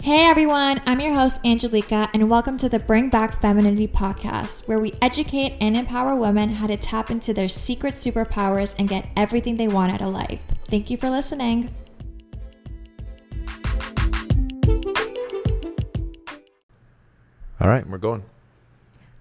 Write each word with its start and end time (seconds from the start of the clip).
Hey 0.00 0.26
everyone, 0.26 0.80
I'm 0.86 1.00
your 1.00 1.12
host 1.12 1.40
Angelika, 1.44 2.08
and 2.14 2.30
welcome 2.30 2.56
to 2.58 2.68
the 2.68 2.78
Bring 2.78 3.10
Back 3.10 3.42
Femininity 3.42 3.88
podcast, 3.88 4.66
where 4.68 4.78
we 4.78 4.94
educate 5.02 5.56
and 5.60 5.76
empower 5.76 6.14
women 6.14 6.50
how 6.50 6.68
to 6.68 6.76
tap 6.76 7.10
into 7.10 7.34
their 7.34 7.48
secret 7.48 7.94
superpowers 7.94 8.76
and 8.78 8.88
get 8.88 9.08
everything 9.16 9.56
they 9.56 9.66
want 9.66 9.92
out 9.92 10.00
of 10.00 10.14
life. 10.14 10.40
Thank 10.68 10.88
you 10.88 10.96
for 10.96 11.10
listening. 11.10 11.74
All 17.60 17.68
right, 17.68 17.84
we're 17.84 17.98
going. 17.98 18.22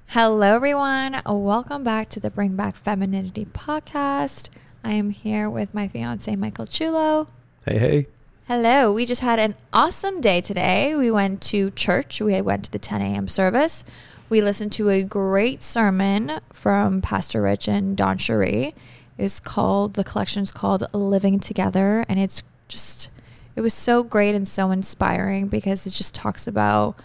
Hello 0.10 0.56
everyone, 0.56 1.20
welcome 1.26 1.84
back 1.84 2.08
to 2.10 2.20
the 2.20 2.30
Bring 2.30 2.56
Back 2.56 2.76
Femininity 2.76 3.46
podcast. 3.46 4.50
I 4.84 4.94
am 4.94 5.10
here 5.10 5.50
with 5.50 5.74
my 5.74 5.88
fiance 5.88 6.34
Michael 6.36 6.68
Chulo. 6.68 7.30
Hey, 7.66 7.80
hey. 7.80 8.08
Hello. 8.48 8.94
We 8.94 9.06
just 9.06 9.20
had 9.20 9.40
an 9.40 9.56
awesome 9.74 10.22
day 10.22 10.40
today. 10.40 10.96
We 10.96 11.12
went 11.12 11.42
to 11.52 11.70
church. 11.72 12.22
We 12.22 12.40
went 12.40 12.64
to 12.64 12.72
the 12.72 12.80
10 12.80 13.02
a.m. 13.02 13.28
service. 13.28 13.84
We 14.30 14.42
listened 14.42 14.72
to 14.72 14.90
a 14.90 15.04
great 15.04 15.62
sermon 15.62 16.40
from 16.54 17.02
Pastor 17.02 17.42
Rich 17.42 17.68
and 17.68 17.98
DawnCheré. 17.98 18.74
It 19.18 19.22
was 19.22 19.42
called, 19.42 19.96
the 19.96 20.06
collection's 20.06 20.54
called 20.54 20.86
Living 20.94 21.42
Together. 21.42 22.06
And 22.08 22.22
it's 22.22 22.42
just, 22.70 23.12
it 23.58 23.60
was 23.60 23.74
so 23.74 24.02
great 24.02 24.34
and 24.34 24.48
so 24.48 24.72
inspiring 24.72 25.48
because 25.48 25.86
it 25.86 25.90
just 25.90 26.16
talks 26.16 26.48
about 26.48 26.98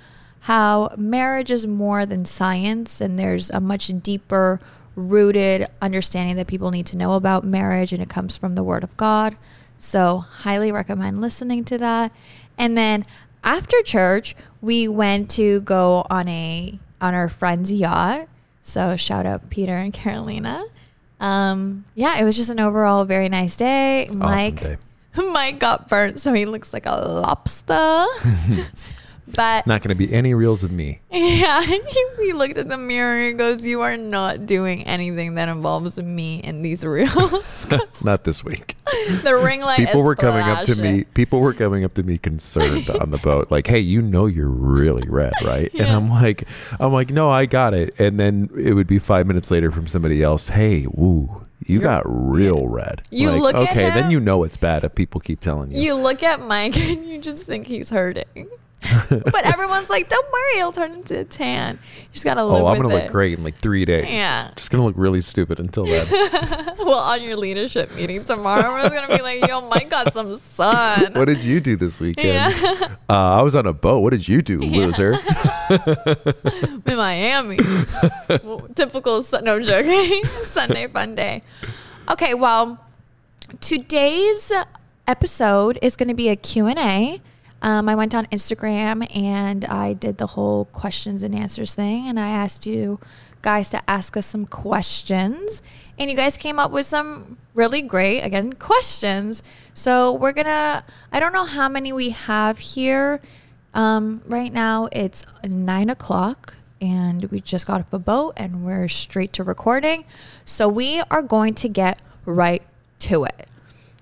how 0.43 0.95
marriage 0.96 1.51
is 1.51 1.66
more 1.66 2.06
than 2.06 2.24
science 2.24 3.01
and 3.01 3.18
there's 3.18 3.51
a 3.51 3.59
much 3.59 3.88
deeper 4.01 4.60
rooted 4.95 5.66
understanding 5.80 6.37
that 6.37 6.46
people 6.46 6.70
need 6.70 6.87
to 6.87 6.96
know 6.96 7.15
about 7.15 7.43
marriage 7.45 7.93
and 7.93 8.01
it 8.01 8.09
comes 8.09 8.38
from 8.38 8.54
the 8.54 8.62
Word 8.62 8.84
of 8.84 8.96
God. 8.96 9.37
So, 9.82 10.18
highly 10.18 10.70
recommend 10.70 11.20
listening 11.20 11.65
to 11.65 11.79
that. 11.79 12.12
And 12.57 12.79
then 12.79 13.02
after 13.43 13.82
church, 13.82 14.37
we 14.60 14.87
went 14.87 15.29
to 15.32 15.60
go 15.62 16.07
on 16.09 16.29
a 16.29 16.79
on 17.01 17.15
our 17.15 17.29
friend's 17.29 17.73
yacht. 17.73 18.29
So, 18.62 18.95
shout 18.95 19.26
out 19.26 19.51
Peter 19.51 19.74
and 19.76 19.92
Carolina. 20.02 20.65
Um, 21.18 21.84
yeah, 21.96 22.20
it 22.20 22.24
was 22.24 22.37
just 22.37 22.48
an 22.48 22.60
overall 22.60 23.04
very 23.04 23.29
nice 23.29 23.57
day. 23.57 24.07
Awesome 24.07 24.18
Mike 24.20 24.60
day. 24.60 24.76
Mike 25.32 25.59
got 25.59 25.88
burnt, 25.88 26.20
so 26.20 26.32
he 26.32 26.46
looks 26.46 26.73
like 26.73 26.87
a 26.87 26.95
lobster. 26.95 28.07
but 29.35 29.66
Not 29.66 29.83
going 29.83 29.97
to 29.97 30.07
be 30.07 30.13
any 30.13 30.35
reels 30.35 30.63
of 30.65 30.73
me. 30.73 31.01
yeah, 31.11 31.63
he, 31.63 31.80
he 32.19 32.33
looked 32.33 32.59
at 32.59 32.69
the 32.69 32.79
mirror 32.79 33.29
and 33.29 33.38
goes, 33.38 33.65
"You 33.65 33.80
are 33.83 33.97
not 33.97 34.47
doing 34.47 34.83
anything 34.85 35.35
that 35.35 35.49
involves 35.49 35.99
me 36.01 36.37
in 36.38 36.63
these 36.63 36.85
reels." 36.85 37.66
Not 38.05 38.25
this 38.25 38.45
week. 38.45 38.77
the 39.23 39.41
ring 39.43 39.60
light. 39.60 39.79
People 39.79 40.03
were 40.03 40.15
coming 40.16 40.43
up 40.43 40.65
to 40.65 40.80
me. 40.80 41.05
People 41.05 41.41
were 41.41 41.55
coming 41.55 41.85
up 41.85 41.95
to 41.95 42.03
me 42.03 42.19
concerned 42.19 42.88
on 43.01 43.10
the 43.10 43.19
boat, 43.19 43.51
like, 43.51 43.66
"Hey, 43.66 43.79
you 43.80 44.03
know 44.03 44.27
you're 44.27 44.49
really 44.49 45.09
red, 45.09 45.33
right?" 45.45 45.73
And 45.75 45.88
I'm 45.88 46.10
like, 46.10 46.45
"I'm 46.80 46.93
like, 46.93 47.10
no, 47.10 47.30
I 47.30 47.47
got 47.47 47.75
it." 47.75 47.95
And 47.99 48.19
then 48.19 48.51
it 48.57 48.73
would 48.75 48.87
be 48.87 48.99
five 48.99 49.27
minutes 49.27 49.51
later 49.51 49.71
from 49.71 49.87
somebody 49.87 50.23
else, 50.23 50.49
"Hey, 50.51 50.87
woo, 50.87 51.47
you 51.65 51.75
You're- 51.75 51.85
got 51.85 52.03
real 52.07 52.66
red." 52.69 53.03
You 53.10 53.30
Like, 53.30 53.41
look 53.43 53.55
at 53.55 53.71
okay, 53.71 53.91
then 53.91 54.10
you 54.10 54.21
know 54.21 54.45
it's 54.45 54.57
bad 54.57 54.85
if 54.85 54.95
people 54.95 55.21
keep 55.21 55.41
telling 55.41 55.71
you. 55.71 55.80
You 55.80 55.95
look 55.95 56.23
at 56.23 56.41
Mike 56.41 56.77
and 56.77 57.07
you 57.07 57.19
just 57.21 57.47
think 57.47 57.66
he's 57.66 57.91
hurting. 57.91 58.49
but 59.09 59.45
everyone's 59.45 59.91
like, 59.91 60.09
"Don't 60.09 60.33
worry, 60.33 60.55
he'll 60.57 60.73
turn 60.73 60.93
into 60.93 61.21
a 61.21 61.25
tan." 61.25 61.79
You 61.97 62.09
just 62.13 62.25
gotta 62.25 62.45
live 62.45 62.63
oh, 62.63 62.66
I'm 62.66 62.80
gonna 62.80 62.95
it. 62.95 63.05
look 63.05 63.13
great 63.13 63.38
in 63.38 63.45
like 63.45 63.57
three 63.57 63.85
days. 63.85 64.11
Yeah. 64.11 64.50
just 64.56 64.71
gonna 64.71 64.84
look 64.84 64.97
really 64.97 65.21
stupid 65.21 65.61
until 65.61 65.84
then. 65.84 66.06
well, 66.78 66.99
on 66.99 67.22
your 67.22 67.37
leadership 67.37 67.94
meeting 67.94 68.25
tomorrow, 68.25 68.72
we're 68.72 68.88
gonna 68.91 69.16
be 69.16 69.22
like, 69.22 69.47
"Yo, 69.47 69.60
Mike 69.69 69.91
got 69.91 70.12
some 70.12 70.34
sun." 70.37 71.12
what 71.15 71.27
did 71.27 71.44
you 71.44 71.60
do 71.60 71.77
this 71.77 72.00
weekend? 72.00 72.55
Yeah. 72.62 72.97
Uh, 73.09 73.38
I 73.38 73.43
was 73.43 73.55
on 73.55 73.66
a 73.66 73.72
boat. 73.72 74.00
What 74.00 74.10
did 74.10 74.27
you 74.27 74.43
do, 74.43 74.59
loser? 74.59 75.12
in 75.71 76.97
Miami. 76.97 77.59
Well, 78.42 78.69
Typical, 78.75 79.25
no 79.42 79.56
I'm 79.56 79.62
joking. 79.62 80.25
Sunday 80.44 80.87
fun 80.88 81.15
day. 81.15 81.42
Okay, 82.10 82.34
well, 82.34 82.84
today's 83.60 84.53
episode 85.06 85.78
is 85.82 85.97
going 85.97 86.09
to 86.09 86.15
be 86.15 86.28
a 86.28 86.37
Q&A. 86.37 87.21
Um, 87.62 87.88
I 87.88 87.94
went 87.94 88.14
on 88.14 88.26
Instagram 88.26 89.06
and 89.16 89.64
I 89.64 89.94
did 89.94 90.18
the 90.18 90.26
whole 90.26 90.66
questions 90.66 91.22
and 91.22 91.34
answers 91.34 91.74
thing, 91.74 92.08
and 92.08 92.20
I 92.20 92.28
asked 92.28 92.66
you 92.66 93.00
guys 93.40 93.70
to 93.70 93.90
ask 93.90 94.16
us 94.16 94.26
some 94.26 94.46
questions, 94.46 95.62
and 95.98 96.10
you 96.10 96.16
guys 96.16 96.36
came 96.36 96.58
up 96.58 96.70
with 96.70 96.86
some 96.86 97.38
really 97.54 97.80
great, 97.80 98.20
again, 98.20 98.52
questions. 98.52 99.42
So 99.74 100.12
we're 100.12 100.32
gonna, 100.32 100.84
I 101.12 101.20
don't 101.20 101.32
know 101.32 101.44
how 101.44 101.68
many 101.68 101.92
we 101.92 102.10
have 102.10 102.58
here. 102.58 103.20
Um, 103.74 104.22
right 104.26 104.52
now 104.52 104.88
it's 104.92 105.26
nine 105.44 105.88
o'clock 105.88 106.56
and 106.80 107.24
we 107.30 107.40
just 107.40 107.66
got 107.66 107.80
off 107.80 107.92
a 107.92 107.98
boat 107.98 108.34
and 108.36 108.66
we're 108.66 108.88
straight 108.88 109.32
to 109.34 109.44
recording. 109.44 110.04
So 110.44 110.68
we 110.68 111.00
are 111.10 111.22
going 111.22 111.54
to 111.54 111.68
get 111.68 111.98
right 112.26 112.62
to 113.00 113.24
it. 113.24 113.48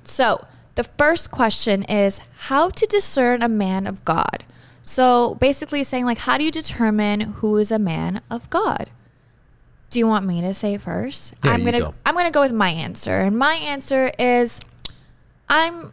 So 0.03 0.45
the 0.75 0.85
first 0.85 1.31
question 1.31 1.83
is 1.85 2.21
how 2.49 2.71
to 2.71 2.87
discern 2.87 3.43
a 3.43 3.49
man 3.49 3.87
of 3.87 4.05
God. 4.05 4.45
So 4.83 5.35
basically 5.37 5.85
saying 5.85 6.05
like 6.05 6.19
how 6.19 6.39
do 6.39 6.45
you 6.45 6.51
determine 6.51 7.21
who 7.21 7.57
is 7.57 7.71
a 7.71 7.79
man 7.79 8.23
of 8.31 8.49
God? 8.51 8.91
Do 9.91 9.99
you 9.99 10.07
want 10.07 10.25
me 10.25 10.41
to 10.41 10.55
say 10.55 10.79
first? 10.79 11.35
Yeah, 11.45 11.53
I'm 11.53 11.65
gonna 11.65 11.81
go. 11.81 11.95
I'm 12.07 12.15
gonna 12.15 12.31
go 12.31 12.43
with 12.43 12.53
my 12.53 12.71
answer. 12.71 13.19
And 13.19 13.37
my 13.37 13.55
answer 13.55 14.13
is 14.19 14.61
I'm 15.49 15.93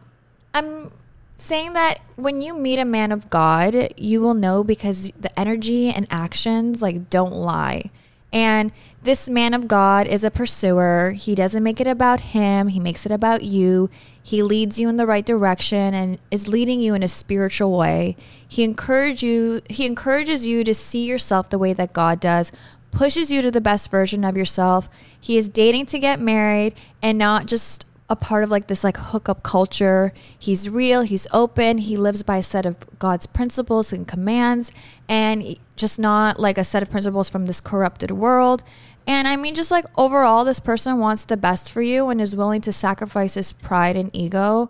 I'm 0.54 0.92
saying 1.36 1.74
that 1.74 2.00
when 2.16 2.42
you 2.42 2.56
meet 2.58 2.80
a 2.80 2.86
man 2.86 3.12
of 3.12 3.30
God, 3.30 3.94
you 3.98 4.22
will 4.22 4.34
know 4.34 4.64
because 4.64 5.12
the 5.20 5.38
energy 5.40 5.90
and 5.90 6.08
actions 6.09 6.82
like 6.82 7.09
don't 7.09 7.34
lie. 7.34 7.90
And 8.34 8.72
this 9.02 9.30
man 9.30 9.54
of 9.54 9.68
God 9.68 10.08
is 10.08 10.24
a 10.24 10.32
pursuer. 10.32 11.12
He 11.12 11.34
doesn't 11.34 11.64
make 11.64 11.80
it 11.80 11.88
about 11.88 12.20
him, 12.20 12.68
he 12.68 12.80
makes 12.80 13.06
it 13.06 13.12
about 13.12 13.44
you. 13.44 13.90
He 14.28 14.44
leads 14.44 14.78
you 14.78 14.90
in 14.90 14.98
the 14.98 15.06
right 15.06 15.26
direction 15.26 15.94
and 15.94 16.20
is 16.32 16.50
leading 16.50 16.82
you 16.82 16.94
in 16.94 17.02
a 17.02 17.08
spiritual 17.08 17.78
way. 17.78 18.18
He 18.46 18.66
encourage 18.66 19.24
you 19.24 19.62
he 19.70 19.86
encourages 19.86 20.46
you 20.46 20.66
to 20.66 20.74
see 20.74 21.06
yourself 21.06 21.50
the 21.50 21.58
way 21.58 21.72
that 21.72 21.94
God 21.94 22.20
does, 22.20 22.52
pushes 22.92 23.32
you 23.32 23.42
to 23.42 23.52
the 23.52 23.62
best 23.62 23.90
version 23.90 24.26
of 24.26 24.36
yourself. 24.36 24.90
He 25.18 25.38
is 25.38 25.48
dating 25.48 25.86
to 25.86 26.00
get 26.00 26.20
married 26.20 26.74
and 27.02 27.18
not 27.18 27.46
just 27.46 27.86
a 28.10 28.18
part 28.18 28.44
of 28.44 28.50
like 28.50 28.68
this 28.68 28.84
like 28.84 28.98
hookup 28.98 29.44
culture. 29.44 30.12
He's 30.38 30.70
real, 30.70 31.04
he's 31.04 31.26
open, 31.32 31.78
he 31.78 31.96
lives 31.96 32.22
by 32.22 32.40
a 32.40 32.44
set 32.44 32.66
of 32.66 32.76
God's 33.00 33.28
principles 33.28 33.94
and 33.94 34.06
commands 34.06 34.74
and 35.08 35.58
just 35.78 36.00
not 36.00 36.38
like 36.38 36.58
a 36.58 36.66
set 36.66 36.84
of 36.84 36.92
principles 36.92 37.30
from 37.30 37.46
this 37.46 37.62
corrupted 37.62 38.12
world. 38.12 38.62
And 39.07 39.28
I 39.28 39.38
mean 39.38 39.56
just 39.56 39.72
like 39.72 39.85
overall 39.97 40.44
this 40.44 40.59
person 40.59 41.00
wants 41.00 41.23
the 41.23 41.38
best 41.38 41.72
for 41.72 41.81
you 41.81 42.09
and 42.09 42.19
is 42.19 42.35
willing 42.35 42.62
to 42.62 42.73
sacrifice 42.73 43.35
his 43.35 43.53
pride 43.53 43.95
and 43.95 44.13
ego. 44.13 44.69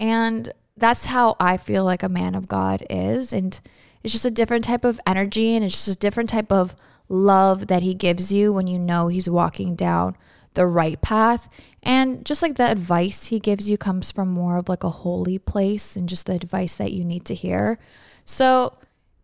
And 0.00 0.50
that's 0.76 1.06
how 1.06 1.36
I 1.38 1.58
feel 1.58 1.84
like 1.84 2.02
a 2.02 2.08
man 2.08 2.34
of 2.34 2.48
God 2.48 2.84
is 2.88 3.32
and 3.32 3.60
it's 4.02 4.12
just 4.12 4.24
a 4.24 4.30
different 4.30 4.64
type 4.64 4.84
of 4.84 5.00
energy 5.06 5.54
and 5.54 5.64
it's 5.64 5.84
just 5.84 5.96
a 5.96 6.00
different 6.00 6.30
type 6.30 6.50
of 6.50 6.74
love 7.08 7.66
that 7.66 7.82
he 7.82 7.94
gives 7.94 8.32
you 8.32 8.52
when 8.52 8.66
you 8.66 8.78
know 8.78 9.08
he's 9.08 9.28
walking 9.28 9.76
down 9.76 10.16
the 10.54 10.66
right 10.66 11.00
path. 11.00 11.48
And 11.82 12.24
just 12.24 12.40
like 12.40 12.54
the 12.54 12.70
advice 12.70 13.26
he 13.26 13.38
gives 13.38 13.68
you 13.68 13.76
comes 13.76 14.10
from 14.10 14.28
more 14.28 14.56
of 14.56 14.68
like 14.68 14.84
a 14.84 14.90
holy 14.90 15.38
place 15.38 15.96
and 15.96 16.08
just 16.08 16.26
the 16.26 16.34
advice 16.34 16.76
that 16.76 16.92
you 16.92 17.04
need 17.04 17.24
to 17.26 17.34
hear. 17.34 17.78
So 18.24 18.78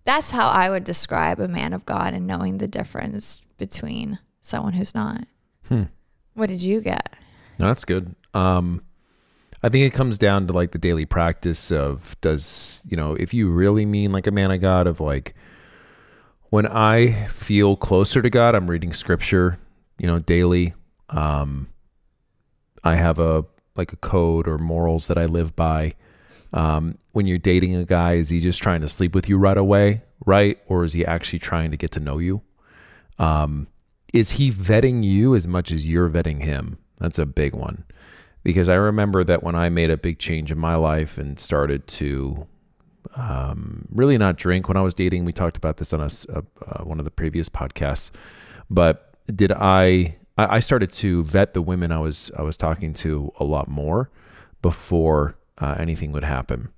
that's 0.04 0.30
how 0.30 0.48
I 0.48 0.68
would 0.68 0.84
describe 0.84 1.40
a 1.40 1.48
man 1.48 1.72
of 1.72 1.86
God 1.86 2.12
and 2.12 2.26
knowing 2.26 2.58
the 2.58 2.68
difference 2.68 3.40
between 3.56 4.18
someone 4.40 4.72
who's 4.72 4.94
not. 4.94 5.26
Hmm. 5.68 5.84
What 6.34 6.48
did 6.48 6.62
you 6.62 6.80
get? 6.80 7.14
No, 7.58 7.66
that's 7.66 7.84
good. 7.84 8.14
Um, 8.34 8.82
I 9.62 9.68
think 9.68 9.86
it 9.86 9.96
comes 9.96 10.18
down 10.18 10.46
to 10.46 10.52
like 10.52 10.72
the 10.72 10.78
daily 10.78 11.04
practice 11.04 11.70
of 11.70 12.16
does 12.20 12.80
you 12.88 12.96
know 12.96 13.14
if 13.14 13.34
you 13.34 13.50
really 13.50 13.84
mean 13.84 14.12
like 14.12 14.26
a 14.26 14.30
man 14.30 14.50
of 14.50 14.60
God 14.60 14.86
of 14.86 15.00
like 15.00 15.34
when 16.50 16.66
I 16.66 17.28
feel 17.28 17.76
closer 17.76 18.20
to 18.20 18.28
God, 18.28 18.54
I'm 18.54 18.68
reading 18.68 18.92
scripture, 18.92 19.58
you 19.98 20.06
know, 20.06 20.18
daily. 20.18 20.74
Um, 21.08 21.68
I 22.82 22.96
have 22.96 23.18
a 23.18 23.44
like 23.76 23.92
a 23.92 23.96
code 23.96 24.46
or 24.46 24.58
morals 24.58 25.06
that 25.06 25.16
I 25.16 25.24
live 25.24 25.54
by. 25.56 25.94
Um, 26.52 26.98
when 27.12 27.26
you're 27.26 27.38
dating 27.38 27.76
a 27.76 27.84
guy, 27.84 28.14
is 28.14 28.28
he 28.28 28.40
just 28.40 28.60
trying 28.60 28.80
to 28.80 28.88
sleep 28.88 29.14
with 29.14 29.28
you 29.28 29.38
right 29.38 29.56
away, 29.56 30.02
right, 30.26 30.58
or 30.66 30.84
is 30.84 30.92
he 30.92 31.06
actually 31.06 31.38
trying 31.38 31.70
to 31.70 31.76
get 31.76 31.92
to 31.92 32.00
know 32.00 32.18
you? 32.18 32.42
Um, 33.18 33.68
is 34.12 34.32
he 34.32 34.50
vetting 34.50 35.04
you 35.04 35.34
as 35.34 35.46
much 35.46 35.70
as 35.70 35.86
you're 35.86 36.08
vetting 36.08 36.42
him? 36.42 36.78
That's 36.98 37.18
a 37.18 37.26
big 37.26 37.54
one. 37.54 37.84
Because 38.42 38.68
I 38.68 38.74
remember 38.74 39.22
that 39.24 39.42
when 39.42 39.54
I 39.54 39.68
made 39.68 39.90
a 39.90 39.96
big 39.96 40.18
change 40.18 40.50
in 40.50 40.58
my 40.58 40.74
life 40.74 41.18
and 41.18 41.38
started 41.38 41.86
to 41.88 42.46
um, 43.14 43.86
really 43.90 44.16
not 44.16 44.36
drink 44.36 44.68
when 44.68 44.76
I 44.76 44.82
was 44.82 44.94
dating, 44.94 45.24
we 45.24 45.32
talked 45.32 45.56
about 45.56 45.76
this 45.76 45.92
on 45.92 46.00
a, 46.00 46.38
uh, 46.38 46.84
one 46.84 46.98
of 46.98 47.04
the 47.04 47.10
previous 47.10 47.48
podcasts. 47.48 48.10
But 48.70 49.14
did 49.34 49.52
I, 49.52 50.18
I? 50.38 50.56
I 50.56 50.60
started 50.60 50.92
to 50.94 51.22
vet 51.24 51.54
the 51.54 51.62
women 51.62 51.92
I 51.92 51.98
was 51.98 52.30
I 52.38 52.42
was 52.42 52.56
talking 52.56 52.94
to 52.94 53.32
a 53.38 53.44
lot 53.44 53.68
more 53.68 54.10
before 54.62 55.36
uh, 55.58 55.74
anything 55.78 56.12
would 56.12 56.24
happen. 56.24 56.70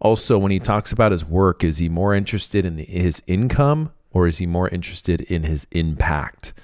Also, 0.00 0.38
when 0.38 0.52
he 0.52 0.58
talks 0.58 0.92
about 0.92 1.12
his 1.12 1.24
work, 1.24 1.64
is 1.64 1.78
he 1.78 1.88
more 1.88 2.14
interested 2.14 2.64
in 2.64 2.76
the, 2.76 2.84
his 2.84 3.22
income 3.26 3.90
or 4.14 4.26
is 4.26 4.38
he 4.38 4.46
more 4.46 4.68
interested 4.68 5.20
in 5.22 5.42
his 5.42 5.66
impact? 5.72 6.54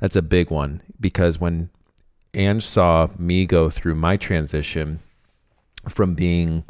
That's 0.00 0.16
a 0.16 0.22
big 0.22 0.50
one 0.50 0.82
because 1.00 1.40
when 1.40 1.70
Ange 2.34 2.62
saw 2.62 3.08
me 3.18 3.46
go 3.46 3.70
through 3.70 3.96
my 3.96 4.16
transition 4.16 5.00
from 5.88 6.14
being 6.14 6.62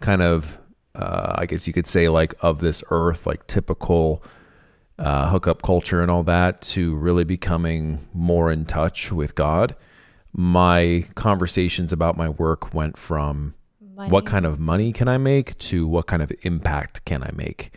kind 0.00 0.22
of, 0.22 0.58
uh, 0.94 1.34
I 1.36 1.46
guess 1.46 1.66
you 1.66 1.72
could 1.72 1.86
say, 1.86 2.08
like 2.08 2.34
of 2.40 2.60
this 2.60 2.84
earth, 2.90 3.26
like 3.26 3.46
typical 3.46 4.22
uh, 4.98 5.28
hookup 5.30 5.62
culture 5.62 6.02
and 6.02 6.10
all 6.10 6.22
that, 6.24 6.60
to 6.60 6.94
really 6.96 7.24
becoming 7.24 8.06
more 8.12 8.52
in 8.52 8.66
touch 8.66 9.10
with 9.10 9.34
God, 9.34 9.74
my 10.32 11.06
conversations 11.14 11.92
about 11.92 12.16
my 12.16 12.28
work 12.28 12.72
went 12.72 12.96
from 12.96 13.54
Money. 13.80 14.10
what 14.10 14.26
kind 14.26 14.46
of 14.46 14.60
money 14.60 14.92
can 14.92 15.08
I 15.08 15.18
make 15.18 15.58
to 15.58 15.86
what 15.86 16.06
kind 16.06 16.22
of 16.22 16.32
impact 16.42 17.04
can 17.04 17.22
I 17.22 17.32
make. 17.34 17.72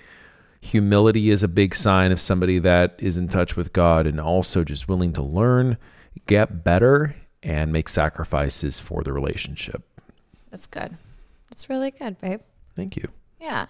Humility 0.64 1.30
is 1.30 1.44
a 1.44 1.50
big 1.50 1.76
sign 1.76 2.14
of 2.14 2.22
somebody 2.22 2.58
that 2.58 2.96
is 2.98 3.18
in 3.18 3.28
touch 3.28 3.58
with 3.58 3.74
God 3.74 4.08
and 4.08 4.20
also 4.20 4.64
just 4.64 4.88
willing 4.88 5.12
to 5.14 5.22
learn, 5.22 5.78
get 6.26 6.64
better, 6.64 7.16
and 7.44 7.74
make 7.74 7.90
sacrifices 7.90 8.80
for 8.80 9.04
the 9.04 9.12
relationship. 9.12 9.84
That's 10.52 10.66
good. 10.66 10.98
That's 11.50 11.70
really 11.70 11.92
good, 11.92 12.18
babe. 12.18 12.40
Thank 12.76 12.96
you. 12.96 13.10
Yeah. 13.42 13.66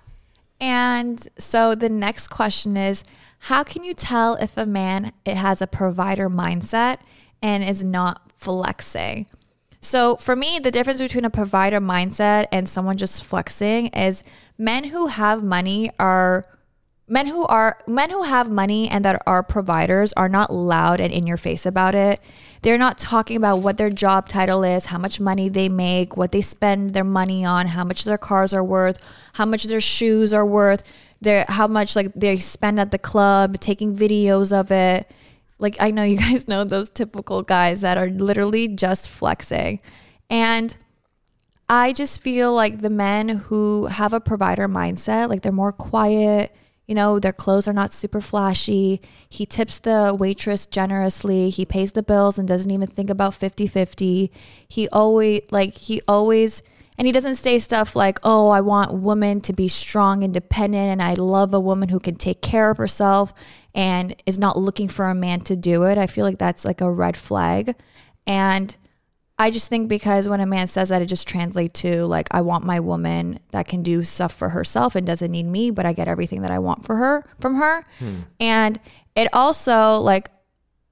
And 0.62 1.28
so 1.40 1.74
the 1.74 1.90
next 1.90 2.28
question 2.28 2.78
is 2.78 3.04
how 3.40 3.64
can 3.64 3.84
you 3.84 3.96
tell 3.96 4.36
if 4.36 4.56
a 4.56 4.68
man 4.68 5.14
it 5.26 5.36
has 5.36 5.64
a 5.64 5.68
provider 5.68 6.30
mindset 6.30 7.00
and 7.42 7.64
is 7.64 7.84
not 7.84 8.32
flexing? 8.38 9.26
So 9.82 10.16
for 10.18 10.36
me, 10.36 10.60
the 10.60 10.72
difference 10.72 11.02
between 11.02 11.26
a 11.26 11.32
provider 11.32 11.82
mindset 11.82 12.46
and 12.52 12.70
someone 12.70 12.98
just 12.98 13.24
flexing 13.24 13.88
is 13.88 14.24
men 14.60 14.84
who 14.86 15.08
have 15.08 15.44
money 15.44 15.90
are 15.98 16.46
men 17.08 17.28
who 17.28 17.46
are 17.46 17.78
men 17.86 18.10
who 18.10 18.24
have 18.24 18.50
money 18.50 18.88
and 18.90 19.04
that 19.04 19.22
are 19.28 19.44
providers 19.44 20.14
are 20.14 20.30
not 20.30 20.54
loud 20.54 21.02
and 21.02 21.12
in 21.12 21.28
your 21.28 21.38
face 21.38 21.66
about 21.66 21.96
it. 21.96 22.20
They're 22.62 22.78
not 22.78 22.98
talking 22.98 23.36
about 23.36 23.58
what 23.58 23.78
their 23.78 23.90
job 23.90 24.30
title 24.30 24.64
is, 24.64 24.86
how 24.86 24.98
much 24.98 25.20
money 25.20 25.50
they 25.50 25.68
make, 25.68 26.16
what 26.16 26.32
they 26.32 26.40
spend 26.42 26.94
their 26.94 27.04
money 27.04 27.44
on, 27.44 27.68
how 27.68 27.84
much 27.84 28.06
their 28.06 28.18
cars 28.18 28.54
are 28.54 28.64
worth, 28.64 29.02
how 29.34 29.46
much 29.46 29.66
their 29.66 29.82
shoes 29.82 30.34
are 30.34 30.46
worth, 30.46 30.84
their 31.20 31.46
how 31.50 31.68
much 31.68 31.96
like 31.96 32.14
they 32.14 32.38
spend 32.38 32.80
at 32.80 32.92
the 32.92 32.98
club, 32.98 33.60
taking 33.60 33.96
videos 33.96 34.58
of 34.58 34.72
it. 34.72 35.12
Like 35.60 35.76
I 35.82 35.92
know 35.92 36.04
you 36.04 36.18
guys 36.30 36.48
know 36.48 36.64
those 36.64 36.90
typical 36.90 37.44
guys 37.44 37.82
that 37.82 37.98
are 37.98 38.10
literally 38.10 38.70
just 38.70 39.10
flexing. 39.10 39.82
And 40.30 40.76
I 41.68 41.92
just 41.92 42.22
feel 42.22 42.54
like 42.54 42.80
the 42.80 42.90
men 42.90 43.30
who 43.30 43.88
have 43.88 44.14
a 44.14 44.22
provider 44.22 44.70
mindset, 44.70 45.28
like 45.28 45.42
they're 45.42 45.52
more 45.52 45.72
quiet, 45.74 46.56
you 46.88 46.96
know, 46.96 47.20
their 47.20 47.34
clothes 47.34 47.68
are 47.68 47.74
not 47.74 47.94
super 47.94 48.20
flashy. 48.20 49.02
He 49.30 49.46
tips 49.46 49.80
the 49.80 50.16
waitress 50.18 50.66
generously. 50.66 51.50
He 51.50 51.66
pays 51.66 51.94
the 51.94 52.04
bills 52.04 52.38
and 52.38 52.48
doesn't 52.48 52.72
even 52.72 52.88
think 52.88 53.10
about 53.10 53.34
50-50. 53.34 54.30
He 54.68 54.90
always 54.90 55.42
like 55.52 55.74
he 55.76 56.02
always 56.08 56.62
and 56.98 57.08
he 57.08 57.12
doesn't 57.12 57.36
say 57.36 57.58
stuff 57.58 57.96
like, 57.96 58.20
"Oh, 58.24 58.50
I 58.50 58.62
want 58.62 58.94
women 58.94 59.42
to 59.42 59.54
be 59.54 59.68
strong, 59.68 60.22
independent, 60.22 60.92
and 60.92 61.02
I 61.02 61.14
love 61.14 61.54
a 61.54 61.60
woman 61.60 61.90
who 61.90 62.00
can 62.00 62.16
take 62.16 62.42
care 62.42 62.70
of 62.70 62.78
herself 62.78 63.34
and 63.74 64.16
is 64.28 64.38
not 64.38 64.60
looking 64.60 64.88
for 64.88 65.08
a 65.08 65.16
man 65.16 65.40
to 65.42 65.56
do 65.56 65.84
it." 65.84 65.98
I 65.98 66.06
feel 66.06 66.26
like 66.26 66.38
that's 66.38 66.66
like 66.66 66.82
a 66.82 66.92
red 66.92 67.18
flag. 67.18 67.76
And 68.28 68.76
I 69.38 69.50
just 69.50 69.68
think 69.68 69.90
because 69.90 70.30
when 70.30 70.40
a 70.42 70.46
man 70.46 70.68
says 70.68 70.90
that, 70.90 71.02
it 71.02 71.08
just 71.08 71.28
translates 71.28 71.82
to 71.82 72.06
like, 72.06 72.28
I 72.32 72.42
want 72.42 72.66
my 72.66 72.80
woman 72.80 73.40
that 73.52 73.68
can 73.68 73.82
do 73.82 74.04
stuff 74.04 74.34
for 74.34 74.50
herself 74.50 74.96
and 74.96 75.08
doesn't 75.08 75.32
need 75.32 75.48
me, 75.48 75.72
but 75.72 75.86
I 75.86 75.94
get 75.94 76.08
everything 76.08 76.44
that 76.44 76.52
I 76.52 76.60
want 76.60 76.86
for 76.86 76.96
her 76.98 77.26
from 77.40 77.56
her. 77.56 77.84
Hmm. 78.00 78.16
And 78.40 78.80
it 79.16 79.28
also 79.34 79.98
like 79.98 80.30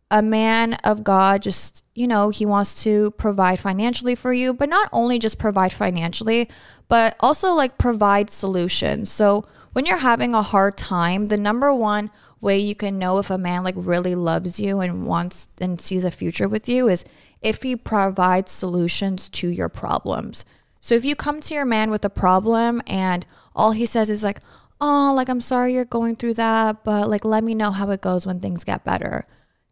a 0.10 0.22
man 0.22 0.74
of 0.84 1.04
God 1.04 1.44
just, 1.44 1.86
you 1.96 2.08
know, 2.08 2.30
he 2.30 2.46
wants 2.46 2.84
to 2.84 3.12
provide 3.12 3.60
financially 3.60 4.16
for 4.16 4.34
you, 4.34 4.54
but 4.54 4.70
not 4.70 4.90
only 4.92 5.20
just 5.20 5.38
provide 5.38 5.72
financially, 5.72 6.50
but 6.88 7.16
also 7.20 7.54
like 7.54 7.78
provide 7.78 8.30
solutions. 8.30 9.12
So 9.12 9.46
when 9.74 9.86
you're 9.86 9.98
having 9.98 10.34
a 10.34 10.42
hard 10.42 10.78
time, 10.78 11.28
the 11.28 11.38
number 11.38 11.74
one 11.74 12.12
way 12.42 12.58
you 12.58 12.76
can 12.76 12.98
know 12.98 13.20
if 13.20 13.30
a 13.30 13.38
man 13.38 13.64
like 13.64 13.76
really 13.78 14.16
loves 14.16 14.60
you 14.60 14.82
and 14.82 15.06
wants 15.06 15.48
and 15.62 15.80
sees 15.80 16.04
a 16.04 16.12
future 16.12 16.50
with 16.50 16.68
you 16.68 16.90
is 16.90 17.06
if 17.42 17.64
he 17.64 17.76
provides 17.76 18.52
solutions 18.52 19.30
to 19.30 19.48
your 19.48 19.70
problems. 19.70 20.46
So 20.80 20.96
if 20.96 21.06
you 21.06 21.16
come 21.16 21.42
to 21.42 21.54
your 21.54 21.66
man 21.66 21.92
with 21.92 22.06
a 22.06 22.10
problem 22.10 22.82
and 22.88 23.26
all 23.56 23.72
he 23.72 23.86
says 23.86 24.10
is 24.10 24.24
like, 24.24 24.40
"Oh, 24.80 25.14
like 25.16 25.30
I'm 25.30 25.42
sorry 25.42 25.74
you're 25.74 25.86
going 25.86 26.16
through 26.16 26.36
that, 26.36 26.84
but 26.84 27.10
like 27.10 27.26
let 27.26 27.44
me 27.44 27.54
know 27.54 27.72
how 27.72 27.90
it 27.92 28.02
goes 28.02 28.26
when 28.26 28.40
things 28.40 28.64
get 28.64 28.84
better." 28.84 29.26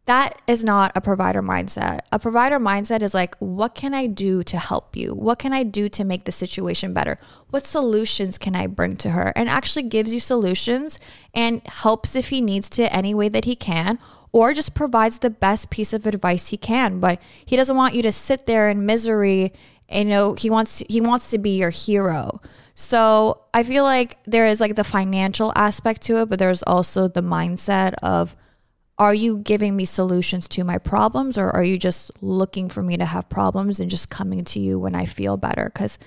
That 0.10 0.42
is 0.48 0.66
not 0.66 0.92
a 0.96 1.02
provider 1.02 1.44
mindset. 1.44 2.00
A 2.12 2.18
provider 2.18 2.60
mindset 2.60 3.04
is 3.04 3.14
like, 3.14 3.36
what 3.38 3.76
can 3.76 3.94
I 3.94 4.08
do 4.08 4.42
to 4.42 4.58
help 4.58 4.96
you? 4.96 5.14
What 5.14 5.38
can 5.38 5.54
I 5.54 5.62
do 5.62 5.88
to 5.90 6.04
make 6.04 6.24
the 6.24 6.32
situation 6.32 6.96
better? 6.96 7.20
What 7.52 7.64
solutions 7.64 8.40
can 8.40 8.56
I 8.56 8.66
bring 8.66 8.98
to 8.98 9.12
her? 9.12 9.32
And 9.36 9.48
actually 9.48 9.84
gives 9.84 10.12
you 10.12 10.20
solutions 10.20 10.98
and 11.36 11.62
helps 11.68 12.16
if 12.16 12.30
he 12.30 12.42
needs 12.42 12.72
to 12.72 12.92
any 12.92 13.14
way 13.14 13.30
that 13.30 13.46
he 13.46 13.56
can, 13.56 14.00
or 14.32 14.54
just 14.54 14.76
provides 14.76 15.20
the 15.20 15.30
best 15.30 15.70
piece 15.70 15.94
of 15.94 16.06
advice 16.06 16.50
he 16.50 16.58
can. 16.58 17.00
But 17.00 17.22
he 17.46 17.56
doesn't 17.56 17.76
want 17.76 17.96
you 17.96 18.02
to 18.04 18.12
sit 18.12 18.46
there 18.46 18.70
in 18.70 18.86
misery. 18.86 19.54
You 19.92 20.06
know, 20.06 20.34
he 20.34 20.50
wants 20.50 20.84
he 20.90 21.02
wants 21.02 21.30
to 21.32 21.38
be 21.38 21.58
your 21.58 21.72
hero. 21.72 22.42
So 22.76 23.42
I 23.54 23.64
feel 23.64 23.84
like 23.84 24.18
there 24.26 24.48
is 24.48 24.62
like 24.62 24.76
the 24.76 24.84
financial 24.84 25.52
aspect 25.56 26.02
to 26.04 26.22
it, 26.22 26.30
but 26.30 26.40
there's 26.40 26.64
also 26.64 27.08
the 27.08 27.22
mindset 27.22 27.94
of 28.02 28.36
are 28.98 29.14
you 29.14 29.40
giving 29.40 29.76
me 29.76 29.86
solutions 29.86 30.48
to 30.50 30.64
my 30.64 30.78
problems 30.78 31.38
or 31.38 31.50
are 31.50 31.64
you 31.64 31.78
just 31.78 32.12
looking 32.22 32.70
for 32.70 32.82
me 32.82 32.98
to 32.98 33.06
have 33.06 33.30
problems 33.30 33.80
and 33.80 33.90
just 33.90 34.10
coming 34.10 34.44
to 34.44 34.60
you 34.60 34.78
when 34.78 34.94
I 34.94 35.06
feel 35.06 35.38
better? 35.38 35.72
Because 35.74 35.98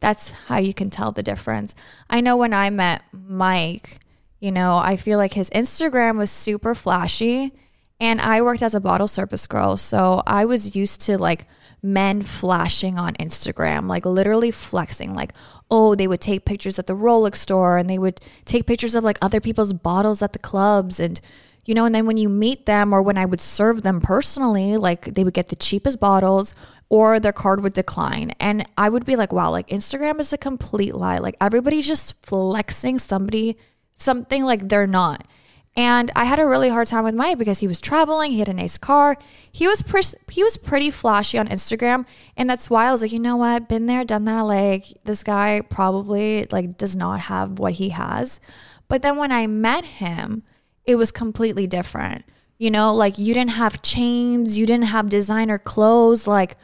that's 0.00 0.30
how 0.30 0.58
you 0.58 0.72
can 0.72 0.90
tell 0.90 1.12
the 1.12 1.22
difference. 1.22 1.74
I 2.08 2.20
know 2.20 2.36
when 2.36 2.54
I 2.54 2.70
met 2.70 3.02
Mike, 3.12 3.98
you 4.40 4.52
know, 4.52 4.76
I 4.76 4.96
feel 4.96 5.18
like 5.18 5.32
his 5.32 5.50
Instagram 5.50 6.18
was 6.18 6.30
super 6.30 6.74
flashy 6.74 7.52
and 8.00 8.20
I 8.20 8.42
worked 8.42 8.62
as 8.62 8.74
a 8.74 8.80
bottle 8.80 9.08
service 9.08 9.46
girl. 9.46 9.76
So 9.76 10.22
I 10.26 10.44
was 10.44 10.76
used 10.76 11.00
to 11.02 11.18
like 11.18 11.46
men 11.82 12.22
flashing 12.22 12.98
on 12.98 13.14
Instagram, 13.14 13.88
like 13.88 14.04
literally 14.04 14.50
flexing, 14.50 15.14
like, 15.14 15.32
oh, 15.70 15.94
they 15.94 16.06
would 16.06 16.20
take 16.20 16.44
pictures 16.44 16.78
at 16.78 16.86
the 16.86 16.94
Rolex 16.94 17.36
store 17.36 17.78
and 17.78 17.88
they 17.88 17.98
would 17.98 18.20
take 18.44 18.66
pictures 18.66 18.94
of 18.94 19.04
like 19.04 19.18
other 19.22 19.40
people's 19.40 19.72
bottles 19.72 20.22
at 20.22 20.32
the 20.32 20.38
clubs 20.38 21.00
and 21.00 21.20
you 21.64 21.74
know, 21.74 21.84
and 21.84 21.92
then 21.92 22.06
when 22.06 22.16
you 22.16 22.28
meet 22.28 22.64
them 22.66 22.92
or 22.92 23.02
when 23.02 23.18
I 23.18 23.24
would 23.24 23.40
serve 23.40 23.82
them 23.82 24.00
personally, 24.00 24.76
like 24.76 25.14
they 25.14 25.24
would 25.24 25.34
get 25.34 25.48
the 25.48 25.56
cheapest 25.56 25.98
bottles 25.98 26.54
or 26.88 27.18
their 27.18 27.32
card 27.32 27.62
would 27.62 27.74
decline. 27.74 28.30
And 28.38 28.64
I 28.78 28.88
would 28.88 29.04
be 29.04 29.16
like, 29.16 29.32
wow, 29.32 29.50
like 29.50 29.66
Instagram 29.68 30.20
is 30.20 30.32
a 30.32 30.38
complete 30.38 30.94
lie. 30.94 31.18
Like 31.18 31.36
everybody's 31.40 31.86
just 31.86 32.24
flexing 32.24 33.00
somebody, 33.00 33.58
something 33.96 34.44
like 34.44 34.68
they're 34.68 34.86
not. 34.86 35.26
And 35.76 36.10
I 36.16 36.24
had 36.24 36.38
a 36.38 36.46
really 36.46 36.70
hard 36.70 36.86
time 36.86 37.04
with 37.04 37.14
Mike 37.14 37.36
because 37.36 37.60
he 37.60 37.68
was 37.68 37.82
traveling, 37.82 38.32
he 38.32 38.38
had 38.38 38.48
a 38.48 38.54
nice 38.54 38.78
car. 38.78 39.18
He 39.52 39.66
was 39.66 39.84
he 40.30 40.42
was 40.42 40.56
pretty 40.56 40.90
flashy 40.90 41.38
on 41.38 41.48
Instagram, 41.48 42.06
and 42.36 42.48
that's 42.48 42.70
why 42.70 42.86
I 42.86 42.92
was 42.92 43.02
like, 43.02 43.12
you 43.12 43.20
know 43.20 43.36
what? 43.36 43.68
Been 43.68 43.84
there, 43.84 44.04
done 44.04 44.24
that. 44.24 44.40
Like 44.40 44.84
this 45.04 45.22
guy 45.22 45.60
probably 45.68 46.46
like 46.50 46.78
does 46.78 46.96
not 46.96 47.20
have 47.20 47.58
what 47.58 47.74
he 47.74 47.90
has. 47.90 48.40
But 48.88 49.02
then 49.02 49.16
when 49.16 49.32
I 49.32 49.46
met 49.46 49.84
him, 49.84 50.44
it 50.84 50.94
was 50.94 51.10
completely 51.10 51.66
different. 51.66 52.24
You 52.58 52.70
know, 52.70 52.94
like 52.94 53.18
you 53.18 53.34
didn't 53.34 53.52
have 53.52 53.82
chains, 53.82 54.58
you 54.58 54.64
didn't 54.64 54.86
have 54.86 55.10
designer 55.10 55.58
clothes, 55.58 56.26
like 56.26 56.56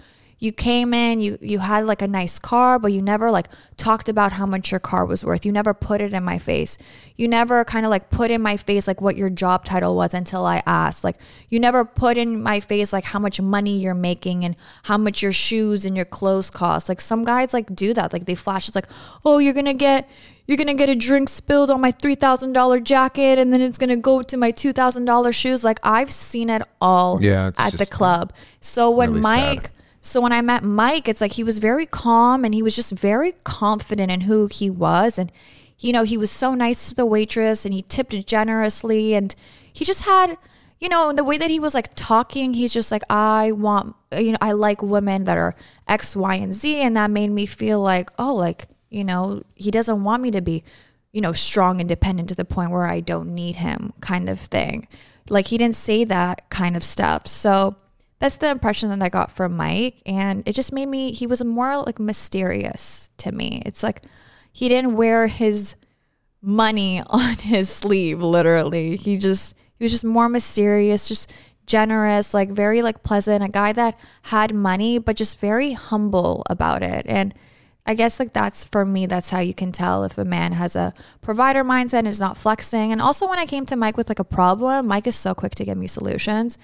you 0.42 0.50
came 0.50 0.92
in, 0.92 1.20
you 1.20 1.38
you 1.40 1.60
had 1.60 1.86
like 1.86 2.02
a 2.02 2.08
nice 2.08 2.36
car, 2.40 2.80
but 2.80 2.92
you 2.92 3.00
never 3.00 3.30
like 3.30 3.46
talked 3.76 4.08
about 4.08 4.32
how 4.32 4.44
much 4.44 4.72
your 4.72 4.80
car 4.80 5.06
was 5.06 5.24
worth. 5.24 5.46
You 5.46 5.52
never 5.52 5.72
put 5.72 6.00
it 6.00 6.12
in 6.12 6.24
my 6.24 6.38
face. 6.38 6.78
You 7.16 7.28
never 7.28 7.64
kind 7.64 7.86
of 7.86 7.90
like 7.90 8.10
put 8.10 8.28
in 8.32 8.42
my 8.42 8.56
face 8.56 8.88
like 8.88 9.00
what 9.00 9.16
your 9.16 9.30
job 9.30 9.64
title 9.64 9.94
was 9.94 10.14
until 10.14 10.44
I 10.44 10.60
asked. 10.66 11.04
Like 11.04 11.18
you 11.48 11.60
never 11.60 11.84
put 11.84 12.16
in 12.16 12.42
my 12.42 12.58
face 12.58 12.92
like 12.92 13.04
how 13.04 13.20
much 13.20 13.40
money 13.40 13.78
you're 13.78 13.94
making 13.94 14.44
and 14.44 14.56
how 14.82 14.98
much 14.98 15.22
your 15.22 15.30
shoes 15.30 15.84
and 15.84 15.94
your 15.94 16.06
clothes 16.06 16.50
cost. 16.50 16.88
Like 16.88 17.00
some 17.00 17.22
guys 17.22 17.54
like 17.54 17.72
do 17.76 17.94
that. 17.94 18.12
Like 18.12 18.24
they 18.24 18.34
flash 18.34 18.66
it's 18.66 18.74
like, 18.74 18.88
"Oh, 19.24 19.38
you're 19.38 19.54
going 19.54 19.66
to 19.66 19.74
get 19.74 20.10
you're 20.48 20.56
gonna 20.56 20.74
get 20.74 20.88
a 20.88 20.96
drink 20.96 21.28
spilled 21.28 21.70
on 21.70 21.80
my 21.80 21.92
three 21.92 22.16
thousand 22.16 22.52
dollar 22.52 22.80
jacket, 22.80 23.38
and 23.38 23.52
then 23.52 23.60
it's 23.60 23.78
gonna 23.78 23.96
go 23.96 24.22
to 24.22 24.36
my 24.36 24.50
two 24.50 24.72
thousand 24.72 25.04
dollar 25.04 25.30
shoes. 25.30 25.62
Like 25.62 25.78
I've 25.84 26.10
seen 26.10 26.50
it 26.50 26.62
all 26.80 27.22
Yeah, 27.22 27.52
at 27.56 27.74
the 27.74 27.86
club. 27.86 28.32
So 28.60 28.90
when 28.90 29.10
really 29.10 29.22
Mike, 29.22 29.66
sad. 29.66 29.70
So 30.02 30.20
when 30.20 30.32
I 30.32 30.42
met 30.42 30.64
Mike, 30.64 31.08
it's 31.08 31.22
like 31.22 31.32
he 31.32 31.44
was 31.44 31.58
very 31.58 31.86
calm 31.86 32.44
and 32.44 32.52
he 32.52 32.62
was 32.62 32.76
just 32.76 32.92
very 32.92 33.32
confident 33.44 34.10
in 34.10 34.22
who 34.22 34.48
he 34.48 34.68
was, 34.68 35.18
and 35.18 35.32
you 35.78 35.92
know 35.92 36.02
he 36.02 36.18
was 36.18 36.30
so 36.30 36.54
nice 36.54 36.90
to 36.90 36.94
the 36.94 37.06
waitress 37.06 37.64
and 37.64 37.72
he 37.72 37.82
tipped 37.82 38.26
generously, 38.26 39.14
and 39.14 39.34
he 39.72 39.84
just 39.86 40.02
had. 40.02 40.36
You 40.80 40.88
know, 40.88 41.12
the 41.12 41.22
way 41.22 41.38
that 41.38 41.48
he 41.48 41.60
was 41.60 41.74
like 41.74 41.94
talking, 41.94 42.54
he's 42.54 42.72
just 42.72 42.90
like, 42.90 43.04
I 43.08 43.52
want, 43.52 43.94
you 44.18 44.32
know, 44.32 44.38
I 44.40 44.50
like 44.50 44.82
women 44.82 45.22
that 45.24 45.38
are 45.38 45.54
X, 45.86 46.16
Y, 46.16 46.34
and 46.34 46.52
Z. 46.52 46.82
And 46.82 46.96
that 46.96 47.08
made 47.08 47.30
me 47.30 47.46
feel 47.46 47.80
like, 47.80 48.10
oh, 48.18 48.34
like, 48.34 48.66
You 48.90 49.04
know, 49.04 49.42
he 49.54 49.70
doesn't 49.70 50.04
want 50.04 50.22
me 50.22 50.30
to 50.32 50.42
be, 50.42 50.64
you 51.12 51.20
know, 51.20 51.32
strong 51.32 51.80
and 51.80 51.88
dependent 51.88 52.28
to 52.28 52.34
the 52.34 52.44
point 52.44 52.72
where 52.72 52.84
I 52.86 53.00
don't 53.00 53.34
need 53.34 53.56
him, 53.56 53.92
kind 54.00 54.28
of 54.28 54.38
thing. 54.38 54.86
Like 55.30 55.46
he 55.46 55.56
didn't 55.56 55.76
say 55.76 56.04
that 56.04 56.50
kind 56.50 56.76
of 56.76 56.84
stuff. 56.84 57.26
So 57.26 57.76
that's 58.22 58.36
the 58.36 58.48
impression 58.48 58.88
that 58.90 59.02
I 59.02 59.08
got 59.08 59.32
from 59.32 59.56
Mike. 59.56 60.00
And 60.06 60.46
it 60.46 60.52
just 60.54 60.72
made 60.72 60.86
me, 60.86 61.10
he 61.10 61.26
was 61.26 61.42
more 61.42 61.78
like 61.78 61.98
mysterious 61.98 63.10
to 63.16 63.32
me. 63.32 63.64
It's 63.66 63.82
like 63.82 64.04
he 64.52 64.68
didn't 64.68 64.94
wear 64.94 65.26
his 65.26 65.74
money 66.40 67.02
on 67.08 67.34
his 67.34 67.68
sleeve, 67.68 68.22
literally. 68.22 68.94
He 68.94 69.16
just, 69.16 69.56
he 69.76 69.84
was 69.84 69.90
just 69.90 70.04
more 70.04 70.28
mysterious, 70.28 71.08
just 71.08 71.34
generous, 71.66 72.32
like 72.32 72.52
very 72.52 72.80
like 72.80 73.02
pleasant, 73.02 73.42
a 73.42 73.48
guy 73.48 73.72
that 73.72 73.98
had 74.22 74.54
money, 74.54 74.98
but 74.98 75.16
just 75.16 75.40
very 75.40 75.72
humble 75.72 76.44
about 76.48 76.84
it. 76.84 77.04
And 77.08 77.34
I 77.86 77.94
guess 77.94 78.20
like 78.20 78.32
that's 78.32 78.64
for 78.64 78.86
me, 78.86 79.06
that's 79.06 79.30
how 79.30 79.40
you 79.40 79.52
can 79.52 79.72
tell 79.72 80.04
if 80.04 80.16
a 80.16 80.24
man 80.24 80.52
has 80.52 80.76
a 80.76 80.94
provider 81.22 81.64
mindset 81.64 81.94
and 81.94 82.08
is 82.08 82.20
not 82.20 82.36
flexing. 82.36 82.92
And 82.92 83.02
also 83.02 83.28
when 83.28 83.40
I 83.40 83.46
came 83.46 83.66
to 83.66 83.74
Mike 83.74 83.96
with 83.96 84.08
like 84.08 84.20
a 84.20 84.24
problem, 84.24 84.86
Mike 84.86 85.08
is 85.08 85.16
so 85.16 85.34
quick 85.34 85.56
to 85.56 85.64
give 85.64 85.76
me 85.76 85.88
solutions. 85.88 86.56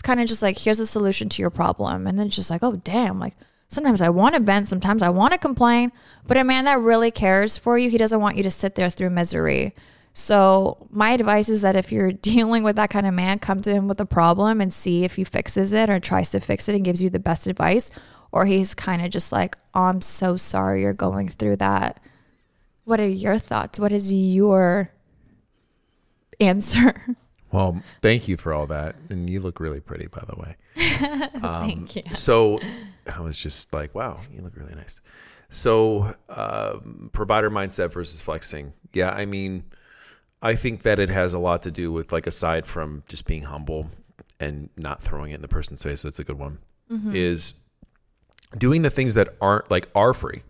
It's 0.00 0.06
kind 0.06 0.18
of 0.18 0.26
just 0.26 0.40
like, 0.40 0.56
here's 0.56 0.80
a 0.80 0.86
solution 0.86 1.28
to 1.28 1.42
your 1.42 1.50
problem. 1.50 2.06
And 2.06 2.18
then 2.18 2.28
it's 2.28 2.36
just 2.36 2.48
like, 2.48 2.62
oh 2.62 2.76
damn, 2.76 3.20
like 3.20 3.34
sometimes 3.68 4.00
I 4.00 4.08
want 4.08 4.34
to 4.34 4.40
vent, 4.40 4.66
sometimes 4.66 5.02
I 5.02 5.10
want 5.10 5.34
to 5.34 5.38
complain. 5.38 5.92
But 6.26 6.38
a 6.38 6.42
man 6.42 6.64
that 6.64 6.80
really 6.80 7.10
cares 7.10 7.58
for 7.58 7.76
you, 7.76 7.90
he 7.90 7.98
doesn't 7.98 8.22
want 8.22 8.38
you 8.38 8.42
to 8.44 8.50
sit 8.50 8.76
there 8.76 8.88
through 8.88 9.10
misery. 9.10 9.74
So 10.14 10.88
my 10.88 11.10
advice 11.10 11.50
is 11.50 11.60
that 11.60 11.76
if 11.76 11.92
you're 11.92 12.12
dealing 12.32 12.62
with 12.62 12.76
that 12.76 12.88
kind 12.88 13.06
of 13.06 13.12
man, 13.12 13.40
come 13.40 13.60
to 13.60 13.70
him 13.70 13.88
with 13.88 14.00
a 14.00 14.06
problem 14.06 14.62
and 14.62 14.72
see 14.72 15.04
if 15.04 15.16
he 15.16 15.24
fixes 15.24 15.74
it 15.74 15.90
or 15.90 16.00
tries 16.00 16.30
to 16.30 16.40
fix 16.40 16.66
it 16.66 16.74
and 16.74 16.82
gives 16.82 17.02
you 17.02 17.10
the 17.10 17.18
best 17.18 17.46
advice 17.46 17.90
or 18.32 18.46
he's 18.46 18.72
kind 18.72 19.02
of 19.02 19.10
just 19.10 19.32
like, 19.32 19.54
oh, 19.74 19.82
I'm 19.82 20.00
so 20.00 20.34
sorry 20.34 20.80
you're 20.80 20.94
going 20.94 21.28
through 21.28 21.56
that. 21.56 22.02
What 22.84 23.00
are 23.00 23.06
your 23.06 23.36
thoughts? 23.36 23.78
What 23.78 23.92
is 23.92 24.10
your 24.10 24.92
answer? 26.40 27.16
Well, 27.52 27.82
thank 28.02 28.28
you 28.28 28.36
for 28.36 28.52
all 28.52 28.66
that. 28.66 28.96
And 29.08 29.28
you 29.28 29.40
look 29.40 29.60
really 29.60 29.80
pretty, 29.80 30.06
by 30.06 30.22
the 30.28 30.36
way. 30.36 30.56
Um, 31.42 31.66
thank 31.66 31.96
you. 31.96 32.02
So 32.12 32.60
I 33.10 33.20
was 33.20 33.38
just 33.38 33.72
like, 33.72 33.94
wow, 33.94 34.20
you 34.30 34.42
look 34.42 34.54
really 34.56 34.74
nice. 34.74 35.00
So, 35.48 36.14
uh, 36.28 36.78
provider 37.12 37.50
mindset 37.50 37.90
versus 37.92 38.20
flexing. 38.20 38.74
Yeah, 38.92 39.10
I 39.10 39.24
mean, 39.24 39.64
I 40.42 40.54
think 40.54 40.82
that 40.82 40.98
it 40.98 41.08
has 41.08 41.32
a 41.32 41.38
lot 41.38 41.62
to 41.62 41.70
do 41.70 41.90
with, 41.90 42.12
like, 42.12 42.26
aside 42.26 42.66
from 42.66 43.04
just 43.08 43.24
being 43.24 43.44
humble 43.44 43.90
and 44.38 44.68
not 44.76 45.02
throwing 45.02 45.32
it 45.32 45.36
in 45.36 45.42
the 45.42 45.48
person's 45.48 45.82
face, 45.82 46.02
that's 46.02 46.18
a 46.18 46.24
good 46.24 46.38
one, 46.38 46.58
mm-hmm. 46.90 47.16
is 47.16 47.54
doing 48.56 48.82
the 48.82 48.90
things 48.90 49.14
that 49.14 49.28
aren't 49.40 49.70
like 49.70 49.88
are 49.94 50.12
free 50.12 50.42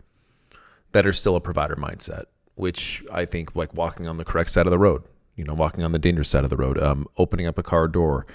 that 0.91 1.05
are 1.05 1.13
still 1.13 1.35
a 1.35 1.41
provider 1.41 1.75
mindset 1.75 2.25
which 2.55 3.03
i 3.11 3.25
think 3.25 3.55
like 3.55 3.73
walking 3.73 4.07
on 4.07 4.17
the 4.17 4.25
correct 4.25 4.49
side 4.49 4.65
of 4.65 4.71
the 4.71 4.79
road 4.79 5.03
you 5.35 5.43
know 5.43 5.53
walking 5.53 5.83
on 5.83 5.91
the 5.91 5.99
dangerous 5.99 6.29
side 6.29 6.43
of 6.43 6.49
the 6.49 6.57
road 6.57 6.81
um, 6.81 7.07
opening 7.17 7.47
up 7.47 7.57
a 7.57 7.63
car 7.63 7.87
door 7.87 8.25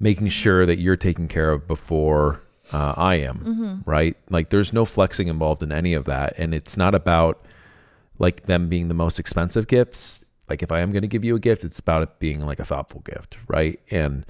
making 0.00 0.28
sure 0.28 0.64
that 0.64 0.78
you're 0.78 0.96
taken 0.96 1.28
care 1.28 1.50
of 1.50 1.66
before 1.66 2.40
uh, 2.72 2.94
i 2.96 3.14
am 3.16 3.38
mm-hmm. 3.38 3.90
right? 3.90 4.16
Like 4.28 4.50
there's 4.50 4.72
no 4.72 4.84
flexing 4.84 5.28
involved 5.28 5.62
in 5.62 5.72
any 5.72 5.94
of 5.94 6.04
that 6.04 6.34
and 6.36 6.54
it's 6.54 6.76
not 6.76 6.94
about 6.94 7.44
like 8.18 8.42
them 8.42 8.68
being 8.68 8.88
the 8.88 8.94
most 8.94 9.18
expensive 9.18 9.66
gifts. 9.68 10.24
Like 10.48 10.62
if 10.62 10.72
i 10.72 10.80
am 10.80 10.92
going 10.92 11.02
to 11.02 11.08
give 11.08 11.24
you 11.24 11.36
a 11.36 11.40
gift 11.40 11.64
it's 11.64 11.78
about 11.78 12.02
it 12.02 12.18
being 12.18 12.44
like 12.44 12.58
a 12.58 12.64
thoughtful 12.64 13.00
gift 13.00 13.38
right? 13.48 13.80
And 13.90 14.26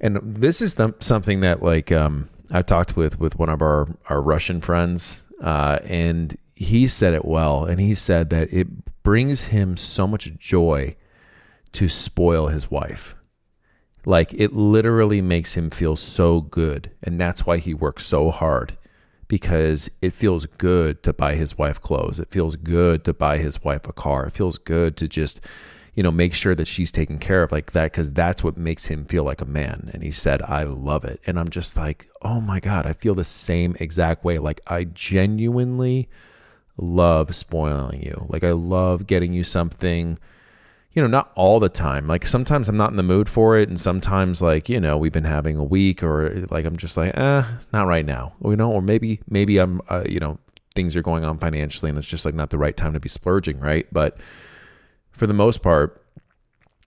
and 0.00 0.18
this 0.22 0.60
is 0.60 0.74
the, 0.74 0.94
something 1.00 1.40
that 1.40 1.62
like 1.62 1.90
um 1.92 2.28
I 2.52 2.62
talked 2.62 2.96
with 2.96 3.18
with 3.18 3.38
one 3.38 3.48
of 3.48 3.62
our 3.62 3.88
our 4.08 4.20
Russian 4.20 4.60
friends, 4.60 5.22
uh, 5.40 5.78
and 5.84 6.36
he 6.54 6.86
said 6.86 7.12
it 7.12 7.24
well, 7.24 7.64
and 7.64 7.80
he 7.80 7.94
said 7.94 8.30
that 8.30 8.52
it 8.52 8.68
brings 9.02 9.44
him 9.44 9.76
so 9.76 10.06
much 10.06 10.30
joy 10.38 10.96
to 11.76 11.88
spoil 11.88 12.48
his 12.48 12.70
wife. 12.70 13.14
Like 14.04 14.32
it 14.34 14.52
literally 14.52 15.22
makes 15.22 15.56
him 15.56 15.70
feel 15.70 15.96
so 15.96 16.42
good, 16.42 16.90
and 17.02 17.20
that's 17.20 17.44
why 17.44 17.58
he 17.58 17.74
works 17.74 18.06
so 18.06 18.30
hard 18.30 18.76
because 19.28 19.90
it 20.02 20.12
feels 20.12 20.46
good 20.46 21.02
to 21.02 21.12
buy 21.12 21.34
his 21.34 21.58
wife 21.58 21.80
clothes. 21.80 22.20
It 22.20 22.30
feels 22.30 22.54
good 22.54 23.04
to 23.04 23.12
buy 23.12 23.38
his 23.38 23.64
wife 23.64 23.88
a 23.88 23.92
car. 23.92 24.26
It 24.26 24.34
feels 24.34 24.58
good 24.58 24.96
to 24.98 25.08
just 25.08 25.40
you 25.96 26.02
know, 26.02 26.10
make 26.10 26.34
sure 26.34 26.54
that 26.54 26.68
she's 26.68 26.92
taken 26.92 27.18
care 27.18 27.42
of 27.42 27.50
like 27.50 27.72
that 27.72 27.90
because 27.90 28.12
that's 28.12 28.44
what 28.44 28.58
makes 28.58 28.84
him 28.84 29.06
feel 29.06 29.24
like 29.24 29.40
a 29.40 29.46
man. 29.46 29.88
And 29.94 30.02
he 30.02 30.10
said, 30.10 30.42
I 30.42 30.64
love 30.64 31.04
it. 31.04 31.20
And 31.26 31.40
I'm 31.40 31.48
just 31.48 31.74
like, 31.74 32.06
oh 32.20 32.42
my 32.42 32.60
God, 32.60 32.86
I 32.86 32.92
feel 32.92 33.14
the 33.14 33.24
same 33.24 33.74
exact 33.80 34.22
way. 34.22 34.38
Like, 34.38 34.60
I 34.66 34.84
genuinely 34.84 36.10
love 36.76 37.34
spoiling 37.34 38.02
you. 38.02 38.26
Like, 38.28 38.44
I 38.44 38.52
love 38.52 39.06
getting 39.06 39.32
you 39.32 39.42
something, 39.42 40.18
you 40.96 41.02
know, 41.02 41.08
not 41.08 41.30
all 41.36 41.60
the 41.60 41.68
time. 41.68 42.08
Like, 42.08 42.26
sometimes 42.26 42.68
I'm 42.68 42.76
not 42.76 42.90
in 42.90 42.96
the 42.96 43.04
mood 43.04 43.28
for 43.28 43.56
it. 43.56 43.68
And 43.68 43.78
sometimes, 43.78 44.42
like, 44.42 44.68
you 44.68 44.80
know, 44.80 44.96
we've 44.96 45.12
been 45.12 45.24
having 45.24 45.56
a 45.56 45.64
week 45.64 46.02
or 46.02 46.46
like, 46.50 46.64
I'm 46.64 46.76
just 46.76 46.96
like, 46.96 47.16
eh, 47.16 47.44
not 47.72 47.86
right 47.86 48.04
now. 48.04 48.32
You 48.44 48.56
know, 48.56 48.72
or 48.72 48.82
maybe, 48.82 49.20
maybe 49.28 49.58
I'm, 49.58 49.80
uh, 49.88 50.04
you 50.08 50.18
know, 50.18 50.38
things 50.74 50.96
are 50.96 51.02
going 51.02 51.24
on 51.24 51.38
financially 51.38 51.90
and 51.90 51.98
it's 51.98 52.08
just 52.08 52.24
like 52.24 52.34
not 52.34 52.50
the 52.50 52.58
right 52.58 52.76
time 52.76 52.94
to 52.94 53.00
be 53.00 53.08
splurging. 53.08 53.60
Right. 53.60 53.86
But, 53.92 54.16
for 55.16 55.26
the 55.26 55.34
most 55.34 55.62
part, 55.62 56.02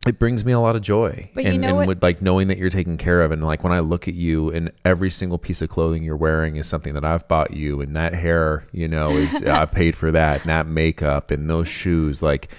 it 0.07 0.17
brings 0.17 0.45
me 0.45 0.53
a 0.53 0.59
lot 0.59 0.75
of 0.75 0.81
joy. 0.81 1.29
But 1.33 1.45
and, 1.45 1.53
you 1.55 1.59
know 1.59 1.67
and 1.69 1.77
what? 1.77 1.87
with 1.87 2.03
like 2.03 2.21
knowing 2.21 2.47
that 2.47 2.57
you're 2.57 2.69
taken 2.69 2.97
care 2.97 3.21
of 3.21 3.31
and 3.31 3.43
like 3.43 3.63
when 3.63 3.73
I 3.73 3.79
look 3.79 4.07
at 4.07 4.13
you 4.13 4.49
and 4.51 4.71
every 4.85 5.09
single 5.09 5.37
piece 5.37 5.61
of 5.61 5.69
clothing 5.69 6.03
you're 6.03 6.15
wearing 6.15 6.55
is 6.55 6.67
something 6.67 6.93
that 6.93 7.03
I've 7.03 7.27
bought 7.27 7.51
you 7.51 7.81
and 7.81 7.95
that 7.95 8.13
hair, 8.13 8.63
you 8.71 8.87
know, 8.87 9.09
is 9.09 9.43
I 9.47 9.65
paid 9.65 9.97
for 9.97 10.11
that 10.11 10.41
and 10.41 10.49
that 10.49 10.67
makeup 10.67 11.31
and 11.31 11.49
those 11.49 11.67
shoes, 11.67 12.21
like 12.21 12.49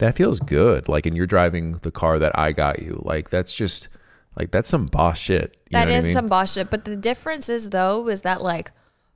that 0.00 0.16
feels 0.16 0.40
good. 0.40 0.88
Like 0.88 1.06
and 1.06 1.16
you're 1.16 1.26
driving 1.26 1.72
the 1.78 1.90
car 1.90 2.18
that 2.18 2.36
I 2.38 2.52
got 2.52 2.80
you. 2.82 3.00
Like 3.04 3.30
that's 3.30 3.54
just 3.54 3.88
like 4.36 4.50
that's 4.50 4.68
some 4.68 4.86
boss 4.86 5.18
shit. 5.18 5.56
You 5.70 5.78
that 5.78 5.88
is 5.88 6.04
I 6.04 6.08
mean? 6.08 6.14
some 6.14 6.26
boss 6.26 6.54
shit. 6.54 6.70
But 6.70 6.84
the 6.84 6.96
difference 6.96 7.48
is 7.48 7.70
though, 7.70 8.08
is 8.08 8.22
that 8.22 8.42
like 8.42 8.72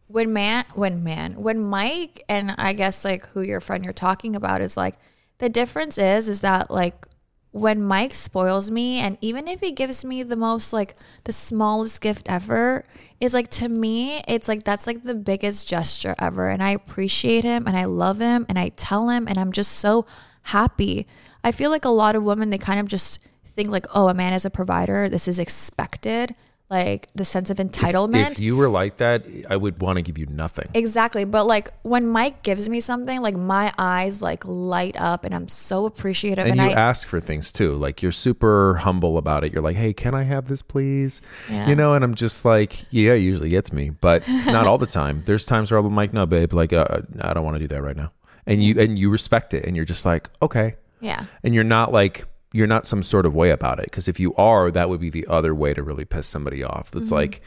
when 0.06 0.32
man 0.32 0.64
when 0.74 1.02
man 1.02 1.42
when 1.42 1.60
Mike 1.60 2.22
and 2.28 2.54
I 2.58 2.74
guess 2.74 3.04
like 3.04 3.26
who 3.28 3.40
your 3.40 3.60
friend 3.60 3.82
you're 3.82 3.92
talking 3.92 4.36
about 4.36 4.60
is 4.60 4.76
like 4.76 4.96
the 5.38 5.48
difference 5.48 5.98
is, 5.98 6.28
is 6.28 6.42
that 6.42 6.70
like 6.70 7.06
when 7.54 7.80
Mike 7.80 8.14
spoils 8.14 8.68
me, 8.68 8.98
and 8.98 9.16
even 9.20 9.46
if 9.46 9.60
he 9.60 9.70
gives 9.70 10.04
me 10.04 10.24
the 10.24 10.34
most, 10.34 10.72
like 10.72 10.96
the 11.22 11.32
smallest 11.32 12.00
gift 12.00 12.28
ever, 12.28 12.82
is 13.20 13.32
like 13.32 13.48
to 13.48 13.68
me, 13.68 14.22
it's 14.26 14.48
like 14.48 14.64
that's 14.64 14.88
like 14.88 15.04
the 15.04 15.14
biggest 15.14 15.68
gesture 15.68 16.16
ever. 16.18 16.48
And 16.48 16.62
I 16.62 16.70
appreciate 16.70 17.44
him 17.44 17.68
and 17.68 17.76
I 17.76 17.84
love 17.84 18.18
him 18.18 18.44
and 18.48 18.58
I 18.58 18.70
tell 18.70 19.08
him, 19.08 19.28
and 19.28 19.38
I'm 19.38 19.52
just 19.52 19.72
so 19.72 20.04
happy. 20.44 21.06
I 21.42 21.52
feel 21.52 21.70
like 21.70 21.84
a 21.84 21.90
lot 21.90 22.16
of 22.16 22.22
women, 22.22 22.50
they 22.50 22.58
kind 22.58 22.80
of 22.80 22.86
just 22.86 23.18
think 23.44 23.68
like, 23.68 23.86
oh, 23.94 24.08
a 24.08 24.14
man 24.14 24.32
is 24.32 24.44
a 24.44 24.50
provider, 24.50 25.08
this 25.08 25.28
is 25.28 25.38
expected 25.38 26.34
like 26.70 27.08
the 27.14 27.24
sense 27.24 27.50
of 27.50 27.58
entitlement. 27.58 28.22
If, 28.22 28.32
if, 28.32 28.40
you 28.40 28.56
were 28.56 28.68
like 28.68 28.96
that, 28.96 29.24
I 29.50 29.56
would 29.56 29.80
want 29.80 29.98
to 29.98 30.02
give 30.02 30.16
you 30.18 30.26
nothing. 30.26 30.68
Exactly. 30.74 31.24
But 31.24 31.46
like 31.46 31.70
when 31.82 32.06
Mike 32.06 32.42
gives 32.42 32.68
me 32.68 32.80
something, 32.80 33.20
like 33.20 33.36
my 33.36 33.72
eyes 33.78 34.22
like 34.22 34.44
light 34.46 34.96
up 34.98 35.24
and 35.24 35.34
I'm 35.34 35.46
so 35.46 35.84
appreciative. 35.84 36.46
And, 36.46 36.58
and 36.60 36.70
you 36.70 36.76
I, 36.76 36.80
ask 36.80 37.06
for 37.06 37.20
things 37.20 37.52
too. 37.52 37.74
Like 37.74 38.02
you're 38.02 38.12
super 38.12 38.76
humble 38.76 39.18
about 39.18 39.44
it. 39.44 39.52
You're 39.52 39.62
like, 39.62 39.76
hey, 39.76 39.92
can 39.92 40.14
I 40.14 40.22
have 40.22 40.48
this 40.48 40.62
please? 40.62 41.20
Yeah. 41.50 41.68
You 41.68 41.76
know, 41.76 41.94
and 41.94 42.02
I'm 42.02 42.14
just 42.14 42.44
like, 42.44 42.86
yeah, 42.90 43.12
it 43.12 43.18
usually 43.18 43.50
gets 43.50 43.72
me, 43.72 43.90
but 43.90 44.26
not 44.46 44.66
all 44.66 44.78
the 44.78 44.86
time. 45.00 45.22
There's 45.26 45.44
times 45.44 45.70
where 45.70 45.78
I'm 45.78 45.94
like, 45.94 46.12
no, 46.12 46.24
babe, 46.24 46.54
like 46.54 46.72
uh, 46.72 47.02
I 47.20 47.34
don't 47.34 47.44
want 47.44 47.56
to 47.56 47.60
do 47.60 47.68
that 47.68 47.82
right 47.82 47.96
now. 47.96 48.10
And 48.46 48.62
you 48.62 48.78
and 48.80 48.98
you 48.98 49.10
respect 49.10 49.54
it 49.54 49.64
and 49.64 49.74
you're 49.74 49.84
just 49.84 50.04
like, 50.04 50.28
okay. 50.42 50.76
Yeah. 51.00 51.24
And 51.42 51.54
you're 51.54 51.64
not 51.64 51.92
like 51.92 52.26
you're 52.52 52.66
not 52.66 52.86
some 52.86 53.02
sort 53.02 53.26
of 53.26 53.34
way 53.34 53.50
about 53.50 53.78
it. 53.78 53.86
Because 53.86 54.06
if 54.08 54.20
you 54.20 54.34
are, 54.36 54.70
that 54.70 54.88
would 54.88 55.00
be 55.00 55.10
the 55.10 55.26
other 55.26 55.54
way 55.54 55.74
to 55.74 55.82
really 55.82 56.04
piss 56.04 56.26
somebody 56.26 56.62
off. 56.62 56.90
That's 56.90 57.06
mm-hmm. 57.06 57.14
like 57.14 57.42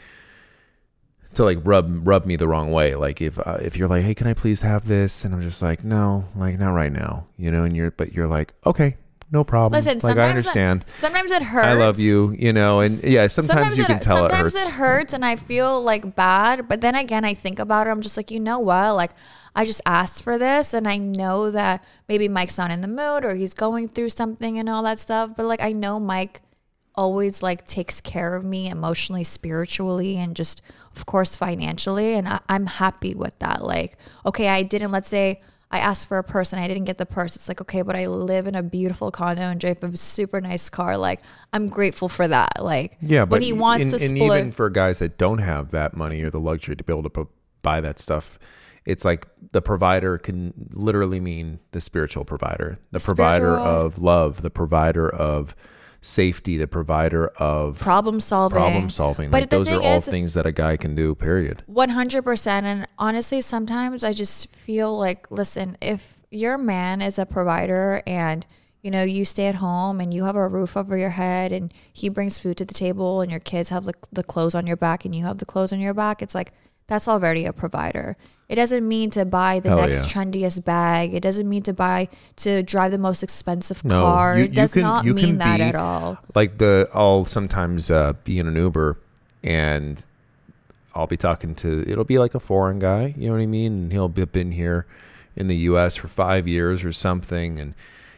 to 1.35 1.43
like 1.43 1.59
rub 1.63 2.05
rub 2.07 2.25
me 2.25 2.35
the 2.35 2.47
wrong 2.47 2.71
way. 2.71 2.95
Like 2.95 3.21
if 3.21 3.39
uh, 3.39 3.57
if 3.61 3.77
you're 3.77 3.87
like, 3.87 4.03
hey, 4.03 4.13
can 4.13 4.27
I 4.27 4.33
please 4.33 4.61
have 4.61 4.85
this? 4.85 5.23
And 5.23 5.33
I'm 5.33 5.41
just 5.41 5.61
like, 5.61 5.83
no, 5.83 6.25
like 6.35 6.59
not 6.59 6.71
right 6.71 6.91
now, 6.91 7.25
you 7.37 7.51
know. 7.51 7.63
And 7.63 7.75
you're 7.75 7.91
but 7.91 8.13
you're 8.13 8.27
like, 8.27 8.53
okay, 8.65 8.97
no 9.31 9.43
problem. 9.43 9.73
Listen, 9.73 9.99
like 10.03 10.17
I 10.17 10.29
understand. 10.29 10.85
It, 10.87 10.99
sometimes 10.99 11.31
it 11.31 11.41
hurts. 11.41 11.67
I 11.67 11.73
love 11.73 11.99
you, 11.99 12.33
you 12.37 12.53
know, 12.53 12.79
and 12.79 13.03
yeah, 13.03 13.27
sometimes, 13.27 13.53
sometimes 13.53 13.77
you 13.77 13.85
can 13.85 13.99
tell 13.99 14.25
it 14.25 14.31
hurts. 14.31 14.53
Sometimes 14.53 14.69
it 14.69 14.73
hurts, 14.75 15.13
and 15.13 15.25
I 15.25 15.35
feel 15.35 15.81
like 15.81 16.15
bad. 16.15 16.67
But 16.67 16.81
then 16.81 16.95
again, 16.95 17.25
I 17.25 17.33
think 17.33 17.59
about 17.59 17.87
it. 17.87 17.91
I'm 17.91 18.01
just 18.01 18.15
like, 18.15 18.31
you 18.31 18.39
know 18.39 18.59
what? 18.59 18.93
Like 18.95 19.11
I 19.57 19.65
just 19.65 19.81
asked 19.87 20.21
for 20.21 20.37
this 20.37 20.75
and 20.75 20.87
I 20.87 20.97
know 20.97 21.49
that 21.49 21.83
maybe 22.07 22.27
Mike's 22.27 22.59
not 22.59 22.69
in 22.69 22.81
the 22.81 22.87
mood 22.87 23.25
or 23.25 23.33
he's 23.33 23.55
going 23.55 23.89
through 23.89 24.09
something 24.09 24.59
and 24.59 24.69
all 24.69 24.83
that 24.83 24.99
stuff. 24.99 25.31
But 25.35 25.47
like 25.47 25.63
I 25.63 25.71
know 25.71 25.99
Mike 25.99 26.41
always 26.93 27.41
like 27.41 27.65
takes 27.65 27.99
care 27.99 28.35
of 28.35 28.45
me 28.45 28.69
emotionally, 28.69 29.23
spiritually, 29.23 30.15
and 30.15 30.35
just 30.35 30.61
of 30.95 31.07
course 31.07 31.35
financially. 31.35 32.13
And 32.13 32.29
I, 32.29 32.39
am 32.47 32.67
happy 32.67 33.15
with 33.15 33.39
that. 33.39 33.63
Like, 33.63 33.97
okay, 34.27 34.47
I 34.47 34.61
didn't 34.61 34.91
let's 34.91 35.09
say 35.09 35.41
I 35.69 35.79
asked 35.79 36.07
for 36.07 36.17
a 36.17 36.23
purse 36.23 36.53
and 36.53 36.61
I 36.61 36.67
didn't 36.67 36.85
get 36.85 36.97
the 36.97 37.05
purse. 37.05 37.35
It's 37.35 37.49
like, 37.49 37.59
okay, 37.59 37.81
but 37.81 37.95
I 37.95 38.05
live 38.05 38.47
in 38.47 38.55
a 38.55 38.63
beautiful 38.63 39.11
condo 39.11 39.41
and 39.41 39.59
drive 39.59 39.83
a 39.83 39.97
super 39.97 40.39
nice 40.39 40.69
car. 40.69 40.97
Like, 40.97 41.21
I'm 41.51 41.67
grateful 41.67 42.07
for 42.07 42.27
that. 42.27 42.63
Like, 42.63 42.97
yeah, 43.01 43.25
but 43.25 43.41
he 43.41 43.51
wants 43.51 43.85
in, 43.85 43.99
to 43.99 44.05
and 44.05 44.17
even 44.17 44.51
for 44.51 44.69
guys 44.69 44.99
that 44.99 45.17
don't 45.17 45.39
have 45.39 45.71
that 45.71 45.97
money 45.97 46.23
or 46.23 46.29
the 46.29 46.39
luxury 46.39 46.75
to 46.75 46.83
be 46.83 46.93
able 46.93 47.09
to 47.09 47.27
buy 47.63 47.81
that 47.81 47.99
stuff, 47.99 48.39
it's 48.85 49.03
like 49.03 49.27
the 49.51 49.61
provider 49.61 50.17
can 50.17 50.53
literally 50.71 51.19
mean 51.19 51.59
the 51.71 51.81
spiritual 51.81 52.23
provider, 52.23 52.79
the 52.91 53.01
provider 53.01 53.57
of 53.57 54.01
love, 54.01 54.41
the 54.41 54.49
provider 54.49 55.09
of 55.09 55.53
safety, 56.01 56.57
the 56.57 56.67
provider 56.67 57.27
of 57.37 57.79
problem 57.79 58.19
solving. 58.19 58.59
problem 58.59 58.89
solving. 58.89 59.29
But 59.29 59.43
like 59.43 59.49
those 59.49 59.67
are 59.67 59.81
all 59.81 59.97
is- 59.97 60.05
things 60.05 60.33
that 60.35 60.45
a 60.45 60.51
guy 60.51 60.77
can 60.77 60.95
do. 60.95 61.15
Period. 61.15 61.63
100% 61.69 62.47
and 62.63 62.87
honestly 62.97 63.41
sometimes 63.41 64.03
i 64.03 64.13
just 64.13 64.49
feel 64.53 64.97
like 64.97 65.29
listen 65.31 65.77
if 65.81 66.19
your 66.31 66.57
man 66.57 67.01
is 67.01 67.17
a 67.19 67.25
provider 67.25 68.01
and 68.05 68.45
you 68.81 68.91
know 68.91 69.03
you 69.03 69.25
stay 69.25 69.47
at 69.47 69.55
home 69.55 69.99
and 69.99 70.13
you 70.13 70.23
have 70.25 70.35
a 70.35 70.47
roof 70.47 70.75
over 70.77 70.97
your 70.97 71.11
head 71.11 71.51
and 71.51 71.73
he 71.91 72.09
brings 72.09 72.37
food 72.37 72.57
to 72.57 72.65
the 72.65 72.73
table 72.73 73.21
and 73.21 73.31
your 73.31 73.39
kids 73.39 73.69
have 73.69 73.85
the, 73.85 73.93
the 74.11 74.23
clothes 74.23 74.55
on 74.55 74.67
your 74.67 74.77
back 74.77 75.05
and 75.05 75.15
you 75.15 75.23
have 75.25 75.37
the 75.37 75.45
clothes 75.45 75.73
on 75.73 75.79
your 75.79 75.93
back 75.93 76.21
it's 76.21 76.35
like 76.35 76.51
that's 76.87 77.07
already 77.07 77.45
a 77.45 77.53
provider 77.53 78.15
it 78.49 78.55
doesn't 78.55 78.87
mean 78.87 79.09
to 79.09 79.25
buy 79.25 79.59
the 79.59 79.69
next 79.75 79.97
yeah. 80.15 80.23
trendiest 80.23 80.63
bag 80.63 81.13
it 81.13 81.19
doesn't 81.21 81.47
mean 81.49 81.61
to 81.61 81.73
buy 81.73 82.07
to 82.37 82.63
drive 82.63 82.91
the 82.91 82.97
most 82.97 83.21
expensive 83.23 83.83
No, 83.83 84.01
car 84.03 84.37
you- 84.37 84.45
it 84.45 84.53
does 84.53 84.71
can- 84.73 84.83
not 84.83 85.05
mean 85.05 85.37
that 85.39 85.57
be- 85.57 85.63
at 85.63 85.75
all 85.75 86.17
Like 86.33 86.57
the 86.57 86.89
I'll 86.93 87.25
sometimes 87.25 87.91
uh, 87.91 88.13
be 88.23 88.39
in 88.39 88.47
an 88.47 88.55
Uber 88.55 88.97
and 89.43 90.03
I'll 90.95 91.07
be 91.07 91.17
talking 91.17 91.53
to 91.55 91.83
it'll 91.87 92.05
be 92.05 92.17
like 92.19 92.33
a 92.35 92.39
foreign 92.39 92.79
guy, 92.79 93.13
you 93.17 93.27
know 93.27 93.35
what 93.35 93.41
I 93.41 93.45
mean? 93.45 93.73
And 93.73 93.91
he'll 93.91 94.07
be 94.09 94.25
been 94.25 94.51
here 94.53 94.85
in 95.35 95.47
the 95.47 95.55
US 95.71 95.95
for 95.97 96.07
5 96.07 96.47
years 96.47 96.83
or 96.83 96.91
something 96.93 97.59
and 97.59 97.73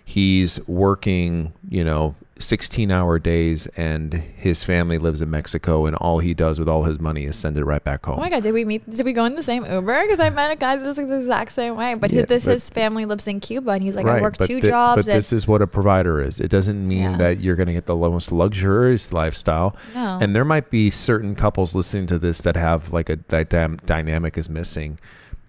he's 0.06 0.66
working, 0.68 1.54
you 1.70 1.84
know, 1.84 2.16
16 2.40 2.90
hour 2.90 3.20
days 3.20 3.68
and 3.76 4.14
his 4.14 4.64
family 4.64 4.98
lives 4.98 5.22
in 5.22 5.30
Mexico 5.30 5.86
and 5.86 5.96
all 5.98 6.20
he 6.20 6.34
does 6.34 6.58
with 6.58 6.70
all 6.70 6.84
his 6.84 6.98
money 7.00 7.26
is 7.26 7.38
send 7.38 7.58
it 7.58 7.66
right 7.66 7.84
back 7.84 8.08
oh 8.08 8.12
home. 8.12 8.20
Oh 8.20 8.22
my 8.24 8.30
god, 8.30 8.44
did 8.44 8.54
we 8.54 8.64
meet? 8.64 8.90
Did 8.90 9.06
we 9.06 9.12
go 9.14 9.26
in 9.26 9.36
the 9.36 9.44
same 9.44 9.66
Uber? 9.66 10.04
Because 10.04 10.22
I 10.22 10.30
met 10.30 10.50
a 10.50 10.56
guy 10.56 10.78
that's 10.78 10.98
like 10.98 11.10
the 11.10 11.18
exact 11.20 11.52
same 11.52 11.76
way, 11.76 11.96
but 11.96 12.12
Yeah, 12.12 12.22
his, 12.22 12.26
this 12.28 12.46
but- 12.46 12.52
his 12.52 12.70
family 12.70 13.06
lives 13.06 13.28
in 13.28 13.40
Cuba, 13.42 13.72
and 13.72 13.84
he's 13.84 13.96
like, 13.98 14.06
I 14.08 14.22
work 14.22 14.38
two 14.38 14.62
jobs. 14.62 15.06
But 15.06 15.12
and, 15.12 15.18
this 15.20 15.34
is 15.34 15.48
what 15.48 15.62
a 15.62 15.68
provider 15.68 16.22
is. 16.22 16.40
It 16.40 16.50
doesn't 16.50 16.88
mean 16.88 17.00
Yeah. 17.02 17.18
that 17.18 17.42
you're 17.42 17.56
going 17.58 17.68
to 17.68 17.74
get 17.74 17.86
the 17.86 17.96
most 17.96 18.32
luxurious 18.32 19.12
lifestyle. 19.12 19.76
No. 19.94 20.20
And 20.22 20.34
there 20.36 20.46
might 20.46 20.70
be 20.70 20.90
certain 20.90 21.36
couples 21.36 21.76
listening 21.76 22.08
to 22.08 22.18
this 22.18 22.40
that 22.40 22.56
have 22.56 22.94
like 22.94 23.10
a 23.10 23.18
that 23.28 23.50
dynamic 23.86 24.38
is 24.38 24.50
missing, 24.50 24.98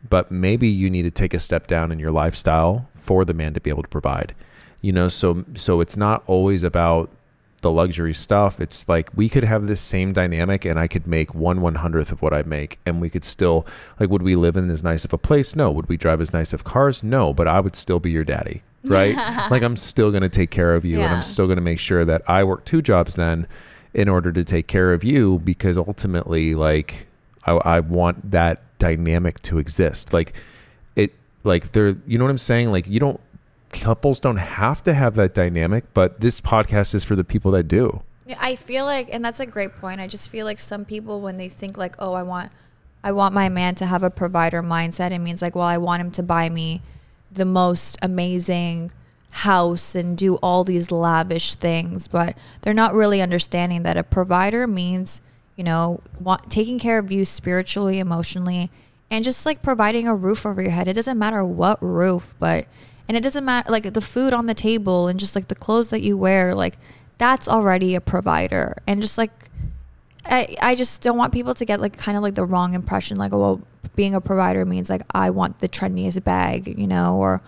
but 0.08 0.30
maybe 0.32 0.66
you 0.68 0.90
need 0.90 1.02
to 1.02 1.10
take 1.10 1.34
a 1.34 1.38
step 1.38 1.66
down 1.68 1.92
in 1.92 1.98
your 2.00 2.10
lifestyle 2.10 2.88
for 2.96 3.24
the 3.24 3.32
man 3.34 3.54
to 3.54 3.60
be 3.60 3.70
able 3.70 3.82
to 3.82 3.88
provide. 3.88 4.34
You 4.80 4.92
know, 4.92 5.08
so 5.08 5.44
so 5.56 5.80
it's 5.80 5.96
not 5.96 6.22
always 6.26 6.62
about 6.62 7.10
the 7.60 7.70
luxury 7.70 8.14
stuff. 8.14 8.60
It's 8.60 8.88
like 8.88 9.10
we 9.14 9.28
could 9.28 9.44
have 9.44 9.66
this 9.66 9.80
same 9.80 10.12
dynamic 10.12 10.64
and 10.64 10.78
I 10.78 10.86
could 10.86 11.06
make 11.06 11.34
one 11.34 11.60
one 11.60 11.76
hundredth 11.76 12.12
of 12.12 12.22
what 12.22 12.32
I 12.32 12.42
make 12.42 12.78
and 12.86 13.00
we 13.00 13.10
could 13.10 13.24
still 13.24 13.66
like 13.98 14.10
would 14.10 14.22
we 14.22 14.36
live 14.36 14.56
in 14.56 14.70
as 14.70 14.82
nice 14.82 15.04
of 15.04 15.12
a 15.12 15.18
place? 15.18 15.54
No. 15.54 15.70
Would 15.70 15.88
we 15.88 15.96
drive 15.96 16.20
as 16.20 16.32
nice 16.32 16.52
of 16.52 16.64
cars? 16.64 17.02
No, 17.02 17.32
but 17.32 17.48
I 17.48 17.60
would 17.60 17.76
still 17.76 18.00
be 18.00 18.10
your 18.10 18.24
daddy. 18.24 18.62
Right? 18.86 19.14
like 19.50 19.62
I'm 19.62 19.76
still 19.76 20.10
gonna 20.10 20.28
take 20.28 20.50
care 20.50 20.74
of 20.74 20.84
you 20.84 21.00
and 21.00 21.14
I'm 21.14 21.22
still 21.22 21.46
gonna 21.46 21.60
make 21.60 21.78
sure 21.78 22.04
that 22.04 22.22
I 22.28 22.44
work 22.44 22.64
two 22.64 22.82
jobs 22.82 23.16
then 23.16 23.46
in 23.92 24.08
order 24.08 24.32
to 24.32 24.44
take 24.44 24.66
care 24.66 24.92
of 24.92 25.04
you 25.04 25.40
because 25.40 25.76
ultimately 25.76 26.54
like 26.54 27.06
I, 27.44 27.52
I 27.52 27.80
want 27.80 28.30
that 28.30 28.62
dynamic 28.78 29.40
to 29.42 29.58
exist. 29.58 30.12
Like 30.12 30.32
it 30.96 31.12
like 31.44 31.72
there 31.72 31.96
you 32.06 32.18
know 32.18 32.24
what 32.24 32.30
I'm 32.30 32.38
saying? 32.38 32.72
Like 32.72 32.86
you 32.86 33.00
don't 33.00 33.20
couples 33.72 34.20
don't 34.20 34.36
have 34.36 34.82
to 34.84 34.94
have 34.94 35.14
that 35.14 35.34
dynamic, 35.34 35.84
but 35.94 36.20
this 36.20 36.40
podcast 36.40 36.94
is 36.94 37.04
for 37.04 37.16
the 37.16 37.24
people 37.24 37.50
that 37.52 37.64
do. 37.64 38.02
I 38.38 38.56
feel 38.56 38.84
like, 38.84 39.08
and 39.12 39.24
that's 39.24 39.40
a 39.40 39.46
great 39.46 39.74
point. 39.76 40.00
I 40.00 40.06
just 40.06 40.28
feel 40.28 40.46
like 40.46 40.58
some 40.58 40.84
people, 40.84 41.20
when 41.20 41.36
they 41.36 41.48
think 41.48 41.76
like, 41.76 41.96
oh, 41.98 42.12
I 42.12 42.22
want, 42.22 42.52
I 43.02 43.12
want 43.12 43.34
my 43.34 43.48
man 43.48 43.74
to 43.76 43.86
have 43.86 44.02
a 44.02 44.10
provider 44.10 44.62
mindset, 44.62 45.10
it 45.10 45.18
means 45.18 45.42
like, 45.42 45.54
well, 45.54 45.64
I 45.64 45.78
want 45.78 46.00
him 46.00 46.10
to 46.12 46.22
buy 46.22 46.48
me 46.48 46.82
the 47.32 47.44
most 47.44 47.98
amazing 48.02 48.92
house 49.32 49.94
and 49.94 50.16
do 50.16 50.36
all 50.36 50.64
these 50.64 50.90
lavish 50.90 51.54
things, 51.54 52.08
but 52.08 52.36
they're 52.62 52.74
not 52.74 52.94
really 52.94 53.22
understanding 53.22 53.84
that 53.84 53.96
a 53.96 54.02
provider 54.02 54.66
means, 54.66 55.22
you 55.56 55.64
know, 55.64 56.00
want, 56.18 56.50
taking 56.50 56.78
care 56.78 56.98
of 56.98 57.10
you 57.10 57.24
spiritually, 57.24 57.98
emotionally, 57.98 58.70
and 59.10 59.24
just 59.24 59.46
like 59.46 59.62
providing 59.62 60.06
a 60.06 60.14
roof 60.14 60.44
over 60.44 60.62
your 60.62 60.70
head. 60.72 60.88
It 60.88 60.94
doesn't 60.94 61.18
matter 61.18 61.44
what 61.44 61.82
roof, 61.82 62.34
but 62.38 62.66
and 63.10 63.16
it 63.16 63.24
doesn't 63.24 63.44
matter 63.44 63.72
like 63.72 63.92
the 63.92 64.00
food 64.00 64.32
on 64.32 64.46
the 64.46 64.54
table 64.54 65.08
and 65.08 65.18
just 65.18 65.34
like 65.34 65.48
the 65.48 65.56
clothes 65.56 65.90
that 65.90 66.00
you 66.00 66.16
wear, 66.16 66.54
like 66.54 66.78
that's 67.18 67.48
already 67.48 67.96
a 67.96 68.00
provider. 68.00 68.76
And 68.86 69.02
just 69.02 69.18
like 69.18 69.50
I, 70.24 70.54
I 70.62 70.76
just 70.76 71.02
don't 71.02 71.16
want 71.16 71.32
people 71.32 71.52
to 71.54 71.64
get 71.64 71.80
like 71.80 71.98
kind 71.98 72.16
of 72.16 72.22
like 72.22 72.36
the 72.36 72.44
wrong 72.44 72.72
impression 72.72 73.16
like 73.16 73.32
oh 73.32 73.40
well 73.40 73.60
being 73.96 74.14
a 74.14 74.20
provider 74.20 74.64
means 74.64 74.88
like 74.88 75.02
I 75.10 75.30
want 75.30 75.58
the 75.58 75.68
trendiest 75.68 76.22
bag 76.22 76.78
you 76.78 76.86
know 76.86 77.16
or 77.16 77.42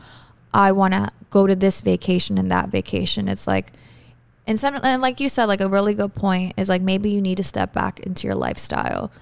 I 0.52 0.72
want 0.72 0.94
to 0.94 1.08
go 1.30 1.46
to 1.46 1.54
this 1.54 1.80
vacation 1.80 2.38
and 2.38 2.50
that 2.50 2.70
vacation 2.70 3.28
it's 3.28 3.46
like 3.46 3.70
and 4.48 4.58
some 4.58 4.80
and 4.82 5.00
like 5.00 5.20
you 5.20 5.28
said 5.28 5.44
like 5.44 5.60
a 5.60 5.68
really 5.68 5.94
good 5.94 6.12
point 6.12 6.54
is 6.56 6.68
like 6.68 6.82
maybe 6.82 7.10
you 7.10 7.20
need 7.20 7.36
to 7.36 7.44
step 7.44 7.72
back 7.72 8.00
into 8.00 8.26
your 8.26 8.34
lifestyle 8.34 9.12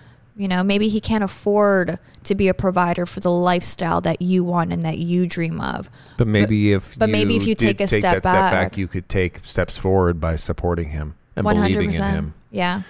you 0.40 0.48
know 0.48 0.62
maybe 0.64 0.88
he 0.88 1.00
can't 1.00 1.22
afford 1.22 1.98
to 2.24 2.34
be 2.34 2.48
a 2.48 2.54
provider 2.54 3.04
for 3.04 3.20
the 3.20 3.30
lifestyle 3.30 4.00
that 4.00 4.22
you 4.22 4.42
want 4.42 4.72
and 4.72 4.82
that 4.82 4.98
you 4.98 5.26
dream 5.26 5.60
of 5.60 5.90
But 6.16 6.26
maybe 6.26 6.72
if 6.72 6.98
but 6.98 7.10
maybe 7.10 7.36
if 7.36 7.46
you 7.46 7.54
take 7.54 7.80
a 7.80 7.86
step 7.86 8.22
that 8.22 8.24
step 8.24 8.52
back- 8.52 8.78
you 8.78 8.88
could 8.88 9.08
take 9.08 9.40
steps 9.44 9.76
forward 9.76 10.20
by 10.20 10.36
supporting 10.36 10.90
him 10.90 11.14
and 11.36 11.46
believing 11.46 11.92
in 11.92 12.02
him. 12.02 12.34
yeah 12.50 12.82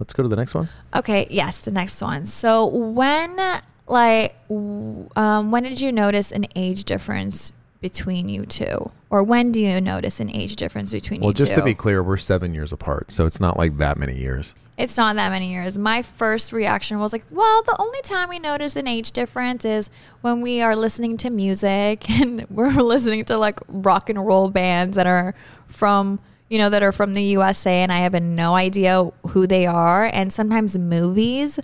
Let's 0.00 0.14
go 0.14 0.22
to 0.22 0.30
the 0.30 0.36
next 0.36 0.54
one. 0.54 0.70
Okay, 0.96 1.26
yes, 1.28 1.60
the 1.60 1.70
next 1.70 2.00
one. 2.00 2.24
So 2.24 2.66
when 2.66 3.38
like 3.86 4.34
um, 4.48 5.50
when 5.50 5.62
did 5.62 5.78
you 5.78 5.92
notice 5.92 6.32
an 6.32 6.46
age 6.56 6.84
difference 6.84 7.52
between 7.82 8.30
you 8.30 8.46
two? 8.46 8.90
Or 9.10 9.22
when 9.22 9.52
do 9.52 9.60
you 9.60 9.78
notice 9.80 10.18
an 10.18 10.30
age 10.30 10.56
difference 10.56 10.90
between 10.92 11.18
you? 11.20 11.24
two? 11.24 11.26
Well, 11.26 11.32
just 11.34 11.54
to 11.54 11.62
be 11.62 11.74
clear, 11.74 12.02
we're 12.02 12.16
seven 12.16 12.54
years 12.54 12.72
apart, 12.72 13.10
so 13.10 13.26
it's 13.26 13.40
not 13.40 13.58
like 13.58 13.76
that 13.76 13.98
many 13.98 14.16
years. 14.16 14.54
It's 14.80 14.96
not 14.96 15.14
that 15.16 15.30
many 15.30 15.52
years. 15.52 15.76
My 15.76 16.00
first 16.00 16.54
reaction 16.54 16.98
was 16.98 17.12
like, 17.12 17.24
well, 17.30 17.62
the 17.62 17.76
only 17.78 18.00
time 18.00 18.30
we 18.30 18.38
notice 18.38 18.76
an 18.76 18.88
age 18.88 19.12
difference 19.12 19.62
is 19.66 19.90
when 20.22 20.40
we 20.40 20.62
are 20.62 20.74
listening 20.74 21.18
to 21.18 21.28
music 21.28 22.08
and 22.18 22.46
we're 22.48 22.70
listening 22.70 23.26
to 23.26 23.36
like 23.36 23.60
rock 23.68 24.08
and 24.08 24.26
roll 24.26 24.48
bands 24.48 24.96
that 24.96 25.06
are 25.06 25.34
from, 25.66 26.18
you 26.48 26.56
know, 26.56 26.70
that 26.70 26.82
are 26.82 26.92
from 26.92 27.12
the 27.12 27.22
USA 27.22 27.82
and 27.82 27.92
I 27.92 27.98
have 27.98 28.14
no 28.22 28.54
idea 28.54 29.10
who 29.28 29.46
they 29.46 29.66
are. 29.66 30.06
And 30.06 30.32
sometimes 30.32 30.78
movies. 30.78 31.60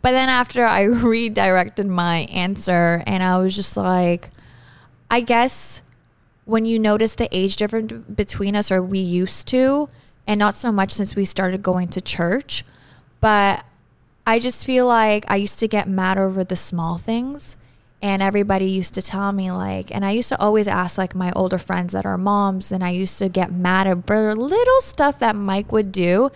But 0.00 0.12
then 0.12 0.30
after 0.30 0.64
I 0.64 0.82
redirected 0.84 1.86
my 1.86 2.20
answer 2.30 3.02
and 3.06 3.22
I 3.22 3.36
was 3.36 3.54
just 3.54 3.76
like, 3.76 4.30
I 5.10 5.20
guess 5.20 5.82
when 6.46 6.64
you 6.64 6.78
notice 6.78 7.14
the 7.14 7.28
age 7.30 7.56
difference 7.56 7.92
between 7.92 8.56
us, 8.56 8.72
or 8.72 8.80
we 8.80 9.00
used 9.00 9.48
to, 9.48 9.90
and 10.28 10.38
not 10.38 10.54
so 10.54 10.70
much 10.70 10.92
since 10.92 11.16
we 11.16 11.24
started 11.24 11.62
going 11.62 11.88
to 11.88 12.00
church, 12.02 12.62
but 13.20 13.64
I 14.26 14.38
just 14.38 14.66
feel 14.66 14.86
like 14.86 15.24
I 15.26 15.36
used 15.36 15.58
to 15.60 15.66
get 15.66 15.88
mad 15.88 16.18
over 16.18 16.44
the 16.44 16.54
small 16.54 16.98
things. 16.98 17.56
And 18.00 18.22
everybody 18.22 18.70
used 18.70 18.94
to 18.94 19.02
tell 19.02 19.32
me, 19.32 19.50
like, 19.50 19.92
and 19.92 20.04
I 20.04 20.12
used 20.12 20.28
to 20.28 20.40
always 20.40 20.68
ask, 20.68 20.98
like, 20.98 21.16
my 21.16 21.32
older 21.34 21.58
friends 21.58 21.94
that 21.94 22.06
are 22.06 22.16
moms, 22.16 22.70
and 22.70 22.84
I 22.84 22.90
used 22.90 23.18
to 23.18 23.28
get 23.28 23.50
mad 23.50 23.88
over 23.88 24.36
little 24.36 24.80
stuff 24.82 25.18
that 25.18 25.34
Mike 25.34 25.72
would 25.72 25.90
do. 25.90 26.30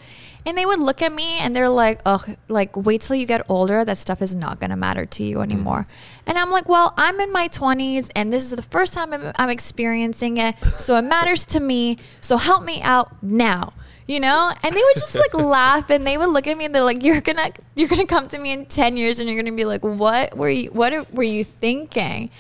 And 0.45 0.59
they 0.59 0.67
would 0.67 0.81
look 0.81 1.03
at 1.03 1.13
me 1.13 1.39
and 1.39 1.55
they're 1.55 1.69
like, 1.69 2.01
oh, 2.05 2.25
like, 2.49 2.77
wait 2.77 3.03
till 3.03 3.15
you 3.15 3.27
get 3.27 3.49
older. 3.49 3.85
That 3.85 3.97
stuff 3.97 4.21
is 4.21 4.35
not 4.35 4.59
going 4.59 4.71
to 4.71 4.77
matter 4.77 5.07
to 5.07 5.23
you 5.23 5.37
mm. 5.37 5.45
anymore. 5.45 5.87
And 6.27 6.37
I'm 6.37 6.51
like, 6.51 6.69
well, 6.69 6.95
I'm 6.97 7.21
in 7.21 7.31
my 7.31 7.47
20s 7.47 8.11
and 8.17 8.33
this 8.33 8.43
is 8.43 8.51
the 8.51 8.63
first 8.63 8.93
time 8.93 9.13
I'm, 9.13 9.31
I'm 9.37 9.51
experiencing 9.51 10.39
it. 10.39 10.57
So 10.79 10.97
it 10.97 11.03
matters 11.03 11.47
to 11.47 11.61
me. 11.61 11.99
So 12.21 12.39
help 12.39 12.65
me 12.65 12.83
out 12.83 13.23
now. 13.23 13.73
You 14.07 14.21
know, 14.21 14.53
and 14.63 14.75
they 14.75 14.81
would 14.83 14.97
just 14.97 15.15
like 15.15 15.35
laugh, 15.35 15.91
and 15.91 16.07
they 16.07 16.19
would 16.19 16.31
look 16.31 16.47
at 16.47 16.57
me, 16.57 16.65
and 16.65 16.75
they're 16.75 16.83
like, 16.83 17.03
"You're 17.03 17.21
gonna, 17.21 17.51
you're 17.77 17.89
gonna 17.89 18.07
come 18.07 18.29
to 18.29 18.39
me 18.39 18.53
in 18.53 18.67
ten 18.67 18.97
years, 18.97 19.19
and 19.19 19.29
you're 19.29 19.41
gonna 19.41 19.57
be 19.57 19.65
like, 19.65 19.83
what 19.85 20.37
were 20.37 20.51
you, 20.51 20.71
what 20.71 21.13
were 21.13 21.23
you 21.23 21.45
thinking?" 21.45 22.31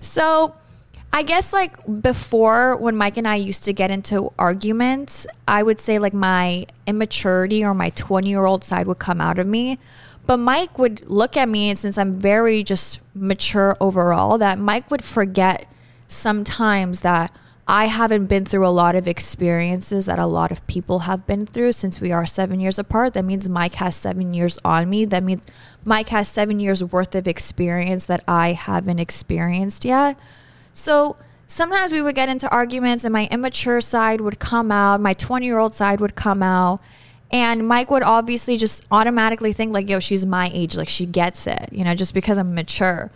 So, 0.00 0.54
I 1.12 1.22
guess 1.22 1.52
like 1.52 1.76
before 2.02 2.76
when 2.76 2.96
Mike 2.96 3.16
and 3.16 3.26
I 3.26 3.34
used 3.36 3.64
to 3.64 3.72
get 3.72 3.90
into 3.90 4.32
arguments, 4.38 5.26
I 5.48 5.62
would 5.62 5.80
say 5.80 5.98
like 5.98 6.14
my 6.14 6.66
immaturity 6.86 7.64
or 7.64 7.74
my 7.74 7.90
20 7.90 8.28
year 8.28 8.44
old 8.46 8.62
side 8.62 8.86
would 8.86 8.98
come 8.98 9.20
out 9.20 9.38
of 9.38 9.46
me. 9.46 9.78
But 10.26 10.36
Mike 10.36 10.78
would 10.78 11.10
look 11.10 11.36
at 11.36 11.48
me, 11.48 11.70
and 11.70 11.78
since 11.78 11.98
I'm 11.98 12.14
very 12.14 12.62
just 12.62 13.00
mature 13.14 13.76
overall, 13.80 14.38
that 14.38 14.58
Mike 14.58 14.90
would 14.90 15.02
forget 15.02 15.66
sometimes 16.06 17.00
that 17.00 17.34
I 17.70 17.84
haven't 17.84 18.26
been 18.26 18.44
through 18.44 18.66
a 18.66 18.68
lot 18.68 18.96
of 18.96 19.06
experiences 19.06 20.06
that 20.06 20.18
a 20.18 20.26
lot 20.26 20.50
of 20.50 20.66
people 20.66 21.00
have 21.00 21.24
been 21.24 21.46
through 21.46 21.70
since 21.70 22.00
we 22.00 22.10
are 22.10 22.26
seven 22.26 22.58
years 22.58 22.80
apart. 22.80 23.14
That 23.14 23.24
means 23.24 23.48
Mike 23.48 23.76
has 23.76 23.94
seven 23.94 24.34
years 24.34 24.58
on 24.64 24.90
me. 24.90 25.04
That 25.04 25.22
means 25.22 25.46
Mike 25.84 26.08
has 26.08 26.26
seven 26.26 26.58
years 26.58 26.82
worth 26.82 27.14
of 27.14 27.28
experience 27.28 28.06
that 28.06 28.24
I 28.26 28.54
haven't 28.54 28.98
experienced 28.98 29.84
yet. 29.84 30.18
So 30.72 31.14
sometimes 31.46 31.92
we 31.92 32.02
would 32.02 32.16
get 32.16 32.28
into 32.28 32.50
arguments, 32.50 33.04
and 33.04 33.12
my 33.12 33.28
immature 33.30 33.80
side 33.80 34.20
would 34.20 34.40
come 34.40 34.72
out, 34.72 35.00
my 35.00 35.14
20 35.14 35.46
year 35.46 35.58
old 35.58 35.72
side 35.72 36.00
would 36.00 36.16
come 36.16 36.42
out. 36.42 36.80
And 37.30 37.68
Mike 37.68 37.88
would 37.92 38.02
obviously 38.02 38.56
just 38.56 38.84
automatically 38.90 39.52
think, 39.52 39.72
like, 39.72 39.88
yo, 39.88 40.00
she's 40.00 40.26
my 40.26 40.50
age. 40.52 40.76
Like, 40.76 40.88
she 40.88 41.06
gets 41.06 41.46
it, 41.46 41.68
you 41.70 41.84
know, 41.84 41.94
just 41.94 42.14
because 42.14 42.36
I'm 42.36 42.52
mature. 42.52 43.12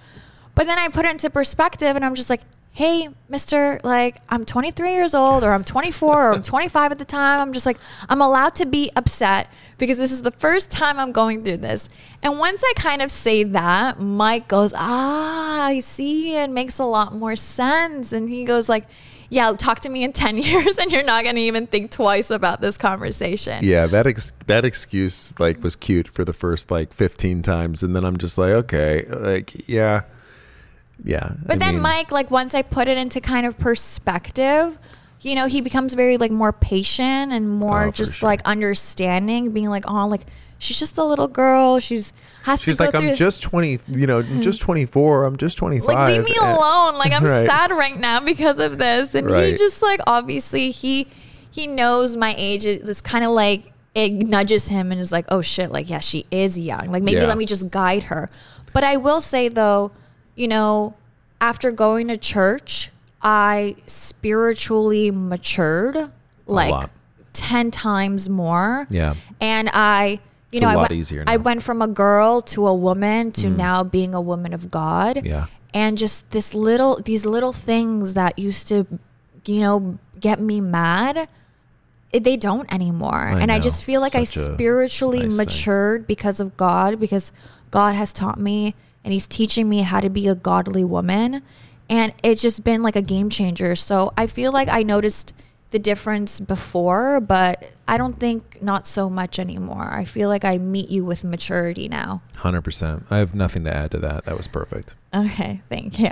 But 0.55 0.67
then 0.67 0.79
I 0.79 0.87
put 0.87 1.07
it 1.07 1.11
into 1.11 1.29
perspective 1.29 1.97
and 1.97 2.05
I'm 2.05 2.15
just 2.15 2.31
like, 2.31 2.43
hey, 2.75 3.09
mister, 3.29 3.81
like 3.85 4.21
I'm 4.29 4.45
23 4.45 4.95
years 4.95 5.15
old 5.15 5.45
or 5.45 5.53
I'm 5.53 5.63
24 5.63 6.31
or 6.31 6.35
I'm 6.35 6.43
25 6.43 6.91
at 6.91 6.99
the 6.99 7.05
time. 7.05 7.41
I'm 7.41 7.53
just 7.53 7.67
like, 7.67 7.79
I'm 8.09 8.21
allowed 8.21 8.57
to 8.57 8.67
be 8.67 8.91
upset 8.97 9.49
because 9.79 9.97
this 9.97 10.11
is 10.11 10.23
the 10.23 10.33
first 10.33 10.73
time 10.73 10.99
I'm 10.99 11.13
going 11.13 11.45
through 11.45 11.59
this. 11.59 11.89
And 12.21 12.37
once 12.37 12.65
I 12.65 12.73
kind 12.77 13.01
of 13.01 13.13
say 13.13 13.45
that, 13.45 14.01
Mike 14.01 14.49
goes, 14.49 14.73
ah, 14.75 15.63
I 15.67 15.79
see. 15.79 16.37
It 16.37 16.51
makes 16.51 16.81
a 16.81 16.85
lot 16.85 17.15
more 17.15 17.37
sense. 17.37 18.13
And 18.13 18.29
he 18.29 18.45
goes 18.45 18.69
like, 18.69 18.87
yeah, 19.31 19.53
talk 19.53 19.79
to 19.81 19.89
me 19.89 20.03
in 20.03 20.13
10 20.25 20.39
years 20.39 20.77
and 20.79 20.91
you're 20.91 21.05
not 21.05 21.23
going 21.23 21.37
to 21.37 21.43
even 21.43 21.69
think 21.69 21.93
twice 21.93 22.31
about 22.31 22.61
this 22.61 22.77
conversation. 22.77 23.63
Yeah, 23.63 23.87
that 23.87 24.09
ex- 24.09 24.33
that 24.49 24.65
excuse 24.65 25.39
like 25.39 25.63
was 25.63 25.77
cute 25.77 26.09
for 26.09 26.25
the 26.25 26.33
first 26.33 26.73
like 26.73 26.93
15 26.93 27.43
times 27.43 27.85
and 27.85 27.95
then 27.95 28.05
I'm 28.05 28.17
just 28.17 28.37
like, 28.37 28.51
okay, 28.51 29.07
like 29.09 29.69
yeah. 29.69 30.03
Yeah. 31.05 31.33
But 31.45 31.57
I 31.57 31.59
then 31.59 31.75
mean, 31.75 31.83
Mike, 31.83 32.11
like 32.11 32.31
once 32.31 32.55
I 32.55 32.63
put 32.63 32.89
it 32.89 32.97
into 32.99 33.21
kind 33.21 33.47
of 33.47 33.59
perspective, 33.59 34.79
you 35.21 35.35
know, 35.35 35.47
he 35.47 35.61
becomes 35.61 35.95
very 35.95 36.17
like 36.17 36.31
more 36.31 36.53
patient 36.53 37.33
and 37.33 37.49
more 37.49 37.85
Oh, 37.85 37.91
just 37.91 38.19
sure. 38.21 38.29
like 38.29 38.41
understanding, 38.45 39.51
being 39.53 39.69
like, 39.71 39.85
oh, 39.89 40.07
like 40.07 40.23
she's 40.59 40.79
just 40.79 40.99
a 40.99 41.05
little 41.05 41.29
girl. 41.29 41.79
She's 41.81 42.13
has 42.45 42.61
She's 42.63 42.77
to 42.77 42.85
go 42.85 42.85
like. 42.87 42.95
I'm 43.11 43.15
just 43.15 43.43
20, 43.43 43.79
you 43.89 44.07
know, 44.07 44.19
I'm 44.19 44.43
just 44.43 44.61
24. 44.61 45.25
I'm 45.25 45.37
just 45.37 45.57
25. 45.59 45.87
like 45.87 46.09
leave 46.09 46.25
me 46.25 46.35
and- 46.41 46.51
alone. 46.51 46.99
Like 46.99 47.13
I'm 47.15 47.25
Right. 47.25 47.47
sad 47.47 47.71
right 47.71 47.99
now 47.99 48.21
because 48.21 48.59
of 48.59 48.79
this. 48.79 49.15
And 49.15 49.29
he 49.31 49.55
just 49.55 49.83
like 49.83 50.01
obviously 50.07 50.71
he 50.71 51.07
he 51.51 51.67
knows 51.67 52.17
my 52.17 52.35
age. 52.37 52.65
It's 52.67 53.01
kind 53.01 53.25
of 53.25 53.31
like 53.31 53.73
it 53.95 54.13
nudges 54.27 54.69
him 54.69 54.91
and 54.91 55.01
is 55.01 55.13
like, 55.13 55.27
oh 55.29 55.41
shit, 55.41 55.71
like 55.71 55.89
yeah, 55.89 56.01
she 56.01 56.27
is 56.31 56.59
young. 56.59 56.91
Like 56.91 57.03
maybe 57.03 57.21
Yeah. 57.21 57.27
let 57.29 57.39
me 57.39 57.47
just 57.47 57.71
guide 57.71 58.05
her. 58.05 58.29
But 58.73 58.85
I 58.85 58.97
will 58.97 59.21
say 59.21 59.49
though, 59.49 59.93
you 60.35 60.49
know, 60.49 60.95
after 61.41 61.71
going 61.71 62.09
to 62.09 62.17
church, 62.17 62.91
I 63.23 63.77
spiritually 63.87 65.11
matured 65.11 65.97
like 66.47 66.91
10 67.33 67.71
times 67.71 68.29
more. 68.29 68.87
Yeah. 68.91 69.15
And 69.41 69.69
I, 69.73 70.21
you 70.53 70.59
It's 70.59 70.63
know, 70.63 70.69
I 70.69 70.77
went, 70.77 70.91
I. 70.93 71.37
Mm. 71.37 71.43
went 71.43 71.63
from 71.63 71.83
a 71.83 71.89
girl 71.89 72.41
to 72.43 72.67
a 72.67 72.75
woman 72.75 73.33
to 73.33 73.51
now 73.51 73.83
being 73.83 74.15
a 74.15 74.21
woman 74.21 74.53
of 74.53 74.71
God. 74.71 75.25
Yeah. 75.25 75.47
And 75.73 75.99
just 75.99 76.31
this 76.31 76.55
little, 76.55 77.01
these 77.05 77.27
little 77.27 77.53
things 77.53 78.15
that 78.15 78.39
used 78.39 78.69
to, 78.69 78.87
you 79.47 79.61
know, 79.61 79.99
get 80.21 80.41
me 80.41 80.61
mad, 80.61 81.29
they 82.13 82.37
don't 82.37 82.73
anymore. 82.73 83.27
and 83.27 83.51
I 83.51 83.59
just 83.59 83.83
feel 83.85 84.01
like 84.01 84.15
I 84.15 84.23
Such 84.23 84.49
a 84.49 84.55
spiritually 84.55 85.23
nice 85.23 85.37
thing. 85.37 85.47
matured 85.47 86.07
because 86.07 86.39
of 86.39 86.57
God, 86.57 87.01
because 87.01 87.33
God 87.73 87.97
has 87.97 88.13
taught 88.13 88.39
me 88.39 88.77
and 89.05 89.13
He's 89.13 89.27
teaching 89.27 89.69
me 89.69 89.83
how 89.83 90.01
to 90.01 90.09
be 90.09 90.27
a 90.29 90.35
godly 90.35 90.85
woman. 90.85 91.43
And 91.89 92.15
it's 92.23 92.41
just 92.41 92.65
been 92.65 92.83
like 92.83 92.97
a 92.97 93.03
game 93.03 93.29
changer. 93.29 93.77
So 93.77 94.13
I 94.17 94.27
feel 94.27 94.53
like 94.53 94.69
I 94.69 94.83
noticed 94.83 95.35
the 95.71 95.79
difference 95.79 96.41
before, 96.41 97.21
but 97.21 97.73
I 97.87 97.99
don't 97.99 98.15
think 98.15 98.63
not 98.63 98.87
so 98.87 99.11
much 99.11 99.39
anymore. 99.39 99.89
I 99.91 100.05
feel 100.05 100.29
like 100.29 100.45
I 100.45 100.57
meet 100.57 100.89
you 100.89 101.05
with 101.05 101.25
maturity 101.25 101.89
now. 101.89 102.21
100%. 102.39 103.05
I 103.11 103.19
have 103.19 103.35
nothing 103.35 103.65
to 103.65 103.75
add 103.75 103.91
to 103.91 103.99
that. 103.99 104.25
That 104.25 104.37
was 104.37 104.47
perfect. 104.47 104.95
Okay, 105.15 105.63
thank 105.69 105.99
you. 105.99 106.11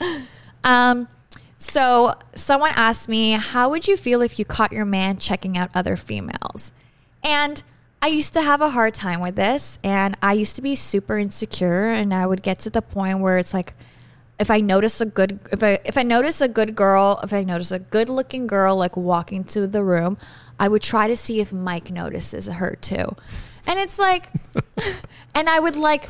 Um, 0.62 1.08
so 1.56 2.12
someone 2.34 2.72
asked 2.74 3.08
me, 3.08 3.32
how 3.32 3.70
would 3.70 3.88
you 3.88 3.96
feel 3.96 4.20
if 4.20 4.38
you 4.38 4.44
caught 4.44 4.72
your 4.72 4.84
man 4.84 5.16
checking 5.16 5.56
out 5.56 5.70
other 5.74 5.96
females? 5.96 6.72
And 7.24 7.62
I 8.02 8.06
used 8.06 8.32
to 8.32 8.40
have 8.40 8.62
a 8.62 8.70
hard 8.70 8.94
time 8.94 9.20
with 9.20 9.36
this, 9.36 9.78
and 9.84 10.16
I 10.22 10.32
used 10.32 10.56
to 10.56 10.62
be 10.62 10.74
super 10.74 11.18
insecure, 11.18 11.84
and 11.86 12.14
I 12.14 12.26
would 12.26 12.42
get 12.42 12.58
to 12.60 12.70
the 12.70 12.80
point 12.80 13.20
where 13.20 13.36
it's 13.36 13.52
like, 13.52 13.74
if 14.38 14.50
I 14.50 14.58
notice 14.58 15.02
a 15.02 15.06
good, 15.06 15.38
if 15.52 15.62
I 15.62 15.80
if 15.84 15.98
I 15.98 16.02
notice 16.02 16.40
a 16.40 16.48
good 16.48 16.74
girl, 16.74 17.20
if 17.22 17.34
I 17.34 17.44
notice 17.44 17.70
a 17.70 17.78
good 17.78 18.08
looking 18.08 18.46
girl 18.46 18.74
like 18.74 18.96
walking 18.96 19.44
to 19.44 19.66
the 19.66 19.84
room, 19.84 20.16
I 20.58 20.68
would 20.68 20.80
try 20.80 21.08
to 21.08 21.16
see 21.16 21.40
if 21.40 21.52
Mike 21.52 21.90
notices 21.90 22.46
her 22.46 22.78
too, 22.80 23.16
and 23.66 23.78
it's 23.78 23.98
like, 23.98 24.32
and 25.34 25.50
I 25.50 25.60
would 25.60 25.76
like, 25.76 26.08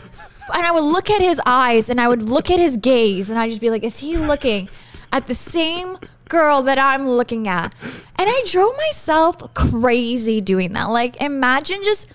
and 0.54 0.64
I 0.64 0.70
would 0.70 0.84
look 0.84 1.10
at 1.10 1.20
his 1.20 1.40
eyes, 1.44 1.90
and 1.90 2.00
I 2.00 2.06
would 2.06 2.22
look 2.22 2.52
at 2.52 2.60
his 2.60 2.76
gaze, 2.76 3.30
and 3.30 3.38
I'd 3.38 3.48
just 3.48 3.60
be 3.60 3.70
like, 3.70 3.82
is 3.82 3.98
he 3.98 4.16
looking 4.16 4.68
at 5.12 5.26
the 5.26 5.34
same 5.34 5.98
girl 6.30 6.62
that 6.62 6.78
I'm 6.78 7.06
looking 7.10 7.46
at? 7.46 7.74
And 7.82 8.28
I 8.28 8.42
drove 8.46 8.74
myself 8.78 9.52
crazy 9.52 10.40
doing 10.40 10.72
that. 10.72 10.90
Like, 10.90 11.20
imagine 11.20 11.84
just 11.84 12.10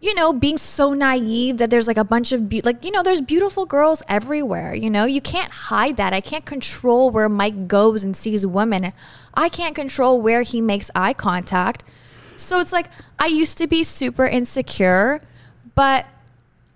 you 0.00 0.14
know, 0.14 0.32
being 0.32 0.56
so 0.56 0.94
naive 0.94 1.58
that 1.58 1.68
there's 1.68 1.86
like 1.86 1.98
a 1.98 2.04
bunch 2.04 2.32
of 2.32 2.48
be- 2.48 2.62
like 2.62 2.82
you 2.84 2.90
know, 2.90 3.02
there's 3.02 3.20
beautiful 3.20 3.66
girls 3.66 4.02
everywhere. 4.08 4.74
You 4.74 4.88
know, 4.88 5.04
you 5.04 5.20
can't 5.20 5.52
hide 5.52 5.98
that. 5.98 6.12
I 6.12 6.22
can't 6.22 6.46
control 6.46 7.10
where 7.10 7.28
Mike 7.28 7.68
goes 7.68 8.02
and 8.02 8.16
sees 8.16 8.46
women. 8.46 8.92
I 9.34 9.48
can't 9.50 9.74
control 9.74 10.20
where 10.20 10.42
he 10.42 10.60
makes 10.60 10.90
eye 10.94 11.12
contact. 11.12 11.84
So 12.36 12.60
it's 12.60 12.72
like 12.72 12.86
I 13.18 13.26
used 13.26 13.58
to 13.58 13.66
be 13.66 13.84
super 13.84 14.26
insecure, 14.26 15.20
but 15.74 16.06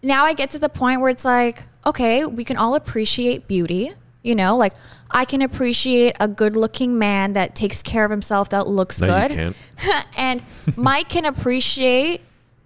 now 0.03 0.25
I 0.25 0.35
get 0.35 0.51
to 0.51 0.59
the 0.59 0.69
point 0.69 1.01
where 1.01 1.09
it's 1.09 1.25
like, 1.25 1.63
okay, 1.87 2.27
we 2.27 2.45
can 2.45 2.59
all 2.59 2.75
appreciate 2.75 3.49
beauty. 3.49 3.93
You 4.23 4.35
know, 4.35 4.57
like 4.57 4.75
I 5.11 5.25
can 5.25 5.43
appreciate 5.43 6.17
a 6.19 6.29
good-looking 6.29 6.99
man 6.99 7.35
that 7.35 7.55
takes 7.55 7.83
care 7.83 8.05
of 8.05 8.11
himself, 8.11 8.51
that 8.51 8.67
looks 8.67 9.01
No, 9.01 9.07
good 9.07 9.55
and 10.17 10.43
Mike 10.77 11.09
can 11.09 11.25
appreciate 11.25 12.21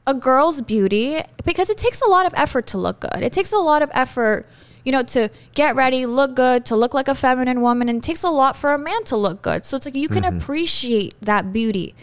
a 0.06 0.14
girl's 0.14 0.60
beauty 0.62 1.20
because 1.44 1.68
it 1.68 1.76
takes 1.76 2.00
a 2.00 2.08
lot 2.08 2.26
of 2.26 2.32
effort 2.34 2.66
to 2.68 2.78
look 2.78 3.00
good. 3.00 3.22
It 3.22 3.32
takes 3.32 3.52
a 3.52 3.58
lot 3.58 3.82
of 3.82 3.90
effort, 3.92 4.46
you 4.84 4.92
know, 4.92 5.02
to 5.02 5.28
get 5.54 5.76
ready, 5.76 6.06
look 6.06 6.34
good, 6.34 6.64
to 6.66 6.76
look 6.76 6.94
like 6.94 7.08
a 7.08 7.14
feminine 7.14 7.60
woman, 7.60 7.90
and 7.90 7.98
it 7.98 8.02
takes 8.02 8.22
a 8.22 8.30
lot 8.30 8.56
for 8.56 8.72
a 8.72 8.78
man 8.78 9.04
to 9.04 9.16
look 9.16 9.42
good. 9.42 9.66
So 9.66 9.76
it's 9.76 9.84
like 9.84 9.94
you 9.94 10.08
can 10.08 10.22
mm-hmm. 10.22 10.38
appreciate 10.38 11.14
that 11.20 11.52
beauty. 11.52 11.94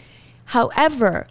However, 0.46 1.26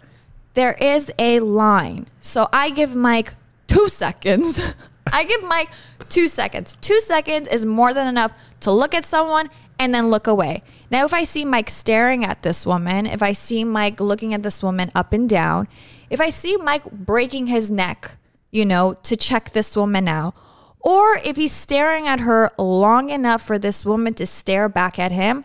there 0.52 0.74
is 0.74 1.10
a 1.18 1.40
line. 1.40 2.08
So 2.20 2.48
I 2.52 2.70
give 2.70 2.94
Mike 2.94 3.34
two 3.66 3.88
seconds. 3.88 4.74
I 5.12 5.24
give 5.24 5.42
Mike 5.44 5.70
two 6.08 6.28
seconds. 6.28 6.76
Two 6.80 7.00
seconds 7.00 7.48
is 7.48 7.64
more 7.64 7.94
than 7.94 8.06
enough 8.06 8.32
to 8.60 8.72
look 8.72 8.94
at 8.94 9.04
someone 9.04 9.50
and 9.78 9.94
then 9.94 10.08
look 10.08 10.26
away. 10.26 10.62
Now, 10.90 11.04
if 11.04 11.12
I 11.12 11.24
see 11.24 11.44
Mike 11.44 11.68
staring 11.70 12.24
at 12.24 12.42
this 12.42 12.64
woman, 12.64 13.06
if 13.06 13.22
I 13.22 13.32
see 13.32 13.64
Mike 13.64 14.00
looking 14.00 14.32
at 14.34 14.42
this 14.42 14.62
woman 14.62 14.90
up 14.94 15.12
and 15.12 15.28
down, 15.28 15.68
if 16.10 16.20
I 16.20 16.30
see 16.30 16.56
Mike 16.56 16.90
breaking 16.90 17.48
his 17.48 17.70
neck, 17.70 18.16
you 18.50 18.64
know, 18.64 18.94
to 19.02 19.16
check 19.16 19.50
this 19.50 19.76
woman 19.76 20.08
out, 20.08 20.38
or 20.80 21.18
if 21.24 21.36
he's 21.36 21.52
staring 21.52 22.06
at 22.06 22.20
her 22.20 22.52
long 22.58 23.10
enough 23.10 23.42
for 23.42 23.58
this 23.58 23.84
woman 23.84 24.14
to 24.14 24.26
stare 24.26 24.68
back 24.68 24.98
at 24.98 25.10
him, 25.10 25.44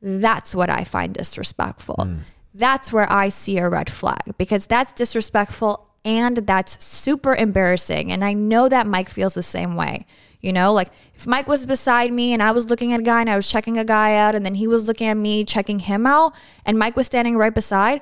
that's 0.00 0.54
what 0.54 0.70
I 0.70 0.84
find 0.84 1.12
disrespectful. 1.14 1.96
Mm. 1.96 2.20
That's 2.54 2.92
where 2.92 3.10
I 3.10 3.28
see 3.28 3.58
a 3.58 3.68
red 3.68 3.90
flag 3.90 4.34
because 4.38 4.66
that's 4.66 4.92
disrespectful 4.92 5.88
and 6.04 6.36
that's 6.38 6.82
super 6.82 7.34
embarrassing. 7.34 8.12
And 8.12 8.24
I 8.24 8.32
know 8.32 8.68
that 8.68 8.86
Mike 8.86 9.08
feels 9.08 9.34
the 9.34 9.42
same 9.42 9.74
way. 9.74 10.06
You 10.46 10.52
know, 10.52 10.72
like 10.72 10.92
if 11.12 11.26
Mike 11.26 11.48
was 11.48 11.66
beside 11.66 12.12
me 12.12 12.32
and 12.32 12.40
I 12.40 12.52
was 12.52 12.70
looking 12.70 12.92
at 12.92 13.00
a 13.00 13.02
guy 13.02 13.20
and 13.20 13.28
I 13.28 13.34
was 13.34 13.50
checking 13.50 13.78
a 13.78 13.84
guy 13.84 14.14
out 14.14 14.36
and 14.36 14.46
then 14.46 14.54
he 14.54 14.68
was 14.68 14.86
looking 14.86 15.08
at 15.08 15.16
me 15.16 15.44
checking 15.44 15.80
him 15.80 16.06
out 16.06 16.34
and 16.64 16.78
Mike 16.78 16.94
was 16.94 17.06
standing 17.06 17.36
right 17.36 17.52
beside, 17.52 18.00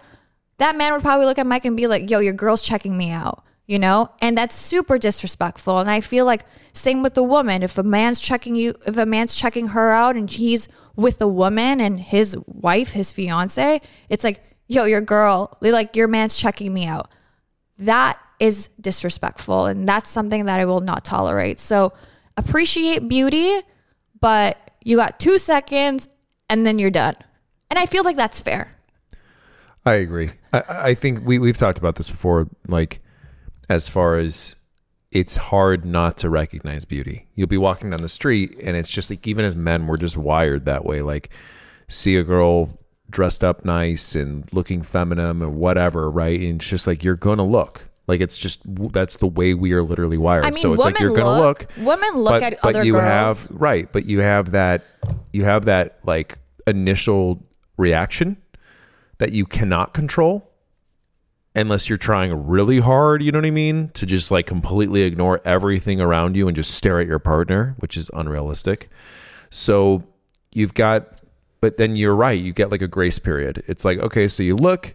that 0.58 0.76
man 0.76 0.92
would 0.92 1.00
probably 1.00 1.24
look 1.24 1.38
at 1.38 1.46
Mike 1.46 1.64
and 1.64 1.74
be 1.74 1.86
like, 1.86 2.10
yo, 2.10 2.18
your 2.18 2.34
girl's 2.34 2.60
checking 2.60 2.98
me 2.98 3.10
out, 3.10 3.42
you 3.66 3.78
know? 3.78 4.10
And 4.20 4.36
that's 4.36 4.54
super 4.54 4.98
disrespectful. 4.98 5.78
And 5.78 5.90
I 5.90 6.02
feel 6.02 6.26
like 6.26 6.44
same 6.74 7.02
with 7.02 7.14
the 7.14 7.22
woman. 7.22 7.62
If 7.62 7.78
a 7.78 7.82
man's 7.82 8.20
checking 8.20 8.56
you, 8.56 8.74
if 8.86 8.98
a 8.98 9.06
man's 9.06 9.34
checking 9.34 9.68
her 9.68 9.92
out 9.92 10.14
and 10.14 10.28
he's 10.28 10.68
with 10.96 11.22
a 11.22 11.28
woman 11.28 11.80
and 11.80 11.98
his 11.98 12.36
wife, 12.44 12.92
his 12.92 13.10
fiance, 13.10 13.80
it's 14.10 14.22
like, 14.22 14.44
yo, 14.68 14.84
your 14.84 15.00
girl, 15.00 15.56
like 15.62 15.96
your 15.96 16.08
man's 16.08 16.36
checking 16.36 16.74
me 16.74 16.84
out. 16.84 17.10
That 17.78 18.20
is 18.38 18.68
disrespectful. 18.78 19.64
And 19.64 19.88
that's 19.88 20.10
something 20.10 20.44
that 20.44 20.60
I 20.60 20.66
will 20.66 20.82
not 20.82 21.06
tolerate. 21.06 21.58
So 21.58 21.94
appreciate 22.36 23.08
beauty, 23.08 23.60
but 24.20 24.58
you 24.82 24.96
got 24.96 25.18
two 25.18 25.38
seconds 25.38 26.08
and 26.48 26.66
then 26.66 26.78
you're 26.78 26.90
done. 26.90 27.14
And 27.70 27.78
I 27.78 27.86
feel 27.86 28.04
like 28.04 28.16
that's 28.16 28.40
fair. 28.40 28.70
I 29.86 29.94
agree. 29.94 30.30
I, 30.52 30.62
I 30.68 30.94
think 30.94 31.26
we, 31.26 31.38
we've 31.38 31.56
talked 31.56 31.78
about 31.78 31.96
this 31.96 32.08
before. 32.08 32.48
Like, 32.68 33.00
as 33.68 33.88
far 33.88 34.16
as 34.16 34.56
it's 35.14 35.36
hard 35.36 35.84
not 35.84 36.16
to 36.18 36.28
recognize 36.28 36.84
beauty. 36.84 37.28
You'll 37.34 37.46
be 37.46 37.56
walking 37.56 37.90
down 37.90 38.02
the 38.02 38.08
street, 38.08 38.58
and 38.60 38.76
it's 38.76 38.90
just 38.90 39.10
like, 39.10 39.26
even 39.28 39.44
as 39.44 39.54
men, 39.54 39.86
we're 39.86 39.96
just 39.96 40.16
wired 40.16 40.64
that 40.64 40.84
way. 40.84 41.02
Like, 41.02 41.30
see 41.88 42.16
a 42.16 42.24
girl 42.24 42.80
dressed 43.10 43.44
up 43.44 43.64
nice 43.64 44.16
and 44.16 44.52
looking 44.52 44.82
feminine 44.82 45.40
or 45.40 45.50
whatever, 45.50 46.10
right? 46.10 46.40
And 46.40 46.60
it's 46.60 46.68
just 46.68 46.88
like, 46.88 47.04
you're 47.04 47.16
to 47.38 47.44
look. 47.44 47.88
Like, 48.06 48.20
it's 48.20 48.36
just, 48.36 48.60
that's 48.92 49.18
the 49.18 49.26
way 49.26 49.54
we 49.54 49.72
are 49.72 49.82
literally 49.82 50.18
wired. 50.18 50.44
I 50.44 50.50
mean, 50.50 50.60
so 50.60 50.72
it's 50.74 50.84
like, 50.84 51.00
you're 51.00 51.10
going 51.10 51.22
to 51.22 51.38
look, 51.38 51.60
look. 51.76 51.86
Women 51.86 52.18
look 52.20 52.42
at 52.42 52.62
other 52.62 52.84
you 52.84 52.92
girls. 52.92 53.04
have 53.04 53.50
right 53.50 53.90
but 53.92 54.04
you 54.04 54.20
have 54.20 54.50
that 54.50 54.82
you 55.32 55.44
have 55.44 55.64
that 55.64 55.98
like 56.04 56.38
initial 56.66 57.42
reaction 57.76 58.36
that 59.18 59.32
you 59.32 59.46
cannot 59.46 59.94
control 59.94 60.50
unless 61.54 61.88
you're 61.88 61.98
trying 61.98 62.46
really 62.46 62.80
hard, 62.80 63.22
you 63.22 63.30
know 63.30 63.38
what 63.38 63.46
I 63.46 63.50
mean? 63.50 63.88
To 63.90 64.06
just 64.06 64.30
like 64.30 64.46
completely 64.46 65.02
ignore 65.02 65.40
everything 65.44 66.00
around 66.00 66.36
you 66.36 66.48
and 66.48 66.56
just 66.56 66.74
stare 66.74 67.00
at 67.00 67.06
your 67.06 67.18
partner, 67.18 67.76
which 67.78 67.96
is 67.96 68.10
unrealistic. 68.12 68.90
So 69.50 70.02
you've 70.52 70.74
got, 70.74 71.22
but 71.60 71.76
then 71.76 71.96
you're 71.96 72.14
right. 72.14 72.38
You 72.38 72.52
get 72.52 72.70
like 72.70 72.82
a 72.82 72.88
grace 72.88 73.18
period. 73.18 73.62
It's 73.68 73.84
like, 73.84 73.98
okay, 73.98 74.26
so 74.26 74.42
you 74.42 74.56
look, 74.56 74.94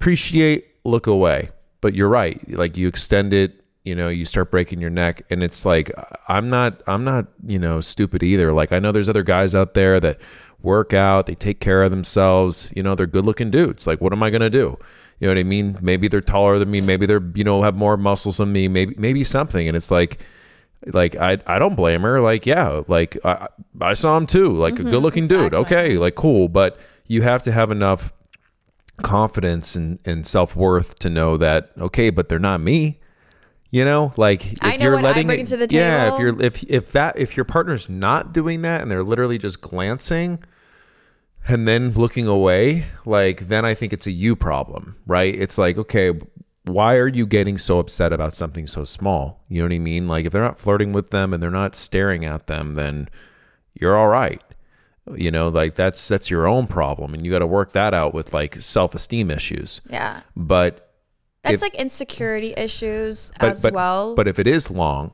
appreciate, 0.00 0.66
look 0.84 1.06
away. 1.06 1.50
But 1.82 1.94
you're 1.94 2.08
right. 2.08 2.40
Like 2.48 2.78
you 2.78 2.88
extend 2.88 3.34
it, 3.34 3.62
you 3.84 3.94
know, 3.94 4.08
you 4.08 4.24
start 4.24 4.50
breaking 4.50 4.80
your 4.80 4.88
neck. 4.88 5.20
And 5.28 5.42
it's 5.42 5.66
like, 5.66 5.92
I'm 6.28 6.48
not, 6.48 6.82
I'm 6.86 7.04
not, 7.04 7.26
you 7.46 7.58
know, 7.58 7.82
stupid 7.82 8.22
either. 8.22 8.52
Like 8.52 8.72
I 8.72 8.78
know 8.78 8.92
there's 8.92 9.10
other 9.10 9.22
guys 9.22 9.54
out 9.54 9.74
there 9.74 10.00
that 10.00 10.18
work 10.62 10.94
out, 10.94 11.26
they 11.26 11.34
take 11.34 11.60
care 11.60 11.82
of 11.82 11.90
themselves, 11.90 12.72
you 12.74 12.82
know, 12.82 12.94
they're 12.94 13.06
good 13.06 13.26
looking 13.26 13.50
dudes. 13.50 13.86
Like, 13.86 14.00
what 14.00 14.14
am 14.14 14.22
I 14.22 14.30
going 14.30 14.40
to 14.40 14.48
do? 14.50 14.78
You 15.18 15.28
know 15.28 15.34
what 15.34 15.38
I 15.38 15.42
mean? 15.42 15.76
Maybe 15.82 16.08
they're 16.08 16.20
taller 16.20 16.58
than 16.58 16.70
me. 16.70 16.80
Maybe 16.80 17.04
they're, 17.04 17.22
you 17.34 17.44
know, 17.44 17.62
have 17.62 17.76
more 17.76 17.96
muscles 17.96 18.38
than 18.38 18.52
me. 18.52 18.68
Maybe, 18.68 18.94
maybe 18.96 19.24
something. 19.24 19.68
And 19.68 19.76
it's 19.76 19.90
like, 19.90 20.20
like 20.86 21.16
I, 21.16 21.38
I 21.46 21.58
don't 21.58 21.76
blame 21.76 22.02
her. 22.02 22.20
Like, 22.20 22.46
yeah, 22.46 22.82
like 22.88 23.16
I, 23.24 23.48
I 23.80 23.92
saw 23.94 24.16
him 24.16 24.26
too. 24.26 24.52
Like 24.52 24.74
a 24.74 24.76
mm-hmm. 24.78 24.90
good 24.90 25.02
looking 25.02 25.26
dude. 25.28 25.54
Okay, 25.54 25.96
like 25.98 26.14
cool. 26.14 26.48
But 26.48 26.78
you 27.06 27.22
have 27.22 27.42
to 27.44 27.52
have 27.52 27.70
enough 27.70 28.12
confidence 29.02 29.76
and, 29.76 29.98
and 30.04 30.26
self 30.26 30.56
worth 30.56 30.98
to 31.00 31.10
know 31.10 31.36
that 31.36 31.70
okay, 31.78 32.10
but 32.10 32.28
they're 32.28 32.38
not 32.38 32.60
me. 32.60 33.00
You 33.70 33.84
know, 33.86 34.12
like 34.16 34.52
if 34.52 34.58
I 34.62 34.76
know 34.76 34.84
you're 34.84 34.92
what 34.92 35.04
I 35.04 35.08
letting 35.08 35.26
bring 35.26 35.40
it- 35.40 35.46
to 35.46 35.56
the 35.56 35.66
Yeah, 35.70 36.12
if 36.14 36.20
you're 36.20 36.42
if 36.42 36.62
if 36.64 36.92
that 36.92 37.18
if 37.18 37.36
your 37.36 37.44
partner's 37.44 37.88
not 37.88 38.32
doing 38.32 38.62
that 38.62 38.82
and 38.82 38.90
they're 38.90 39.02
literally 39.02 39.38
just 39.38 39.60
glancing 39.62 40.42
and 41.48 41.66
then 41.66 41.92
looking 41.92 42.26
away, 42.26 42.84
like 43.06 43.48
then 43.48 43.64
I 43.64 43.74
think 43.74 43.92
it's 43.92 44.06
a 44.06 44.10
you 44.12 44.36
problem, 44.36 44.96
right? 45.06 45.34
It's 45.34 45.56
like, 45.58 45.78
okay, 45.78 46.12
why 46.64 46.96
are 46.96 47.08
you 47.08 47.26
getting 47.26 47.58
so 47.58 47.78
upset 47.78 48.12
about 48.12 48.34
something 48.34 48.66
so 48.66 48.84
small? 48.84 49.42
You 49.48 49.62
know 49.62 49.64
what 49.68 49.74
I 49.74 49.78
mean? 49.78 50.06
Like 50.06 50.26
if 50.26 50.32
they're 50.32 50.42
not 50.42 50.58
flirting 50.58 50.92
with 50.92 51.10
them 51.10 51.32
and 51.32 51.42
they're 51.42 51.50
not 51.50 51.74
staring 51.74 52.24
at 52.24 52.46
them, 52.46 52.74
then 52.74 53.08
you're 53.74 53.96
all 53.96 54.08
right. 54.08 54.42
You 55.16 55.30
know, 55.32 55.48
like 55.48 55.74
that's 55.74 56.06
that's 56.06 56.30
your 56.30 56.46
own 56.46 56.66
problem 56.68 57.12
and 57.12 57.24
you 57.24 57.32
got 57.32 57.40
to 57.40 57.46
work 57.46 57.72
that 57.72 57.92
out 57.92 58.14
with 58.14 58.32
like 58.32 58.60
self-esteem 58.60 59.30
issues. 59.32 59.80
Yeah. 59.90 60.20
But 60.36 60.92
That's 61.42 61.54
If- 61.54 61.62
like 61.62 61.74
insecurity 61.74 62.54
issues 62.56 63.32
but, 63.40 63.50
as 63.50 63.62
but, 63.62 63.72
well. 63.74 64.14
But 64.14 64.28
if 64.28 64.38
it 64.38 64.46
is 64.46 64.70
long, 64.70 65.10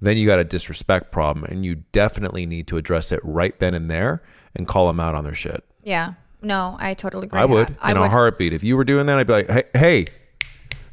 then 0.00 0.16
you 0.16 0.26
got 0.26 0.38
a 0.38 0.44
disrespect 0.44 1.10
problem, 1.10 1.44
and 1.46 1.64
you 1.64 1.76
definitely 1.92 2.46
need 2.46 2.66
to 2.68 2.76
address 2.76 3.10
it 3.10 3.20
right 3.24 3.58
then 3.58 3.74
and 3.74 3.90
there 3.90 4.22
and 4.54 4.68
call 4.68 4.86
them 4.86 5.00
out 5.00 5.14
on 5.16 5.24
their 5.24 5.34
shit. 5.34 5.64
yeah. 5.82 6.14
No, 6.42 6.76
I 6.78 6.92
totally 6.92 7.26
agree. 7.26 7.40
I 7.40 7.46
would 7.46 7.74
I 7.80 7.92
in 7.92 7.96
a 7.96 8.02
would. 8.02 8.10
heartbeat. 8.10 8.52
If 8.52 8.62
you 8.62 8.76
were 8.76 8.84
doing 8.84 9.06
that, 9.06 9.16
I'd 9.18 9.26
be 9.26 9.32
like, 9.32 9.48
hey, 9.50 9.64
hey. 9.74 10.06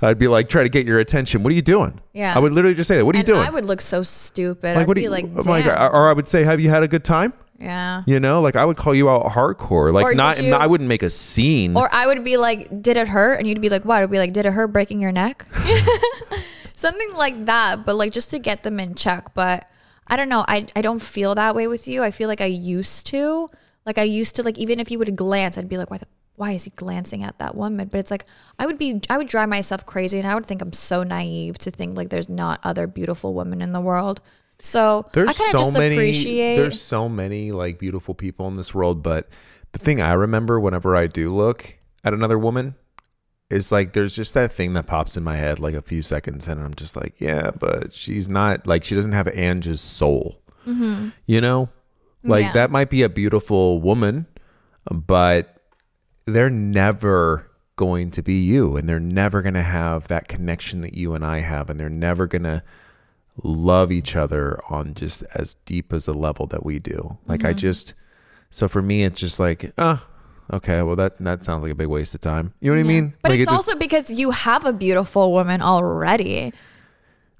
I'd 0.02 0.18
be 0.18 0.30
like, 0.30 0.48
try 0.48 0.64
to 0.64 0.70
get 0.70 0.88
your 0.88 0.98
attention. 1.00 1.44
What 1.44 1.52
are 1.52 1.56
you 1.56 1.62
doing? 1.62 2.00
Yeah. 2.14 2.34
I 2.34 2.40
would 2.40 2.54
literally 2.54 2.74
just 2.74 2.88
say 2.88 2.96
that. 2.96 3.06
What 3.06 3.16
are 3.16 3.20
and 3.20 3.28
you 3.28 3.34
doing? 3.36 3.46
I 3.46 3.50
would 3.52 3.66
look 3.66 3.82
so 3.82 4.02
stupid. 4.02 4.78
like, 4.78 4.88
I'd 4.88 4.96
be 4.96 5.02
you 5.04 5.10
like, 5.10 5.26
oh 5.26 5.42
damn. 5.44 5.66
God. 5.66 5.92
Or 5.94 6.10
I 6.10 6.14
would 6.14 6.28
say, 6.30 6.44
have 6.46 6.60
you 6.62 6.70
had 6.70 6.84
a 6.84 6.88
good 6.88 7.04
time? 7.04 7.34
Yeah. 7.62 8.04
You 8.06 8.20
know, 8.20 8.42
like 8.42 8.56
I 8.56 8.66
would 8.66 8.78
call 8.78 8.94
you 8.96 9.10
out 9.10 9.26
hardcore. 9.28 9.94
Like 9.94 10.16
not, 10.16 10.42
you- 10.42 10.54
I 10.54 10.68
wouldn't 10.68 10.88
make 10.88 11.04
a 11.04 11.10
scene. 11.10 11.78
Or 11.78 11.88
I 11.94 12.08
would 12.08 12.24
be 12.24 12.38
like, 12.38 12.82
did 12.82 12.98
it 12.98 13.08
hurt? 13.08 13.36
And 13.40 13.48
you'd 13.48 13.62
be 13.62 13.70
like, 13.70 13.86
what? 13.86 14.02
I'd 14.02 14.12
be 14.12 14.18
like, 14.20 14.34
did 14.34 14.46
it 14.46 14.54
hurt 14.54 14.68
breaking 14.68 15.00
your 15.00 15.12
neck? 15.12 15.46
Something 16.76 17.14
like 17.16 17.46
that, 17.46 17.86
but 17.86 17.96
like 17.96 18.12
just 18.12 18.32
to 18.32 18.40
get 18.40 18.64
them 18.64 18.80
in 18.80 18.96
check. 18.96 19.34
But 19.34 19.70
I 20.08 20.18
don't 20.18 20.30
know. 20.30 20.44
I, 20.48 20.66
I 20.76 20.82
don't 20.82 21.02
feel 21.02 21.36
that 21.36 21.56
way 21.56 21.68
with 21.68 21.88
you. 21.88 22.04
I 22.04 22.12
feel 22.12 22.28
like 22.28 22.42
I 22.42 22.46
used 22.46 23.08
to. 23.08 23.50
Like 23.86 23.98
I 23.98 24.04
used 24.04 24.36
to, 24.36 24.44
like 24.44 24.58
even 24.58 24.80
if 24.80 24.92
you 24.92 25.00
would 25.00 25.16
glance, 25.16 25.58
I'd 25.58 25.70
be 25.70 25.78
like, 25.78 25.90
why, 25.92 25.98
the, 25.98 26.08
why 26.36 26.52
is 26.54 26.64
he 26.64 26.72
glancing 26.72 27.24
at 27.24 27.38
that 27.40 27.56
woman? 27.56 27.88
But 27.88 28.00
it's 28.00 28.12
like, 28.12 28.26
I 28.58 28.66
would 28.66 28.78
be, 28.78 29.00
I 29.10 29.18
would 29.18 29.28
drive 29.28 29.50
myself 29.50 29.86
crazy 29.86 30.18
and 30.18 30.28
I 30.28 30.34
would 30.34 30.46
think 30.46 30.62
I'm 30.62 30.74
so 30.74 31.04
naive 31.04 31.58
to 31.60 31.72
think 31.72 31.96
like 31.96 32.10
there's 32.10 32.30
not 32.30 32.60
other 32.64 32.88
beautiful 32.88 33.34
women 33.34 33.62
in 33.62 33.74
the 33.74 33.82
world. 33.82 34.22
So 34.62 35.10
there's 35.14 35.30
I 35.30 35.34
kind 35.34 35.52
so 35.52 35.58
just 35.58 35.78
many 35.78 35.96
appreciate. 35.96 36.56
there's 36.58 36.80
so 36.82 37.10
many 37.10 37.52
like 37.52 37.80
beautiful 37.80 38.14
people 38.16 38.48
in 38.48 38.56
this 38.56 38.74
world 38.74 39.02
but 39.04 39.28
the 39.74 39.80
thing 39.80 40.02
i 40.02 40.14
remember 40.14 40.60
whenever 40.60 40.96
i 40.96 41.08
do 41.08 41.34
look 41.34 41.78
at 42.04 42.14
another 42.14 42.38
woman 42.38 42.76
is 43.50 43.72
like 43.72 43.94
there's 43.94 44.16
just 44.16 44.34
that 44.34 44.52
thing 44.52 44.74
that 44.74 44.86
pops 44.88 45.18
in 45.18 45.24
my 45.24 45.36
head 45.36 45.60
like 45.60 45.74
a 45.76 45.82
few 45.82 46.02
seconds 46.02 46.48
and 46.48 46.62
i'm 46.62 46.74
just 46.76 46.96
like 46.96 47.16
yeah 47.20 47.52
but 47.60 47.94
she's 47.94 48.30
not 48.30 48.66
like 48.68 48.84
she 48.84 48.96
doesn't 48.96 49.12
have 49.14 49.28
angie's 49.30 49.82
soul 49.82 50.42
you 51.26 51.42
know 51.42 51.70
like 52.24 52.44
Mm-hmm. 52.46 52.48
Yeah. 52.48 52.54
that 52.54 52.70
might 52.72 52.90
be 52.90 53.02
a 53.04 53.10
beautiful 53.10 53.82
woman 53.82 54.28
but 54.92 55.58
they're 56.26 56.50
never 56.52 57.50
going 57.76 58.12
to 58.12 58.22
be 58.22 58.42
you 58.42 58.78
and 58.78 58.88
they're 58.88 59.00
never 59.00 59.42
going 59.42 59.56
to 59.56 59.64
have 59.64 60.08
that 60.10 60.28
connection 60.28 60.82
that 60.82 60.94
you 60.94 61.16
and 61.16 61.26
i 61.26 61.40
have 61.40 61.70
and 61.70 61.80
they're 61.80 61.90
never 61.90 62.28
going 62.28 62.44
to 62.44 62.62
love 63.44 63.92
each 63.92 64.16
other 64.16 64.60
on 64.70 64.94
just 64.94 65.24
as 65.36 65.56
deep 65.66 65.92
as 65.94 66.08
a 66.08 66.14
level 66.14 66.46
that 66.48 66.66
we 66.66 66.80
do. 66.80 67.18
Like 67.28 67.40
Mm-hmm. 67.42 67.48
I 67.48 67.54
just 67.54 67.94
so 68.50 68.68
for 68.68 68.82
me 68.82 69.04
it's 69.04 69.20
just 69.20 69.40
like, 69.40 69.72
oh, 69.78 70.02
okay, 70.54 70.82
well 70.82 70.96
that 70.98 71.18
that 71.20 71.44
sounds 71.44 71.64
like 71.64 71.72
a 71.72 71.76
big 71.76 71.88
waste 71.88 72.14
of 72.16 72.22
time. 72.22 72.54
You 72.60 72.72
know 72.72 72.78
what 72.78 72.84
I 72.86 72.88
mean? 72.88 73.14
but 73.22 73.32
like 73.32 73.40
it's 73.40 73.50
it 73.50 73.54
just- 73.54 73.68
also 73.70 73.80
because 73.80 74.12
you 74.12 74.32
have 74.32 74.66
a 74.66 74.74
beautiful 74.74 75.32
woman 75.32 75.62
already. 75.62 76.54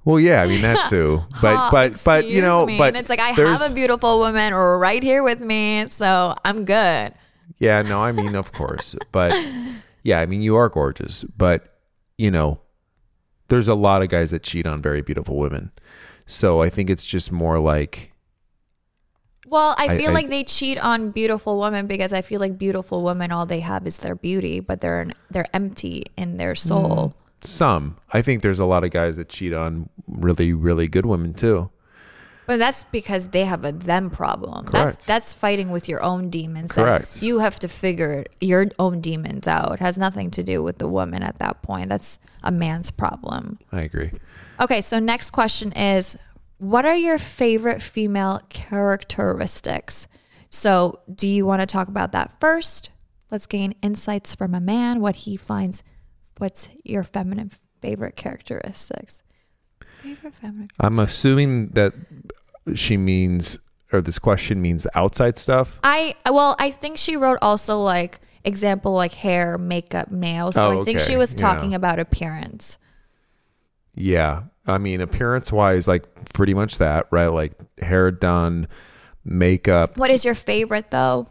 well, 0.06 0.20
yeah, 0.20 0.42
I 0.42 0.48
mean 0.48 0.62
that 0.62 0.86
too. 0.90 1.22
But 1.42 1.56
Huh, 1.56 1.70
but 1.72 2.02
but 2.04 2.26
you 2.26 2.42
know, 2.42 2.66
me. 2.66 2.78
but 2.78 2.88
and 2.90 2.98
it's 2.98 3.10
like 3.10 3.20
I 3.20 3.30
have 3.30 3.62
a 3.62 3.74
beautiful 3.74 4.20
woman 4.20 4.54
right 4.54 5.04
here 5.04 5.22
with 5.24 5.40
me, 5.42 5.86
so 5.88 6.34
I'm 6.44 6.66
good. 6.66 7.14
Yeah, 7.60 7.84
no, 7.84 8.02
I 8.02 8.12
mean 8.12 8.34
of 8.36 8.52
course. 8.54 8.96
But 9.12 9.34
yeah, 10.04 10.20
I 10.20 10.26
mean 10.26 10.42
you 10.42 10.56
are 10.56 10.70
gorgeous, 10.70 11.24
but 11.38 11.78
you 12.18 12.32
know, 12.32 12.60
there's 13.50 13.68
a 13.68 13.76
lot 13.76 14.02
of 14.02 14.10
guys 14.10 14.32
that 14.32 14.42
cheat 14.44 14.66
on 14.66 14.82
very 14.82 15.02
beautiful 15.04 15.38
women. 15.38 15.72
So 16.32 16.62
I 16.62 16.70
think 16.70 16.90
it's 16.90 17.06
just 17.06 17.30
more 17.30 17.60
like 17.60 18.14
Well, 19.48 19.76
I 19.78 19.90
I- 19.90 19.98
feel 19.98 20.12
I- 20.12 20.14
like 20.14 20.30
they 20.30 20.46
cheat 20.46 20.82
on 20.84 21.12
beautiful 21.12 21.60
women 21.60 21.88
because 21.88 22.14
I 22.14 22.22
feel 22.22 22.40
like 22.40 22.58
beautiful 22.58 23.04
women 23.04 23.34
all 23.34 23.46
they 23.46 23.60
have 23.60 23.86
is 23.86 23.98
their 23.98 24.16
beauty, 24.16 24.62
but 24.62 24.80
they're 24.80 25.08
they're 25.30 25.54
empty 25.54 26.06
in 26.16 26.38
their 26.38 26.54
hmm. 26.54 26.68
soul. 26.70 27.14
some. 27.44 27.98
I 28.14 28.22
think 28.22 28.44
there's 28.44 28.60
a 28.60 28.66
lot 28.66 28.84
of 28.84 28.92
guys 28.92 29.18
that 29.18 29.28
cheat 29.28 29.52
on 29.52 29.90
really 30.08 30.54
really 30.54 30.88
good 30.88 31.06
women 31.06 31.34
too. 31.34 31.70
But 32.48 32.60
that's 32.60 32.84
because 32.86 33.30
they 33.30 33.46
have 33.46 33.66
a 33.66 33.72
them 33.72 34.10
problem. 34.10 34.66
Correct. 34.66 34.74
That's 34.74 35.06
that's 35.06 35.34
fighting 35.34 35.70
with 35.70 35.90
your 35.90 36.04
own 36.04 36.30
demons. 36.30 36.72
that 36.74 36.84
Correct. 36.84 37.22
You 37.22 37.40
have 37.40 37.60
to 37.60 37.68
figure 37.68 38.26
your 38.40 38.68
own 38.80 39.02
demons 39.02 39.48
out. 39.48 39.74
It 39.74 39.80
has 39.80 39.98
nothing 39.98 40.32
to 40.32 40.44
do 40.44 40.64
with 40.64 40.78
the 40.78 40.88
woman 40.88 41.24
at 41.24 41.40
that 41.40 41.62
point. 41.62 41.90
That's 41.90 42.20
a 42.44 42.52
man's 42.52 42.92
problem. 42.92 43.60
I 43.72 43.82
agree. 43.82 44.12
Okay, 44.60 44.82
so 44.82 45.00
next 45.00 45.32
question 45.32 45.72
is 45.72 46.18
what 46.58 46.86
are 46.86 46.96
your 46.96 47.18
favorite 47.18 47.82
female 47.82 48.40
characteristics? 48.50 50.08
So, 50.50 51.00
do 51.14 51.28
you 51.28 51.46
want 51.46 51.62
to 51.62 51.66
talk 51.66 51.88
about 51.88 52.12
that 52.12 52.40
first? 52.40 52.92
Let's 53.32 53.48
gain 53.48 53.74
insights 53.82 54.36
from 54.36 54.54
a 54.54 54.60
man, 54.60 55.00
what 55.00 55.16
he 55.16 55.38
finds, 55.38 55.82
what's 56.38 56.68
your 56.84 57.04
feminine 57.04 57.52
favorite 57.82 58.16
characteristics? 58.16 59.24
Favorite 60.00 60.36
feminine. 60.36 60.68
I'm 60.80 61.00
assuming 61.00 61.70
that 61.70 61.94
she 62.76 62.98
means, 62.98 63.58
or 63.92 64.02
this 64.02 64.20
question 64.20 64.62
means 64.62 64.84
the 64.84 64.98
outside 64.98 65.38
stuff. 65.38 65.80
I 65.84 66.16
well, 66.30 66.56
I 66.60 66.72
think 66.72 66.98
she 66.98 67.16
wrote 67.16 67.40
also 67.42 67.80
like 67.80 68.20
example 68.44 68.94
like 68.94 69.14
hair, 69.14 69.58
makeup, 69.58 70.12
nails. 70.12 70.56
So 70.56 70.72
Oh, 70.72 70.82
I 70.82 70.84
think 70.84 71.00
she 71.00 71.16
was 71.18 71.32
Yeah. 71.32 71.38
talking 71.38 71.74
about 71.74 72.00
appearance. 72.00 72.78
Yeah. 73.96 74.44
I 74.66 74.78
mean, 74.78 75.02
appearance 75.02 75.52
wise, 75.52 75.88
like 75.88 76.04
pretty 76.34 76.54
much 76.54 76.78
that, 76.78 77.08
right? 77.12 77.28
Like 77.28 77.54
hair 77.82 78.12
done, 78.12 78.68
makeup. 79.26 79.98
What 79.98 80.10
is 80.12 80.24
your 80.26 80.36
favorite 80.36 80.92
though? 80.92 81.28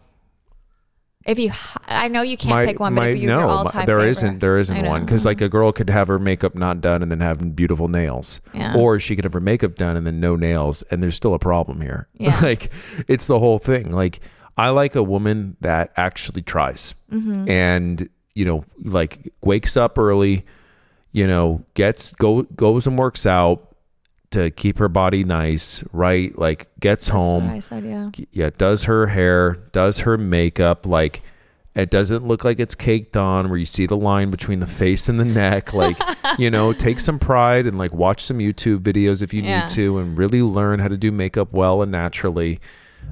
If 1.27 1.38
you, 1.38 1.51
I 1.87 2.09
know 2.09 2.23
you 2.23 2.37
can't 2.38 2.55
My- 2.55 2.64
pick 2.66 2.81
one, 2.81 2.94
but 2.94 3.03
my- 3.03 3.09
if 3.09 3.16
you 3.16 3.29
your 3.29 3.38
no, 3.40 3.46
all 3.49 3.64
my- 3.64 3.70
time 3.70 3.87
there 3.87 4.01
isn't 4.01 4.38
there 4.40 4.57
isn't 4.59 4.87
one 4.87 5.05
because 5.05 5.27
like 5.27 5.40
a 5.42 5.51
girl 5.51 5.70
could 5.70 5.90
have 5.90 6.09
her 6.09 6.18
makeup 6.18 6.55
not 6.55 6.81
done 6.81 7.03
and 7.03 7.11
then 7.11 7.20
have 7.20 7.55
beautiful 7.55 7.88
nails, 7.88 8.40
Yeah. 8.55 8.75
or 8.75 8.99
she 8.99 9.14
could 9.16 9.25
have 9.25 9.35
her 9.35 9.40
makeup 9.40 9.75
done 9.77 9.96
and 9.96 10.07
then 10.07 10.18
no 10.18 10.35
nails, 10.35 10.83
and 10.90 11.03
there's 11.03 11.14
still 11.16 11.35
a 11.35 11.38
problem 11.38 11.83
here. 11.83 12.09
Yeah. 12.14 12.38
like 12.42 12.73
it's 13.07 13.27
the 13.27 13.38
whole 13.38 13.59
thing. 13.59 13.90
Like 13.90 14.20
I 14.56 14.70
like 14.70 14.94
a 14.94 15.02
woman 15.02 15.56
that 15.60 15.92
actually 15.96 16.42
tries 16.42 16.94
Mm-hmm. 17.12 17.48
and 17.50 18.08
you 18.34 18.44
know 18.44 18.64
like 18.84 19.32
wakes 19.42 19.76
up 19.76 19.98
early, 19.98 20.44
you 21.12 21.26
know 21.26 21.64
gets 21.74 22.10
go 22.12 22.42
goes 22.42 22.86
and 22.86 22.98
works 22.98 23.26
out 23.26 23.66
to 24.30 24.50
keep 24.52 24.78
her 24.78 24.88
body 24.88 25.24
nice, 25.24 25.82
right? 25.92 26.36
Like 26.38 26.68
gets 26.78 27.06
That's 27.06 27.16
home 27.16 27.60
said, 27.60 27.84
yeah. 27.84 28.10
yeah, 28.32 28.50
does 28.56 28.84
her 28.84 29.08
hair, 29.08 29.54
does 29.72 30.00
her 30.00 30.16
makeup, 30.16 30.86
like 30.86 31.22
it 31.74 31.90
doesn't 31.90 32.26
look 32.26 32.44
like 32.44 32.58
it's 32.60 32.74
caked 32.74 33.16
on 33.16 33.48
where 33.48 33.58
you 33.58 33.64
see 33.66 33.86
the 33.86 33.96
line 33.96 34.30
between 34.30 34.58
the 34.60 34.66
face 34.66 35.08
and 35.08 35.18
the 35.20 35.24
neck. 35.24 35.72
Like, 35.72 35.96
you 36.38 36.50
know, 36.50 36.72
take 36.72 36.98
some 37.00 37.18
pride 37.18 37.66
and 37.66 37.78
like 37.78 37.92
watch 37.92 38.22
some 38.24 38.38
YouTube 38.38 38.80
videos 38.80 39.22
if 39.22 39.32
you 39.32 39.42
Yeah. 39.42 39.60
need 39.60 39.68
to 39.70 39.98
and 39.98 40.18
really 40.18 40.42
learn 40.42 40.78
how 40.80 40.88
to 40.88 40.96
do 40.96 41.10
makeup 41.12 41.52
well 41.52 41.80
and 41.82 41.90
naturally. 41.92 42.60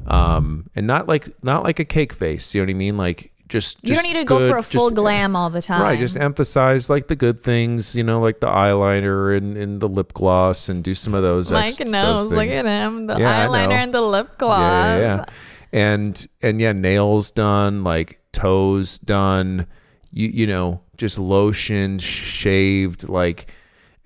Um, 0.07 0.71
and 0.75 0.87
not 0.87 1.07
like 1.07 1.29
not 1.45 1.63
like 1.65 1.79
a 1.81 1.85
cake 1.85 2.13
face, 2.13 2.55
you 2.55 2.61
know 2.63 2.67
what 2.67 2.71
I 2.71 2.75
mean? 2.75 2.97
Like 2.97 3.33
just, 3.49 3.79
you 3.87 3.95
don't 3.95 4.03
need 4.05 4.15
to 4.17 4.25
go 4.25 4.51
for 4.51 4.59
a 4.59 4.63
full 4.63 4.91
just- 4.91 4.97
glam 4.97 5.35
all 5.37 5.51
the 5.51 5.61
time. 5.63 5.83
Right, 5.83 5.99
just 5.99 6.17
emphasize 6.17 6.89
like 6.91 7.09
the 7.09 7.17
good 7.17 7.43
things, 7.43 7.95
you 7.95 8.03
know, 8.05 8.21
like 8.21 8.41
the 8.41 8.47
eyeliner 8.47 9.37
and, 9.37 9.57
and 9.57 9.81
the 9.81 9.89
lip 9.89 10.13
gloss, 10.13 10.69
and 10.69 10.83
do 10.85 10.95
some 10.95 11.15
of 11.15 11.23
those. 11.23 11.51
ex- 11.53 11.79
Mike 11.81 11.89
knows. 11.89 12.25
those 12.25 12.33
Look 12.33 12.49
at 12.49 12.65
him. 12.67 13.07
The 13.07 13.19
Yeah, 13.19 13.47
eyeliner 13.47 13.73
and 13.73 13.93
the 13.93 14.03
lip 14.03 14.37
gloss. 14.39 14.61
Yeah, 14.61 14.97
yeah, 14.99 15.17
yeah. 15.17 15.25
And 15.73 16.27
and 16.43 16.61
yeah, 16.61 16.73
nails 16.73 17.31
done, 17.31 17.85
like 17.85 18.21
toes 18.33 18.99
done. 18.99 19.67
You 20.11 20.29
you 20.29 20.47
know, 20.47 20.81
just 20.97 21.19
lotion, 21.19 21.99
shaved, 21.99 23.09
like, 23.11 23.53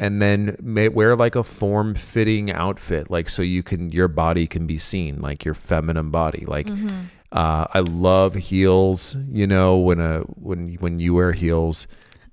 and 0.02 0.20
then 0.20 0.56
may, 0.60 0.88
wear 0.88 1.14
like 1.14 1.36
a 1.36 1.44
form 1.44 1.94
fitting 1.94 2.50
outfit, 2.50 3.08
like 3.08 3.28
so 3.28 3.40
you 3.40 3.62
can 3.62 3.90
your 3.90 4.08
body 4.08 4.48
can 4.48 4.66
be 4.66 4.76
seen, 4.76 5.20
like 5.20 5.44
your 5.44 5.54
feminine 5.54 6.10
body, 6.10 6.44
like. 6.46 6.66
Mm-hmm. 6.66 7.06
Uh, 7.30 7.64
I 7.72 7.80
love 7.80 8.34
heels. 8.34 9.16
You 9.30 9.46
know 9.46 9.78
when 9.78 10.00
a 10.00 10.20
when 10.20 10.74
when 10.80 10.98
you 10.98 11.14
wear 11.14 11.32
heels, 11.32 11.86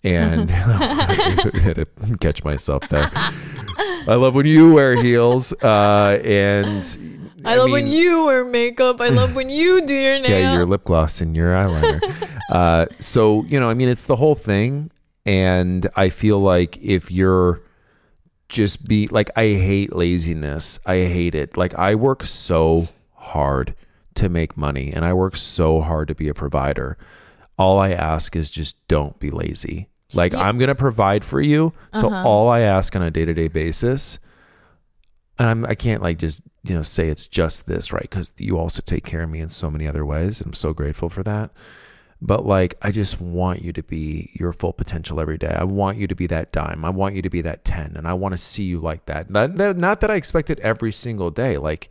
and 0.04 0.52
I 0.52 1.14
had 1.64 1.76
to 1.78 2.18
catch 2.20 2.44
myself 2.44 2.90
there. 2.90 3.10
I 3.14 4.16
love 4.16 4.36
when 4.36 4.46
you 4.46 4.74
wear 4.74 5.02
heels, 5.02 5.54
uh, 5.64 6.20
and 6.22 6.98
I, 7.46 7.56
love 7.56 7.68
mean- 7.68 7.72
when 7.72 7.88
you 7.88 8.26
wear 8.26 8.44
makeup. 8.44 9.00
I 9.00 9.08
love 9.08 9.36
when 9.38 9.50
you 9.50 9.86
do 9.86 9.94
your 9.94 10.20
nail. 10.20 10.30
yeah, 10.30 10.54
your 10.54 10.66
lip 10.66 10.84
gloss 10.84 11.22
and 11.22 11.34
your 11.34 11.54
eyeliner. 11.54 12.40
uh, 12.50 12.88
so 13.00 13.46
you 13.46 13.58
know, 13.58 13.70
I 13.70 13.74
mean, 13.74 13.88
it's 13.88 14.04
the 14.04 14.18
whole 14.18 14.36
thing, 14.36 14.92
and 15.26 15.88
I 15.96 16.10
feel 16.10 16.40
like 16.40 16.78
if 16.82 17.12
you're 17.12 17.62
just 18.48 18.88
be 18.88 19.08
like, 19.08 19.30
I 19.36 19.44
hate 19.54 19.96
laziness. 19.96 20.80
I 20.86 20.96
hate 21.06 21.36
it. 21.36 21.56
Like 21.56 21.76
I 21.76 21.94
work 21.96 22.24
so 22.24 22.86
hard 23.14 23.76
to 24.16 24.28
make 24.30 24.58
money, 24.58 24.92
and 24.92 25.06
I 25.06 25.14
work 25.14 25.36
so 25.36 25.82
hard 25.82 26.08
to 26.08 26.16
be 26.16 26.28
a 26.30 26.34
provider. 26.34 26.98
All 27.58 27.78
I 27.80 27.92
ask 27.92 28.36
is 28.36 28.50
just 28.50 28.76
don't 28.88 29.20
be 29.20 29.30
lazy. 29.30 29.88
Like 30.14 30.34
Yeah. 30.34 30.42
I'm 30.48 30.58
gonna 30.58 30.74
provide 30.76 31.24
for 31.24 31.40
you, 31.42 31.74
so 31.94 32.08
Uh-huh. 32.08 32.28
all 32.28 32.50
I 32.50 32.62
ask 32.62 32.96
on 32.96 33.04
a 33.04 33.12
day 33.12 33.26
to 33.26 33.34
day 33.34 33.48
basis 33.50 34.18
and 35.38 35.48
I'm, 35.48 35.66
I 35.66 35.76
can't 35.76 36.02
like 36.02 36.18
just 36.18 36.42
you 36.64 36.74
know 36.74 36.82
say 36.82 37.08
it's 37.10 37.28
just 37.28 37.68
this 37.68 37.94
right 37.94 38.02
because 38.10 38.34
you 38.40 38.58
also 38.58 38.82
take 38.86 39.06
care 39.06 39.22
of 39.24 39.30
me 39.30 39.40
in 39.40 39.50
so 39.50 39.70
many 39.70 39.88
other 39.88 40.06
ways. 40.06 40.42
I'm 40.42 40.54
so 40.54 40.74
grateful 40.74 41.10
for 41.10 41.22
that. 41.24 41.52
But 42.22 42.46
like, 42.46 42.76
I 42.82 42.92
just 42.92 43.22
want 43.22 43.62
you 43.62 43.72
to 43.74 43.84
be 43.84 44.32
your 44.34 44.52
full 44.52 44.74
potential 44.74 45.22
every 45.22 45.38
day. 45.38 45.56
I 45.58 45.64
want 45.64 45.98
you 45.98 46.08
to 46.08 46.16
be 46.16 46.28
that 46.28 46.52
dime. 46.52 46.84
I 46.84 46.90
want 46.90 47.16
you 47.16 47.22
to 47.22 47.30
be 47.30 47.42
that 47.42 47.64
ten, 47.64 47.94
and 47.96 48.06
I 48.08 48.14
want 48.14 48.34
to 48.34 48.38
see 48.38 48.64
you 48.64 48.80
like 48.80 49.06
that. 49.06 49.30
Not 49.30 49.56
that, 49.56 49.78
not 49.78 50.02
that 50.02 50.12
I 50.12 50.16
expect 50.16 50.50
it 50.50 50.60
every 50.60 50.92
single 50.92 51.32
day. 51.32 51.58
Like, 51.58 51.90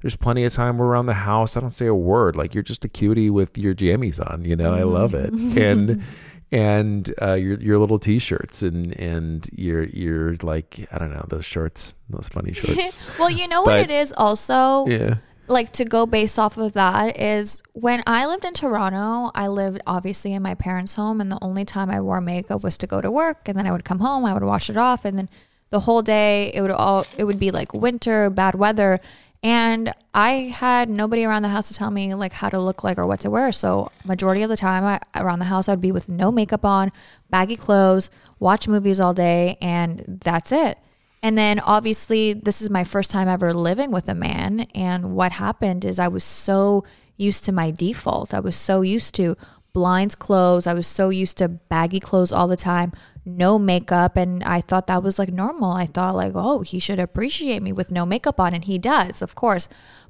there's 0.00 0.14
plenty 0.14 0.44
of 0.44 0.52
time 0.52 0.78
we're 0.78 0.86
around 0.86 1.06
the 1.06 1.14
house. 1.14 1.56
I 1.56 1.60
don't 1.60 1.70
say 1.70 1.86
a 1.86 1.94
word. 1.94 2.36
Like, 2.36 2.54
you're 2.54 2.62
just 2.62 2.84
a 2.84 2.88
cutie 2.88 3.30
with 3.30 3.58
your 3.58 3.74
jammies 3.74 4.20
on. 4.20 4.44
You 4.44 4.54
know, 4.54 4.74
I 4.74 4.84
love 4.84 5.14
it. 5.14 5.32
And 5.56 6.04
and 6.52 7.12
uh, 7.20 7.32
your 7.32 7.58
your 7.60 7.78
little 7.78 7.98
t-shirts 7.98 8.62
and 8.62 8.92
and 9.00 9.48
your 9.52 9.84
your 9.84 10.36
like 10.42 10.86
I 10.92 10.98
don't 10.98 11.12
know 11.12 11.26
those 11.28 11.44
shorts, 11.44 11.94
those 12.08 12.28
funny 12.28 12.52
shorts. 12.52 13.00
well, 13.18 13.30
you 13.30 13.48
know 13.48 13.62
what 13.62 13.78
it 13.78 13.90
is 13.90 14.12
also 14.16 14.86
yeah. 14.86 15.16
Like 15.46 15.72
to 15.72 15.84
go 15.84 16.06
based 16.06 16.38
off 16.38 16.56
of 16.56 16.72
that 16.72 17.20
is 17.20 17.62
when 17.72 18.02
I 18.06 18.26
lived 18.26 18.44
in 18.44 18.54
Toronto, 18.54 19.30
I 19.34 19.48
lived 19.48 19.80
obviously 19.86 20.32
in 20.32 20.42
my 20.42 20.54
parents' 20.54 20.94
home 20.94 21.20
and 21.20 21.30
the 21.30 21.38
only 21.42 21.64
time 21.64 21.90
I 21.90 22.00
wore 22.00 22.20
makeup 22.20 22.62
was 22.62 22.78
to 22.78 22.86
go 22.86 23.00
to 23.00 23.10
work 23.10 23.48
and 23.48 23.56
then 23.56 23.66
I 23.66 23.72
would 23.72 23.84
come 23.84 24.00
home, 24.00 24.24
I 24.24 24.32
would 24.32 24.42
wash 24.42 24.70
it 24.70 24.76
off 24.76 25.04
and 25.04 25.18
then 25.18 25.28
the 25.70 25.80
whole 25.80 26.02
day 26.02 26.50
it 26.54 26.62
would 26.62 26.70
all 26.70 27.06
it 27.18 27.24
would 27.24 27.38
be 27.38 27.50
like 27.50 27.74
winter, 27.74 28.30
bad 28.30 28.54
weather 28.54 29.00
and 29.42 29.92
I 30.14 30.54
had 30.56 30.88
nobody 30.88 31.24
around 31.24 31.42
the 31.42 31.50
house 31.50 31.68
to 31.68 31.74
tell 31.74 31.90
me 31.90 32.14
like 32.14 32.32
how 32.32 32.48
to 32.48 32.58
look 32.58 32.82
like 32.82 32.96
or 32.96 33.06
what 33.06 33.20
to 33.20 33.30
wear. 33.30 33.52
So 33.52 33.92
majority 34.02 34.42
of 34.42 34.48
the 34.48 34.56
time 34.56 34.84
I, 34.84 35.00
around 35.14 35.40
the 35.40 35.44
house 35.44 35.68
I'd 35.68 35.82
be 35.82 35.92
with 35.92 36.08
no 36.08 36.32
makeup 36.32 36.64
on, 36.64 36.90
baggy 37.28 37.56
clothes, 37.56 38.08
watch 38.38 38.66
movies 38.66 39.00
all 39.00 39.12
day 39.12 39.58
and 39.60 40.20
that's 40.24 40.50
it. 40.50 40.78
And 41.24 41.38
then 41.38 41.58
obviously, 41.60 42.34
this 42.34 42.60
is 42.60 42.68
my 42.68 42.84
first 42.84 43.10
time 43.10 43.28
ever 43.28 43.54
living 43.54 43.90
with 43.90 44.10
a 44.10 44.14
man. 44.14 44.66
And 44.74 45.16
what 45.16 45.32
happened 45.32 45.86
is 45.86 45.98
I 45.98 46.08
was 46.08 46.22
so 46.22 46.84
used 47.16 47.46
to 47.46 47.52
my 47.52 47.70
default. 47.70 48.34
I 48.34 48.40
was 48.40 48.54
so 48.54 48.82
used 48.82 49.14
to 49.14 49.34
blinds 49.72 50.14
clothes. 50.14 50.66
I 50.66 50.74
was 50.74 50.86
so 50.86 51.08
used 51.08 51.38
to 51.38 51.48
baggy 51.48 51.98
clothes 51.98 52.30
all 52.30 52.46
the 52.46 52.58
time, 52.58 52.92
no 53.24 53.58
makeup. 53.58 54.18
And 54.18 54.44
I 54.44 54.60
thought 54.60 54.86
that 54.88 55.02
was 55.02 55.18
like 55.18 55.32
normal. 55.32 55.72
I 55.72 55.86
thought, 55.86 56.14
like, 56.14 56.32
oh, 56.34 56.60
he 56.60 56.78
should 56.78 56.98
appreciate 56.98 57.62
me 57.62 57.72
with 57.72 57.90
no 57.90 58.04
makeup 58.04 58.38
on. 58.38 58.52
And 58.52 58.66
he 58.66 58.76
does, 58.76 59.22
of 59.22 59.34
course. 59.34 59.66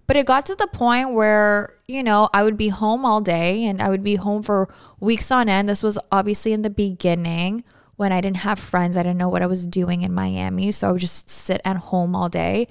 But 0.08 0.16
it 0.16 0.26
got 0.26 0.44
to 0.46 0.56
the 0.56 0.66
point 0.66 1.12
where, 1.12 1.78
you 1.86 2.02
know, 2.02 2.28
I 2.34 2.42
would 2.42 2.56
be 2.56 2.70
home 2.70 3.04
all 3.04 3.20
day 3.20 3.64
and 3.64 3.80
I 3.80 3.88
would 3.88 4.02
be 4.02 4.16
home 4.16 4.42
for 4.42 4.68
weeks 4.98 5.30
on 5.30 5.48
end. 5.48 5.68
This 5.68 5.84
was 5.84 5.96
obviously 6.10 6.52
in 6.52 6.62
the 6.62 6.70
beginning 6.70 7.62
when 7.96 8.12
I 8.12 8.20
didn't 8.20 8.38
have 8.38 8.58
friends. 8.58 8.96
I 8.96 9.02
didn't 9.02 9.18
know 9.18 9.28
what 9.28 9.42
I 9.42 9.46
was 9.46 9.66
doing 9.66 10.02
in 10.02 10.12
Miami. 10.12 10.72
So 10.72 10.88
I 10.88 10.92
would 10.92 11.00
just 11.00 11.28
sit 11.28 11.60
at 11.64 11.76
home 11.76 12.14
all 12.14 12.28
day 12.28 12.68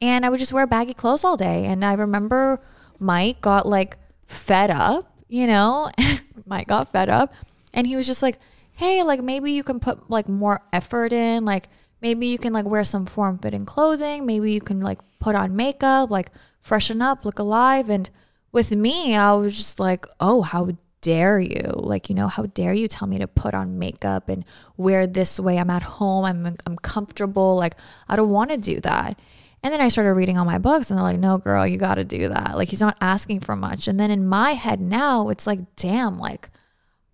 and 0.00 0.24
I 0.26 0.28
would 0.28 0.38
just 0.38 0.52
wear 0.52 0.66
baggy 0.66 0.94
clothes 0.94 1.24
all 1.24 1.36
day. 1.36 1.64
And 1.64 1.84
I 1.84 1.94
remember 1.94 2.60
Mike 2.98 3.40
got 3.40 3.66
like 3.66 3.96
fed 4.26 4.70
up, 4.70 5.10
you 5.28 5.46
know? 5.46 5.90
Mike 6.46 6.68
got 6.68 6.92
fed 6.92 7.08
up 7.08 7.32
and 7.72 7.86
he 7.86 7.96
was 7.96 8.06
just 8.06 8.22
like, 8.22 8.38
hey, 8.72 9.02
like 9.02 9.22
maybe 9.22 9.52
you 9.52 9.64
can 9.64 9.80
put 9.80 10.10
like 10.10 10.28
more 10.28 10.60
effort 10.72 11.12
in. 11.12 11.44
Like 11.44 11.68
maybe 12.02 12.26
you 12.26 12.38
can 12.38 12.52
like 12.52 12.66
wear 12.66 12.84
some 12.84 13.06
form 13.06 13.38
fitting 13.38 13.64
clothing. 13.64 14.26
Maybe 14.26 14.52
you 14.52 14.60
can 14.60 14.80
like 14.80 15.00
put 15.18 15.34
on 15.34 15.56
makeup, 15.56 16.10
like 16.10 16.30
freshen 16.60 17.00
up, 17.00 17.24
look 17.24 17.38
alive. 17.38 17.88
And 17.88 18.10
with 18.52 18.72
me, 18.72 19.16
I 19.16 19.32
was 19.34 19.56
just 19.56 19.80
like, 19.80 20.06
oh, 20.20 20.42
how 20.42 20.68
dare 21.06 21.38
you? 21.38 21.70
Like, 21.72 22.08
you 22.08 22.16
know, 22.16 22.26
how 22.26 22.46
dare 22.46 22.74
you 22.74 22.88
tell 22.88 23.06
me 23.06 23.18
to 23.20 23.28
put 23.28 23.54
on 23.54 23.78
makeup 23.78 24.28
and 24.28 24.44
wear 24.76 25.06
this 25.06 25.38
way? 25.38 25.56
I'm 25.56 25.70
at 25.70 25.84
home, 25.84 26.24
I'm, 26.24 26.56
I'm 26.66 26.76
comfortable. 26.78 27.54
Like, 27.54 27.76
I 28.08 28.16
don't 28.16 28.30
want 28.30 28.50
to 28.50 28.56
do 28.56 28.80
that. 28.80 29.20
And 29.62 29.72
then 29.72 29.80
I 29.80 29.86
started 29.86 30.14
reading 30.14 30.36
all 30.36 30.44
my 30.44 30.58
books 30.58 30.90
and 30.90 30.98
they're 30.98 31.04
like, 31.04 31.20
no, 31.20 31.38
girl, 31.38 31.64
you 31.64 31.76
got 31.76 31.94
to 31.94 32.04
do 32.04 32.28
that. 32.28 32.56
Like, 32.56 32.68
he's 32.70 32.80
not 32.80 32.96
asking 33.00 33.40
for 33.40 33.54
much. 33.54 33.86
And 33.86 34.00
then 34.00 34.10
in 34.10 34.26
my 34.26 34.54
head 34.54 34.80
now, 34.80 35.28
it's 35.28 35.46
like, 35.46 35.60
damn, 35.76 36.18
like, 36.18 36.50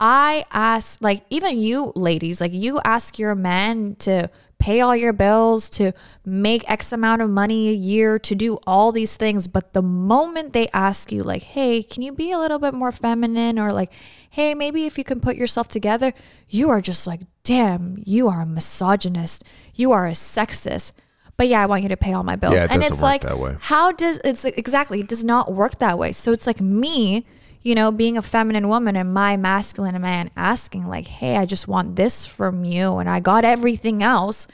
I 0.00 0.46
ask, 0.50 0.98
like, 1.02 1.24
even 1.28 1.60
you 1.60 1.92
ladies, 1.94 2.40
like, 2.40 2.54
you 2.54 2.80
ask 2.84 3.18
your 3.18 3.34
men 3.34 3.96
to 3.96 4.30
pay 4.62 4.80
all 4.80 4.94
your 4.94 5.12
bills, 5.12 5.68
to 5.68 5.92
make 6.24 6.62
X 6.70 6.92
amount 6.92 7.20
of 7.20 7.28
money 7.28 7.68
a 7.68 7.72
year, 7.72 8.16
to 8.20 8.34
do 8.36 8.58
all 8.64 8.92
these 8.92 9.16
things. 9.16 9.48
But 9.48 9.72
the 9.72 9.82
moment 9.82 10.52
they 10.52 10.68
ask 10.72 11.10
you, 11.10 11.20
like, 11.20 11.42
hey, 11.42 11.82
can 11.82 12.02
you 12.02 12.12
be 12.12 12.30
a 12.30 12.38
little 12.38 12.60
bit 12.60 12.72
more 12.72 12.92
feminine? 12.92 13.58
Or 13.58 13.72
like, 13.72 13.92
hey, 14.30 14.54
maybe 14.54 14.86
if 14.86 14.96
you 14.96 15.02
can 15.02 15.20
put 15.20 15.34
yourself 15.34 15.66
together, 15.66 16.12
you 16.48 16.70
are 16.70 16.80
just 16.80 17.08
like, 17.08 17.22
damn, 17.42 18.00
you 18.06 18.28
are 18.28 18.42
a 18.42 18.46
misogynist. 18.46 19.42
You 19.74 19.90
are 19.90 20.06
a 20.06 20.12
sexist. 20.12 20.92
But 21.36 21.48
yeah, 21.48 21.60
I 21.60 21.66
want 21.66 21.82
you 21.82 21.88
to 21.88 21.96
pay 21.96 22.12
all 22.12 22.22
my 22.22 22.36
bills. 22.36 22.54
Yeah, 22.54 22.64
it 22.64 22.70
and 22.70 22.84
it's 22.84 23.02
like, 23.02 23.22
that 23.22 23.40
way. 23.40 23.56
how 23.58 23.90
does 23.90 24.20
it's 24.22 24.44
exactly 24.44 25.00
it 25.00 25.08
does 25.08 25.24
not 25.24 25.52
work 25.52 25.80
that 25.80 25.98
way 25.98 26.12
so 26.12 26.30
it's 26.30 26.46
like 26.46 26.60
me 26.60 27.24
you 27.62 27.74
know 27.74 27.90
being 27.90 28.18
a 28.18 28.22
feminine 28.22 28.68
woman 28.68 28.96
and 28.96 29.12
my 29.12 29.36
masculine 29.36 30.00
man 30.00 30.30
asking 30.36 30.86
like 30.86 31.06
hey 31.06 31.36
i 31.36 31.44
just 31.44 31.68
want 31.68 31.96
this 31.96 32.26
from 32.26 32.64
you 32.64 32.98
and 32.98 33.08
i 33.08 33.20
got 33.20 33.44
everything 33.44 34.02
else 34.02 34.46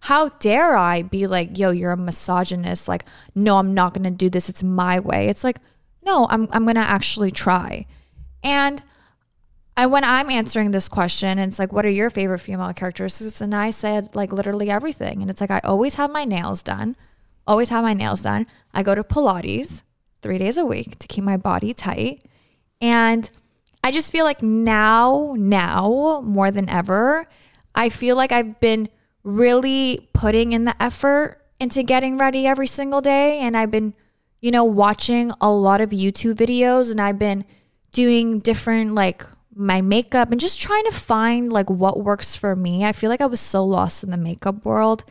how 0.00 0.28
dare 0.40 0.76
i 0.76 1.02
be 1.02 1.26
like 1.26 1.58
yo 1.58 1.70
you're 1.70 1.92
a 1.92 1.96
misogynist 1.96 2.88
like 2.88 3.04
no 3.34 3.58
i'm 3.58 3.74
not 3.74 3.94
gonna 3.94 4.10
do 4.10 4.28
this 4.28 4.48
it's 4.48 4.62
my 4.62 4.98
way 5.00 5.28
it's 5.28 5.44
like 5.44 5.58
no 6.04 6.26
i'm, 6.30 6.48
I'm 6.52 6.66
gonna 6.66 6.80
actually 6.80 7.30
try 7.30 7.86
and 8.42 8.82
I 9.76 9.86
when 9.86 10.04
I'm 10.04 10.30
answering 10.30 10.70
this 10.70 10.88
question, 10.88 11.38
it's 11.38 11.58
like, 11.58 11.70
what 11.70 11.84
are 11.84 11.90
your 11.90 12.08
favorite 12.08 12.38
female 12.38 12.72
characteristics? 12.72 13.42
And 13.42 13.54
I 13.54 13.68
said 13.70 14.14
like 14.16 14.32
literally 14.32 14.70
everything. 14.70 15.20
And 15.20 15.30
it's 15.30 15.40
like 15.40 15.50
I 15.50 15.60
always 15.64 15.96
have 15.96 16.10
my 16.10 16.24
nails 16.24 16.62
done, 16.62 16.96
always 17.46 17.68
have 17.68 17.84
my 17.84 17.92
nails 17.92 18.22
done. 18.22 18.46
I 18.72 18.82
go 18.82 18.94
to 18.94 19.04
Pilates 19.04 19.82
three 20.22 20.38
days 20.38 20.56
a 20.56 20.64
week 20.64 20.98
to 20.98 21.06
keep 21.06 21.24
my 21.24 21.36
body 21.36 21.74
tight. 21.74 22.24
And 22.86 23.28
I 23.82 23.90
just 23.90 24.12
feel 24.12 24.24
like 24.24 24.42
now, 24.42 25.34
now 25.36 26.22
more 26.24 26.52
than 26.52 26.68
ever, 26.68 27.26
I 27.74 27.88
feel 27.88 28.14
like 28.14 28.30
I've 28.30 28.60
been 28.60 28.88
really 29.24 30.08
putting 30.12 30.52
in 30.52 30.66
the 30.66 30.80
effort 30.80 31.42
into 31.58 31.82
getting 31.82 32.16
ready 32.16 32.46
every 32.46 32.68
single 32.68 33.00
day. 33.00 33.40
And 33.40 33.56
I've 33.56 33.72
been, 33.72 33.92
you 34.40 34.52
know, 34.52 34.62
watching 34.62 35.32
a 35.40 35.50
lot 35.50 35.80
of 35.80 35.90
YouTube 35.90 36.34
videos 36.34 36.92
and 36.92 37.00
I've 37.00 37.18
been 37.18 37.44
doing 37.90 38.38
different 38.38 38.94
like 38.94 39.24
my 39.52 39.80
makeup 39.80 40.30
and 40.30 40.40
just 40.40 40.60
trying 40.60 40.84
to 40.84 40.92
find 40.92 41.52
like 41.52 41.68
what 41.68 42.04
works 42.04 42.36
for 42.36 42.54
me. 42.54 42.84
I 42.84 42.92
feel 42.92 43.10
like 43.10 43.20
I 43.20 43.26
was 43.26 43.40
so 43.40 43.64
lost 43.64 44.04
in 44.04 44.12
the 44.12 44.16
makeup 44.16 44.64
world. 44.64 45.02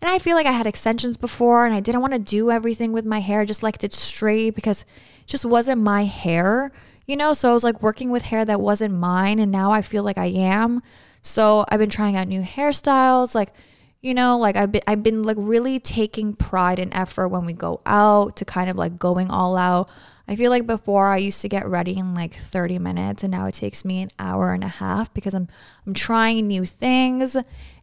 And 0.00 0.10
I 0.10 0.18
feel 0.18 0.34
like 0.34 0.46
I 0.46 0.52
had 0.52 0.66
extensions 0.66 1.18
before 1.18 1.66
and 1.66 1.74
I 1.74 1.80
didn't 1.80 2.00
want 2.00 2.14
to 2.14 2.18
do 2.18 2.50
everything 2.50 2.92
with 2.92 3.04
my 3.04 3.20
hair, 3.20 3.44
just 3.44 3.62
liked 3.62 3.84
it 3.84 3.92
straight 3.92 4.54
because 4.54 4.82
it 4.82 5.26
just 5.26 5.44
wasn't 5.44 5.82
my 5.82 6.04
hair, 6.04 6.72
you 7.08 7.16
know? 7.16 7.32
So 7.32 7.50
I 7.50 7.54
was 7.54 7.64
like 7.64 7.82
working 7.82 8.10
with 8.10 8.26
hair 8.26 8.44
that 8.44 8.60
wasn't 8.60 8.94
mine 8.94 9.40
and 9.40 9.50
now 9.50 9.72
I 9.72 9.82
feel 9.82 10.04
like 10.04 10.18
I 10.18 10.26
am. 10.26 10.80
So 11.22 11.64
I've 11.68 11.80
been 11.80 11.90
trying 11.90 12.14
out 12.14 12.28
new 12.28 12.42
hairstyles, 12.42 13.34
like 13.34 13.52
you 14.00 14.14
know, 14.14 14.38
like 14.38 14.54
I've 14.54 14.70
been 14.70 14.82
I've 14.86 15.02
been 15.02 15.24
like 15.24 15.36
really 15.40 15.80
taking 15.80 16.34
pride 16.34 16.78
and 16.78 16.94
effort 16.94 17.28
when 17.28 17.44
we 17.44 17.52
go 17.52 17.80
out 17.84 18.36
to 18.36 18.44
kind 18.44 18.70
of 18.70 18.76
like 18.76 18.98
going 18.98 19.30
all 19.30 19.56
out. 19.56 19.90
I 20.28 20.36
feel 20.36 20.50
like 20.50 20.66
before 20.66 21.08
I 21.08 21.16
used 21.16 21.40
to 21.40 21.48
get 21.48 21.66
ready 21.66 21.96
in 21.96 22.14
like 22.14 22.34
30 22.34 22.78
minutes 22.78 23.24
and 23.24 23.32
now 23.32 23.46
it 23.46 23.54
takes 23.54 23.84
me 23.84 24.02
an 24.02 24.10
hour 24.18 24.52
and 24.52 24.62
a 24.62 24.68
half 24.68 25.12
because 25.14 25.34
I'm 25.34 25.48
I'm 25.86 25.94
trying 25.94 26.46
new 26.46 26.64
things 26.64 27.36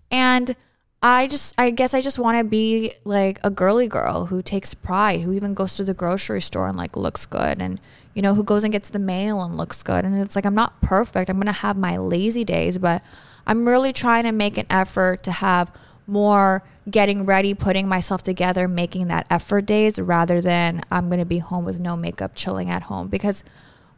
and 0.09 0.55
I 1.01 1.27
just 1.27 1.53
I 1.57 1.69
guess 1.71 1.93
I 1.93 2.01
just 2.01 2.17
want 2.17 2.37
to 2.37 2.43
be 2.43 2.93
like 3.03 3.39
a 3.43 3.49
girly 3.49 3.87
girl 3.87 4.27
who 4.27 4.41
takes 4.41 4.73
pride, 4.73 5.21
who 5.21 5.33
even 5.33 5.53
goes 5.53 5.75
to 5.75 5.83
the 5.83 5.93
grocery 5.93 6.41
store 6.41 6.67
and 6.67 6.77
like 6.77 6.95
looks 6.95 7.25
good 7.25 7.61
and 7.61 7.81
you 8.15 8.21
know, 8.21 8.33
who 8.33 8.43
goes 8.43 8.63
and 8.63 8.71
gets 8.71 8.89
the 8.89 8.97
mail 8.97 9.43
and 9.43 9.55
looks 9.55 9.83
good. 9.83 10.03
And 10.05 10.19
it's 10.19 10.35
like 10.35 10.45
I'm 10.45 10.55
not 10.55 10.81
perfect. 10.81 11.29
I'm 11.29 11.35
going 11.35 11.45
to 11.45 11.51
have 11.51 11.77
my 11.77 11.97
lazy 11.97 12.43
days, 12.43 12.79
but 12.79 13.03
I'm 13.45 13.67
really 13.67 13.93
trying 13.93 14.23
to 14.23 14.31
make 14.31 14.57
an 14.57 14.65
effort 14.69 15.21
to 15.23 15.31
have 15.31 15.71
more 16.07 16.63
getting 16.89 17.25
ready, 17.25 17.53
putting 17.53 17.87
myself 17.87 18.23
together, 18.23 18.67
making 18.67 19.09
that 19.09 19.27
effort 19.29 19.65
days 19.65 19.99
rather 19.99 20.39
than 20.39 20.81
I'm 20.89 21.07
going 21.07 21.19
to 21.19 21.25
be 21.25 21.39
home 21.39 21.65
with 21.65 21.79
no 21.79 21.97
makeup, 21.97 22.31
chilling 22.35 22.69
at 22.69 22.83
home. 22.83 23.09
Because 23.09 23.43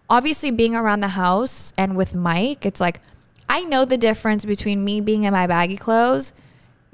obviously, 0.10 0.50
being 0.50 0.76
around 0.76 1.02
the 1.02 1.10
house 1.10 1.72
and 1.78 1.96
with 1.96 2.16
Mike, 2.16 2.66
it's 2.66 2.82
like 2.82 3.02
I 3.48 3.62
know 3.66 3.86
the 3.86 3.98
difference 3.98 4.46
between 4.46 4.84
me 4.84 5.00
being 5.00 5.24
in 5.24 5.34
my 5.34 5.46
baggy 5.46 5.78
clothes, 5.78 6.34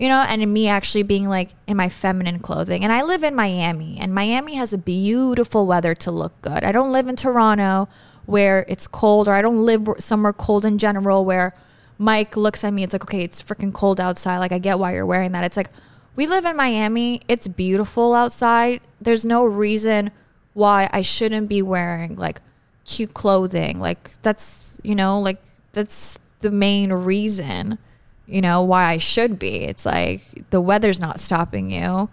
you 0.03 0.09
know, 0.09 0.25
and 0.27 0.53
me 0.53 0.67
actually 0.67 1.03
being 1.03 1.29
like 1.29 1.51
in 1.65 1.77
my 1.77 1.87
feminine 1.87 2.39
clothing. 2.39 2.83
And 2.83 2.91
I 2.91 3.03
live 3.03 3.23
in 3.23 3.33
Miami, 3.33 3.97
and 4.01 4.13
Miami 4.13 4.55
has 4.55 4.73
a 4.73 4.77
beautiful 4.77 5.65
weather 5.65 5.95
to 5.95 6.11
look 6.11 6.33
good. 6.41 6.65
I 6.65 6.73
don't 6.73 6.91
live 6.91 7.07
in 7.07 7.15
Toronto 7.15 7.87
where 8.25 8.65
it's 8.67 8.85
cold, 8.85 9.29
or 9.29 9.33
I 9.33 9.41
don't 9.41 9.65
live 9.65 9.87
somewhere 9.99 10.33
cold 10.33 10.65
in 10.65 10.77
general 10.77 11.23
where 11.23 11.53
Mike 11.97 12.35
looks 12.35 12.65
at 12.65 12.73
me, 12.73 12.83
it's 12.83 12.91
like, 12.91 13.03
okay, 13.03 13.21
it's 13.21 13.41
freaking 13.41 13.73
cold 13.73 14.01
outside. 14.01 14.39
Like, 14.39 14.51
I 14.51 14.59
get 14.59 14.77
why 14.77 14.93
you're 14.93 15.05
wearing 15.05 15.31
that. 15.31 15.45
It's 15.45 15.55
like, 15.55 15.69
we 16.17 16.27
live 16.27 16.43
in 16.43 16.57
Miami. 16.57 17.21
It's 17.29 17.47
beautiful 17.47 18.13
outside. 18.13 18.81
There's 18.99 19.23
no 19.23 19.45
reason 19.45 20.11
why 20.53 20.89
I 20.91 21.01
shouldn't 21.01 21.47
be 21.47 21.61
wearing 21.61 22.17
like 22.17 22.41
cute 22.83 23.13
clothing. 23.13 23.79
Like, 23.79 24.21
that's, 24.21 24.81
you 24.83 24.95
know, 24.95 25.17
like, 25.17 25.41
that's 25.71 26.19
the 26.41 26.51
main 26.51 26.91
reason, 26.91 27.77
you 28.25 28.41
know, 28.41 28.61
why 28.61 28.85
I 28.85 28.97
should 28.97 29.37
be. 29.37 29.63
It's 29.63 29.85
like 29.85 30.49
the 30.49 30.61
weather's 30.61 30.99
not 30.99 31.19
stopping 31.19 31.71
you. 31.71 32.09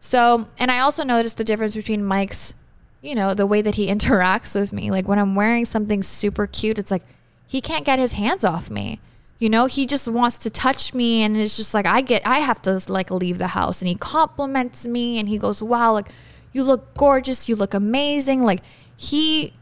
So, 0.00 0.46
and 0.58 0.70
I 0.70 0.80
also 0.80 1.04
noticed 1.04 1.38
the 1.38 1.44
difference 1.44 1.74
between 1.74 2.04
Mike's, 2.04 2.54
you 3.00 3.14
know, 3.14 3.32
the 3.32 3.46
way 3.46 3.62
that 3.62 3.76
he 3.76 3.86
interacts 3.94 4.58
with 4.58 4.72
me. 4.72 4.90
Like 4.90 5.08
when 5.08 5.18
I'm 5.18 5.34
wearing 5.34 5.64
something 5.64 6.02
super 6.02 6.46
cute, 6.46 6.78
it's 6.78 6.90
like 6.90 7.02
he 7.46 7.60
can't 7.60 7.84
get 7.84 7.98
his 7.98 8.12
hands 8.12 8.44
off 8.44 8.70
me. 8.70 9.00
You 9.38 9.48
know, 9.48 9.66
he 9.66 9.86
just 9.86 10.06
wants 10.06 10.38
to 10.38 10.50
touch 10.50 10.94
me 10.94 11.22
and 11.22 11.36
it's 11.36 11.56
just 11.56 11.74
like 11.74 11.86
I 11.86 12.00
get 12.02 12.26
I 12.26 12.38
have 12.38 12.62
to 12.62 12.80
like 12.88 13.10
leave 13.10 13.38
the 13.38 13.48
house 13.48 13.82
and 13.82 13.88
he 13.88 13.94
compliments 13.94 14.86
me 14.86 15.18
and 15.18 15.28
he 15.28 15.38
goes, 15.38 15.60
"Wow, 15.60 15.92
like 15.92 16.08
you 16.52 16.62
look 16.62 16.94
gorgeous, 16.94 17.48
you 17.48 17.56
look 17.56 17.74
amazing." 17.74 18.44
Like 18.44 18.62
he 18.96 19.52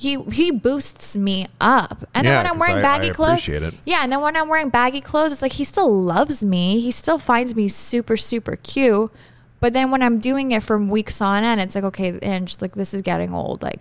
he 0.00 0.22
he 0.32 0.50
boosts 0.50 1.14
me 1.14 1.46
up. 1.60 2.04
And 2.14 2.24
Yeah, 2.26 2.42
then 2.42 2.44
when 2.44 2.52
I'm 2.52 2.58
wearing 2.58 2.78
I- 2.78 2.82
baggy 2.82 3.10
I 3.10 3.12
clothes, 3.12 3.46
yeah, 3.84 4.02
and 4.02 4.10
then 4.10 4.22
when 4.22 4.34
I'm 4.34 4.48
wearing 4.48 4.70
baggy 4.70 5.02
clothes, 5.02 5.30
it's 5.32 5.42
like 5.42 5.52
he 5.52 5.64
still 5.64 5.92
loves 5.92 6.42
me. 6.42 6.80
He 6.80 6.90
still 6.90 7.18
finds 7.18 7.54
me 7.54 7.68
super 7.68 8.16
super 8.16 8.56
cute. 8.56 9.12
But 9.60 9.74
then 9.74 9.90
when 9.90 10.02
I'm 10.02 10.18
doing 10.18 10.52
it 10.52 10.62
from 10.62 10.88
weeks 10.88 11.20
on 11.20 11.44
end, 11.44 11.60
it's 11.60 11.74
like 11.74 11.84
okay, 11.84 12.18
and 12.22 12.48
just 12.48 12.62
like 12.62 12.72
this 12.74 12.94
is 12.94 13.02
getting 13.02 13.34
old. 13.34 13.62
Like 13.62 13.80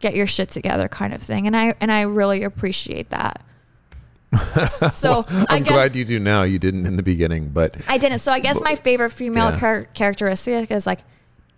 get 0.00 0.16
your 0.16 0.26
shit 0.26 0.48
together, 0.48 0.88
kind 0.88 1.12
of 1.12 1.20
thing. 1.22 1.46
And 1.46 1.54
I 1.54 1.74
and 1.82 1.92
I 1.92 2.02
really 2.02 2.44
appreciate 2.44 3.10
that. 3.10 3.42
So 4.92 5.24
I 5.28 5.46
I'm 5.50 5.62
guess 5.64 5.72
glad 5.74 5.96
you 5.96 6.04
do 6.06 6.18
now. 6.18 6.44
You 6.44 6.58
didn't 6.58 6.86
in 6.86 6.96
the 6.96 7.02
beginning, 7.02 7.48
but 7.50 7.76
I 7.88 7.98
didn't. 7.98 8.20
So 8.20 8.32
I 8.32 8.40
guess 8.40 8.58
my 8.62 8.74
favorite 8.74 9.10
female 9.10 9.50
Yeah. 9.50 9.60
char- 9.60 9.84
characteristic 9.94 10.70
is 10.70 10.86
like 10.86 11.00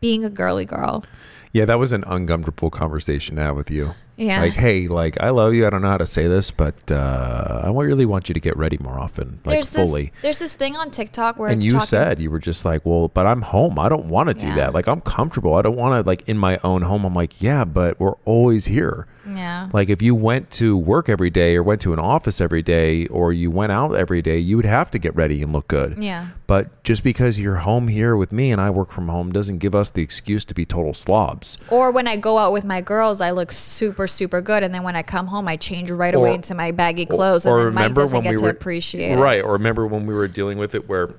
being 0.00 0.24
a 0.24 0.30
girly 0.30 0.64
girl. 0.64 1.04
Yeah, 1.52 1.64
that 1.64 1.78
was 1.78 1.92
an 1.92 2.04
uncomfortable 2.06 2.70
conversation 2.70 3.36
to 3.36 3.42
have 3.42 3.56
with 3.56 3.70
you. 3.70 3.90
Yeah. 4.16 4.42
Like, 4.42 4.52
hey, 4.52 4.86
like 4.86 5.18
I 5.20 5.30
love 5.30 5.54
you. 5.54 5.66
I 5.66 5.70
don't 5.70 5.80
know 5.80 5.88
how 5.88 5.96
to 5.96 6.04
say 6.04 6.26
this, 6.28 6.50
but 6.50 6.92
uh, 6.92 7.62
I 7.64 7.70
really 7.70 8.04
want 8.04 8.28
you 8.28 8.34
to 8.34 8.40
get 8.40 8.54
ready 8.56 8.76
more 8.78 8.98
often, 8.98 9.40
like 9.46 9.54
there's 9.54 9.70
fully. 9.70 10.02
this 10.04 10.12
there's 10.22 10.38
this 10.40 10.56
thing 10.56 10.76
on 10.76 10.90
TikTok 10.90 11.38
where 11.38 11.48
and 11.48 11.62
you 11.64 11.70
talking, 11.70 11.86
said 11.86 12.20
you 12.20 12.30
were 12.30 12.38
just 12.38 12.66
like, 12.66 12.84
well, 12.84 13.08
but 13.08 13.26
I'm 13.26 13.40
home. 13.40 13.78
I 13.78 13.88
don't 13.88 14.06
want 14.06 14.28
to 14.28 14.34
do 14.34 14.46
Yeah. 14.46 14.56
that. 14.56 14.74
Like 14.74 14.88
I'm 14.88 15.00
comfortable. 15.00 15.54
I 15.54 15.62
don't 15.62 15.76
want 15.76 16.04
to 16.04 16.06
like 16.06 16.28
in 16.28 16.36
my 16.36 16.58
own 16.62 16.82
home. 16.82 17.06
I'm 17.06 17.14
like, 17.14 17.40
yeah, 17.40 17.64
but 17.64 17.98
we're 17.98 18.16
always 18.26 18.66
here. 18.66 19.06
Yeah. 19.26 19.68
Like 19.72 19.88
if 19.88 20.00
you 20.02 20.14
went 20.14 20.50
to 20.52 20.76
work 20.76 21.08
every 21.08 21.30
day 21.30 21.56
or 21.56 21.62
went 21.62 21.80
to 21.82 21.92
an 21.92 21.98
office 21.98 22.40
every 22.40 22.62
day 22.62 23.06
or 23.06 23.32
you 23.32 23.50
went 23.50 23.72
out 23.72 23.92
every 23.92 24.22
day, 24.22 24.38
you 24.38 24.56
would 24.56 24.64
have 24.64 24.90
to 24.92 24.98
get 24.98 25.14
ready 25.14 25.42
and 25.42 25.52
look 25.52 25.68
good. 25.68 25.96
Yeah. 25.98 26.28
But 26.46 26.82
just 26.84 27.04
because 27.04 27.38
you're 27.38 27.56
home 27.56 27.88
here 27.88 28.16
with 28.16 28.32
me 28.32 28.50
and 28.50 28.60
I 28.60 28.70
work 28.70 28.90
from 28.90 29.08
home 29.08 29.30
doesn't 29.32 29.58
give 29.58 29.74
us 29.74 29.90
the 29.90 30.02
excuse 30.02 30.44
to 30.46 30.54
be 30.54 30.64
total 30.64 30.94
slobs. 30.94 31.58
Or 31.68 31.90
when 31.90 32.08
I 32.08 32.16
go 32.16 32.38
out 32.38 32.52
with 32.52 32.64
my 32.64 32.80
girls, 32.80 33.20
I 33.20 33.30
look 33.30 33.52
super, 33.52 34.06
super 34.06 34.40
good, 34.40 34.62
and 34.62 34.74
then 34.74 34.82
when 34.82 34.96
I 34.96 35.02
come 35.02 35.28
home, 35.28 35.46
I 35.48 35.56
change 35.56 35.90
right 35.90 36.14
away 36.14 36.30
Or- 36.30 36.34
into 36.34 36.54
my 36.54 36.70
baggy 36.72 37.06
clothes, 37.06 37.46
and 37.46 37.56
then 37.58 37.74
Mike 37.74 37.94
doesn't 37.94 38.22
get 38.22 38.38
to 38.38 38.42
were 38.44 38.50
appreciate 38.50 39.12
it. 39.12 39.18
right 39.18 39.42
or 39.42 39.52
remember 39.52 39.86
when 39.86 40.06
we 40.06 40.14
were 40.14 40.28
dealing 40.28 40.58
with 40.58 40.74
it 40.74 40.88
where 40.88 41.14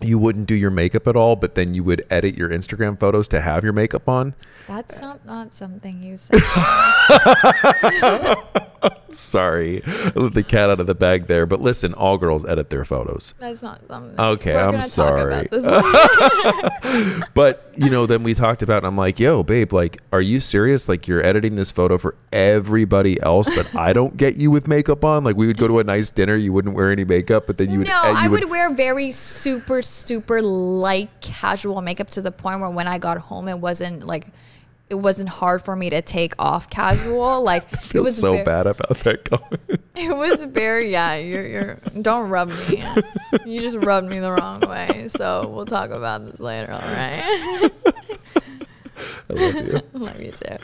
you 0.00 0.18
wouldn't 0.18 0.46
do 0.46 0.54
your 0.54 0.70
makeup 0.70 1.06
at 1.08 1.16
all 1.16 1.34
but 1.36 1.54
then 1.54 1.74
you 1.74 1.82
would 1.82 2.04
edit 2.10 2.36
your 2.36 2.48
instagram 2.50 2.98
photos 2.98 3.26
to 3.28 3.40
have 3.40 3.64
your 3.64 3.72
makeup 3.72 4.08
on 4.08 4.34
That's 4.66 5.00
not 5.00 5.24
not 5.26 5.54
something 5.54 6.02
you 6.02 6.16
said. 6.18 6.40
sorry 9.10 9.82
I 9.84 10.12
let 10.14 10.34
the 10.34 10.42
cat 10.42 10.70
out 10.70 10.80
of 10.80 10.86
the 10.86 10.94
bag 10.94 11.26
there 11.26 11.46
but 11.46 11.60
listen 11.60 11.94
all 11.94 12.18
girls 12.18 12.44
edit 12.44 12.70
their 12.70 12.84
photos 12.84 13.34
That's 13.38 13.62
not 13.62 13.80
something. 13.88 14.18
Okay, 14.18 14.56
I'm 14.56 14.80
sorry. 14.80 15.48
but 17.34 17.68
you 17.76 17.90
know 17.90 18.06
then 18.06 18.22
we 18.22 18.34
talked 18.34 18.62
about 18.62 18.84
i'm 18.84 18.96
like 18.96 19.18
yo 19.18 19.42
babe 19.42 19.72
like 19.72 20.00
are 20.12 20.20
you 20.20 20.40
serious 20.40 20.88
like 20.88 21.06
you're 21.06 21.24
editing 21.24 21.54
this 21.54 21.70
photo 21.70 21.98
for 21.98 22.14
everybody 22.32 23.20
else 23.22 23.48
but 23.54 23.74
i 23.76 23.92
don't 23.92 24.16
get 24.16 24.36
you 24.36 24.50
with 24.50 24.66
makeup 24.66 25.04
on 25.04 25.24
like 25.24 25.36
we 25.36 25.46
would 25.46 25.56
go 25.56 25.68
to 25.68 25.78
a 25.78 25.84
nice 25.84 26.10
dinner 26.10 26.36
you 26.36 26.52
wouldn't 26.52 26.74
wear 26.74 26.90
any 26.90 27.04
makeup 27.04 27.46
but 27.46 27.58
then 27.58 27.70
you 27.70 27.78
would 27.78 27.88
no, 27.88 27.94
uh, 28.02 28.08
you 28.08 28.16
I 28.16 28.28
would, 28.28 28.50
wear 28.50 28.72
very 28.74 29.12
super, 29.12 29.82
super 29.82 30.42
light 30.42 31.10
casual 31.20 31.80
makeup 31.80 32.10
to 32.10 32.22
the 32.22 32.30
point 32.30 32.60
where 32.60 32.70
when 32.70 32.86
I 32.86 32.98
got 32.98 33.18
home, 33.18 33.48
it 33.48 33.58
wasn't 33.58 34.06
like 34.06 34.26
it 34.90 34.94
wasn't 34.94 35.28
hard 35.28 35.62
for 35.62 35.76
me 35.76 35.90
to 35.90 36.00
take 36.02 36.34
off 36.38 36.70
casual. 36.70 37.42
Like 37.48 37.64
it 37.94 38.00
was 38.00 38.16
so 38.16 38.44
bad 38.44 38.66
about 38.66 38.98
that 39.00 39.24
comment 39.24 39.80
It 39.96 40.14
was 40.14 40.42
very 40.42 40.90
yeah. 40.90 41.16
You're 41.16 41.46
you're 41.46 41.74
don't 42.00 42.28
rub 42.28 42.48
me. 42.48 42.84
You 43.46 43.60
just 43.60 43.78
rubbed 43.78 44.08
me 44.08 44.18
the 44.18 44.32
wrong 44.32 44.60
way. 44.60 45.08
So 45.08 45.48
we'll 45.48 45.66
talk 45.66 45.90
about 45.90 46.24
this 46.24 46.40
later. 46.40 46.72
All 46.72 46.80
right. 46.80 47.70
i 49.30 49.32
love 49.32 49.54
you 49.54 49.80
Love 49.92 50.20
you 50.20 50.32
too. 50.32 50.56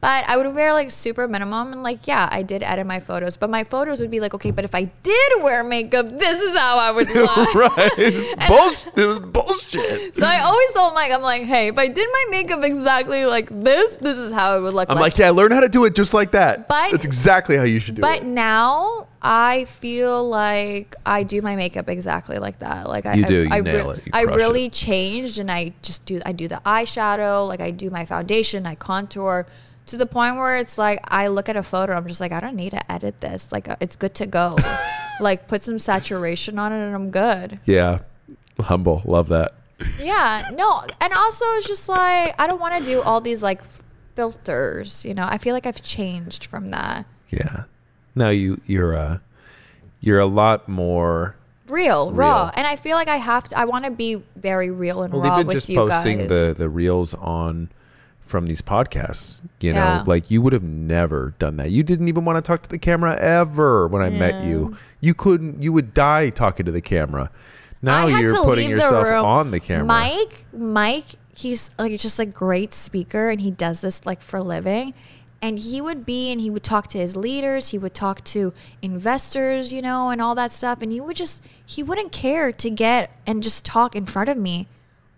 But 0.00 0.26
I 0.28 0.38
would 0.38 0.54
wear 0.54 0.72
like 0.72 0.90
super 0.90 1.28
minimum 1.28 1.72
and 1.74 1.82
like 1.82 2.06
yeah, 2.06 2.26
I 2.32 2.42
did 2.42 2.62
edit 2.62 2.86
my 2.86 3.00
photos, 3.00 3.36
but 3.36 3.50
my 3.50 3.64
photos 3.64 4.00
would 4.00 4.10
be 4.10 4.18
like 4.20 4.32
okay, 4.34 4.50
but 4.50 4.64
if 4.64 4.74
I 4.74 4.84
did 4.84 5.32
wear 5.42 5.62
makeup, 5.62 6.08
this 6.18 6.40
is 6.40 6.56
how 6.56 6.78
I 6.78 6.90
would 6.90 7.08
look. 7.14 7.54
right 7.54 7.90
bullshit 8.48 8.96
it 8.98 9.06
was 9.06 9.18
bullshit 9.18 10.16
So 10.16 10.26
I 10.26 10.40
always 10.40 10.72
told 10.72 10.94
Mike, 10.94 11.12
I'm 11.12 11.20
like, 11.22 11.42
hey, 11.42 11.68
if 11.68 11.78
I 11.78 11.88
did 11.88 12.08
my 12.10 12.24
makeup 12.30 12.64
exactly 12.64 13.26
like 13.26 13.50
this, 13.50 13.98
this 13.98 14.16
is 14.16 14.32
how 14.32 14.56
it 14.56 14.62
would 14.62 14.72
look 14.74 14.88
like. 14.88 14.90
i'm 14.90 14.96
like. 14.96 15.12
like 15.12 15.18
yeah 15.18 15.30
learn 15.30 15.52
how 15.52 15.60
to 15.60 15.68
do 15.68 15.84
it 15.84 15.94
just 15.94 16.14
like 16.14 16.30
that 16.30 16.66
But- 16.68 16.92
that's 16.92 17.04
exactly 17.04 17.56
how 17.56 17.64
you 17.64 17.78
should 17.78 17.96
do 17.96 18.02
But 18.02 18.18
it 18.18 18.20
But 18.20 18.26
now 18.28 19.06
I 19.22 19.66
feel 19.66 20.26
like 20.26 20.96
I 21.04 21.24
do 21.24 21.42
my 21.42 21.54
makeup 21.56 21.90
exactly 21.90 22.38
like 22.38 22.60
that. 22.60 22.88
Like 22.88 23.04
I, 23.04 23.14
You 23.14 23.24
do, 23.26 23.48
I, 23.50 23.56
you 23.56 23.60
I, 23.60 23.60
nail 23.60 23.90
it, 23.90 24.02
you 24.06 24.12
I 24.14 24.22
really 24.22 24.70
changed, 24.70 25.38
and 25.38 25.50
I 25.50 25.74
just 25.82 26.06
do. 26.06 26.20
I 26.24 26.32
do 26.32 26.48
the 26.48 26.62
eyeshadow, 26.64 27.46
like 27.46 27.60
I 27.60 27.70
do 27.70 27.90
my 27.90 28.06
foundation, 28.06 28.64
I 28.64 28.76
contour, 28.76 29.46
to 29.90 29.96
the 29.96 30.06
point 30.06 30.36
where 30.36 30.56
it's 30.56 30.78
like 30.78 31.00
I 31.04 31.28
look 31.28 31.48
at 31.48 31.56
a 31.56 31.62
photo, 31.62 31.94
I'm 31.94 32.06
just 32.06 32.20
like, 32.20 32.32
I 32.32 32.40
don't 32.40 32.56
need 32.56 32.70
to 32.70 32.92
edit 32.92 33.20
this. 33.20 33.52
Like 33.52 33.68
uh, 33.68 33.76
it's 33.80 33.96
good 33.96 34.14
to 34.14 34.26
go. 34.26 34.56
like 35.20 35.48
put 35.48 35.62
some 35.62 35.78
saturation 35.78 36.58
on 36.58 36.72
it, 36.72 36.84
and 36.84 36.94
I'm 36.94 37.10
good. 37.10 37.60
yeah 37.66 37.98
humble 38.58 39.02
love 39.04 39.28
that 39.28 39.54
Yeah, 39.98 40.50
no, 40.52 40.84
and 41.00 41.12
also 41.12 41.44
it's 41.56 41.66
just 41.66 41.88
like 41.88 42.34
I 42.38 42.46
don't 42.46 42.60
want 42.60 42.76
to 42.76 42.84
do 42.84 43.00
all 43.00 43.20
these 43.20 43.42
like 43.42 43.62
filters. 44.14 45.04
You 45.04 45.14
know, 45.14 45.26
I 45.28 45.38
feel 45.38 45.54
like 45.54 45.66
I've 45.66 45.82
changed 45.82 46.46
from 46.46 46.70
that. 46.70 47.06
Yeah. 47.30 47.64
No, 48.14 48.30
you 48.30 48.60
you're 48.66 48.94
uh 48.94 49.18
you're 50.00 50.18
a 50.18 50.26
lot 50.26 50.68
more 50.68 51.36
real, 51.68 52.12
raw, 52.12 52.50
and 52.54 52.66
I 52.66 52.76
feel 52.76 52.96
like 52.96 53.08
I 53.08 53.16
have 53.16 53.48
to. 53.48 53.58
I 53.58 53.64
want 53.64 53.84
to 53.84 53.90
be 53.90 54.22
very 54.36 54.70
real 54.70 55.02
and 55.02 55.12
well 55.12 55.22
raw 55.22 55.34
even 55.36 55.46
with 55.46 55.56
just 55.56 55.68
you 55.68 55.76
posting 55.76 56.18
guys. 56.18 56.28
the 56.28 56.54
the 56.56 56.68
reels 56.68 57.14
on 57.14 57.70
from 58.30 58.46
these 58.46 58.62
podcasts, 58.62 59.40
you 59.60 59.72
know, 59.72 59.80
Yeah. 59.80 60.04
like 60.06 60.30
you 60.30 60.40
would 60.40 60.52
have 60.52 60.62
never 60.62 61.34
done 61.40 61.56
that. 61.56 61.70
You 61.72 61.82
didn't 61.82 62.06
even 62.08 62.24
want 62.24 62.36
to 62.36 62.42
talk 62.42 62.62
to 62.62 62.68
the 62.68 62.78
camera 62.78 63.16
ever 63.18 63.88
when 63.88 64.02
I 64.02 64.08
met 64.10 64.44
you. 64.44 64.76
You 65.00 65.14
couldn't 65.14 65.62
you 65.62 65.72
would 65.72 65.92
die 65.92 66.30
talking 66.30 66.64
to 66.66 66.72
the 66.72 66.80
camera. 66.80 67.30
Now 67.82 68.06
you're 68.06 68.34
putting 68.44 68.70
yourself 68.70 69.04
room. 69.06 69.24
on 69.24 69.50
the 69.50 69.58
camera. 69.58 69.86
Mike, 69.86 70.44
Mike, 70.52 71.06
he's 71.36 71.70
like 71.78 71.98
just 71.98 72.18
a 72.20 72.26
great 72.26 72.72
speaker, 72.72 73.30
and 73.30 73.40
he 73.40 73.50
does 73.50 73.80
this 73.80 74.06
like 74.06 74.20
for 74.20 74.36
a 74.36 74.42
living. 74.42 74.94
And 75.42 75.58
he 75.58 75.80
would 75.80 76.04
be, 76.04 76.30
and 76.30 76.38
he 76.38 76.50
would 76.50 76.62
talk 76.62 76.86
to 76.88 76.98
his 76.98 77.16
leaders. 77.16 77.70
He 77.70 77.78
would 77.78 77.94
talk 77.94 78.22
to 78.24 78.52
investors, 78.82 79.72
you 79.72 79.80
know, 79.80 80.10
and 80.10 80.20
all 80.20 80.34
that 80.34 80.52
stuff. 80.52 80.82
And 80.82 80.92
he 80.92 81.00
would 81.00 81.16
just, 81.16 81.42
he 81.64 81.82
wouldn't 81.82 82.12
care 82.12 82.52
to 82.52 82.68
get 82.68 83.10
and 83.26 83.42
just 83.42 83.64
talk 83.64 83.96
in 83.96 84.04
front 84.04 84.28
of 84.28 84.36
me. 84.36 84.68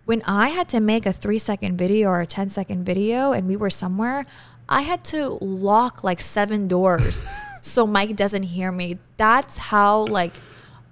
When 0.05 0.21
I 0.23 0.49
had 0.49 0.67
to 0.69 0.79
make 0.79 1.05
a 1.05 1.13
three 1.13 1.39
second 1.39 1.77
video 1.77 2.09
or 2.09 2.21
a 2.21 2.27
10 2.27 2.49
second 2.49 2.83
video 2.83 3.31
and 3.31 3.47
we 3.47 3.55
were 3.55 3.69
somewhere, 3.69 4.25
I 4.67 4.81
had 4.81 5.03
to 5.05 5.37
lock 5.41 6.03
like 6.03 6.19
seven 6.19 6.67
doors 6.67 7.25
so 7.61 7.87
Mike 7.87 8.15
doesn't 8.15 8.43
hear 8.43 8.71
me. 8.71 8.99
That's 9.17 9.57
how 9.57 10.05
like 10.05 10.33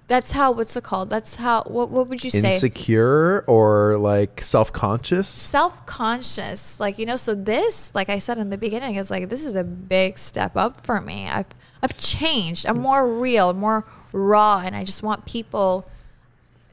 that's 0.08 0.32
how 0.32 0.52
what's 0.52 0.76
it 0.76 0.84
called? 0.84 1.08
That's 1.08 1.36
how 1.36 1.62
what 1.64 1.90
what 1.90 2.08
would 2.08 2.22
you 2.22 2.30
say? 2.30 2.52
Insecure 2.52 3.44
or 3.46 3.96
like 3.98 4.42
self 4.42 4.72
conscious? 4.72 5.28
Self-conscious. 5.28 6.80
Like, 6.80 6.98
you 6.98 7.06
know, 7.06 7.16
so 7.16 7.34
this, 7.34 7.94
like 7.94 8.10
I 8.10 8.18
said 8.18 8.36
in 8.36 8.50
the 8.50 8.58
beginning, 8.58 8.96
is 8.96 9.10
like 9.10 9.28
this 9.28 9.44
is 9.44 9.54
a 9.54 9.64
big 9.64 10.18
step 10.18 10.56
up 10.56 10.84
for 10.84 11.00
me. 11.00 11.28
I've 11.28 11.46
I've 11.82 11.98
changed. 11.98 12.66
I'm 12.66 12.78
mm. 12.78 12.82
more 12.82 13.20
real, 13.20 13.52
more 13.52 13.86
raw, 14.12 14.62
and 14.64 14.76
I 14.76 14.84
just 14.84 15.02
want 15.02 15.24
people 15.24 15.86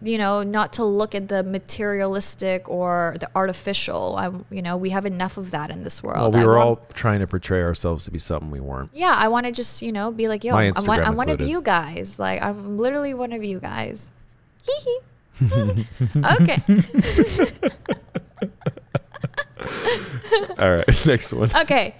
you 0.01 0.17
know, 0.17 0.43
not 0.43 0.73
to 0.73 0.83
look 0.85 1.13
at 1.13 1.27
the 1.27 1.43
materialistic 1.43 2.69
or 2.69 3.15
the 3.19 3.29
artificial. 3.35 4.15
I, 4.17 4.31
you 4.53 4.61
know, 4.61 4.77
we 4.77 4.91
have 4.91 5.05
enough 5.05 5.37
of 5.37 5.51
that 5.51 5.69
in 5.69 5.83
this 5.83 6.01
world. 6.01 6.33
Well, 6.33 6.41
we 6.41 6.47
were 6.47 6.57
want- 6.57 6.79
all 6.79 6.85
trying 6.93 7.19
to 7.19 7.27
portray 7.27 7.61
ourselves 7.61 8.05
to 8.05 8.11
be 8.11 8.19
something 8.19 8.51
we 8.51 8.59
weren't. 8.59 8.89
yeah, 8.93 9.13
I 9.15 9.27
want 9.27 9.45
to 9.45 9.51
just, 9.51 9.81
you 9.81 9.91
know, 9.91 10.11
be 10.11 10.27
like, 10.27 10.43
yo, 10.43 10.55
I'm, 10.55 10.73
one, 10.85 11.01
I'm 11.03 11.15
one 11.15 11.29
of 11.29 11.41
you 11.41 11.61
guys. 11.61 12.17
Like, 12.19 12.41
I'm 12.41 12.77
literally 12.77 13.13
one 13.13 13.33
of 13.33 13.43
you 13.43 13.59
guys. 13.59 14.09
Hee 14.65 14.73
hee. 14.85 14.99
okay. 16.17 16.59
All 20.57 20.75
right, 20.77 20.87
next 21.05 21.33
one. 21.33 21.49
Okay. 21.55 21.95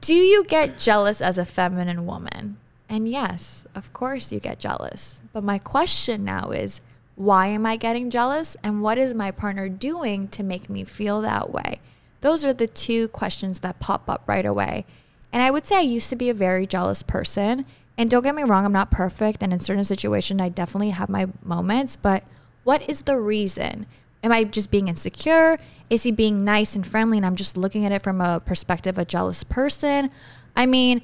Do 0.00 0.14
you 0.14 0.44
get 0.44 0.78
jealous 0.78 1.20
as 1.20 1.38
a 1.38 1.44
feminine 1.44 2.06
woman? 2.06 2.56
And 2.88 3.08
yes, 3.08 3.66
of 3.74 3.92
course 3.92 4.32
you 4.32 4.40
get 4.40 4.58
jealous. 4.58 5.20
But 5.32 5.44
my 5.44 5.58
question 5.58 6.24
now 6.24 6.50
is 6.50 6.80
why 7.22 7.46
am 7.46 7.64
I 7.64 7.76
getting 7.76 8.10
jealous? 8.10 8.56
And 8.64 8.82
what 8.82 8.98
is 8.98 9.14
my 9.14 9.30
partner 9.30 9.68
doing 9.68 10.26
to 10.28 10.42
make 10.42 10.68
me 10.68 10.82
feel 10.82 11.20
that 11.20 11.50
way? 11.50 11.80
Those 12.20 12.44
are 12.44 12.52
the 12.52 12.66
two 12.66 13.08
questions 13.08 13.60
that 13.60 13.78
pop 13.78 14.08
up 14.08 14.22
right 14.26 14.44
away. 14.44 14.84
And 15.32 15.40
I 15.42 15.50
would 15.50 15.64
say 15.64 15.76
I 15.76 15.82
used 15.82 16.10
to 16.10 16.16
be 16.16 16.30
a 16.30 16.34
very 16.34 16.66
jealous 16.66 17.02
person. 17.02 17.64
And 17.96 18.10
don't 18.10 18.24
get 18.24 18.34
me 18.34 18.42
wrong, 18.42 18.64
I'm 18.64 18.72
not 18.72 18.90
perfect. 18.90 19.42
And 19.42 19.52
in 19.52 19.60
certain 19.60 19.84
situations, 19.84 20.40
I 20.40 20.48
definitely 20.48 20.90
have 20.90 21.08
my 21.08 21.28
moments. 21.44 21.94
But 21.94 22.24
what 22.64 22.88
is 22.88 23.02
the 23.02 23.20
reason? 23.20 23.86
Am 24.24 24.32
I 24.32 24.42
just 24.42 24.70
being 24.70 24.88
insecure? 24.88 25.58
Is 25.90 26.02
he 26.02 26.10
being 26.10 26.44
nice 26.44 26.74
and 26.74 26.84
friendly 26.84 27.18
and 27.18 27.26
I'm 27.26 27.36
just 27.36 27.56
looking 27.56 27.86
at 27.86 27.92
it 27.92 28.02
from 28.02 28.20
a 28.20 28.40
perspective 28.40 28.96
of 28.96 29.02
a 29.02 29.04
jealous 29.04 29.44
person? 29.44 30.10
I 30.56 30.66
mean, 30.66 31.02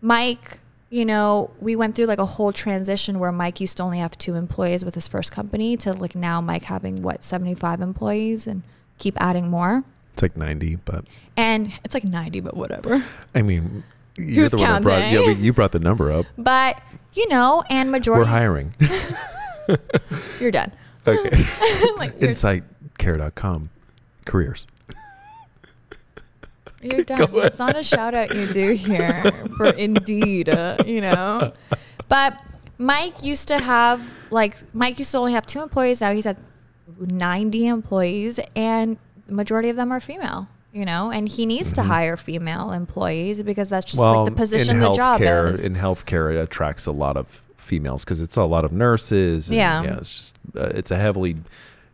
Mike, 0.00 0.61
you 0.92 1.06
know, 1.06 1.50
we 1.58 1.74
went 1.74 1.94
through 1.94 2.04
like 2.04 2.18
a 2.18 2.26
whole 2.26 2.52
transition 2.52 3.18
where 3.18 3.32
Mike 3.32 3.60
used 3.60 3.78
to 3.78 3.82
only 3.82 3.98
have 4.00 4.16
two 4.18 4.34
employees 4.34 4.84
with 4.84 4.94
his 4.94 5.08
first 5.08 5.32
company 5.32 5.74
to 5.78 5.94
like 5.94 6.14
now 6.14 6.38
Mike 6.42 6.64
having 6.64 7.00
what, 7.00 7.22
75 7.22 7.80
employees 7.80 8.46
and 8.46 8.62
keep 8.98 9.18
adding 9.18 9.48
more. 9.48 9.84
It's 10.12 10.20
like 10.20 10.36
90, 10.36 10.76
but 10.84 11.06
And 11.34 11.72
it's 11.82 11.94
like 11.94 12.04
90, 12.04 12.40
but 12.40 12.58
whatever. 12.58 13.02
I 13.34 13.40
mean, 13.40 13.84
you're 14.18 14.42
Who's 14.42 14.50
the 14.50 14.58
one 14.58 14.66
that 14.66 14.82
brought, 14.82 15.00
counting? 15.00 15.28
yeah, 15.28 15.30
you 15.36 15.54
brought 15.54 15.72
the 15.72 15.78
number 15.78 16.12
up. 16.12 16.26
But, 16.36 16.78
you 17.14 17.26
know, 17.30 17.64
and 17.70 17.90
majority 17.90 18.24
We're 18.24 18.30
hiring. 18.30 18.74
you're 20.40 20.50
done. 20.50 20.72
okay. 21.06 21.46
like, 21.96 22.12
you're, 22.20 22.32
Insightcare.com. 22.32 23.70
Careers. 24.26 24.66
You're 26.84 27.04
done. 27.04 27.28
It's 27.34 27.58
not 27.58 27.76
a 27.76 27.82
shout 27.82 28.14
out 28.14 28.34
you 28.34 28.46
do 28.46 28.72
here 28.72 29.32
for 29.56 29.66
Indeed, 29.76 30.48
uh, 30.48 30.76
you 30.86 31.00
know? 31.00 31.52
But 32.08 32.40
Mike 32.78 33.22
used 33.22 33.48
to 33.48 33.58
have, 33.58 34.18
like, 34.30 34.56
Mike 34.74 34.98
used 34.98 35.12
to 35.12 35.18
only 35.18 35.32
have 35.32 35.46
two 35.46 35.62
employees. 35.62 36.00
Now 36.00 36.12
he's 36.12 36.26
at 36.26 36.38
90 36.98 37.66
employees, 37.66 38.38
and 38.56 38.96
the 39.26 39.32
majority 39.34 39.68
of 39.68 39.76
them 39.76 39.92
are 39.92 40.00
female. 40.00 40.48
You 40.74 40.86
know, 40.86 41.10
and 41.10 41.28
he 41.28 41.44
needs 41.44 41.74
to 41.74 41.82
hire 41.82 42.16
female 42.16 42.72
employees 42.72 43.42
because 43.42 43.68
that's 43.68 43.84
just 43.84 43.98
like 43.98 44.24
the 44.24 44.30
position 44.30 44.78
the 44.80 44.94
job 44.94 45.20
is. 45.20 45.66
in 45.66 45.74
healthcare, 45.74 46.34
it 46.34 46.38
attracts 46.38 46.86
a 46.86 46.92
lot 46.92 47.18
of 47.18 47.44
females 47.58 48.06
because 48.06 48.22
it's 48.22 48.36
a 48.36 48.44
lot 48.44 48.64
of 48.64 48.72
nurses. 48.72 49.50
and, 49.50 49.56
Yeah. 49.58 49.82
yeah. 49.82 49.96
It's 49.98 50.16
just 50.16 50.38
uh, 50.56 50.70
it's 50.74 50.90
a 50.90 50.96
heavily 50.96 51.36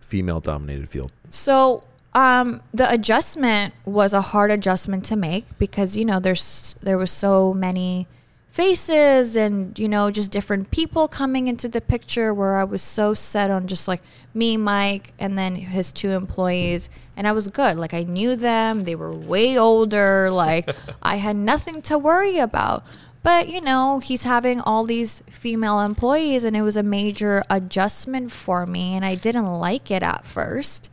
female-dominated 0.00 0.88
field. 0.88 1.10
So 1.30 1.82
um, 2.14 2.62
the 2.72 2.90
adjustment 2.90 3.74
was 3.84 4.12
a 4.12 4.20
hard 4.20 4.50
adjustment 4.50 5.04
to 5.06 5.16
make 5.16 5.58
because 5.58 5.96
you 5.96 6.04
know 6.04 6.20
there's 6.20 6.74
there 6.80 6.98
was 6.98 7.10
so 7.10 7.52
many 7.52 8.06
faces 8.50 9.36
and 9.36 9.78
you 9.78 9.88
know 9.88 10.10
just 10.10 10.30
different 10.30 10.70
people 10.70 11.06
coming 11.06 11.48
into 11.48 11.68
the 11.68 11.80
picture 11.80 12.32
where 12.32 12.56
I 12.56 12.64
was 12.64 12.82
so 12.82 13.14
set 13.14 13.50
on 13.50 13.66
just 13.66 13.86
like 13.86 14.02
me, 14.34 14.56
Mike, 14.56 15.12
and 15.18 15.36
then 15.36 15.56
his 15.56 15.92
two 15.92 16.10
employees, 16.10 16.88
and 17.16 17.26
I 17.28 17.32
was 17.32 17.48
good. 17.48 17.76
Like 17.76 17.94
I 17.94 18.04
knew 18.04 18.36
them; 18.36 18.84
they 18.84 18.94
were 18.94 19.12
way 19.12 19.58
older. 19.58 20.30
Like 20.30 20.74
I 21.02 21.16
had 21.16 21.36
nothing 21.36 21.82
to 21.82 21.98
worry 21.98 22.38
about. 22.38 22.84
But 23.22 23.48
you 23.48 23.60
know, 23.60 23.98
he's 23.98 24.22
having 24.22 24.60
all 24.60 24.84
these 24.84 25.22
female 25.28 25.80
employees, 25.80 26.44
and 26.44 26.56
it 26.56 26.62
was 26.62 26.76
a 26.76 26.82
major 26.82 27.42
adjustment 27.50 28.32
for 28.32 28.64
me, 28.64 28.94
and 28.94 29.04
I 29.04 29.14
didn't 29.14 29.46
like 29.46 29.90
it 29.90 30.02
at 30.02 30.24
first 30.24 30.88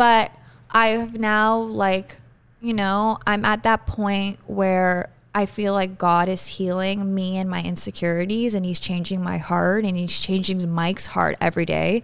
but 0.00 0.32
I 0.72 0.88
have 0.88 1.18
now 1.18 1.58
like 1.58 2.16
you 2.60 2.74
know 2.74 3.18
I'm 3.26 3.44
at 3.44 3.62
that 3.64 3.86
point 3.86 4.38
where 4.46 5.10
I 5.34 5.46
feel 5.46 5.72
like 5.72 5.98
God 5.98 6.28
is 6.28 6.46
healing 6.46 7.14
me 7.14 7.36
and 7.36 7.48
my 7.48 7.62
insecurities 7.62 8.54
and 8.54 8.64
he's 8.66 8.80
changing 8.80 9.22
my 9.22 9.38
heart 9.38 9.84
and 9.84 9.96
he's 9.96 10.20
changing 10.20 10.68
Mike's 10.70 11.06
heart 11.06 11.36
every 11.40 11.64
day. 11.64 12.02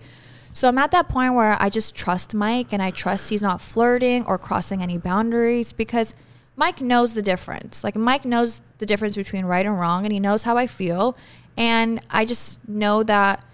So 0.52 0.68
I'm 0.68 0.78
at 0.78 0.92
that 0.92 1.08
point 1.08 1.34
where 1.34 1.60
I 1.60 1.68
just 1.68 1.94
trust 1.94 2.34
Mike 2.34 2.72
and 2.72 2.80
I 2.80 2.90
trust 2.90 3.28
he's 3.28 3.42
not 3.42 3.60
flirting 3.60 4.24
or 4.26 4.38
crossing 4.38 4.80
any 4.80 4.96
boundaries 4.96 5.72
because 5.72 6.14
Mike 6.54 6.80
knows 6.80 7.14
the 7.14 7.20
difference. 7.20 7.82
Like 7.82 7.96
Mike 7.96 8.24
knows 8.24 8.62
the 8.78 8.86
difference 8.86 9.16
between 9.16 9.44
right 9.44 9.66
and 9.66 9.78
wrong 9.78 10.06
and 10.06 10.12
he 10.12 10.20
knows 10.20 10.44
how 10.44 10.56
I 10.56 10.66
feel 10.66 11.16
and 11.56 12.00
I 12.10 12.24
just 12.24 12.66
know 12.68 13.02
that 13.02 13.44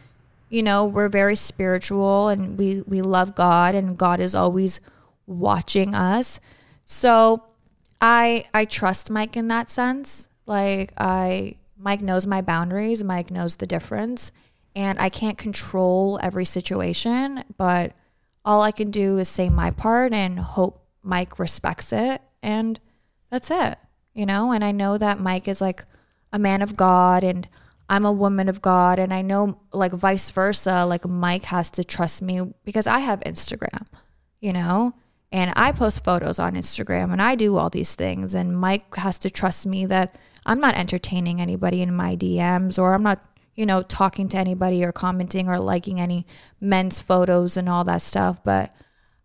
you 0.51 0.63
know 0.63 0.85
we're 0.85 1.09
very 1.09 1.35
spiritual 1.35 2.29
and 2.29 2.59
we 2.59 2.83
we 2.83 3.01
love 3.01 3.35
god 3.35 3.75
and 3.75 3.97
god 3.97 4.21
is 4.21 4.35
always 4.35 4.81
watching 5.27 5.95
us. 5.95 6.41
So 6.85 7.45
i 8.01 8.45
i 8.53 8.65
trust 8.65 9.11
mike 9.11 9.37
in 9.37 9.49
that 9.49 9.69
sense. 9.69 10.29
Like 10.47 10.93
i 10.99 11.57
mike 11.83 12.01
knows 12.01 12.27
my 12.27 12.41
boundaries 12.41 13.03
mike 13.03 13.31
knows 13.31 13.57
the 13.57 13.67
difference 13.67 14.33
and 14.75 14.99
i 15.01 15.09
can't 15.09 15.37
control 15.37 16.19
every 16.23 16.45
situation 16.45 17.45
but 17.59 17.93
all 18.45 18.63
i 18.63 18.71
can 18.71 18.91
do 18.91 19.19
is 19.19 19.29
say 19.29 19.49
my 19.49 19.71
part 19.71 20.13
and 20.13 20.39
hope 20.39 20.85
mike 21.03 21.39
respects 21.39 21.93
it 21.93 22.23
and 22.43 22.81
that's 23.31 23.51
it 23.51 23.79
you 24.15 24.27
know? 24.27 24.53
And 24.53 24.63
i 24.65 24.73
know 24.73 24.99
that 24.99 25.21
mike 25.21 25.49
is 25.49 25.61
like 25.61 25.85
a 26.33 26.39
man 26.39 26.63
of 26.63 26.77
god 26.77 27.25
and 27.25 27.49
i'm 27.89 28.05
a 28.05 28.13
woman 28.13 28.49
of 28.49 28.63
god 28.63 28.99
and 28.99 29.13
i 29.13 29.23
know 29.23 29.59
like 29.73 29.93
vice 29.93 30.31
versa 30.31 30.85
like 30.87 31.07
mike 31.07 31.45
has 31.47 31.71
to 31.73 31.85
trust 31.85 32.23
me 32.23 32.43
because 32.65 32.87
i 32.87 33.01
have 33.01 33.21
instagram 33.21 33.87
you 34.41 34.53
know 34.53 34.95
and 35.33 35.53
i 35.57 35.73
post 35.73 36.05
photos 36.05 36.39
on 36.39 36.55
instagram 36.55 37.13
and 37.13 37.21
i 37.23 37.35
do 37.35 37.57
all 37.57 37.71
these 37.71 37.95
things. 37.95 38.35
And 38.35 38.59
mike 38.59 38.95
has 38.97 39.19
to 39.21 39.31
trust 39.31 39.67
me 39.67 39.87
that 39.87 40.19
i'm 40.47 40.61
not 40.61 40.77
entertaining 40.77 41.41
anybody 41.41 41.83
in 41.83 41.95
my 41.95 42.15
dms 42.15 42.79
or 42.79 42.95
i'm 42.95 43.03
not 43.03 43.25
you 43.55 43.67
know 43.67 43.83
talking 43.83 44.29
to 44.29 44.39
anybody 44.39 44.85
or 44.85 44.93
commenting 44.93 45.49
or 45.49 45.59
liking 45.59 46.01
any 46.01 46.27
men's 46.61 47.01
photos 47.01 47.57
and 47.57 47.69
all 47.69 47.85
that 47.85 48.03
stuff. 48.03 48.43
But 48.43 48.73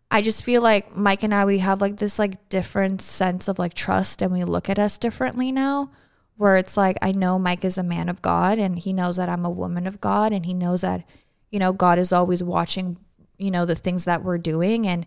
I 0.10 0.22
just 0.22 0.44
feel 0.44 0.62
like 0.62 0.96
Mike 0.96 1.24
and 1.24 1.34
I 1.34 1.46
we 1.46 1.60
have 1.60 1.82
like 1.82 1.98
this 1.98 2.20
like 2.20 2.50
different 2.50 3.02
sense 3.02 3.48
of 3.48 3.60
like 3.60 3.74
trust 3.74 4.22
and 4.22 4.32
we 4.32 4.44
look 4.44 4.70
at 4.70 4.80
us 4.80 4.98
differently 4.98 5.52
now 5.52 5.92
where 6.36 6.56
it's 6.56 6.78
like 6.78 6.98
I 7.02 7.12
know 7.12 7.40
Mike 7.40 7.66
is 7.66 7.78
a 7.78 7.84
man 7.84 8.10
of 8.10 8.22
God 8.22 8.60
and 8.60 8.78
he 8.78 8.94
knows 8.94 9.18
that 9.18 9.30
I'm 9.30 9.46
a 9.46 9.50
woman 9.50 9.88
of 9.88 10.02
God 10.02 10.32
and 10.34 10.46
he 10.46 10.54
knows 10.54 10.82
that 10.82 11.04
you 11.52 11.60
know 11.60 11.74
God 11.74 12.00
is 12.00 12.14
always 12.14 12.44
watching 12.44 12.98
you 13.38 13.52
know 13.52 13.66
the 13.66 13.76
things 13.76 14.06
that 14.06 14.24
we're 14.24 14.38
doing. 14.38 14.88
And 14.88 15.06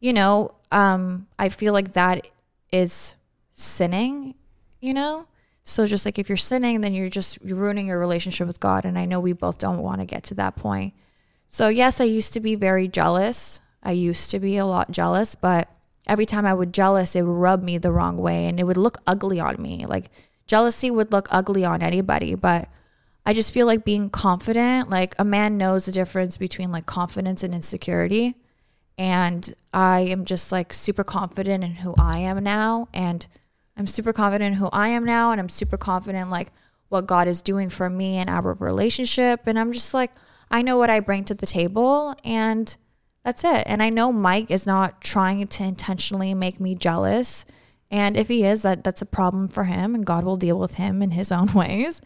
you 0.00 0.12
know 0.12 0.50
um 0.70 1.26
I 1.38 1.48
feel 1.48 1.72
like 1.72 1.92
that 1.92 2.26
is 2.72 3.14
sinning 3.52 4.34
you 4.80 4.94
know 4.94 5.26
so 5.64 5.86
just 5.86 6.04
like 6.04 6.18
if 6.18 6.28
you're 6.28 6.36
sinning 6.36 6.80
then 6.80 6.94
you're 6.94 7.08
just 7.08 7.38
you're 7.42 7.58
ruining 7.58 7.86
your 7.86 7.98
relationship 7.98 8.46
with 8.46 8.60
God 8.60 8.84
and 8.84 8.98
I 8.98 9.04
know 9.04 9.20
we 9.20 9.32
both 9.32 9.58
don't 9.58 9.78
want 9.78 10.00
to 10.00 10.06
get 10.06 10.24
to 10.24 10.34
that 10.34 10.56
point 10.56 10.94
so 11.54 11.68
yes, 11.68 12.00
I 12.00 12.04
used 12.04 12.32
to 12.32 12.40
be 12.40 12.56
very 12.56 12.88
jealous. 12.88 13.60
I 13.80 13.92
used 13.92 14.28
to 14.30 14.40
be 14.40 14.56
a 14.56 14.66
lot 14.66 14.90
jealous, 14.90 15.36
but 15.36 15.70
every 16.04 16.26
time 16.26 16.46
I 16.46 16.52
would 16.52 16.74
jealous, 16.74 17.14
it 17.14 17.22
would 17.22 17.32
rub 17.32 17.62
me 17.62 17.78
the 17.78 17.92
wrong 17.92 18.16
way 18.16 18.46
and 18.46 18.58
it 18.58 18.64
would 18.64 18.76
look 18.76 18.98
ugly 19.06 19.38
on 19.38 19.62
me. 19.62 19.84
Like 19.86 20.10
jealousy 20.48 20.90
would 20.90 21.12
look 21.12 21.28
ugly 21.30 21.64
on 21.64 21.80
anybody, 21.80 22.34
but 22.34 22.68
I 23.24 23.34
just 23.34 23.54
feel 23.54 23.66
like 23.68 23.84
being 23.84 24.10
confident, 24.10 24.90
like 24.90 25.14
a 25.16 25.24
man 25.24 25.56
knows 25.56 25.84
the 25.86 25.92
difference 25.92 26.36
between 26.36 26.72
like 26.72 26.86
confidence 26.86 27.44
and 27.44 27.54
insecurity. 27.54 28.34
And 28.98 29.54
I 29.72 30.02
am 30.02 30.24
just 30.24 30.52
like 30.52 30.72
super 30.72 31.04
confident 31.04 31.64
in 31.64 31.72
who 31.76 31.94
I 31.98 32.20
am 32.20 32.42
now. 32.44 32.88
And 32.94 33.26
I'm 33.76 33.86
super 33.86 34.12
confident 34.12 34.54
in 34.54 34.58
who 34.60 34.68
I 34.72 34.88
am 34.88 35.04
now. 35.04 35.32
And 35.32 35.40
I'm 35.40 35.48
super 35.48 35.76
confident 35.76 36.30
like 36.30 36.52
what 36.88 37.06
God 37.06 37.26
is 37.28 37.42
doing 37.42 37.70
for 37.70 37.90
me 37.90 38.16
and 38.16 38.30
our 38.30 38.54
relationship. 38.54 39.46
And 39.46 39.58
I'm 39.58 39.72
just 39.72 39.94
like, 39.94 40.12
I 40.50 40.62
know 40.62 40.78
what 40.78 40.90
I 40.90 41.00
bring 41.00 41.24
to 41.24 41.34
the 41.34 41.46
table. 41.46 42.14
And 42.24 42.76
That's 43.24 43.42
it. 43.42 43.64
And 43.66 43.82
I 43.82 43.88
know 43.88 44.12
Mike 44.12 44.50
is 44.50 44.66
not 44.66 45.00
trying 45.00 45.46
to 45.46 45.64
intentionally 45.64 46.34
make 46.34 46.60
me 46.60 46.74
jealous. 46.74 47.46
And 47.90 48.16
if 48.16 48.28
he 48.28 48.44
is, 48.44 48.62
that 48.62 48.84
that's 48.84 49.02
a 49.02 49.06
problem 49.06 49.48
for 49.48 49.64
him 49.64 49.94
and 49.94 50.04
God 50.04 50.24
will 50.24 50.36
deal 50.36 50.58
with 50.58 50.74
him 50.74 51.02
in 51.02 51.12
his 51.12 51.32
own 51.32 51.52
ways. 51.54 52.00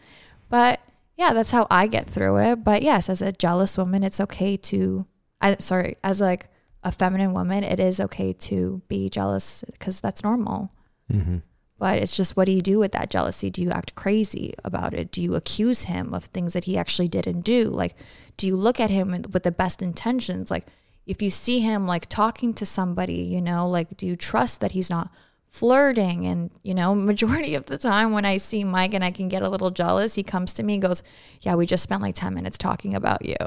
But 0.49 0.79
yeah, 1.17 1.33
that's 1.33 1.51
how 1.51 1.67
I 1.69 1.87
get 1.87 2.07
through 2.07 2.37
it. 2.37 2.63
But 2.63 2.81
yes, 2.81 3.09
as 3.09 3.21
a 3.21 3.33
jealous 3.33 3.77
woman, 3.77 4.03
it's 4.03 4.21
okay 4.21 4.55
to 4.57 5.05
I 5.41 5.57
sorry, 5.59 5.97
as 6.03 6.21
like 6.21 6.49
a 6.83 6.91
feminine 6.91 7.33
woman, 7.33 7.63
it 7.63 7.79
is 7.79 7.99
okay 7.99 8.33
to 8.33 8.81
be 8.87 9.09
jealous 9.09 9.63
because 9.71 9.99
that's 9.99 10.23
normal. 10.23 10.71
Mm-hmm. 11.11 11.37
But 11.77 11.99
it's 11.99 12.15
just 12.15 12.35
what 12.35 12.45
do 12.45 12.51
you 12.51 12.61
do 12.61 12.77
with 12.77 12.91
that 12.91 13.09
jealousy? 13.09 13.49
Do 13.49 13.61
you 13.61 13.71
act 13.71 13.95
crazy 13.95 14.53
about 14.63 14.93
it? 14.93 15.11
Do 15.11 15.21
you 15.21 15.35
accuse 15.35 15.83
him 15.83 16.13
of 16.13 16.25
things 16.25 16.53
that 16.53 16.65
he 16.65 16.77
actually 16.77 17.07
didn't 17.07 17.41
do? 17.41 17.69
Like, 17.69 17.95
do 18.37 18.47
you 18.47 18.55
look 18.55 18.79
at 18.79 18.89
him 18.89 19.11
with 19.31 19.43
the 19.43 19.51
best 19.51 19.81
intentions? 19.81 20.51
Like, 20.51 20.67
if 21.05 21.21
you 21.21 21.29
see 21.29 21.59
him 21.59 21.87
like 21.87 22.07
talking 22.07 22.53
to 22.55 22.65
somebody, 22.65 23.21
you 23.21 23.41
know, 23.41 23.67
like, 23.67 23.95
do 23.95 24.05
you 24.05 24.15
trust 24.15 24.59
that 24.59 24.71
he's 24.71 24.89
not 24.89 25.09
flirting? 25.47 26.27
And, 26.27 26.51
you 26.63 26.73
know, 26.73 26.93
majority 27.13 27.55
of 27.55 27.65
the 27.65 27.77
time 27.77 28.11
when 28.11 28.25
I 28.25 28.37
see 28.37 28.63
Mike 28.65 28.93
and 28.93 29.03
I 29.03 29.11
can 29.11 29.29
get 29.29 29.41
a 29.41 29.49
little 29.49 29.71
jealous, 29.71 30.15
he 30.15 30.23
comes 30.23 30.53
to 30.55 30.63
me 30.63 30.75
and 30.75 30.83
goes, 30.83 31.01
Yeah, 31.41 31.55
we 31.55 31.65
just 31.65 31.83
spent 31.83 32.01
like 32.01 32.15
10 32.15 32.33
minutes 32.33 32.57
talking 32.57 32.93
about 32.93 33.25
you, 33.25 33.37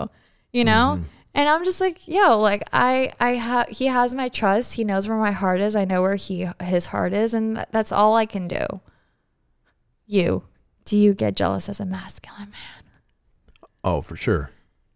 you 0.53 0.65
know? 0.65 0.97
Mm-hmm. 0.97 1.05
And 1.35 1.49
I'm 1.49 1.65
just 1.65 1.81
like, 1.81 2.07
yo, 2.07 2.39
like 2.39 2.63
I, 2.73 3.13
I 3.19 3.31
have, 3.31 3.69
he 3.69 3.87
has 3.87 4.15
my 4.15 4.29
trust. 4.29 4.75
He 4.75 4.85
knows 4.85 5.09
where 5.09 5.17
my 5.19 5.33
heart 5.33 5.61
is. 5.61 5.75
I 5.75 5.85
know 5.87 6.03
where 6.03 6.17
he, 6.17 6.47
his 6.63 6.87
heart 6.87 7.13
is, 7.15 7.33
and 7.33 7.57
th- 7.57 7.69
that's 7.73 7.91
all 7.91 8.17
I 8.17 8.27
can 8.27 8.49
do. 8.49 8.81
You, 10.07 10.45
do 10.85 10.99
you 10.99 11.15
get 11.15 11.35
jealous 11.37 11.69
as 11.71 11.81
a 11.81 11.87
masculine 11.87 12.51
man? 12.51 13.01
Oh, 13.83 14.03
for 14.03 14.15
sure. 14.15 14.51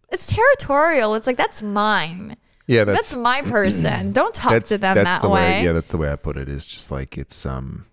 It's 0.09 0.27
territorial. 0.27 1.15
It's 1.15 1.25
like 1.27 1.37
that's 1.37 1.61
mine. 1.63 2.37
Yeah, 2.67 2.83
That's, 2.83 3.13
that's 3.13 3.15
my 3.17 3.41
person. 3.45 4.11
Don't 4.11 4.33
talk 4.33 4.63
to 4.65 4.77
them 4.77 4.95
that's 4.95 5.17
that 5.17 5.21
the 5.21 5.29
way. 5.29 5.63
Yeah, 5.63 5.71
that's 5.73 5.89
the 5.89 5.97
way 5.97 6.11
I 6.11 6.17
put 6.17 6.37
it. 6.37 6.47
Is 6.49 6.67
just 6.67 6.91
like 6.91 7.17
it's 7.17 7.45
um, 7.45 7.85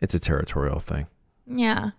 it's 0.00 0.14
a 0.14 0.20
territorial 0.20 0.78
thing. 0.78 1.06
yeah. 1.46 1.90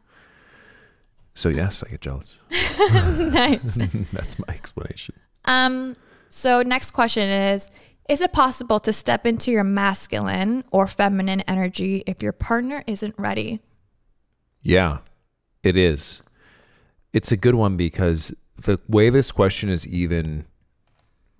So 1.33 1.49
yes, 1.49 1.81
I 1.83 1.89
get 1.89 2.01
jealous. 2.01 2.37
nice. 2.49 3.77
that's 4.11 4.37
my 4.37 4.53
explanation. 4.53 5.15
Um. 5.51 5.95
So 6.29 6.61
next 6.61 6.91
question 6.91 7.29
is: 7.29 7.69
Is 8.07 8.21
it 8.21 8.31
possible 8.33 8.79
to 8.81 8.93
step 8.93 9.25
into 9.25 9.51
your 9.51 9.63
masculine 9.63 10.63
or 10.71 10.87
feminine 10.87 11.41
energy 11.41 12.03
if 12.07 12.23
your 12.23 12.31
partner 12.31 12.83
isn't 12.87 13.15
ready? 13.17 13.59
Yeah, 14.61 14.99
it 15.63 15.75
is. 15.75 16.21
It's 17.13 17.31
a 17.31 17.37
good 17.37 17.55
one 17.55 17.75
because 17.75 18.33
the 18.57 18.79
way 18.87 19.09
this 19.09 19.31
question 19.31 19.69
is 19.69 19.87
even 19.87 20.45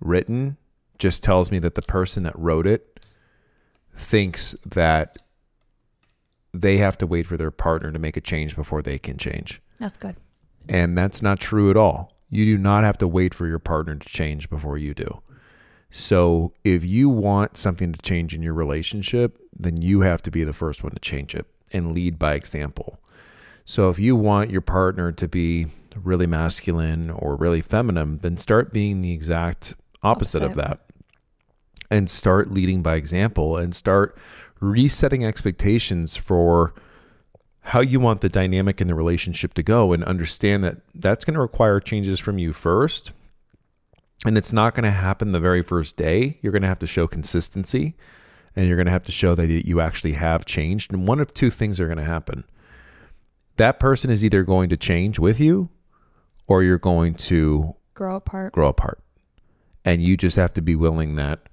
written 0.00 0.56
just 0.98 1.22
tells 1.22 1.50
me 1.50 1.58
that 1.60 1.74
the 1.74 1.82
person 1.82 2.24
that 2.24 2.38
wrote 2.38 2.66
it 2.66 3.04
thinks 3.94 4.52
that 4.66 5.18
they 6.52 6.76
have 6.78 6.98
to 6.98 7.06
wait 7.06 7.26
for 7.26 7.36
their 7.36 7.50
partner 7.50 7.90
to 7.90 7.98
make 7.98 8.16
a 8.16 8.20
change 8.20 8.56
before 8.56 8.82
they 8.82 8.98
can 8.98 9.16
change. 9.16 9.62
That's 9.78 9.96
good. 9.96 10.16
And 10.68 10.96
that's 10.98 11.22
not 11.22 11.40
true 11.40 11.70
at 11.70 11.76
all. 11.76 12.11
You 12.32 12.46
do 12.46 12.56
not 12.56 12.82
have 12.82 12.96
to 12.98 13.06
wait 13.06 13.34
for 13.34 13.46
your 13.46 13.58
partner 13.58 13.94
to 13.94 14.08
change 14.08 14.48
before 14.48 14.78
you 14.78 14.94
do. 14.94 15.20
So 15.90 16.54
if 16.64 16.82
you 16.82 17.10
want 17.10 17.58
something 17.58 17.92
to 17.92 18.00
change 18.00 18.34
in 18.34 18.42
your 18.42 18.54
relationship, 18.54 19.38
then 19.54 19.82
you 19.82 20.00
have 20.00 20.22
to 20.22 20.30
be 20.30 20.42
the 20.42 20.54
first 20.54 20.82
one 20.82 20.92
to 20.92 20.98
change 20.98 21.34
it 21.34 21.44
and 21.74 21.92
lead 21.92 22.18
by 22.18 22.32
example. 22.32 22.98
So 23.66 23.90
if 23.90 23.98
you 23.98 24.16
want 24.16 24.50
your 24.50 24.62
partner 24.62 25.12
to 25.12 25.28
be 25.28 25.66
really 25.94 26.26
masculine 26.26 27.10
or 27.10 27.36
really 27.36 27.60
feminine, 27.60 28.16
then 28.22 28.38
start 28.38 28.72
being 28.72 29.02
the 29.02 29.12
exact 29.12 29.74
opposite, 30.02 30.42
of 30.42 30.54
that 30.54 30.80
and 31.90 32.08
start 32.08 32.50
leading 32.50 32.80
by 32.80 32.94
example 32.94 33.58
and 33.58 33.74
start 33.74 34.16
resetting 34.60 35.26
expectations 35.26 36.16
for 36.16 36.72
how 37.66 37.80
you 37.80 38.00
want 38.00 38.20
the 38.20 38.28
dynamic 38.28 38.80
in 38.80 38.88
the 38.88 38.94
relationship 38.94 39.54
to 39.54 39.62
go 39.62 39.92
and 39.92 40.04
understand 40.04 40.64
that 40.64 40.78
that's 40.94 41.24
going 41.24 41.34
to 41.34 41.40
require 41.40 41.80
changes 41.80 42.18
from 42.18 42.38
you 42.38 42.52
first 42.52 43.12
and 44.24 44.38
it's 44.38 44.52
not 44.52 44.74
going 44.74 44.84
to 44.84 44.90
happen 44.90 45.32
the 45.32 45.40
very 45.40 45.62
first 45.62 45.96
day 45.96 46.38
you're 46.42 46.52
going 46.52 46.62
to 46.62 46.68
have 46.68 46.78
to 46.78 46.86
show 46.86 47.06
consistency 47.06 47.94
and 48.54 48.66
you're 48.66 48.76
going 48.76 48.86
to 48.86 48.92
have 48.92 49.04
to 49.04 49.12
show 49.12 49.34
that 49.34 49.48
you 49.66 49.80
actually 49.80 50.12
have 50.12 50.44
changed 50.44 50.92
and 50.92 51.06
one 51.06 51.20
of 51.20 51.32
two 51.32 51.50
things 51.50 51.80
are 51.80 51.86
going 51.86 51.98
to 51.98 52.04
happen 52.04 52.44
that 53.56 53.78
person 53.78 54.10
is 54.10 54.24
either 54.24 54.42
going 54.42 54.68
to 54.68 54.76
change 54.76 55.18
with 55.18 55.38
you 55.38 55.68
or 56.46 56.62
you're 56.62 56.78
going 56.78 57.14
to 57.14 57.74
Grow 57.94 58.16
apart. 58.16 58.52
grow 58.52 58.68
apart. 58.68 59.02
And 59.84 60.02
you 60.02 60.16
just 60.16 60.36
have 60.36 60.52
to 60.54 60.62
be 60.62 60.76
willing 60.76 61.16
that 61.16 61.48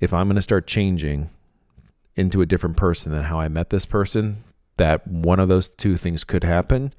if 0.00 0.12
I'm 0.12 0.28
going 0.28 0.36
to 0.36 0.42
start 0.42 0.66
changing 0.66 1.30
into 2.14 2.40
a 2.40 2.46
different 2.46 2.76
person 2.76 3.12
than 3.12 3.24
how 3.24 3.38
I 3.38 3.48
met 3.48 3.70
this 3.70 3.86
person, 3.86 4.42
that 4.76 5.06
one 5.06 5.40
of 5.40 5.48
those 5.48 5.68
two 5.68 5.96
things 5.96 6.24
could 6.24 6.44
happen 6.44 6.92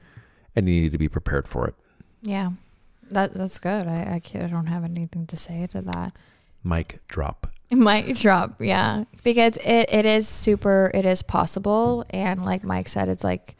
and 0.55 0.67
you 0.67 0.82
need 0.82 0.91
to 0.91 0.97
be 0.97 1.09
prepared 1.09 1.47
for 1.47 1.67
it. 1.67 1.75
Yeah. 2.21 2.51
That 3.11 3.34
that's 3.34 3.59
good. 3.59 3.88
I 3.88 4.21
I, 4.36 4.39
I 4.39 4.47
don't 4.47 4.67
have 4.67 4.84
anything 4.84 5.28
to 5.28 5.38
say 5.38 5.67
to 5.67 5.82
that. 5.82 6.13
Mic 6.63 6.99
drop. 7.07 7.47
Might 7.71 8.15
drop, 8.15 8.61
yeah, 8.61 9.03
because 9.23 9.57
it, 9.57 9.89
it 9.91 10.05
is 10.05 10.28
super. 10.28 10.89
It 10.93 11.05
is 11.05 11.21
possible, 11.21 12.05
and 12.11 12.45
like 12.45 12.63
Mike 12.63 12.88
said, 12.88 13.09
it's 13.09 13.25
like 13.25 13.57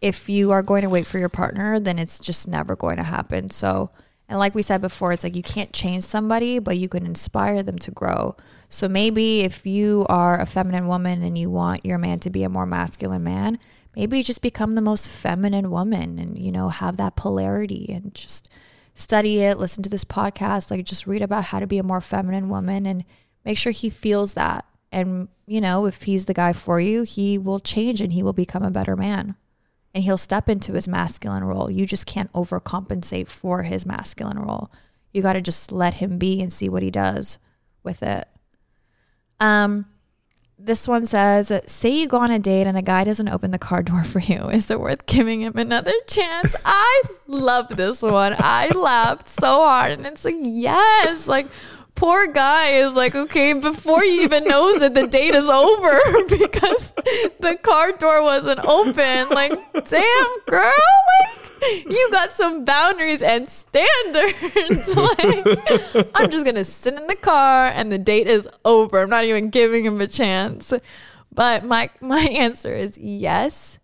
if 0.00 0.30
you 0.30 0.50
are 0.52 0.62
going 0.62 0.80
to 0.80 0.88
wait 0.88 1.06
for 1.06 1.18
your 1.18 1.28
partner, 1.28 1.78
then 1.78 1.98
it's 1.98 2.18
just 2.18 2.48
never 2.48 2.74
going 2.74 2.96
to 2.96 3.02
happen. 3.02 3.50
So, 3.50 3.90
and 4.30 4.38
like 4.38 4.54
we 4.54 4.62
said 4.62 4.80
before, 4.80 5.12
it's 5.12 5.24
like 5.24 5.36
you 5.36 5.42
can't 5.42 5.74
change 5.74 6.04
somebody, 6.04 6.58
but 6.58 6.78
you 6.78 6.88
can 6.88 7.04
inspire 7.04 7.62
them 7.62 7.78
to 7.80 7.90
grow. 7.90 8.34
So 8.72 8.88
maybe 8.88 9.40
if 9.40 9.66
you 9.66 10.06
are 10.08 10.40
a 10.40 10.46
feminine 10.46 10.86
woman 10.86 11.24
and 11.24 11.36
you 11.36 11.50
want 11.50 11.84
your 11.84 11.98
man 11.98 12.20
to 12.20 12.30
be 12.30 12.44
a 12.44 12.48
more 12.48 12.66
masculine 12.66 13.24
man, 13.24 13.58
maybe 13.96 14.22
just 14.22 14.42
become 14.42 14.76
the 14.76 14.80
most 14.80 15.08
feminine 15.08 15.72
woman, 15.72 16.20
and 16.20 16.38
you 16.38 16.52
know 16.52 16.68
have 16.68 16.96
that 16.96 17.16
polarity 17.16 17.90
and 17.92 18.14
just 18.14 18.48
study 18.94 19.40
it, 19.40 19.58
listen 19.58 19.82
to 19.82 19.90
this 19.90 20.04
podcast, 20.04 20.70
like 20.70 20.84
just 20.84 21.08
read 21.08 21.20
about 21.20 21.46
how 21.46 21.58
to 21.58 21.66
be 21.66 21.78
a 21.78 21.82
more 21.82 22.00
feminine 22.00 22.48
woman 22.48 22.86
and 22.86 23.04
make 23.44 23.58
sure 23.58 23.72
he 23.72 23.90
feels 23.90 24.34
that. 24.34 24.64
And, 24.92 25.26
you 25.46 25.60
know, 25.60 25.86
if 25.86 26.02
he's 26.02 26.26
the 26.26 26.34
guy 26.34 26.52
for 26.52 26.80
you, 26.80 27.02
he 27.02 27.38
will 27.38 27.60
change 27.60 28.00
and 28.00 28.12
he 28.12 28.22
will 28.22 28.32
become 28.32 28.62
a 28.62 28.70
better 28.70 28.96
man. 28.96 29.34
And 29.94 30.04
he'll 30.04 30.16
step 30.16 30.48
into 30.48 30.74
his 30.74 30.86
masculine 30.86 31.42
role. 31.42 31.70
You 31.70 31.86
just 31.86 32.06
can't 32.06 32.32
overcompensate 32.32 33.26
for 33.26 33.64
his 33.64 33.84
masculine 33.84 34.38
role. 34.38 34.70
You 35.12 35.22
got 35.22 35.32
to 35.32 35.40
just 35.40 35.72
let 35.72 35.94
him 35.94 36.18
be 36.18 36.40
and 36.40 36.52
see 36.52 36.68
what 36.68 36.84
he 36.84 36.90
does 36.90 37.38
with 37.82 38.02
it. 38.02 38.28
Um, 39.40 39.86
this 40.58 40.86
one 40.86 41.06
says, 41.06 41.50
say 41.66 41.88
you 41.88 42.06
go 42.06 42.18
on 42.18 42.30
a 42.30 42.38
date 42.38 42.66
and 42.66 42.76
a 42.76 42.82
guy 42.82 43.04
doesn't 43.04 43.28
open 43.30 43.50
the 43.50 43.58
car 43.58 43.82
door 43.82 44.04
for 44.04 44.18
you. 44.18 44.48
Is 44.50 44.70
it 44.70 44.78
worth 44.78 45.06
giving 45.06 45.40
him 45.40 45.56
another 45.56 45.94
chance? 46.06 46.54
I 46.64 47.02
love 47.26 47.76
this 47.76 48.02
one. 48.02 48.36
I 48.38 48.68
laughed 48.68 49.28
so 49.28 49.64
hard. 49.64 49.92
And 49.92 50.06
it's 50.06 50.24
like, 50.24 50.36
yes, 50.38 51.26
like 51.26 51.46
poor 52.00 52.26
guy 52.28 52.70
is 52.70 52.94
like, 52.94 53.14
okay, 53.14 53.52
before 53.52 54.02
he 54.02 54.22
even 54.22 54.44
knows 54.44 54.80
it, 54.80 54.94
the 54.94 55.06
date 55.06 55.34
is 55.34 55.50
over 55.50 56.00
because 56.30 56.92
the 57.40 57.58
car 57.60 57.92
door 57.92 58.22
wasn't 58.22 58.58
open. 58.60 59.28
Like, 59.28 59.52
damn, 59.84 60.36
girl, 60.46 60.72
like 61.20 61.84
you 61.86 62.08
got 62.10 62.32
some 62.32 62.64
boundaries 62.64 63.22
and 63.22 63.46
standards. 63.46 64.96
like, 64.96 66.08
I'm 66.14 66.30
just 66.30 66.46
gonna 66.46 66.64
sit 66.64 66.94
in 66.94 67.06
the 67.06 67.16
car 67.16 67.66
and 67.66 67.92
the 67.92 67.98
date 67.98 68.28
is 68.28 68.48
over. 68.64 69.02
I'm 69.02 69.10
not 69.10 69.24
even 69.24 69.50
giving 69.50 69.84
him 69.84 70.00
a 70.00 70.06
chance. 70.06 70.72
But 71.30 71.66
my 71.66 71.90
my 72.00 72.20
answer 72.30 72.74
is 72.74 72.96
yes. 72.96 73.78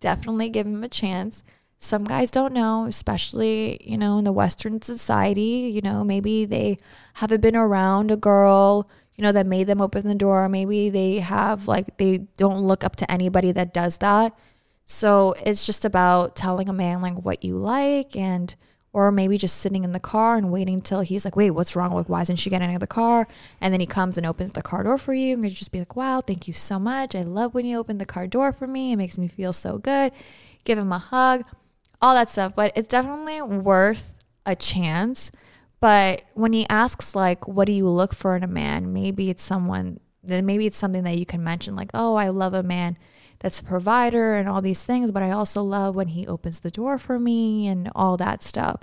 Definitely 0.00 0.48
give 0.48 0.66
him 0.66 0.82
a 0.82 0.88
chance. 0.88 1.44
Some 1.82 2.04
guys 2.04 2.30
don't 2.30 2.52
know, 2.52 2.84
especially, 2.84 3.80
you 3.82 3.96
know, 3.96 4.18
in 4.18 4.24
the 4.24 4.32
Western 4.32 4.82
society, 4.82 5.72
you 5.74 5.80
know, 5.80 6.04
maybe 6.04 6.44
they 6.44 6.76
haven't 7.14 7.40
been 7.40 7.56
around 7.56 8.10
a 8.10 8.16
girl, 8.16 8.86
you 9.16 9.22
know, 9.22 9.32
that 9.32 9.46
made 9.46 9.66
them 9.66 9.80
open 9.80 10.06
the 10.06 10.14
door. 10.14 10.46
Maybe 10.50 10.90
they 10.90 11.20
have, 11.20 11.68
like, 11.68 11.96
they 11.96 12.18
don't 12.36 12.60
look 12.60 12.84
up 12.84 12.96
to 12.96 13.10
anybody 13.10 13.50
that 13.52 13.72
does 13.72 13.96
that. 13.98 14.38
So 14.84 15.34
it's 15.46 15.64
just 15.64 15.86
about 15.86 16.36
telling 16.36 16.68
a 16.68 16.74
man, 16.74 17.00
like, 17.00 17.24
what 17.24 17.42
you 17.42 17.56
like 17.56 18.14
and, 18.14 18.54
or 18.92 19.10
maybe 19.10 19.38
just 19.38 19.56
sitting 19.56 19.82
in 19.82 19.92
the 19.92 20.00
car 20.00 20.36
and 20.36 20.52
waiting 20.52 20.74
until 20.74 21.00
he's 21.00 21.24
like, 21.24 21.34
wait, 21.34 21.52
what's 21.52 21.74
wrong? 21.74 21.94
Like, 21.94 22.10
why 22.10 22.20
isn't 22.20 22.36
she 22.36 22.50
getting 22.50 22.68
out 22.68 22.74
of 22.74 22.80
the 22.80 22.86
car? 22.88 23.26
And 23.58 23.72
then 23.72 23.80
he 23.80 23.86
comes 23.86 24.18
and 24.18 24.26
opens 24.26 24.52
the 24.52 24.60
car 24.60 24.84
door 24.84 24.98
for 24.98 25.14
you. 25.14 25.32
And 25.32 25.42
you 25.42 25.48
just 25.48 25.72
be 25.72 25.78
like, 25.78 25.96
wow, 25.96 26.20
thank 26.20 26.46
you 26.46 26.52
so 26.52 26.78
much. 26.78 27.14
I 27.14 27.22
love 27.22 27.54
when 27.54 27.64
you 27.64 27.78
open 27.78 27.96
the 27.96 28.04
car 28.04 28.26
door 28.26 28.52
for 28.52 28.66
me. 28.66 28.92
It 28.92 28.96
makes 28.96 29.16
me 29.16 29.28
feel 29.28 29.54
so 29.54 29.78
good. 29.78 30.12
Give 30.64 30.76
him 30.76 30.92
a 30.92 30.98
hug 30.98 31.44
all 32.00 32.14
that 32.14 32.28
stuff. 32.28 32.54
But 32.54 32.72
it's 32.76 32.88
definitely 32.88 33.42
worth 33.42 34.22
a 34.46 34.54
chance. 34.56 35.30
But 35.80 36.22
when 36.34 36.52
he 36.52 36.68
asks, 36.68 37.14
like, 37.14 37.48
what 37.48 37.66
do 37.66 37.72
you 37.72 37.88
look 37.88 38.14
for 38.14 38.36
in 38.36 38.42
a 38.42 38.48
man? 38.48 38.92
Maybe 38.92 39.30
it's 39.30 39.42
someone, 39.42 39.98
then 40.22 40.44
maybe 40.44 40.66
it's 40.66 40.76
something 40.76 41.04
that 41.04 41.18
you 41.18 41.24
can 41.24 41.42
mention, 41.42 41.74
like, 41.74 41.90
oh, 41.94 42.16
I 42.16 42.28
love 42.28 42.52
a 42.52 42.62
man 42.62 42.98
that's 43.38 43.60
a 43.60 43.64
provider 43.64 44.34
and 44.34 44.46
all 44.48 44.60
these 44.60 44.84
things. 44.84 45.10
But 45.10 45.22
I 45.22 45.30
also 45.30 45.62
love 45.62 45.94
when 45.94 46.08
he 46.08 46.26
opens 46.26 46.60
the 46.60 46.70
door 46.70 46.98
for 46.98 47.18
me 47.18 47.66
and 47.66 47.90
all 47.94 48.18
that 48.18 48.42
stuff. 48.42 48.82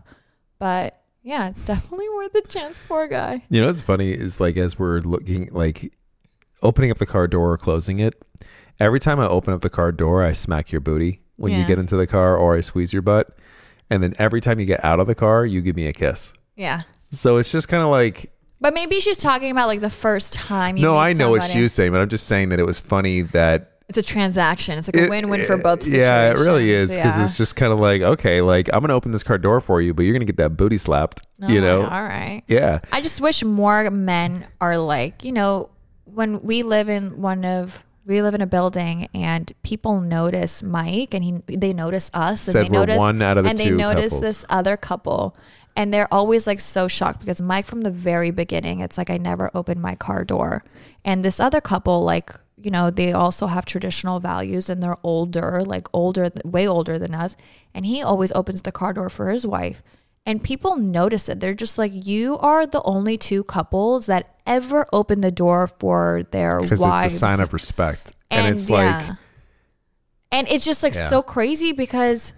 But 0.59 0.99
Yeah, 1.22 1.49
it's 1.49 1.63
definitely 1.72 2.09
worth 2.09 2.34
a 2.34 2.41
chance. 2.41 2.80
Poor 2.88 3.07
guy. 3.07 3.43
You 3.49 3.61
know 3.61 3.68
what's 3.68 3.84
funny 3.84 4.11
is 4.11 4.39
like 4.39 4.57
as 4.57 4.80
we're 4.80 4.99
looking 5.01 5.49
like 5.51 5.93
opening 6.63 6.89
up 6.89 6.97
the 6.97 7.05
car 7.05 7.28
door 7.28 7.51
or 7.51 7.57
closing 7.59 7.99
it, 7.99 8.20
every 8.80 8.99
time 8.99 9.20
I 9.20 9.28
open 9.28 9.53
up 9.53 9.61
the 9.61 9.70
car 9.70 9.91
door, 9.91 10.24
I 10.24 10.32
smack 10.32 10.72
your 10.72 10.82
booty 10.82 11.22
when 11.38 11.53
you 11.53 11.65
get 11.65 11.79
into 11.79 11.95
the 11.95 12.05
car 12.07 12.35
or 12.38 12.55
I 12.57 12.61
squeeze 12.61 12.91
your 12.93 13.01
butt. 13.01 13.29
And 13.89 14.03
then 14.03 14.13
every 14.19 14.41
time 14.41 14.59
you 14.59 14.65
get 14.65 14.83
out 14.83 14.99
of 14.99 15.07
the 15.07 15.15
car, 15.15 15.45
you 15.45 15.61
give 15.61 15.75
me 15.75 15.88
a 15.88 15.93
kiss. 15.93 16.33
Yeah. 16.55 16.81
So 17.11 17.38
it's 17.38 17.51
just 17.51 17.69
kind 17.69 17.81
of 17.83 17.89
like 17.89 18.31
But 18.59 18.73
maybe 18.73 18.99
she's 18.99 19.17
talking 19.17 19.49
about 19.51 19.67
like 19.67 19.79
the 19.79 19.89
first 19.89 20.33
time 20.33 20.75
you 20.75 20.83
no, 20.83 20.95
I 20.97 21.13
know 21.13 21.29
what 21.29 21.41
somebody. 21.43 21.53
she 21.59 21.61
was 21.63 21.73
saying, 21.73 21.91
but 21.93 22.01
I'm 22.01 22.09
just 22.09 22.27
saying 22.27 22.49
that 22.49 22.59
it 22.59 22.65
was 22.65 22.79
funny 22.81 23.21
that 23.21 23.79
It's 23.88 23.97
a 23.97 24.03
transaction. 24.03 24.77
It's 24.77 24.89
like 24.89 24.97
a 24.97 25.03
it- 25.05 25.09
win-win 25.09 25.41
eh, 25.41 25.45
for 25.45 25.55
both 25.57 25.83
situations. 25.83 26.07
Yeah, 26.09 26.31
it 26.31 26.38
really 26.39 26.71
is 26.71 26.89
because 26.89 27.17
Yeah. 27.17 27.23
it's 27.23 27.38
just 27.38 27.55
kind 27.55 27.71
of 27.71 27.79
like 27.79 28.01
okay, 28.01 28.41
like 28.41 28.67
I'm 28.73 28.81
gonna 28.81 28.93
open 28.95 29.11
this 29.11 29.23
car 29.23 29.38
door 29.38 29.61
for 29.61 29.79
you, 29.81 29.93
but 29.93 30.03
you're 30.03 30.13
gonna 30.13 30.25
get 30.25 30.38
that 30.38 30.57
booty 30.57 30.77
slapped. 30.77 31.21
Oh, 31.43 31.47
you 31.47 31.61
know? 31.61 31.83
All 31.83 32.03
right. 32.03 32.41
Yeah. 32.47 32.79
I 32.91 32.99
just 32.99 33.21
wish 33.21 33.41
more 33.43 33.89
men 33.91 34.47
are 34.59 34.77
like, 34.77 35.23
you 35.23 35.31
know, 35.31 35.69
when 36.05 36.41
we 36.41 36.63
live 36.63 36.89
in 36.89 37.21
one 37.21 37.45
of 37.45 37.85
we 38.08 38.22
live 38.22 38.34
in 38.34 38.41
a 38.41 38.47
building 38.47 39.10
and 39.14 39.51
people 39.64 39.99
notice 39.99 40.64
Mike 40.64 41.14
and 41.14 41.24
he 41.24 41.58
they 41.58 41.74
notice 41.74 42.10
us 42.14 42.47
and 42.47 42.53
Said 42.53 42.66
they 42.66 42.70
notice 42.70 42.97
one 42.97 43.22
out 43.22 43.38
of 43.38 43.43
the 43.43 43.49
and 43.49 43.60
they 43.60 43.70
notice 43.70 44.14
couples. 44.14 44.22
this 44.22 44.45
other 44.49 44.78
couple. 44.78 45.36
And 45.76 45.93
they're 45.93 46.12
always 46.12 46.47
like 46.47 46.60
so 46.60 46.88
shocked 46.88 47.20
because 47.20 47.39
Mike 47.39 47.66
from 47.66 47.82
the 47.82 47.91
very 47.91 48.32
beginning 48.32 48.80
it's 48.80 48.97
like 48.97 49.10
I 49.10 49.18
never 49.18 49.51
opened 49.53 49.82
my 49.82 49.95
car 49.95 50.24
door. 50.24 50.64
And 51.03 51.24
this 51.24 51.39
other 51.39 51.62
couple 51.62 52.03
like 52.03 52.32
you 52.55 52.72
know 52.72 52.89
they 52.89 53.12
also 53.12 53.47
have 53.47 53.66
traditional 53.66 54.20
values 54.20 54.70
and 54.70 54.82
they're 54.82 54.97
older 55.03 55.64
like 55.64 55.88
older 55.93 56.32
way 56.45 56.66
older 56.68 56.97
than 56.97 57.14
us. 57.14 57.36
And 57.74 57.86
he 57.86 58.01
always 58.01 58.32
opens 58.32 58.62
the 58.62 58.72
car 58.72 58.93
door 58.93 59.10
for 59.10 59.30
his 59.30 59.45
wife 59.45 59.84
and 60.28 60.43
people 60.43 60.75
notice 60.75 61.30
it. 61.30 61.39
They're 61.39 61.53
just 61.55 61.78
like, 61.78 61.91
you 61.93 62.38
are 62.39 62.67
the 62.67 62.84
only 62.84 63.17
two 63.17 63.45
couples 63.45 64.07
that 64.07 64.36
ever 64.45 64.86
open 64.91 65.21
the 65.21 65.32
door 65.32 65.67
for 65.67 66.23
their 66.32 66.59
wives. 66.59 66.69
Because 66.69 67.05
it's 67.05 67.15
a 67.15 67.17
sign 67.17 67.41
of 67.41 67.53
respect. 67.53 68.13
And, 68.30 68.53
it's 68.53 68.69
like 68.69 69.09
and 70.32 70.47
it's 70.49 70.65
just 70.65 70.84
like 70.84 70.93
Yeah. 70.93 71.07
so 71.07 71.21
crazy 71.21 71.71
because 71.71 72.34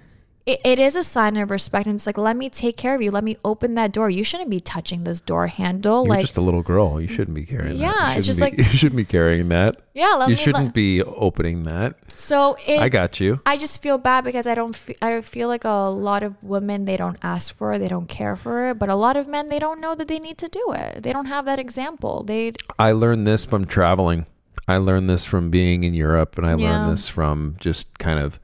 it, 0.49 0.59
it 0.63 0.79
is 0.79 0.95
a 0.95 1.03
sign 1.03 1.37
of 1.37 1.49
respect. 1.51 1.85
And 1.87 1.95
it's 1.95 2.05
like, 2.05 2.17
let 2.17 2.35
me 2.35 2.49
take 2.49 2.75
care 2.77 2.95
of 2.95 3.01
you. 3.01 3.11
Let 3.11 3.23
me 3.23 3.37
open 3.45 3.75
that 3.75 3.91
door. 3.91 4.09
You 4.09 4.23
shouldn't 4.23 4.49
be 4.49 4.59
touching 4.59 5.03
this 5.03 5.21
door 5.21 5.47
handle. 5.47 6.03
you're 6.05 6.09
like, 6.15 6.21
just 6.21 6.37
a 6.37 6.41
little 6.41 6.61
girl. 6.63 6.99
You 7.01 7.07
shouldn't 7.07 7.35
be 7.35 7.45
carrying. 7.45 7.77
Yeah, 7.77 8.11
You 8.13 8.17
it's 8.17 8.25
just 8.27 8.39
be- 8.39 8.45
like- 8.45 8.57
you 8.57 8.63
shouldn't 8.65 8.97
be 8.97 9.03
carrying 9.05 9.49
that. 9.49 9.77
yeah, 9.93 10.15
let 10.17 10.29
you 10.29 10.35
me. 10.35 10.41
shouldn't 10.41 10.65
let- 10.65 10.73
be 10.73 11.01
opening 11.03 11.63
that. 11.65 11.95
so 12.13 12.57
it, 12.67 12.79
I 12.79 12.89
got 12.89 13.19
you. 13.19 13.39
I 13.45 13.57
just 13.57 13.81
feel 13.81 13.97
bad 13.97 14.23
because 14.23 14.47
I 14.47 14.55
don't 14.55 14.75
fe- 14.75 14.95
I 15.01 15.21
feel 15.21 15.47
like 15.47 15.63
a 15.65 15.89
lot 15.89 16.23
of 16.23 16.41
women 16.43 16.85
they 16.85 16.97
don't 16.97 17.17
ask 17.21 17.55
for 17.55 17.73
it, 17.73 17.79
they 17.79 17.87
don't 17.87 18.07
care 18.07 18.35
for 18.35 18.69
it, 18.69 18.79
but 18.79 18.89
a 18.89 18.95
lot 18.95 19.15
of 19.17 19.27
men 19.27 19.47
they 19.47 19.59
don't 19.59 19.79
know 19.79 19.95
that 19.95 20.07
they 20.07 20.19
need 20.19 20.37
to 20.39 20.47
do 20.49 20.73
it. 20.75 21.03
They 21.03 21.13
don't 21.13 21.25
have 21.25 21.45
that 21.45 21.59
example. 21.59 22.23
They 22.23 22.53
I 22.77 22.91
learned 22.91 23.25
this 23.27 23.45
from 23.45 23.65
traveling. 23.65 24.25
I 24.67 24.77
learned 24.77 25.09
this 25.09 25.25
from 25.25 25.49
being 25.49 25.83
in 25.83 25.93
Europe 25.93 26.37
and 26.37 26.45
I 26.45 26.55
Yeah. 26.55 26.69
learned 26.71 26.93
this 26.93 27.07
from 27.07 27.55
just 27.59 27.97
kind 27.99 28.19
of 28.19 28.39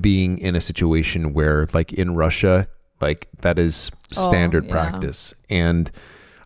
being 0.00 0.38
in 0.38 0.54
a 0.56 0.60
situation 0.60 1.32
where 1.34 1.66
like 1.72 1.92
in 1.92 2.14
Russia, 2.14 2.68
like 3.00 3.28
that 3.40 3.58
is 3.58 3.90
standard 4.12 4.64
Oh, 4.64 4.66
yeah. 4.68 4.72
practice. 4.72 5.34
And 5.50 5.90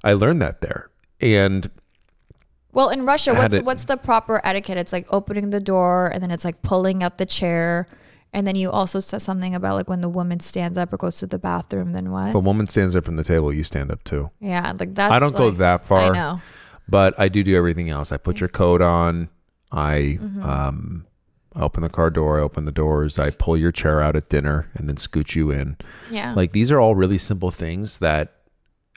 I 0.05 0.13
learned 0.15 0.41
that 0.43 0.61
there. 0.61 0.91
And 1.21 1.71
Well, 2.73 2.89
in 2.89 3.05
Russia, 3.05 3.35
what's 3.35 3.55
it- 3.55 3.65
what's 3.65 3.85
the 3.85 3.97
proper 3.97 4.41
etiquette? 4.45 4.79
It's 4.79 4.93
like 4.93 5.07
opening 5.11 5.51
the 5.51 5.61
door 5.61 6.09
and 6.13 6.23
then 6.23 6.31
it's 6.31 6.45
like 6.45 6.63
pulling 6.63 7.03
up 7.03 7.19
the 7.19 7.27
chair. 7.27 7.87
And 8.35 8.47
then 8.47 8.57
you 8.57 8.71
also 8.71 8.99
said 9.01 9.21
something 9.21 9.55
about 9.55 9.75
like 9.77 9.91
when 9.91 10.01
the 10.01 10.09
woman 10.09 10.41
stands 10.41 10.79
up 10.79 10.91
or 10.93 10.97
goes 10.97 11.17
to 11.19 11.27
the 11.27 11.39
bathroom, 11.39 11.93
then 11.93 12.11
what? 12.11 12.31
if 12.31 12.35
a 12.35 12.39
woman 12.41 12.67
stands 12.67 12.97
up 12.97 13.05
from 13.05 13.17
the 13.17 13.25
table, 13.25 13.53
you 13.53 13.63
stand 13.63 13.91
up 13.91 14.03
too. 14.05 14.31
yeah, 14.41 14.73
like 14.81 14.95
that's 14.95 15.13
I 15.13 15.19
don't 15.19 15.37
go 15.37 15.51
that 15.51 15.85
far. 15.85 16.01
I 16.01 16.09
know. 16.15 16.41
but 16.89 17.13
I 17.21 17.29
do 17.29 17.43
do 17.45 17.55
everything 17.55 17.91
else. 17.91 18.11
I 18.11 18.17
put 18.17 18.41
your 18.41 18.49
coat 18.49 18.81
on. 18.81 19.29
I 19.71 20.19
Mm-hmm. 20.21 20.43
um, 20.43 21.07
I 21.55 21.61
open 21.63 21.83
the 21.83 21.89
car 21.91 22.11
door. 22.11 22.39
I 22.39 22.43
open 22.43 22.65
the 22.65 22.73
doors. 22.73 23.19
I 23.19 23.31
pull 23.31 23.57
your 23.57 23.73
chair 23.73 24.01
out 24.01 24.17
at 24.17 24.29
dinner 24.29 24.71
and 24.75 24.89
then 24.89 24.97
scoot 24.97 25.35
you 25.35 25.51
in. 25.51 25.77
Yeah. 26.11 26.33
Like 26.35 26.53
these 26.53 26.73
are 26.73 26.81
all 26.81 26.95
really 26.95 27.19
simple 27.19 27.51
things 27.51 27.99
that 27.99 28.33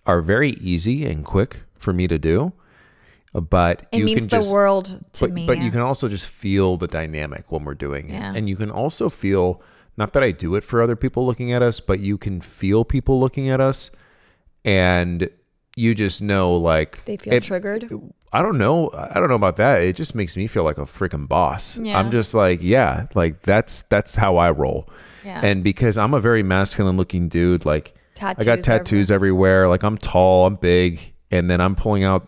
are 0.05 0.21
very 0.21 0.51
easy 0.51 1.05
and 1.05 1.25
quick 1.25 1.61
for 1.77 1.91
me 1.93 2.07
to 2.07 2.17
do. 2.17 2.53
Uh, 3.33 3.41
But 3.41 3.87
it 3.91 3.97
you 3.99 4.05
means 4.05 4.19
can 4.19 4.27
the 4.29 4.37
just 4.37 4.53
world 4.53 5.03
to 5.13 5.25
but, 5.25 5.33
me. 5.33 5.45
but 5.45 5.57
yeah. 5.57 5.63
you 5.65 5.71
can 5.71 5.81
also 5.81 6.07
just 6.07 6.27
feel 6.29 6.77
the 6.77 6.87
dynamic 6.87 7.51
when 7.51 7.65
we're 7.65 7.73
doing 7.73 8.09
it. 8.09 8.13
Yeah. 8.13 8.33
And 8.35 8.47
you 8.47 8.55
can 8.55 8.71
also 8.71 9.09
feel 9.09 9.61
not 9.97 10.13
that 10.13 10.23
I 10.23 10.31
do 10.31 10.55
it 10.55 10.63
for 10.63 10.81
other 10.81 10.95
people 10.95 11.25
looking 11.25 11.51
at 11.51 11.61
us, 11.61 11.79
but 11.81 11.99
you 11.99 12.17
can 12.17 12.39
feel 12.41 12.85
people 12.85 13.19
looking 13.19 13.49
at 13.49 13.59
us 13.59 13.91
and 14.63 15.29
you 15.75 15.93
just 15.93 16.21
know 16.21 16.55
like 16.55 17.03
they 17.05 17.17
feel 17.17 17.33
it- 17.33 17.43
triggered. 17.43 17.89
I 18.35 18.41
don't 18.41 18.57
know. 18.57 18.91
I 18.93 19.21
don't 19.21 19.29
know 19.29 19.35
about 19.35 19.55
that. 19.57 19.81
It 19.81 19.95
just 19.95 20.13
makes 20.13 20.35
me 20.35 20.47
feel 20.47 20.65
like 20.65 20.77
a 20.77 20.81
freaking 20.81 21.25
boss. 21.25 21.77
Yeah. 21.77 21.97
I'm 21.97 22.11
just 22.11 22.33
like, 22.33 22.61
yeah, 22.61 23.07
like 23.15 23.41
that's 23.43 23.83
that's 23.83 24.17
how 24.17 24.35
I 24.35 24.51
roll. 24.51 24.89
Yeah. 25.23 25.39
And 25.41 25.63
because 25.63 25.97
I'm 25.97 26.13
a 26.13 26.19
very 26.19 26.43
masculine 26.43 26.97
looking 26.97 27.29
dude, 27.29 27.65
like 27.65 27.95
I 28.21 28.33
got 28.33 28.43
Tattoos 28.43 28.65
tattoos 28.65 29.11
everywhere. 29.11 29.69
Like 29.69 29.83
I'm 29.83 29.97
tall, 29.97 30.47
I'm 30.47 30.55
big, 30.55 31.13
and 31.31 31.49
then 31.49 31.61
I'm 31.61 31.75
pulling 31.75 32.03
out 32.03 32.27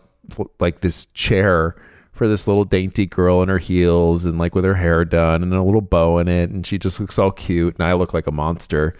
like 0.58 0.80
this 0.80 1.04
chair 1.12 1.76
for 2.12 2.26
this 2.26 2.48
little 2.48 2.64
dainty 2.64 3.04
girl 3.04 3.42
in 3.42 3.50
her 3.50 3.58
heels 3.58 4.24
and 4.24 4.38
like 4.38 4.54
with 4.54 4.64
her 4.64 4.74
hair 4.74 5.04
done 5.04 5.42
and 5.42 5.52
a 5.52 5.62
little 5.62 5.82
bow 5.82 6.16
in 6.16 6.26
it, 6.26 6.48
and 6.48 6.66
she 6.66 6.78
just 6.78 7.00
looks 7.00 7.18
all 7.18 7.32
cute, 7.32 7.74
and 7.78 7.86
I 7.86 7.92
look 7.92 8.14
like 8.14 8.26
a 8.26 8.32
monster. 8.32 8.96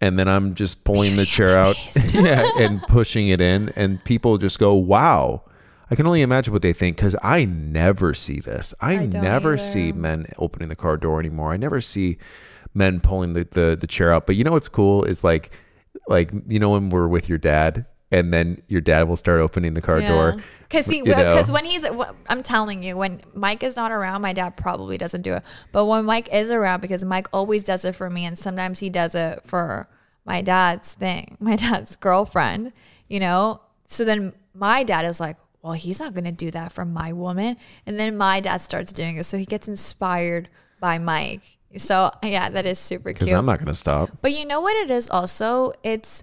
And 0.00 0.18
then 0.20 0.28
I'm 0.28 0.54
just 0.54 0.84
pulling 0.84 1.16
the 1.16 1.26
chair 1.26 1.58
out, 1.58 1.76
yeah, 2.14 2.48
and 2.58 2.80
pushing 2.82 3.28
it 3.28 3.40
in, 3.40 3.70
and 3.74 4.02
people 4.04 4.38
just 4.38 4.60
go, 4.60 4.74
"Wow." 4.74 5.42
I 5.90 5.94
can 5.94 6.06
only 6.06 6.22
imagine 6.22 6.52
what 6.52 6.62
they 6.62 6.72
think 6.72 6.96
because 6.96 7.16
I 7.22 7.44
never 7.44 8.14
see 8.14 8.40
this. 8.40 8.74
I, 8.80 8.94
I 8.94 9.06
never 9.06 9.54
either. 9.54 9.58
see 9.58 9.92
men 9.92 10.26
opening 10.38 10.68
the 10.68 10.76
car 10.76 10.96
door 10.96 11.20
anymore. 11.20 11.52
I 11.52 11.56
never 11.56 11.80
see 11.80 12.18
men 12.72 13.00
pulling 13.00 13.34
the, 13.34 13.46
the, 13.50 13.76
the 13.78 13.86
chair 13.86 14.12
out. 14.12 14.26
But 14.26 14.36
you 14.36 14.44
know 14.44 14.52
what's 14.52 14.68
cool 14.68 15.04
is 15.04 15.22
like 15.22 15.50
like 16.08 16.32
you 16.48 16.58
know 16.58 16.70
when 16.70 16.90
we're 16.90 17.08
with 17.08 17.28
your 17.28 17.38
dad 17.38 17.86
and 18.14 18.32
then 18.32 18.62
your 18.68 18.80
dad 18.80 19.08
will 19.08 19.16
start 19.16 19.40
opening 19.40 19.74
the 19.74 19.80
car 19.80 20.00
door. 20.00 20.36
Because 20.60 20.86
he, 20.86 21.02
because 21.02 21.50
when 21.50 21.64
he's, 21.64 21.84
I'm 22.28 22.42
telling 22.44 22.82
you, 22.82 22.96
when 22.96 23.20
Mike 23.34 23.64
is 23.64 23.74
not 23.74 23.90
around, 23.90 24.22
my 24.22 24.32
dad 24.32 24.56
probably 24.56 24.96
doesn't 24.96 25.22
do 25.22 25.34
it. 25.34 25.42
But 25.72 25.86
when 25.86 26.04
Mike 26.04 26.32
is 26.32 26.50
around, 26.50 26.80
because 26.80 27.04
Mike 27.04 27.28
always 27.32 27.64
does 27.64 27.84
it 27.84 27.94
for 27.94 28.08
me, 28.08 28.24
and 28.24 28.38
sometimes 28.38 28.78
he 28.78 28.88
does 28.88 29.16
it 29.16 29.40
for 29.44 29.88
my 30.24 30.42
dad's 30.42 30.94
thing, 30.94 31.36
my 31.40 31.56
dad's 31.56 31.96
girlfriend, 31.96 32.72
you 33.08 33.18
know. 33.18 33.60
So 33.88 34.04
then 34.04 34.32
my 34.54 34.84
dad 34.84 35.04
is 35.06 35.18
like, 35.18 35.36
well, 35.64 35.72
he's 35.72 35.98
not 35.98 36.12
gonna 36.12 36.30
do 36.30 36.50
that 36.50 36.72
for 36.72 36.84
my 36.84 37.14
woman, 37.14 37.56
and 37.86 37.98
then 37.98 38.18
my 38.18 38.38
dad 38.38 38.58
starts 38.58 38.92
doing 38.92 39.16
it, 39.16 39.24
so 39.24 39.38
he 39.38 39.46
gets 39.46 39.66
inspired 39.66 40.50
by 40.78 40.98
Mike. 40.98 41.40
So 41.78 42.10
yeah, 42.22 42.50
that 42.50 42.66
is 42.66 42.78
super 42.78 43.14
cute. 43.14 43.20
Because. 43.20 43.32
I'm 43.32 43.46
not 43.46 43.60
gonna 43.60 43.72
stop. 43.72 44.10
But 44.20 44.32
you 44.32 44.44
know 44.44 44.60
what 44.60 44.76
it 44.76 44.90
is 44.90 45.08
also? 45.08 45.72
It's 45.82 46.22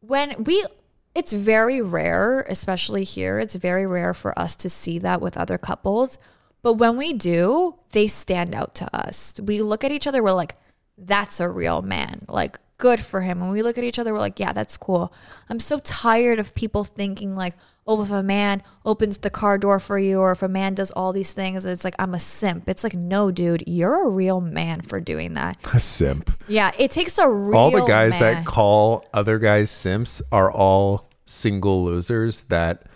when 0.00 0.44
we 0.44 0.66
it's 1.14 1.32
very 1.32 1.80
rare, 1.80 2.42
especially 2.42 3.04
here, 3.04 3.38
it's 3.38 3.54
very 3.54 3.86
rare 3.86 4.12
for 4.12 4.38
us 4.38 4.54
to 4.56 4.68
see 4.68 4.98
that 4.98 5.22
with 5.22 5.38
other 5.38 5.56
couples. 5.56 6.18
But 6.60 6.74
when 6.74 6.98
we 6.98 7.14
do, 7.14 7.76
they 7.92 8.06
stand 8.06 8.54
out 8.54 8.74
to 8.76 8.94
us. 8.94 9.40
We 9.42 9.62
look 9.62 9.82
at 9.82 9.92
each 9.92 10.06
other, 10.06 10.22
we're 10.22 10.32
like, 10.32 10.56
that's 10.98 11.40
a 11.40 11.48
real 11.48 11.80
man. 11.80 12.26
Like, 12.28 12.58
good 12.78 13.00
for 13.00 13.20
him. 13.20 13.40
When 13.40 13.50
we 13.50 13.62
look 13.62 13.78
at 13.78 13.84
each 13.84 13.98
other, 13.98 14.12
we're 14.12 14.18
like, 14.20 14.40
yeah, 14.40 14.52
that's 14.52 14.76
cool. 14.76 15.12
I'm 15.48 15.60
so 15.60 15.78
tired 15.80 16.38
of 16.38 16.54
people 16.54 16.84
thinking 16.84 17.34
like, 17.34 17.54
oh, 17.86 18.00
if 18.02 18.10
a 18.10 18.22
man 18.22 18.62
opens 18.86 19.18
the 19.18 19.28
car 19.28 19.58
door 19.58 19.78
for 19.78 19.98
you 19.98 20.18
or 20.18 20.32
if 20.32 20.42
a 20.42 20.48
man 20.48 20.74
does 20.74 20.90
all 20.92 21.12
these 21.12 21.32
things, 21.34 21.64
it's 21.66 21.84
like 21.84 21.94
I'm 21.98 22.14
a 22.14 22.18
simp. 22.18 22.68
It's 22.68 22.82
like, 22.82 22.94
no, 22.94 23.30
dude, 23.30 23.62
you're 23.66 24.06
a 24.06 24.08
real 24.08 24.40
man 24.40 24.80
for 24.80 25.00
doing 25.00 25.34
that. 25.34 25.58
A 25.74 25.78
simp. 25.80 26.30
Yeah, 26.48 26.72
it 26.78 26.90
takes 26.90 27.18
a 27.18 27.28
real 27.28 27.56
all 27.58 27.70
the 27.70 27.84
guys 27.84 28.18
man. 28.18 28.36
that 28.36 28.46
call 28.46 29.04
other 29.12 29.38
guys 29.38 29.70
simps 29.70 30.22
are 30.32 30.50
all 30.50 31.10
single 31.26 31.84
losers 31.84 32.44
that 32.44 32.86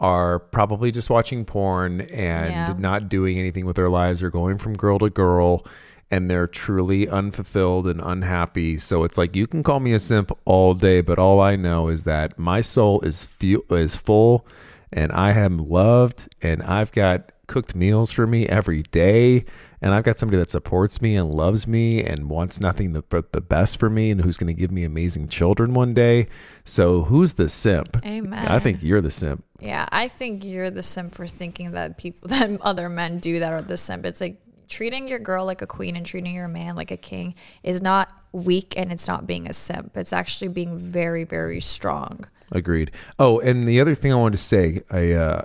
are 0.00 0.38
probably 0.38 0.90
just 0.92 1.08
watching 1.08 1.46
porn 1.46 2.02
and 2.02 2.50
Yeah. 2.50 2.74
not 2.78 3.08
doing 3.08 3.38
anything 3.38 3.64
with 3.64 3.76
their 3.76 3.88
lives 3.88 4.22
or 4.22 4.28
going 4.30 4.58
from 4.58 4.74
girl 4.74 4.98
to 4.98 5.08
girl 5.08 5.64
and 6.10 6.30
they're 6.30 6.46
truly 6.46 7.08
unfulfilled 7.08 7.86
and 7.88 8.00
unhappy. 8.00 8.78
So 8.78 9.02
it's 9.04 9.18
like 9.18 9.34
you 9.34 9.46
can 9.46 9.62
call 9.62 9.80
me 9.80 9.92
a 9.92 9.98
simp 9.98 10.30
all 10.44 10.74
day, 10.74 11.00
but 11.00 11.18
all 11.18 11.40
I 11.40 11.56
know 11.56 11.88
is 11.88 12.04
that 12.04 12.38
my 12.38 12.60
soul 12.60 13.00
is 13.00 13.24
fu- 13.24 13.64
is 13.70 13.96
full 13.96 14.46
and 14.92 15.10
I 15.12 15.32
am 15.32 15.58
loved 15.58 16.28
and 16.40 16.62
I've 16.62 16.92
got 16.92 17.32
cooked 17.48 17.74
meals 17.74 18.10
for 18.12 18.26
me 18.26 18.46
every 18.46 18.82
day 18.82 19.44
and 19.82 19.92
I've 19.94 20.04
got 20.04 20.18
somebody 20.18 20.38
that 20.38 20.50
supports 20.50 21.02
me 21.02 21.16
and 21.16 21.32
loves 21.32 21.66
me 21.66 22.02
and 22.02 22.30
wants 22.30 22.60
nothing 22.60 22.92
the- 22.92 23.02
but 23.02 23.32
the 23.32 23.40
best 23.40 23.78
for 23.78 23.90
me 23.90 24.10
and 24.10 24.20
who's 24.20 24.36
going 24.36 24.46
to 24.48 24.58
give 24.58 24.70
me 24.70 24.84
amazing 24.84 25.28
children 25.28 25.74
one 25.74 25.92
day. 25.92 26.28
So 26.64 27.02
who's 27.02 27.34
the 27.34 27.48
simp? 27.48 27.96
Amen. 28.06 28.46
I 28.46 28.58
think 28.58 28.82
you're 28.82 29.00
the 29.02 29.10
simp. 29.10 29.44
Yeah, 29.60 29.86
I 29.92 30.08
think 30.08 30.44
you're 30.44 30.70
the 30.70 30.82
simp 30.82 31.14
for 31.14 31.26
thinking 31.26 31.72
that 31.72 31.98
people 31.98 32.28
that 32.30 32.50
other 32.62 32.88
men 32.88 33.16
do 33.18 33.40
that 33.40 33.52
are 33.52 33.62
the 33.62 33.76
simp. 33.76 34.06
It's 34.06 34.20
like 34.20 34.40
treating 34.68 35.08
your 35.08 35.18
girl 35.18 35.44
like 35.44 35.62
a 35.62 35.66
queen 35.66 35.96
and 35.96 36.04
treating 36.04 36.34
your 36.34 36.48
man 36.48 36.76
like 36.76 36.90
a 36.90 36.96
king 36.96 37.34
is 37.62 37.82
not 37.82 38.12
weak 38.32 38.74
and 38.76 38.92
it's 38.92 39.08
not 39.08 39.26
being 39.26 39.48
a 39.48 39.52
simp. 39.52 39.96
It's 39.96 40.12
actually 40.12 40.48
being 40.48 40.78
very, 40.78 41.24
very 41.24 41.60
strong. 41.60 42.26
Agreed. 42.52 42.90
Oh, 43.18 43.40
and 43.40 43.66
the 43.66 43.80
other 43.80 43.94
thing 43.94 44.12
I 44.12 44.16
wanted 44.16 44.38
to 44.38 44.44
say, 44.44 44.82
I 44.90 45.12
uh, 45.12 45.42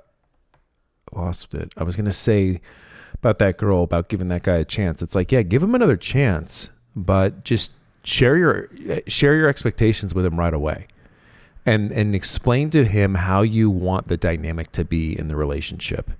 lost 1.13 1.53
it. 1.53 1.74
I 1.78 1.84
was 1.84 1.95
going 1.95 2.05
to 2.05 2.11
say 2.11 2.61
about 3.15 3.39
that 3.39 3.57
girl, 3.57 3.84
about 3.84 4.09
giving 4.09 4.28
that 4.28 4.43
guy 4.43 4.55
a 4.55 4.65
chance. 4.65 5.01
It's 5.01 5.15
like, 5.15 5.32
yeah, 5.32 5.41
give 5.41 5.63
him 5.63 5.76
another 5.76 5.97
chance, 5.97 6.69
but 6.95 7.43
just 7.43 7.74
share 8.03 8.36
your 8.36 8.69
share 9.07 9.36
your 9.36 9.47
expectations 9.47 10.13
with 10.13 10.26
him 10.26 10.39
right 10.39 10.53
away. 10.53 10.88
And 11.65 11.91
and 11.91 12.15
explain 12.15 12.72
to 12.72 12.84
him 12.84 13.15
how 13.15 13.43
you 13.43 13.69
want 13.69 14.07
the 14.07 14.17
dynamic 14.17 14.72
to 14.74 14.84
be 14.84 15.17
in 15.17 15.28
the 15.28 15.36
relationship. 15.36 16.11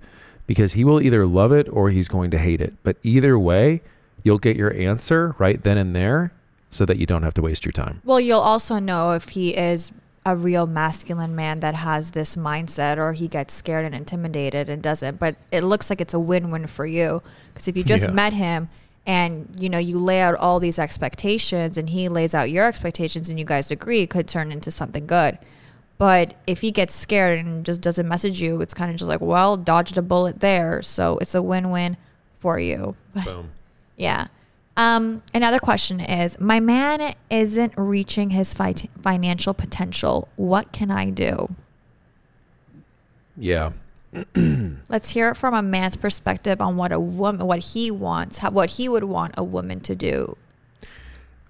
Because 0.46 0.72
he 0.74 0.84
will 0.84 1.00
either 1.00 1.24
love 1.26 1.52
it 1.52 1.68
or 1.68 1.90
he's 1.90 2.08
going 2.08 2.30
to 2.32 2.38
hate 2.38 2.60
it. 2.60 2.74
But 2.82 2.96
either 3.02 3.38
way, 3.38 3.80
you'll 4.22 4.38
get 4.38 4.56
your 4.56 4.72
answer 4.74 5.34
right 5.38 5.60
then 5.62 5.78
and 5.78 5.94
there 5.94 6.32
so 6.70 6.84
that 6.86 6.98
you 6.98 7.06
don't 7.06 7.22
have 7.22 7.34
to 7.34 7.42
waste 7.42 7.64
your 7.64 7.72
time. 7.72 8.00
Well, 8.04 8.20
you'll 8.20 8.40
also 8.40 8.78
know 8.78 9.12
if 9.12 9.30
he 9.30 9.56
is 9.56 9.92
a 10.24 10.36
real 10.36 10.66
masculine 10.66 11.34
man 11.34 11.60
that 11.60 11.74
has 11.74 12.12
this 12.12 12.36
mindset 12.36 12.96
or 12.96 13.12
he 13.12 13.26
gets 13.28 13.52
scared 13.54 13.84
and 13.84 13.94
intimidated 13.94 14.68
and 14.68 14.80
doesn't. 14.82 15.18
But 15.18 15.36
it 15.50 15.62
looks 15.62 15.90
like 15.90 16.00
it's 16.00 16.14
a 16.14 16.20
win 16.20 16.50
win 16.50 16.66
for 16.66 16.86
you. 16.86 17.22
Because 17.52 17.68
if 17.68 17.76
you 17.76 17.84
just 17.84 18.06
Yeah. 18.08 18.12
met 18.12 18.32
him 18.32 18.68
and 19.04 19.48
you 19.58 19.68
know 19.68 19.78
you 19.78 19.98
lay 19.98 20.20
out 20.20 20.36
all 20.36 20.60
these 20.60 20.78
expectations 20.78 21.76
and 21.76 21.90
he 21.90 22.08
lays 22.08 22.34
out 22.34 22.50
your 22.50 22.66
expectations 22.66 23.28
and 23.28 23.38
you 23.38 23.44
guys 23.44 23.70
agree, 23.70 24.02
it 24.02 24.10
could 24.10 24.28
turn 24.28 24.52
into 24.52 24.70
something 24.70 25.06
good. 25.06 25.38
But 26.02 26.34
if 26.48 26.62
he 26.62 26.72
gets 26.72 26.96
scared 26.96 27.38
and 27.38 27.64
just 27.64 27.80
doesn't 27.80 28.08
message 28.08 28.42
you, 28.42 28.60
it's 28.60 28.74
kind 28.74 28.90
of 28.90 28.96
just 28.96 29.08
like, 29.08 29.20
well, 29.20 29.56
dodged 29.56 29.96
a 29.96 30.02
bullet 30.02 30.40
there. 30.40 30.82
So 30.82 31.16
it's 31.18 31.32
a 31.32 31.40
win 31.40 31.70
win 31.70 31.96
for 32.40 32.58
you. 32.58 32.96
Boom. 33.24 33.52
Yeah. 33.96 34.26
Um, 34.76 35.22
another 35.32 35.60
question 35.60 36.00
is 36.00 36.40
My 36.40 36.58
man 36.58 37.14
isn't 37.30 37.74
reaching 37.76 38.30
his 38.30 38.52
fi- 38.52 38.74
financial 39.00 39.54
potential. 39.54 40.26
What 40.34 40.72
can 40.72 40.90
I 40.90 41.10
do? 41.10 41.54
Yeah. 43.36 43.70
Let's 44.34 45.10
hear 45.10 45.28
it 45.28 45.36
from 45.36 45.54
a 45.54 45.62
man's 45.62 45.96
perspective 45.96 46.60
on 46.60 46.76
what 46.76 46.90
a 46.90 46.98
woman, 46.98 47.46
what 47.46 47.60
he 47.60 47.92
wants, 47.92 48.38
how, 48.38 48.50
what 48.50 48.70
he 48.70 48.88
would 48.88 49.04
want 49.04 49.34
a 49.38 49.44
woman 49.44 49.78
to 49.82 49.94
do. 49.94 50.36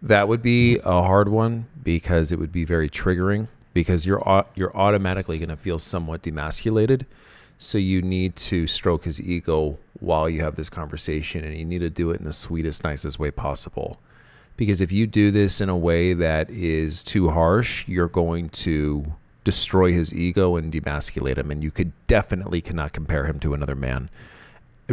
That 0.02 0.28
would 0.28 0.42
be 0.42 0.78
a 0.84 1.00
hard 1.00 1.30
one 1.30 1.68
because 1.82 2.30
it 2.30 2.38
would 2.38 2.52
be 2.52 2.66
very 2.66 2.90
triggering 2.90 3.48
because 3.72 4.06
you're 4.06 4.44
you're 4.54 4.76
automatically 4.76 5.38
going 5.38 5.48
to 5.48 5.56
feel 5.56 5.78
somewhat 5.78 6.22
demasculated. 6.22 7.04
So 7.58 7.78
you 7.78 8.02
need 8.02 8.34
to 8.36 8.66
stroke 8.66 9.04
his 9.04 9.20
ego 9.20 9.78
while 10.00 10.28
you 10.28 10.42
have 10.42 10.56
this 10.56 10.68
conversation 10.68 11.44
and 11.44 11.56
you 11.56 11.64
need 11.64 11.78
to 11.78 11.90
do 11.90 12.10
it 12.10 12.18
in 12.18 12.24
the 12.24 12.32
sweetest 12.32 12.82
nicest 12.82 13.18
way 13.18 13.30
possible. 13.30 14.00
Because 14.56 14.80
if 14.80 14.90
you 14.90 15.06
do 15.06 15.30
this 15.30 15.60
in 15.60 15.68
a 15.68 15.76
way 15.76 16.12
that 16.12 16.50
is 16.50 17.02
too 17.04 17.30
harsh, 17.30 17.86
you're 17.86 18.08
going 18.08 18.48
to 18.50 19.12
destroy 19.44 19.92
his 19.92 20.12
ego 20.12 20.56
and 20.56 20.72
demasculate 20.72 21.38
him 21.38 21.50
and 21.50 21.62
you 21.62 21.70
could 21.70 21.92
definitely 22.06 22.60
cannot 22.60 22.92
compare 22.92 23.26
him 23.26 23.38
to 23.40 23.54
another 23.54 23.76
man. 23.76 24.10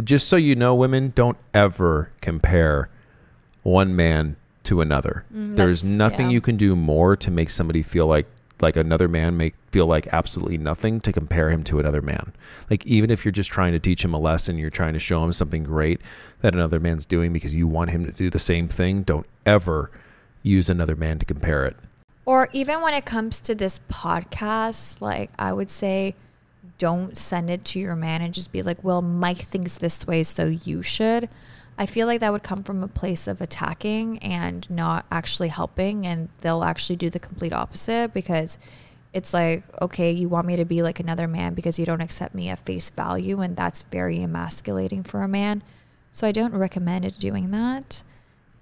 Just 0.02 0.28
so 0.28 0.36
you 0.36 0.54
know 0.54 0.74
women 0.74 1.12
don't 1.14 1.38
ever 1.52 2.10
compare 2.20 2.88
one 3.62 3.94
man 3.94 4.36
to 4.64 4.80
another. 4.80 5.24
Mm, 5.34 5.56
There's 5.56 5.84
nothing 5.84 6.26
yeah. 6.26 6.34
you 6.34 6.40
can 6.40 6.56
do 6.56 6.76
more 6.76 7.16
to 7.16 7.30
make 7.30 7.50
somebody 7.50 7.82
feel 7.82 8.06
like 8.06 8.26
like 8.62 8.76
another 8.76 9.08
man 9.08 9.36
make 9.36 9.54
feel 9.70 9.86
like 9.86 10.06
absolutely 10.12 10.58
nothing 10.58 11.00
to 11.00 11.12
compare 11.12 11.50
him 11.50 11.64
to 11.64 11.78
another 11.78 12.02
man. 12.02 12.32
Like 12.68 12.84
even 12.86 13.10
if 13.10 13.24
you're 13.24 13.32
just 13.32 13.50
trying 13.50 13.72
to 13.72 13.78
teach 13.78 14.04
him 14.04 14.14
a 14.14 14.18
lesson, 14.18 14.58
you're 14.58 14.70
trying 14.70 14.94
to 14.94 14.98
show 14.98 15.22
him 15.24 15.32
something 15.32 15.64
great 15.64 16.00
that 16.40 16.54
another 16.54 16.80
man's 16.80 17.06
doing 17.06 17.32
because 17.32 17.54
you 17.54 17.66
want 17.66 17.90
him 17.90 18.04
to 18.04 18.12
do 18.12 18.30
the 18.30 18.38
same 18.38 18.68
thing, 18.68 19.02
don't 19.02 19.26
ever 19.46 19.90
use 20.42 20.70
another 20.70 20.96
man 20.96 21.18
to 21.18 21.24
compare 21.24 21.66
it. 21.66 21.76
Or 22.24 22.48
even 22.52 22.80
when 22.80 22.94
it 22.94 23.04
comes 23.04 23.40
to 23.42 23.54
this 23.54 23.80
podcast, 23.90 25.00
like 25.00 25.30
I 25.38 25.52
would 25.52 25.70
say, 25.70 26.14
don't 26.78 27.16
send 27.16 27.50
it 27.50 27.64
to 27.66 27.78
your 27.78 27.96
man 27.96 28.22
and 28.22 28.32
just 28.32 28.52
be 28.52 28.62
like, 28.62 28.82
well, 28.82 29.02
Mike 29.02 29.38
thinks 29.38 29.78
this 29.78 30.06
way, 30.06 30.22
so 30.22 30.46
you 30.46 30.82
should. 30.82 31.28
I 31.80 31.86
feel 31.86 32.06
like 32.06 32.20
that 32.20 32.30
would 32.30 32.42
come 32.42 32.62
from 32.62 32.82
a 32.82 32.88
place 32.88 33.26
of 33.26 33.40
attacking 33.40 34.18
and 34.18 34.68
not 34.68 35.06
actually 35.10 35.48
helping, 35.48 36.06
and 36.06 36.28
they'll 36.42 36.62
actually 36.62 36.96
do 36.96 37.08
the 37.08 37.18
complete 37.18 37.54
opposite 37.54 38.12
because 38.12 38.58
it's 39.14 39.32
like, 39.32 39.64
okay, 39.80 40.12
you 40.12 40.28
want 40.28 40.46
me 40.46 40.56
to 40.56 40.66
be 40.66 40.82
like 40.82 41.00
another 41.00 41.26
man 41.26 41.54
because 41.54 41.78
you 41.78 41.86
don't 41.86 42.02
accept 42.02 42.34
me 42.34 42.50
at 42.50 42.58
face 42.60 42.90
value, 42.90 43.40
and 43.40 43.56
that's 43.56 43.80
very 43.80 44.22
emasculating 44.22 45.02
for 45.02 45.22
a 45.22 45.28
man. 45.28 45.62
So 46.12 46.26
I 46.26 46.32
don't 46.32 46.54
recommend 46.54 47.18
doing 47.18 47.50
that. 47.52 48.02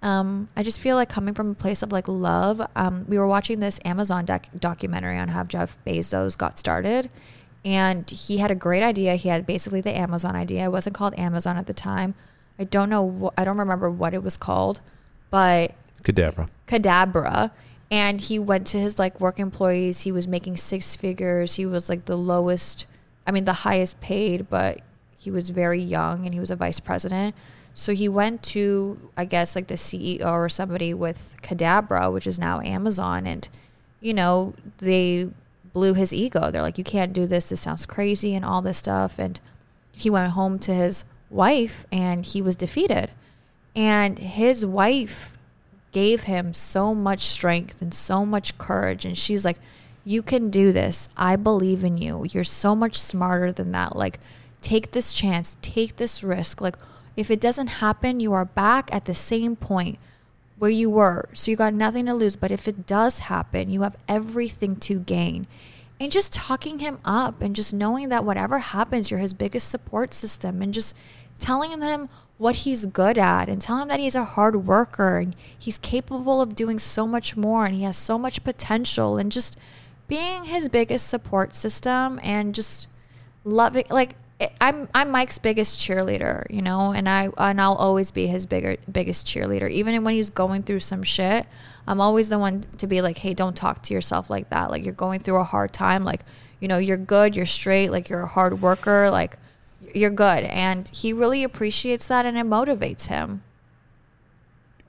Um, 0.00 0.46
I 0.56 0.62
just 0.62 0.78
feel 0.78 0.94
like 0.94 1.08
coming 1.08 1.34
from 1.34 1.50
a 1.50 1.54
place 1.54 1.82
of 1.82 1.90
like 1.90 2.06
love. 2.06 2.64
Um, 2.76 3.04
we 3.08 3.18
were 3.18 3.26
watching 3.26 3.58
this 3.58 3.80
Amazon 3.84 4.26
doc- 4.26 4.46
documentary 4.60 5.18
on 5.18 5.26
how 5.26 5.42
Jeff 5.42 5.76
Bezos 5.84 6.38
got 6.38 6.56
started, 6.56 7.10
and 7.64 8.08
he 8.08 8.38
had 8.38 8.52
a 8.52 8.54
great 8.54 8.84
idea. 8.84 9.16
He 9.16 9.28
had 9.28 9.44
basically 9.44 9.80
the 9.80 9.98
Amazon 9.98 10.36
idea. 10.36 10.66
It 10.66 10.70
wasn't 10.70 10.94
called 10.94 11.18
Amazon 11.18 11.56
at 11.56 11.66
the 11.66 11.74
time. 11.74 12.14
I 12.58 12.64
don't 12.64 12.90
know. 12.90 13.30
Wh- 13.34 13.40
I 13.40 13.44
don't 13.44 13.58
remember 13.58 13.90
what 13.90 14.14
it 14.14 14.22
was 14.22 14.36
called, 14.36 14.80
but 15.30 15.74
Cadabra. 16.02 16.48
Cadabra. 16.66 17.50
And 17.90 18.20
he 18.20 18.38
went 18.38 18.66
to 18.68 18.78
his 18.78 18.98
like 18.98 19.20
work 19.20 19.38
employees. 19.38 20.02
He 20.02 20.12
was 20.12 20.28
making 20.28 20.56
six 20.58 20.94
figures. 20.94 21.54
He 21.54 21.64
was 21.64 21.88
like 21.88 22.04
the 22.04 22.16
lowest, 22.16 22.86
I 23.26 23.32
mean, 23.32 23.44
the 23.44 23.52
highest 23.52 24.00
paid, 24.00 24.50
but 24.50 24.80
he 25.16 25.30
was 25.30 25.50
very 25.50 25.80
young 25.80 26.24
and 26.24 26.34
he 26.34 26.40
was 26.40 26.50
a 26.50 26.56
vice 26.56 26.80
president. 26.80 27.34
So 27.72 27.94
he 27.94 28.08
went 28.08 28.42
to, 28.44 29.10
I 29.16 29.24
guess, 29.24 29.54
like 29.54 29.68
the 29.68 29.74
CEO 29.74 30.26
or 30.26 30.48
somebody 30.48 30.92
with 30.92 31.36
Cadabra, 31.42 32.12
which 32.12 32.26
is 32.26 32.38
now 32.38 32.60
Amazon. 32.60 33.26
And, 33.26 33.48
you 34.00 34.12
know, 34.12 34.54
they 34.78 35.30
blew 35.72 35.94
his 35.94 36.12
ego. 36.12 36.50
They're 36.50 36.62
like, 36.62 36.76
you 36.76 36.84
can't 36.84 37.12
do 37.12 37.26
this. 37.26 37.48
This 37.48 37.60
sounds 37.60 37.86
crazy 37.86 38.34
and 38.34 38.44
all 38.44 38.62
this 38.62 38.78
stuff. 38.78 39.18
And 39.18 39.40
he 39.92 40.10
went 40.10 40.32
home 40.32 40.58
to 40.60 40.74
his 40.74 41.04
wife 41.30 41.86
and 41.92 42.24
he 42.24 42.42
was 42.42 42.56
defeated. 42.56 43.10
And 43.74 44.18
his 44.18 44.66
wife 44.66 45.36
gave 45.92 46.24
him 46.24 46.52
so 46.52 46.94
much 46.94 47.22
strength 47.22 47.80
and 47.80 47.94
so 47.94 48.26
much 48.26 48.58
courage. 48.58 49.04
And 49.04 49.16
she's 49.16 49.44
like, 49.44 49.58
You 50.04 50.22
can 50.22 50.50
do 50.50 50.72
this. 50.72 51.08
I 51.16 51.36
believe 51.36 51.84
in 51.84 51.98
you. 51.98 52.24
You're 52.30 52.44
so 52.44 52.74
much 52.74 52.96
smarter 52.96 53.52
than 53.52 53.72
that. 53.72 53.96
Like, 53.96 54.18
take 54.60 54.90
this 54.90 55.12
chance, 55.12 55.56
take 55.62 55.96
this 55.96 56.24
risk. 56.24 56.60
Like, 56.60 56.76
if 57.16 57.30
it 57.30 57.40
doesn't 57.40 57.66
happen, 57.66 58.20
you 58.20 58.32
are 58.32 58.44
back 58.44 58.88
at 58.92 59.04
the 59.04 59.14
same 59.14 59.56
point 59.56 59.98
where 60.58 60.70
you 60.70 60.90
were. 60.90 61.28
So 61.32 61.50
you 61.50 61.56
got 61.56 61.74
nothing 61.74 62.06
to 62.06 62.14
lose. 62.14 62.36
But 62.36 62.52
if 62.52 62.68
it 62.68 62.86
does 62.86 63.20
happen, 63.20 63.70
you 63.70 63.82
have 63.82 63.96
everything 64.08 64.76
to 64.76 65.00
gain. 65.00 65.46
And 66.00 66.12
just 66.12 66.32
talking 66.32 66.78
him 66.78 66.98
up 67.04 67.42
and 67.42 67.56
just 67.56 67.74
knowing 67.74 68.08
that 68.10 68.24
whatever 68.24 68.58
happens, 68.58 69.10
you're 69.10 69.20
his 69.20 69.34
biggest 69.34 69.68
support 69.68 70.14
system 70.14 70.62
and 70.62 70.72
just 70.72 70.96
telling 71.38 71.80
him 71.80 72.08
what 72.36 72.56
he's 72.56 72.86
good 72.86 73.18
at 73.18 73.48
and 73.48 73.60
telling 73.60 73.82
him 73.82 73.88
that 73.88 74.00
he's 74.00 74.14
a 74.14 74.24
hard 74.24 74.66
worker 74.66 75.18
and 75.18 75.34
he's 75.58 75.78
capable 75.78 76.40
of 76.40 76.54
doing 76.54 76.78
so 76.78 77.06
much 77.06 77.36
more 77.36 77.66
and 77.66 77.74
he 77.74 77.82
has 77.82 77.96
so 77.96 78.16
much 78.16 78.44
potential 78.44 79.18
and 79.18 79.32
just 79.32 79.58
being 80.06 80.44
his 80.44 80.68
biggest 80.68 81.08
support 81.08 81.54
system 81.54 82.20
and 82.22 82.54
just 82.54 82.86
loving 83.44 83.84
like 83.90 84.14
I'm 84.60 84.88
I'm 84.94 85.10
Mike's 85.10 85.38
biggest 85.38 85.80
cheerleader, 85.80 86.46
you 86.48 86.62
know, 86.62 86.92
and 86.92 87.08
I 87.08 87.28
and 87.38 87.60
I'll 87.60 87.74
always 87.74 88.12
be 88.12 88.28
his 88.28 88.46
bigger 88.46 88.76
biggest 88.90 89.26
cheerleader. 89.26 89.68
Even 89.68 90.04
when 90.04 90.14
he's 90.14 90.30
going 90.30 90.62
through 90.62 90.80
some 90.80 91.02
shit, 91.02 91.46
I'm 91.88 92.00
always 92.00 92.28
the 92.28 92.38
one 92.38 92.64
to 92.78 92.86
be 92.86 93.02
like, 93.02 93.18
"Hey, 93.18 93.34
don't 93.34 93.56
talk 93.56 93.82
to 93.84 93.94
yourself 93.94 94.30
like 94.30 94.50
that. 94.50 94.70
Like 94.70 94.84
you're 94.84 94.94
going 94.94 95.18
through 95.18 95.38
a 95.38 95.44
hard 95.44 95.72
time. 95.72 96.04
Like, 96.04 96.20
you 96.60 96.68
know, 96.68 96.78
you're 96.78 96.96
good, 96.96 97.34
you're 97.34 97.46
straight, 97.46 97.90
like 97.90 98.08
you're 98.08 98.22
a 98.22 98.28
hard 98.28 98.62
worker, 98.62 99.10
like 99.10 99.38
you're 99.92 100.10
good." 100.10 100.44
And 100.44 100.86
he 100.88 101.12
really 101.12 101.42
appreciates 101.42 102.06
that 102.06 102.24
and 102.24 102.38
it 102.38 102.46
motivates 102.46 103.08
him. 103.08 103.42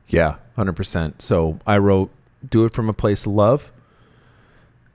Yeah, 0.08 0.38
100%. 0.58 1.22
So 1.22 1.60
I 1.66 1.78
wrote, 1.78 2.12
do 2.48 2.66
it 2.66 2.74
from 2.74 2.90
a 2.90 2.94
place 2.94 3.26
of 3.28 3.32
love, 3.32 3.72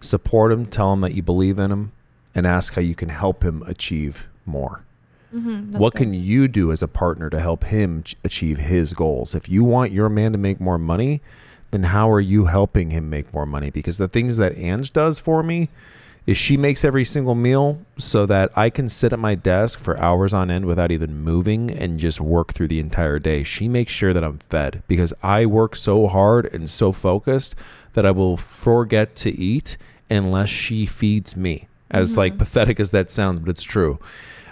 support 0.00 0.50
him, 0.50 0.66
tell 0.66 0.92
him 0.92 1.02
that 1.02 1.14
you 1.14 1.22
believe 1.22 1.58
in 1.58 1.70
him, 1.70 1.92
and 2.34 2.46
ask 2.46 2.74
how 2.74 2.82
you 2.82 2.96
can 2.96 3.10
help 3.10 3.44
him 3.44 3.62
achieve 3.64 4.26
more. 4.46 4.82
Mm-hmm, 5.34 5.72
that's 5.72 5.82
what 5.82 5.94
good. 5.94 5.98
can 5.98 6.14
you 6.14 6.46
do 6.46 6.70
as 6.70 6.82
a 6.82 6.88
partner 6.88 7.28
to 7.28 7.40
help 7.40 7.64
him 7.64 8.04
ch- 8.04 8.16
achieve 8.24 8.58
his 8.58 8.92
goals? 8.92 9.34
If 9.34 9.48
you 9.48 9.64
want 9.64 9.92
your 9.92 10.08
man 10.08 10.32
to 10.32 10.38
make 10.38 10.60
more 10.60 10.78
money, 10.78 11.22
then 11.72 11.82
how 11.82 12.08
are 12.10 12.20
you 12.20 12.44
helping 12.44 12.90
him 12.90 13.10
make 13.10 13.34
more 13.34 13.46
money? 13.46 13.70
Because 13.70 13.98
the 13.98 14.06
things 14.06 14.36
that 14.36 14.56
Ange 14.56 14.92
does 14.92 15.18
for 15.18 15.42
me 15.42 15.68
is 16.26 16.38
she 16.38 16.56
makes 16.56 16.84
every 16.84 17.04
single 17.04 17.34
meal 17.34 17.80
so 17.98 18.24
that 18.26 18.50
I 18.56 18.70
can 18.70 18.88
sit 18.88 19.12
at 19.12 19.18
my 19.18 19.34
desk 19.34 19.78
for 19.78 20.00
hours 20.00 20.32
on 20.32 20.50
end 20.50 20.64
without 20.64 20.90
even 20.90 21.22
moving 21.22 21.70
and 21.70 21.98
just 21.98 22.20
work 22.20 22.54
through 22.54 22.68
the 22.68 22.80
entire 22.80 23.18
day. 23.18 23.42
She 23.42 23.68
makes 23.68 23.92
sure 23.92 24.12
that 24.12 24.24
I'm 24.24 24.38
fed 24.38 24.82
because 24.88 25.12
I 25.22 25.46
work 25.46 25.76
so 25.76 26.06
hard 26.06 26.46
and 26.46 26.70
so 26.70 26.92
focused 26.92 27.54
that 27.92 28.06
I 28.06 28.10
will 28.10 28.36
forget 28.36 29.14
to 29.16 29.30
eat 29.30 29.76
unless 30.08 30.48
she 30.48 30.86
feeds 30.86 31.36
me. 31.36 31.68
As 31.90 32.12
mm-hmm. 32.12 32.20
like 32.20 32.38
pathetic 32.38 32.80
as 32.80 32.90
that 32.92 33.10
sounds, 33.10 33.40
but 33.40 33.50
it's 33.50 33.62
true. 33.62 33.98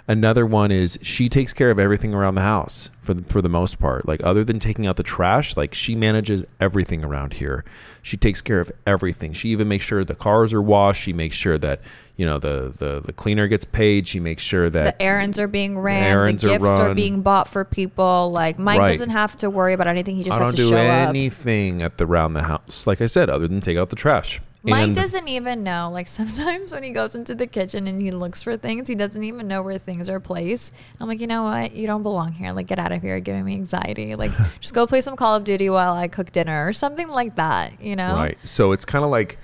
Another 0.05 0.45
one 0.45 0.69
is 0.69 0.99
she 1.01 1.29
takes 1.29 1.53
care 1.53 1.71
of 1.71 1.79
everything 1.79 2.13
around 2.13 2.35
the 2.35 2.41
house 2.41 2.89
for 3.01 3.13
the, 3.13 3.23
for 3.23 3.41
the 3.41 3.47
most 3.47 3.79
part. 3.79 4.05
Like 4.05 4.21
other 4.21 4.43
than 4.43 4.59
taking 4.59 4.85
out 4.85 4.97
the 4.97 5.03
trash, 5.03 5.55
like 5.55 5.73
she 5.73 5.95
manages 5.95 6.43
everything 6.59 7.05
around 7.05 7.33
here. 7.33 7.63
She 8.01 8.17
takes 8.17 8.41
care 8.41 8.59
of 8.59 8.69
everything. 8.85 9.31
She 9.31 9.49
even 9.49 9.69
makes 9.69 9.85
sure 9.85 10.03
the 10.03 10.13
cars 10.13 10.51
are 10.51 10.61
washed. 10.61 11.01
She 11.01 11.13
makes 11.13 11.37
sure 11.37 11.57
that 11.59 11.79
you 12.17 12.25
know 12.25 12.37
the 12.37 12.73
the, 12.77 12.99
the 12.99 13.13
cleaner 13.13 13.47
gets 13.47 13.63
paid. 13.63 14.05
She 14.05 14.19
makes 14.19 14.43
sure 14.43 14.69
that 14.69 14.83
the 14.83 15.01
errands 15.01 15.39
are 15.39 15.47
being 15.47 15.79
ran, 15.79 16.03
errands 16.19 16.41
the 16.43 16.49
gifts 16.49 16.67
are, 16.67 16.87
run. 16.87 16.95
being 16.97 17.21
bought 17.21 17.47
for 17.47 17.63
people. 17.63 18.29
Like 18.29 18.59
Mike 18.59 18.79
Right. 18.79 18.91
doesn't 18.91 19.11
have 19.11 19.37
to 19.37 19.49
worry 19.49 19.71
about 19.71 19.87
anything. 19.87 20.17
He 20.17 20.23
just 20.23 20.37
I 20.37 20.43
has 20.43 20.53
to 20.53 20.57
do 20.57 20.67
show 20.67 20.75
up. 20.85 21.07
anything 21.09 21.81
at 21.81 21.97
the 21.97 22.05
around 22.05 22.33
the 22.33 22.43
house. 22.43 22.85
Like 22.85 22.99
I 22.99 23.05
said, 23.05 23.29
other 23.29 23.47
than 23.47 23.61
take 23.61 23.77
out 23.77 23.89
the 23.89 23.95
trash. 23.95 24.41
Mike 24.63 24.83
And- 24.87 24.95
doesn't 24.95 25.27
even 25.27 25.63
know. 25.63 25.89
Like 25.91 26.07
sometimes 26.19 26.71
when 26.71 26.83
he 26.83 26.91
goes 26.91 27.15
into 27.15 27.35
the 27.35 27.47
kitchen 27.47 27.87
and 27.87 28.01
he 28.01 28.11
looks 28.11 28.41
for 28.43 28.55
things, 28.55 28.87
he 28.87 28.95
doesn't 28.95 29.23
even 29.23 29.47
know 29.47 29.61
where 29.61 29.77
things 29.77 30.07
are 30.09 30.19
placed. 30.19 30.73
I'm 30.99 31.07
like, 31.07 31.19
you 31.19 31.27
know 31.27 31.43
what? 31.43 31.73
You 31.73 31.85
don't 31.87 32.03
belong 32.03 32.31
here. 32.31 32.51
Like, 32.53 32.67
get 32.67 32.79
out 32.79 32.91
of 32.91 33.01
here. 33.01 33.11
You're 33.11 33.19
giving 33.19 33.43
me 33.45 33.53
anxiety. 33.53 34.15
Like, 34.15 34.31
just 34.61 34.73
go 34.73 34.87
play 34.87 35.01
some 35.01 35.15
Call 35.15 35.35
of 35.35 35.43
Duty 35.43 35.69
while 35.69 35.93
I 35.93 36.07
cook 36.07 36.31
dinner 36.31 36.65
or 36.67 36.73
something 36.73 37.09
like 37.09 37.35
that. 37.35 37.81
You 37.81 37.95
know? 37.95 38.13
Right. 38.15 38.37
So 38.43 38.71
it's 38.71 38.85
kind 38.85 39.03
of 39.03 39.11
like 39.11 39.37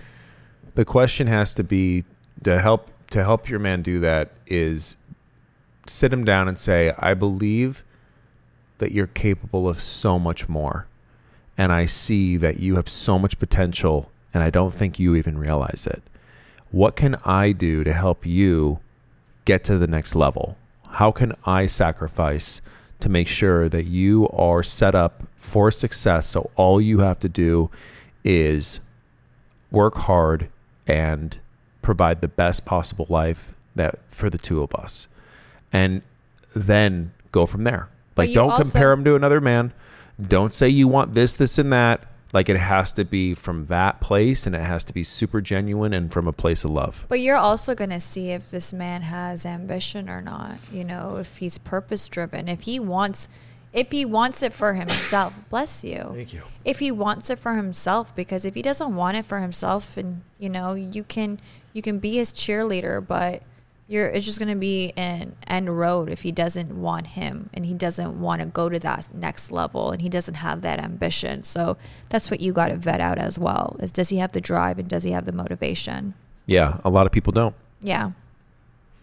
the 0.75 0.85
question 0.85 1.27
has 1.27 1.53
to 1.55 1.63
be 1.63 2.05
to 2.43 2.59
help 2.59 2.89
to 3.11 3.23
help 3.23 3.49
your 3.49 3.59
man 3.59 3.81
do 3.81 3.99
that 3.99 4.29
is 4.47 4.95
sit 5.87 6.13
him 6.13 6.23
down 6.23 6.47
and 6.47 6.57
say, 6.57 6.93
"I 6.97 7.13
believe 7.13 7.83
that 8.77 8.91
you're 8.93 9.07
capable 9.07 9.67
of 9.67 9.81
so 9.81 10.17
much 10.17 10.47
more, 10.47 10.85
and 11.57 11.71
I 11.73 11.85
see 11.85 12.37
that 12.37 12.59
you 12.59 12.75
have 12.75 12.87
so 12.87 13.19
much 13.19 13.37
potential, 13.39 14.09
and 14.33 14.43
I 14.43 14.49
don't 14.49 14.73
think 14.73 14.99
you 14.99 15.15
even 15.15 15.37
realize 15.37 15.87
it. 15.87 16.01
What 16.71 16.95
can 16.95 17.15
I 17.25 17.51
do 17.51 17.83
to 17.83 17.93
help 17.93 18.25
you 18.25 18.79
get 19.45 19.63
to 19.65 19.77
the 19.77 19.87
next 19.87 20.15
level? 20.15 20.57
How 20.87 21.11
can 21.11 21.33
I 21.45 21.65
sacrifice 21.65 22.61
to 22.99 23.09
make 23.09 23.27
sure 23.27 23.69
that 23.69 23.85
you 23.85 24.27
are 24.29 24.61
set 24.61 24.93
up 24.93 25.23
for 25.35 25.71
success? 25.71 26.27
So 26.27 26.51
all 26.55 26.79
you 26.79 26.99
have 26.99 27.19
to 27.19 27.29
do 27.29 27.71
is 28.23 28.79
work 29.71 29.95
hard 29.95 30.49
and 30.87 31.37
provide 31.81 32.21
the 32.21 32.27
best 32.27 32.65
possible 32.65 33.05
life 33.09 33.53
that 33.75 33.99
for 34.07 34.29
the 34.29 34.37
two 34.37 34.61
of 34.61 34.73
us 34.75 35.07
and 35.71 36.01
then 36.55 37.11
go 37.31 37.45
from 37.45 37.63
there 37.63 37.87
like 38.17 38.33
don't 38.33 38.51
also- 38.51 38.63
compare 38.63 38.91
him 38.91 39.03
to 39.03 39.15
another 39.15 39.39
man 39.39 39.71
don't 40.21 40.53
say 40.53 40.67
you 40.67 40.87
want 40.87 41.13
this 41.13 41.35
this 41.35 41.57
and 41.57 41.71
that 41.71 42.05
like 42.33 42.49
it 42.49 42.57
has 42.57 42.93
to 42.93 43.03
be 43.03 43.33
from 43.33 43.65
that 43.65 44.01
place 44.01 44.45
and 44.45 44.55
it 44.55 44.61
has 44.61 44.83
to 44.83 44.93
be 44.93 45.03
super 45.03 45.41
genuine 45.41 45.93
and 45.93 46.11
from 46.11 46.27
a 46.27 46.33
place 46.33 46.63
of 46.63 46.71
love 46.71 47.05
But 47.07 47.19
you're 47.19 47.37
also 47.37 47.73
going 47.75 47.89
to 47.89 47.99
see 47.99 48.31
if 48.31 48.49
this 48.49 48.71
man 48.73 49.01
has 49.03 49.45
ambition 49.45 50.09
or 50.09 50.21
not. 50.21 50.57
You 50.71 50.83
know, 50.83 51.17
if 51.17 51.37
he's 51.37 51.57
purpose 51.57 52.07
driven, 52.07 52.47
if 52.47 52.61
he 52.61 52.79
wants, 52.79 53.27
if 53.73 53.91
he 53.91 54.05
wants 54.05 54.43
it 54.43 54.53
for 54.53 54.73
himself. 54.73 55.33
bless 55.49 55.83
you. 55.83 56.11
Thank 56.13 56.33
you. 56.33 56.43
If 56.65 56.79
he 56.79 56.91
wants 56.91 57.29
it 57.29 57.39
for 57.39 57.55
himself, 57.55 58.15
because 58.15 58.45
if 58.45 58.55
he 58.55 58.61
doesn't 58.61 58.95
want 58.95 59.17
it 59.17 59.25
for 59.25 59.39
himself, 59.39 59.97
and 59.97 60.21
you 60.37 60.49
know, 60.49 60.73
you 60.73 61.03
can 61.03 61.39
you 61.73 61.81
can 61.81 61.99
be 61.99 62.17
his 62.17 62.33
cheerleader, 62.33 63.05
but 63.05 63.43
you're 63.89 64.07
it's 64.07 64.25
just 64.25 64.37
going 64.37 64.49
to 64.49 64.55
be 64.55 64.93
an 64.95 65.35
end 65.47 65.75
road 65.77 66.09
if 66.09 66.21
he 66.21 66.31
doesn't 66.31 66.79
want 66.79 67.07
him 67.07 67.49
and 67.55 67.65
he 67.65 67.73
doesn't 67.73 68.21
want 68.21 68.39
to 68.39 68.45
go 68.45 68.69
to 68.69 68.77
that 68.77 69.09
next 69.13 69.51
level 69.51 69.91
and 69.91 70.01
he 70.03 70.07
doesn't 70.07 70.35
have 70.35 70.61
that 70.61 70.79
ambition. 70.79 71.41
So 71.41 71.75
that's 72.07 72.29
what 72.29 72.39
you 72.39 72.53
got 72.53 72.67
to 72.67 72.75
vet 72.75 73.01
out 73.01 73.17
as 73.17 73.39
well. 73.39 73.75
Is 73.79 73.91
does 73.91 74.09
he 74.09 74.17
have 74.17 74.31
the 74.31 74.41
drive 74.41 74.77
and 74.77 74.87
does 74.87 75.03
he 75.03 75.11
have 75.11 75.25
the 75.25 75.33
motivation? 75.33 76.13
yeah 76.45 76.79
a 76.83 76.89
lot 76.89 77.05
of 77.05 77.11
people 77.11 77.31
don't 77.31 77.55
Yeah. 77.81 78.11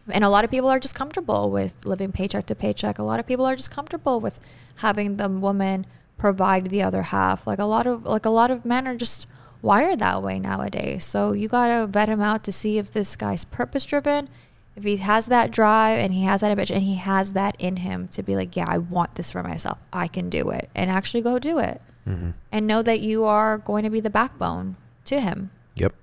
And 0.09 0.22
a 0.22 0.28
lot 0.28 0.45
of 0.45 0.51
people 0.53 0.68
are 0.68 0.78
just 0.78 0.95
comfortable 0.95 1.51
with 1.51 1.84
living 1.84 2.12
paycheck 2.12 2.45
to 2.47 2.55
paycheck. 2.55 2.99
A 3.01 3.03
lot 3.03 3.18
of 3.18 3.26
people 3.26 3.45
are 3.45 3.57
just 3.57 3.72
comfortable 3.72 4.20
with 4.20 4.39
having 4.76 5.16
the 5.16 5.28
woman 5.28 5.84
provide 6.16 6.68
the 6.68 6.82
other 6.82 7.03
half. 7.03 7.45
Like 7.45 7.59
a 7.59 7.64
lot 7.64 7.87
of 7.89 8.05
like 8.05 8.24
a 8.24 8.30
lot 8.30 8.53
of 8.53 8.64
men 8.64 8.87
are 8.87 8.95
just 8.95 9.26
wired 9.62 9.99
that 9.99 10.22
way 10.22 10.39
nowadays. 10.39 11.05
So 11.05 11.32
you 11.32 11.49
got 11.49 11.68
to 11.68 11.87
vet 11.89 12.09
him 12.09 12.20
out 12.20 12.45
to 12.45 12.53
see 12.53 12.78
if 12.78 12.93
this 12.93 13.16
guy's 13.16 13.45
purpose 13.45 13.84
driven, 13.84 14.28
if 14.77 14.85
he 14.85 14.99
has 14.99 15.27
that 15.27 15.51
drive 15.51 15.99
and 15.99 16.12
he 16.12 16.24
has 16.24 16.43
that 16.43 16.51
ambition 16.51 16.77
and 16.77 16.85
he 16.85 16.97
has 16.97 17.33
that 17.33 17.57
in 17.59 17.79
him 17.79 18.09
to 18.09 18.22
be 18.22 18.37
like, 18.37 18.55
yeah, 18.57 18.66
I 18.68 18.79
want 18.79 19.14
this 19.14 19.33
for 19.33 19.43
myself. 19.43 19.79
I 19.93 20.07
can 20.07 20.29
do 20.29 20.51
it 20.51 20.68
and 20.74 20.91
actually 20.91 21.22
go 21.22 21.39
do 21.39 21.59
it. 21.59 21.81
Mm-hmm. 22.07 22.31
And 22.53 22.66
know 22.66 22.83
that 22.83 23.01
you 23.01 23.24
are 23.24 23.59
going 23.59 23.85
to 23.85 23.91
be 23.91 24.01
the 24.01 24.11
backbone 24.11 24.77
to 25.07 25.18
him. 25.20 25.51
yep 25.74 25.95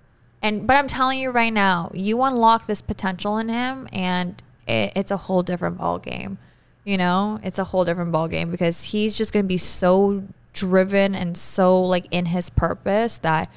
And 0.41 0.67
but 0.67 0.75
I'm 0.75 0.87
telling 0.87 1.19
you 1.19 1.29
right 1.29 1.53
now, 1.53 1.91
you 1.93 2.21
unlock 2.23 2.65
this 2.65 2.81
potential 2.81 3.37
in 3.37 3.47
him, 3.47 3.87
and 3.93 4.41
it, 4.67 4.91
it's 4.95 5.11
a 5.11 5.17
whole 5.17 5.43
different 5.43 5.77
ball 5.77 5.99
game. 5.99 6.39
You 6.83 6.97
know, 6.97 7.39
it's 7.41 7.57
a 7.57 7.63
whole 7.63 7.85
different 7.85 8.11
ball 8.11 8.27
game 8.27 8.51
because 8.51 8.83
he's 8.83 9.17
just 9.17 9.31
gonna 9.31 9.45
be 9.45 9.57
so 9.57 10.27
driven 10.51 11.15
and 11.15 11.37
so 11.37 11.79
like 11.79 12.07
in 12.11 12.25
his 12.27 12.49
purpose 12.49 13.17
that 13.19 13.49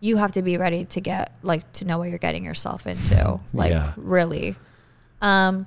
you 0.00 0.16
have 0.18 0.32
to 0.32 0.42
be 0.42 0.56
ready 0.58 0.84
to 0.84 1.00
get 1.00 1.36
like 1.42 1.70
to 1.72 1.84
know 1.84 1.98
what 1.98 2.08
you're 2.10 2.18
getting 2.18 2.44
yourself 2.44 2.86
into. 2.86 3.40
Like 3.52 3.70
Yeah. 3.72 3.92
really. 3.96 4.56
Um. 5.22 5.66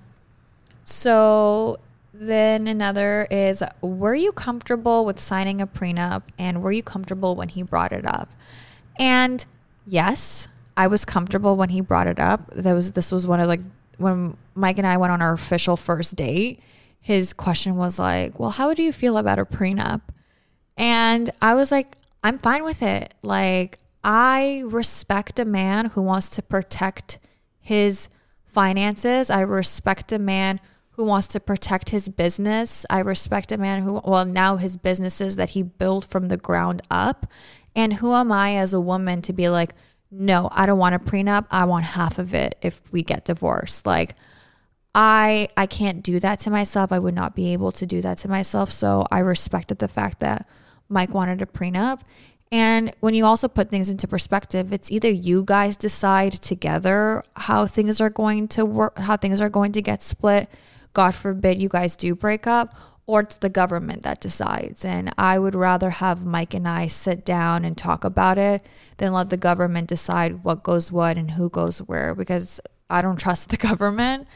So 0.83 1.77
then 2.13 2.67
another 2.67 3.27
is 3.29 3.63
were 3.81 4.15
you 4.15 4.31
comfortable 4.31 5.05
with 5.05 5.19
signing 5.19 5.61
a 5.61 5.67
prenup 5.67 6.23
and 6.37 6.61
were 6.61 6.71
you 6.71 6.83
comfortable 6.83 7.35
when 7.35 7.49
he 7.49 7.63
brought 7.63 7.91
it 7.91 8.05
up? 8.05 8.31
And 8.97 9.45
yes, 9.87 10.47
I 10.75 10.87
was 10.87 11.05
comfortable 11.05 11.55
when 11.55 11.69
he 11.69 11.81
brought 11.81 12.07
it 12.07 12.19
up. 12.19 12.49
That 12.53 12.73
was 12.73 12.91
this 12.93 13.11
was 13.11 13.27
one 13.27 13.39
of 13.39 13.47
like 13.47 13.61
when 13.97 14.37
Mike 14.55 14.77
and 14.77 14.87
I 14.87 14.97
went 14.97 15.11
on 15.11 15.21
our 15.21 15.33
official 15.33 15.77
first 15.77 16.15
date. 16.15 16.59
His 17.01 17.31
question 17.33 17.77
was 17.77 17.97
like, 17.97 18.39
"Well, 18.39 18.49
how 18.51 18.73
do 18.73 18.83
you 18.83 18.91
feel 18.91 19.17
about 19.17 19.39
a 19.39 19.45
prenup?" 19.45 20.01
And 20.77 21.29
I 21.41 21.55
was 21.55 21.71
like, 21.71 21.95
"I'm 22.23 22.37
fine 22.37 22.63
with 22.63 22.81
it. 22.81 23.13
Like, 23.23 23.79
I 24.03 24.63
respect 24.65 25.39
a 25.39 25.45
man 25.45 25.87
who 25.87 26.01
wants 26.01 26.29
to 26.31 26.41
protect 26.41 27.19
his 27.59 28.09
finances. 28.45 29.29
I 29.29 29.41
respect 29.41 30.11
a 30.11 30.19
man 30.19 30.59
who 30.91 31.05
wants 31.05 31.27
to 31.27 31.39
protect 31.39 31.91
his 31.91 32.09
business. 32.09 32.85
I 32.89 32.99
respect 32.99 33.51
a 33.51 33.57
man 33.57 33.83
who, 33.83 34.01
well, 34.03 34.25
now 34.25 34.57
his 34.57 34.77
businesses 34.77 35.35
that 35.37 35.51
he 35.51 35.63
built 35.63 36.05
from 36.05 36.27
the 36.27 36.37
ground 36.37 36.81
up. 36.91 37.25
And 37.75 37.93
who 37.93 38.13
am 38.13 38.31
I 38.31 38.55
as 38.55 38.73
a 38.73 38.81
woman 38.81 39.21
to 39.23 39.33
be 39.33 39.47
like, 39.49 39.73
no, 40.11 40.49
I 40.51 40.65
don't 40.65 40.79
want 40.79 40.95
a 40.95 40.99
prenup. 40.99 41.45
I 41.51 41.65
want 41.65 41.85
half 41.85 42.17
of 42.17 42.33
it 42.33 42.57
if 42.61 42.81
we 42.91 43.03
get 43.03 43.25
divorced. 43.25 43.85
Like, 43.85 44.15
I 44.95 45.47
I 45.55 45.67
can't 45.67 46.03
do 46.03 46.19
that 46.19 46.39
to 46.41 46.49
myself. 46.49 46.91
I 46.91 46.99
would 46.99 47.13
not 47.13 47.35
be 47.35 47.53
able 47.53 47.71
to 47.73 47.85
do 47.85 48.01
that 48.01 48.17
to 48.19 48.27
myself. 48.27 48.71
So 48.71 49.05
I 49.11 49.19
respected 49.19 49.79
the 49.79 49.87
fact 49.87 50.19
that 50.19 50.47
Mike 50.89 51.13
wanted 51.13 51.41
a 51.41 51.45
prenup. 51.45 52.01
And 52.51 52.93
when 52.99 53.13
you 53.13 53.25
also 53.25 53.47
put 53.47 53.69
things 53.69 53.89
into 53.89 54.07
perspective, 54.07 54.73
it's 54.73 54.91
either 54.91 55.09
you 55.09 55.43
guys 55.45 55.77
decide 55.77 56.33
together 56.33 57.23
how 57.35 57.67
things 57.67 58.01
are 58.01 58.09
going 58.09 58.47
to 58.49 58.65
work, 58.65 58.97
how 58.97 59.17
things 59.17 59.39
are 59.39 59.49
going 59.49 59.71
to 59.73 59.81
get 59.81 60.01
split. 60.01 60.49
God 60.93 61.13
forbid 61.13 61.61
you 61.61 61.69
guys 61.69 61.95
do 61.95 62.15
break 62.15 62.47
up, 62.47 62.75
or 63.05 63.21
it's 63.21 63.37
the 63.37 63.49
government 63.49 64.01
that 64.01 64.19
decides. 64.19 64.83
And 64.83 65.13
I 65.15 65.37
would 65.37 65.53
rather 65.53 65.91
have 65.91 66.25
Mike 66.25 66.55
and 66.55 66.67
I 66.67 66.87
sit 66.87 67.23
down 67.23 67.65
and 67.65 67.77
talk 67.77 68.03
about 68.03 68.39
it 68.39 68.63
than 68.97 69.13
let 69.13 69.29
the 69.29 69.37
government 69.37 69.87
decide 69.87 70.43
what 70.43 70.63
goes 70.63 70.91
what 70.91 71.17
and 71.17 71.31
who 71.31 71.49
goes 71.49 71.79
where 71.79 72.15
because 72.15 72.59
I 72.89 73.03
don't 73.03 73.19
trust 73.19 73.49
the 73.49 73.57
government. 73.69 74.27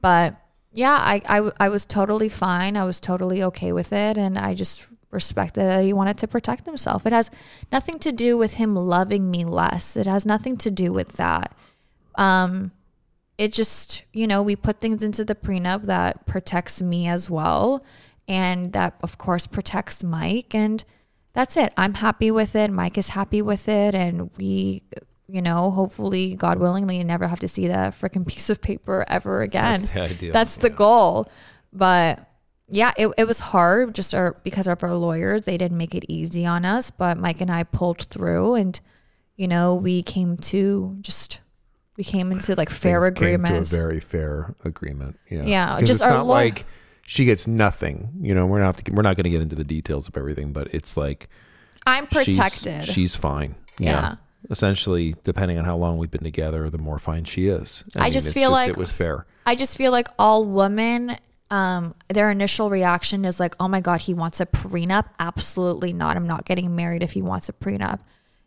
But 0.00 0.36
yeah, 0.72 0.98
I, 1.00 1.20
I, 1.26 1.50
I 1.60 1.68
was 1.68 1.84
totally 1.84 2.30
fine. 2.30 2.78
I 2.78 2.84
was 2.84 2.98
totally 2.98 3.42
okay 3.42 3.72
with 3.72 3.92
it. 3.92 4.16
And 4.16 4.38
I 4.38 4.54
just 4.54 4.86
respected 5.10 5.62
that 5.62 5.84
he 5.84 5.92
wanted 5.92 6.18
to 6.18 6.28
protect 6.28 6.66
himself. 6.66 7.06
It 7.06 7.12
has 7.12 7.30
nothing 7.72 7.98
to 8.00 8.12
do 8.12 8.36
with 8.36 8.54
him 8.54 8.74
loving 8.74 9.30
me 9.30 9.44
less. 9.44 9.96
It 9.96 10.06
has 10.06 10.26
nothing 10.26 10.56
to 10.58 10.70
do 10.70 10.92
with 10.92 11.14
that. 11.14 11.56
Um, 12.16 12.72
it 13.38 13.52
just, 13.52 14.04
you 14.12 14.26
know, 14.26 14.42
we 14.42 14.56
put 14.56 14.80
things 14.80 15.02
into 15.02 15.24
the 15.24 15.34
prenup 15.34 15.84
that 15.84 16.26
protects 16.26 16.82
me 16.82 17.06
as 17.06 17.30
well. 17.30 17.84
And 18.26 18.72
that, 18.72 18.98
of 19.02 19.16
course, 19.16 19.46
protects 19.46 20.02
Mike. 20.04 20.54
And 20.54 20.84
that's 21.32 21.56
it. 21.56 21.72
I'm 21.76 21.94
happy 21.94 22.30
with 22.30 22.56
it. 22.56 22.70
Mike 22.70 22.98
is 22.98 23.10
happy 23.10 23.40
with 23.40 23.68
it. 23.68 23.94
And 23.94 24.30
we, 24.36 24.82
you 25.28 25.40
know, 25.40 25.70
hopefully, 25.70 26.34
God 26.34 26.58
willingly, 26.58 27.02
never 27.04 27.28
have 27.28 27.40
to 27.40 27.48
see 27.48 27.68
that 27.68 27.94
freaking 27.94 28.26
piece 28.28 28.50
of 28.50 28.60
paper 28.60 29.04
ever 29.08 29.40
again. 29.42 29.82
That's 29.82 29.92
the 29.92 30.02
idea. 30.02 30.32
That's 30.32 30.56
the 30.56 30.70
goal. 30.70 31.26
But 31.72 32.27
yeah, 32.68 32.92
it, 32.96 33.08
it 33.16 33.26
was 33.26 33.38
hard 33.38 33.94
just 33.94 34.14
our, 34.14 34.36
because 34.44 34.66
of 34.66 34.82
our 34.82 34.94
lawyers. 34.94 35.42
They 35.42 35.56
didn't 35.56 35.78
make 35.78 35.94
it 35.94 36.04
easy 36.08 36.44
on 36.44 36.64
us. 36.64 36.90
But 36.90 37.18
Mike 37.18 37.40
and 37.40 37.50
I 37.50 37.64
pulled 37.64 38.02
through. 38.04 38.54
And, 38.54 38.78
you 39.36 39.48
know, 39.48 39.74
we 39.74 40.02
came 40.02 40.36
to 40.36 40.96
just, 41.00 41.40
we 41.96 42.04
came 42.04 42.30
into 42.32 42.54
like 42.54 42.70
fair 42.70 43.10
to 43.10 43.34
a 43.34 43.76
very 43.76 44.00
fair 44.00 44.54
agreement. 44.64 45.18
Yeah. 45.30 45.44
Yeah. 45.44 45.80
just 45.80 46.00
it's 46.00 46.08
not 46.08 46.26
law- 46.26 46.34
like 46.34 46.64
she 47.06 47.24
gets 47.24 47.46
nothing. 47.46 48.10
You 48.20 48.34
know, 48.34 48.46
we're 48.46 48.60
not 48.60 48.82
we're 48.90 49.02
not 49.02 49.16
going 49.16 49.24
to 49.24 49.30
get 49.30 49.40
into 49.40 49.56
the 49.56 49.64
details 49.64 50.06
of 50.08 50.16
everything, 50.16 50.52
but 50.52 50.68
it's 50.74 50.96
like 50.96 51.28
I'm 51.86 52.06
protected. 52.06 52.84
She's, 52.84 53.14
fine. 53.14 53.54
yeah. 53.78 54.16
essentially, 54.50 55.14
depending 55.24 55.58
on 55.58 55.64
how 55.64 55.76
long 55.76 55.96
we've 55.96 56.10
been 56.10 56.22
together, 56.22 56.68
the 56.68 56.76
more 56.78 56.98
fine 56.98 57.24
she 57.24 57.48
is. 57.48 57.82
I 57.96 58.10
just 58.10 58.34
feel 58.34 58.50
like- 58.50 58.68
it 58.68 58.76
was 58.76 58.92
fair. 58.92 59.24
I 59.46 59.54
just 59.54 59.78
feel 59.78 59.90
like 59.90 60.08
all 60.18 60.44
women, 60.44 61.16
um, 61.50 61.94
their 62.08 62.30
initial 62.30 62.70
reaction 62.70 63.24
is 63.24 63.40
like, 63.40 63.54
oh 63.58 63.68
my 63.68 63.80
God, 63.80 64.02
he 64.02 64.14
wants 64.14 64.40
a 64.40 64.46
prenup. 64.46 65.06
Absolutely 65.18 65.92
not. 65.92 66.16
I'm 66.16 66.26
not 66.26 66.44
getting 66.44 66.76
married 66.76 67.02
if 67.02 67.12
he 67.12 67.22
wants 67.22 67.48
a 67.48 67.52
prenup. 67.52 68.00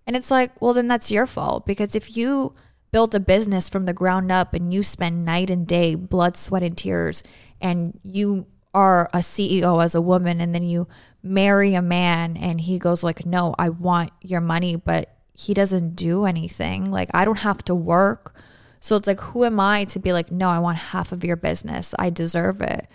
And 0.06 0.16
it's 0.16 0.32
like, 0.32 0.62
well, 0.62 0.74
then 0.74 0.88
that's 0.88 1.12
your 1.12 1.26
fault 1.26 1.66
because 1.66 1.96
if 1.96 2.16
you 2.16 2.54
built 2.92 3.16
a 3.16 3.20
business 3.20 3.70
from 3.70 3.86
the 3.86 3.94
ground 3.94 4.32
up 4.32 4.54
and 4.54 4.74
you 4.74 4.84
spend 4.84 5.26
night 5.26 5.50
and 5.50 5.66
day, 5.66 5.96
blood, 5.96 6.36
sweat, 6.38 6.64
and 6.64 6.78
tears, 6.78 7.24
and 7.60 8.00
you 8.04 8.46
are 8.74 9.10
a 9.14 9.20
CEO 9.20 9.84
as 9.84 9.96
a 9.96 10.02
woman, 10.02 10.42
and 10.42 10.54
then 10.54 10.64
you 10.64 10.88
marry 11.24 11.74
a 11.74 11.82
man 11.82 12.38
and 12.38 12.62
he 12.62 12.80
goes 12.80 13.04
like, 13.04 13.26
no, 13.26 13.56
I 13.58 13.70
want 13.70 14.12
your 14.22 14.42
money, 14.42 14.76
but 14.76 15.16
he 15.34 15.54
doesn't 15.54 15.96
do 15.96 16.26
anything. 16.26 16.92
Like, 16.92 17.10
I 17.14 17.26
don't 17.26 17.40
have 17.40 17.64
to 17.66 17.76
work. 17.76 18.36
So 18.82 18.96
it's 18.96 19.08
like, 19.08 19.20
who 19.20 19.46
am 19.46 19.60
I 19.60 19.86
to 19.86 20.00
be 20.00 20.12
like, 20.12 20.32
no, 20.32 20.50
I 20.50 20.60
want 20.60 20.78
half 20.78 21.12
of 21.12 21.24
your 21.24 21.36
business. 21.38 21.94
I 21.98 22.10
deserve 22.10 22.62
it. 22.62 22.88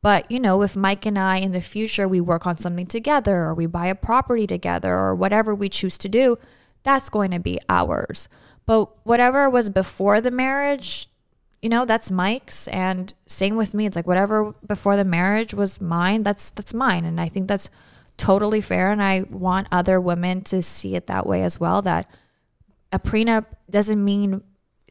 But, 0.00 0.30
you 0.30 0.40
know, 0.40 0.62
if 0.62 0.76
Mike 0.76 1.04
and 1.04 1.18
I 1.18 1.36
in 1.36 1.52
the 1.52 1.60
future, 1.60 2.08
we 2.08 2.20
work 2.20 2.46
on 2.46 2.56
something 2.56 2.86
together 2.86 3.44
or 3.44 3.54
we 3.54 3.66
buy 3.66 3.86
a 3.86 3.94
property 3.94 4.46
together 4.46 4.96
or 4.96 5.14
whatever 5.14 5.54
we 5.54 5.68
choose 5.68 5.98
to 5.98 6.08
do, 6.08 6.38
that's 6.84 7.08
going 7.08 7.32
to 7.32 7.40
be 7.40 7.58
ours. 7.68 8.28
But 8.66 8.90
whatever 9.04 9.50
was 9.50 9.68
before 9.68 10.20
the 10.20 10.30
marriage, 10.30 11.08
you 11.60 11.68
know, 11.68 11.84
that's 11.84 12.10
Mike's 12.10 12.68
and 12.68 13.12
same 13.26 13.56
with 13.56 13.74
me. 13.74 13.86
It's 13.86 13.96
like 13.96 14.06
whatever 14.06 14.54
before 14.66 14.96
the 14.96 15.04
marriage 15.04 15.54
was 15.54 15.80
mine, 15.80 16.22
that's 16.22 16.50
that's 16.50 16.74
mine. 16.74 17.04
And 17.04 17.20
I 17.20 17.28
think 17.28 17.46
that's 17.46 17.70
totally 18.16 18.60
fair 18.60 18.90
and 18.90 19.02
I 19.02 19.22
want 19.30 19.68
other 19.72 20.00
women 20.00 20.42
to 20.42 20.62
see 20.62 20.94
it 20.94 21.06
that 21.06 21.26
way 21.26 21.42
as 21.42 21.58
well 21.58 21.82
that 21.82 22.08
a 22.92 22.98
prenup 22.98 23.46
doesn't 23.70 24.04
mean 24.04 24.42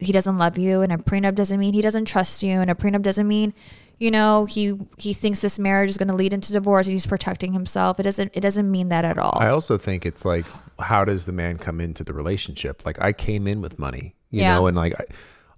he 0.02 0.12
doesn't 0.12 0.38
love 0.38 0.58
you 0.58 0.82
and 0.82 0.92
a 0.92 0.96
prenup 0.96 1.34
doesn't 1.34 1.58
mean 1.58 1.72
he 1.72 1.80
doesn't 1.80 2.06
trust 2.06 2.42
you 2.42 2.60
and 2.60 2.70
a 2.70 2.74
prenup 2.74 3.02
doesn't 3.02 3.28
mean 3.28 3.54
you 3.98 4.10
know 4.10 4.44
he 4.46 4.76
he 4.98 5.12
thinks 5.12 5.40
this 5.40 5.58
marriage 5.58 5.90
is 5.90 5.96
going 5.96 6.08
to 6.08 6.14
lead 6.14 6.32
into 6.32 6.52
divorce 6.52 6.86
and 6.86 6.92
he's 6.92 7.06
protecting 7.06 7.52
himself 7.52 8.00
it 8.00 8.02
doesn't 8.02 8.30
it 8.34 8.40
doesn't 8.40 8.70
mean 8.70 8.88
that 8.88 9.04
at 9.04 9.18
all 9.18 9.38
I 9.40 9.48
also 9.48 9.78
think 9.78 10.04
it's 10.04 10.24
like, 10.24 10.44
how 10.78 11.04
does 11.04 11.24
the 11.24 11.32
man 11.32 11.58
come 11.58 11.80
into 11.80 12.02
the 12.04 12.12
relationship? 12.12 12.84
Like, 12.84 13.00
I 13.00 13.12
came 13.12 13.46
in 13.46 13.60
with 13.60 13.78
money, 13.78 14.14
you 14.30 14.40
Yeah. 14.40 14.54
know, 14.56 14.66
and 14.66 14.76
like 14.76 14.94
I, 14.98 15.04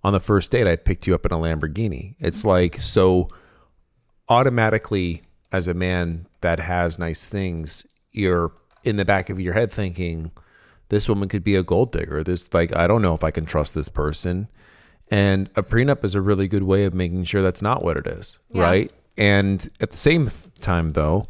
on 0.03 0.13
the 0.13 0.21
first 0.21 0.51
date, 0.51 0.67
I 0.67 0.77
picked 0.77 1.07
you 1.07 1.15
up 1.15 1.25
in 1.25 1.33
a 1.33 1.39
Lamborghini. 1.39 2.17
It's 2.19 2.41
mm-hmm. 2.41 2.49
like, 2.49 2.81
so 2.81 3.31
automatically, 4.29 5.23
as 5.53 5.69
a 5.69 5.75
man 5.75 6.27
that 6.41 6.59
has 6.59 6.99
nice 6.99 7.27
things, 7.27 7.87
you're 8.13 8.53
in 8.83 8.97
the 8.97 9.05
back 9.05 9.31
of 9.31 9.41
your 9.41 9.55
head 9.55 9.73
thinking, 9.73 10.31
this 10.95 11.09
woman 11.09 11.29
could 11.29 11.43
be 11.43 11.57
a 11.57 11.63
gold 11.65 11.91
digger. 11.91 12.23
This, 12.23 12.55
like, 12.55 12.75
I 12.77 12.87
don't 12.87 13.03
know 13.03 13.15
if 13.15 13.25
I 13.25 13.33
can 13.33 13.45
trust 13.47 13.75
this 13.75 13.89
person. 13.89 14.49
And 15.11 15.51
a 15.57 15.63
prenup 15.63 16.05
is 16.05 16.15
a 16.15 16.21
really 16.21 16.47
good 16.49 16.63
way 16.63 16.85
of 16.85 16.95
making 16.95 17.25
sure 17.25 17.43
that's 17.43 17.61
not 17.63 17.83
what 17.83 17.97
it 17.97 18.07
is, 18.07 18.39
Yeah. 18.51 18.63
right? 18.63 18.93
And 19.19 19.69
at 19.81 19.91
the 19.91 19.97
same 19.97 20.31
time, 20.61 20.93
though, 20.93 21.27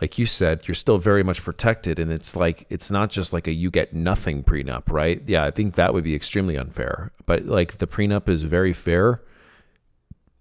like 0.00 0.18
you 0.18 0.26
said, 0.26 0.66
you're 0.66 0.74
still 0.74 0.98
very 0.98 1.22
much 1.22 1.42
protected. 1.42 1.98
And 1.98 2.10
it's 2.10 2.34
like, 2.34 2.66
it's 2.68 2.90
not 2.90 3.10
just 3.10 3.32
like 3.32 3.46
a 3.46 3.52
you 3.52 3.70
get 3.70 3.94
nothing 3.94 4.42
prenup, 4.42 4.90
right? 4.90 5.22
Yeah, 5.26 5.44
I 5.44 5.50
think 5.50 5.74
that 5.74 5.94
would 5.94 6.04
be 6.04 6.14
extremely 6.14 6.56
unfair. 6.56 7.12
But 7.26 7.46
like 7.46 7.78
the 7.78 7.86
prenup 7.86 8.28
is 8.28 8.42
very 8.42 8.72
fair. 8.72 9.22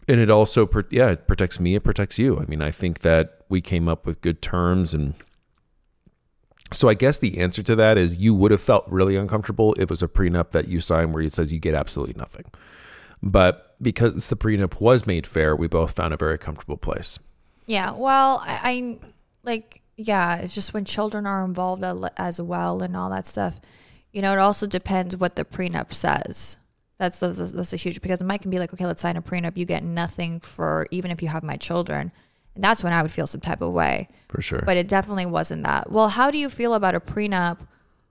And 0.07 0.19
it 0.19 0.30
also, 0.30 0.69
yeah, 0.89 1.09
it 1.09 1.28
protects 1.28 1.59
me, 1.59 1.76
it 1.76 1.84
protects 1.84 2.17
you. 2.19 2.39
I 2.39 2.45
mean, 2.45 2.61
I 2.61 2.71
think 2.71 2.99
that 3.01 3.45
we 3.49 3.59
came 3.61 3.88
up 3.88 4.05
with 4.05 4.21
good 4.21 4.41
terms. 4.41 4.93
And 4.93 5.13
so 6.72 6.89
I 6.89 6.93
guess 6.93 7.20
the 7.20 7.38
answer 7.38 7.61
to 7.63 7.76
that 7.76 7.97
is 7.97 8.16
you 8.16 8.34
would 8.34 8.51
have 8.51 8.61
felt 8.61 8.86
really 8.88 9.16
uncomfortable 9.16 9.74
if 9.76 9.84
it 9.84 9.89
was 9.89 10.01
a 10.01 10.07
prenup 10.07 10.51
that 10.51 10.68
you 10.68 10.82
signed 10.82 11.13
where 11.13 11.24
it 11.24 11.34
says 11.34 11.53
you 11.53 11.59
get 11.59 11.76
absolutely 11.76 12.16
nothing. 12.18 12.45
But 13.22 13.76
because 13.82 14.28
the 14.28 14.36
prenup 14.36 14.80
was 14.80 15.05
made 15.05 15.28
fair, 15.28 15.55
we 15.55 15.68
both 15.68 15.93
found 15.93 16.13
a 16.13 16.18
very 16.18 16.38
comfortable 16.38 16.78
place. 16.78 17.20
Yeah. 17.66 17.91
Well, 17.91 18.41
I, 18.45 18.59
I 18.63 18.97
like, 19.43 19.82
yeah, 19.97 20.38
it's 20.38 20.53
just 20.53 20.74
when 20.74 20.86
children 20.86 21.26
are 21.26 21.45
involved 21.45 21.84
as 22.18 22.41
well 22.41 22.84
and 22.84 22.97
all 22.97 23.09
that 23.09 23.26
stuff, 23.26 23.59
you 24.11 24.22
know, 24.22 24.34
it 24.34 24.39
also 24.39 24.68
depends 24.68 25.16
what 25.16 25.36
the 25.36 25.45
prenup 25.45 25.93
says. 25.93 26.57
That's, 26.97 27.20
that's, 27.20 27.51
that's 27.51 27.74
a 27.74 27.78
huge, 27.78 28.01
because 28.01 28.24
Mike 28.24 28.41
can 28.41 28.51
be 28.51 28.59
like, 28.59 28.74
okay, 28.74 28.86
let's 28.86 29.01
sign 29.01 29.18
a 29.18 29.22
prenup. 29.22 29.57
You 29.57 29.66
get 29.66 29.84
nothing 29.84 30.39
for, 30.39 30.88
even 30.91 31.11
if 31.11 31.22
you 31.22 31.28
have 31.28 31.43
my 31.43 31.55
children. 31.55 32.11
And 32.56 32.64
that's 32.64 32.84
when 32.84 32.93
I 32.93 33.01
would 33.01 33.12
feel 33.12 33.28
some 33.28 33.41
type 33.41 33.62
of 33.62 33.72
way. 33.74 34.08
For 34.30 34.41
sure. 34.41 34.64
But 34.66 34.78
it 34.78 34.88
definitely 34.88 35.26
wasn't 35.26 35.64
that. 35.64 35.91
Well, 35.91 36.10
how 36.10 36.32
do 36.32 36.38
you 36.38 36.49
feel 36.49 36.74
about 36.74 36.95
a 36.95 36.99
prenup? 36.99 37.60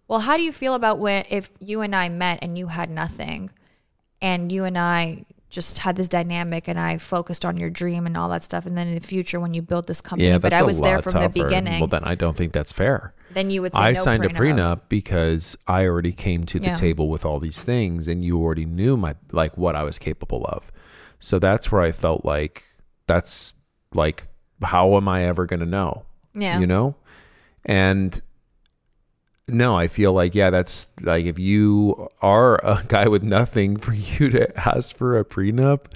Well, 0.07 0.21
how 0.21 0.37
do 0.37 0.43
you 0.43 0.53
feel 0.53 0.75
about 0.75 0.99
when, 0.99 1.25
if 1.31 1.51
you 1.61 1.81
and 1.81 1.95
I 1.97 2.09
met 2.11 2.39
and 2.43 2.57
you 2.59 2.67
had 2.69 2.91
nothing 2.91 3.51
and 4.21 4.53
you 4.53 4.65
and 4.65 4.77
I 4.79 5.25
just 5.49 5.79
had 5.79 5.95
this 5.97 6.09
dynamic 6.09 6.67
and 6.69 6.79
I 6.79 6.99
focused 6.99 7.45
on 7.45 7.57
your 7.57 7.71
dream 7.71 8.07
and 8.07 8.17
all 8.17 8.29
that 8.31 8.43
stuff. 8.43 8.67
And 8.67 8.77
then 8.77 8.89
in 8.89 8.95
the 8.95 9.01
future, 9.01 9.39
when 9.39 9.55
you 9.55 9.63
built 9.63 9.87
this 9.87 10.01
company, 10.01 10.29
Yeah, 10.29 10.39
but 10.39 10.53
I 10.53 10.63
was 10.63 10.81
there 10.81 10.99
from 10.99 11.13
tougher. 11.13 11.29
the 11.29 11.43
beginning, 11.45 11.79
Well, 11.81 11.87
then 11.87 12.03
I 12.05 12.17
don't 12.17 12.37
think 12.37 12.53
that's 12.53 12.73
fair. 12.73 13.15
then 13.33 13.51
you 13.51 13.63
would 13.63 13.73
say 13.73 13.79
I 13.79 13.93
no 13.93 14.01
signed 14.01 14.25
prenup. 14.25 14.31
a 14.37 14.41
prenup 14.41 14.81
because 14.89 15.57
I 15.69 15.87
already 15.87 16.13
came 16.13 16.45
to 16.47 16.59
the 16.59 16.67
Yeah. 16.67 16.75
table 16.75 17.09
with 17.09 17.25
all 17.25 17.39
these 17.39 17.63
things, 17.65 18.09
and 18.09 18.25
you 18.25 18.41
already 18.43 18.67
knew 18.67 18.97
my 18.97 19.15
like 19.33 19.57
what 19.57 19.75
I 19.77 19.85
was 19.85 19.99
capable 19.99 20.45
of. 20.47 20.71
So 21.21 21.39
that's 21.39 21.71
where 21.73 21.81
I 21.83 21.93
felt 21.93 22.25
like 22.25 22.65
that's 23.07 23.55
like 23.95 24.27
how 24.63 24.97
am 24.97 25.09
I 25.09 25.25
ever 25.25 25.47
going 25.47 25.61
to 25.61 25.67
know? 25.67 26.05
Yeah. 26.35 26.59
you 26.59 26.67
know, 26.67 26.97
and 27.65 28.21
no, 29.47 29.77
I 29.77 29.89
feel 29.89 30.15
like 30.15 30.35
yeah, 30.35 30.49
that's 30.49 30.99
like 31.03 31.27
if 31.27 31.39
you 31.39 32.09
are 32.23 32.57
a 32.65 32.83
guy 32.89 33.09
with 33.09 33.23
nothing 33.23 33.77
for 33.77 33.93
you 33.93 34.31
to 34.31 34.69
ask 34.69 34.97
for 34.97 35.19
a 35.19 35.25
prenup 35.25 35.95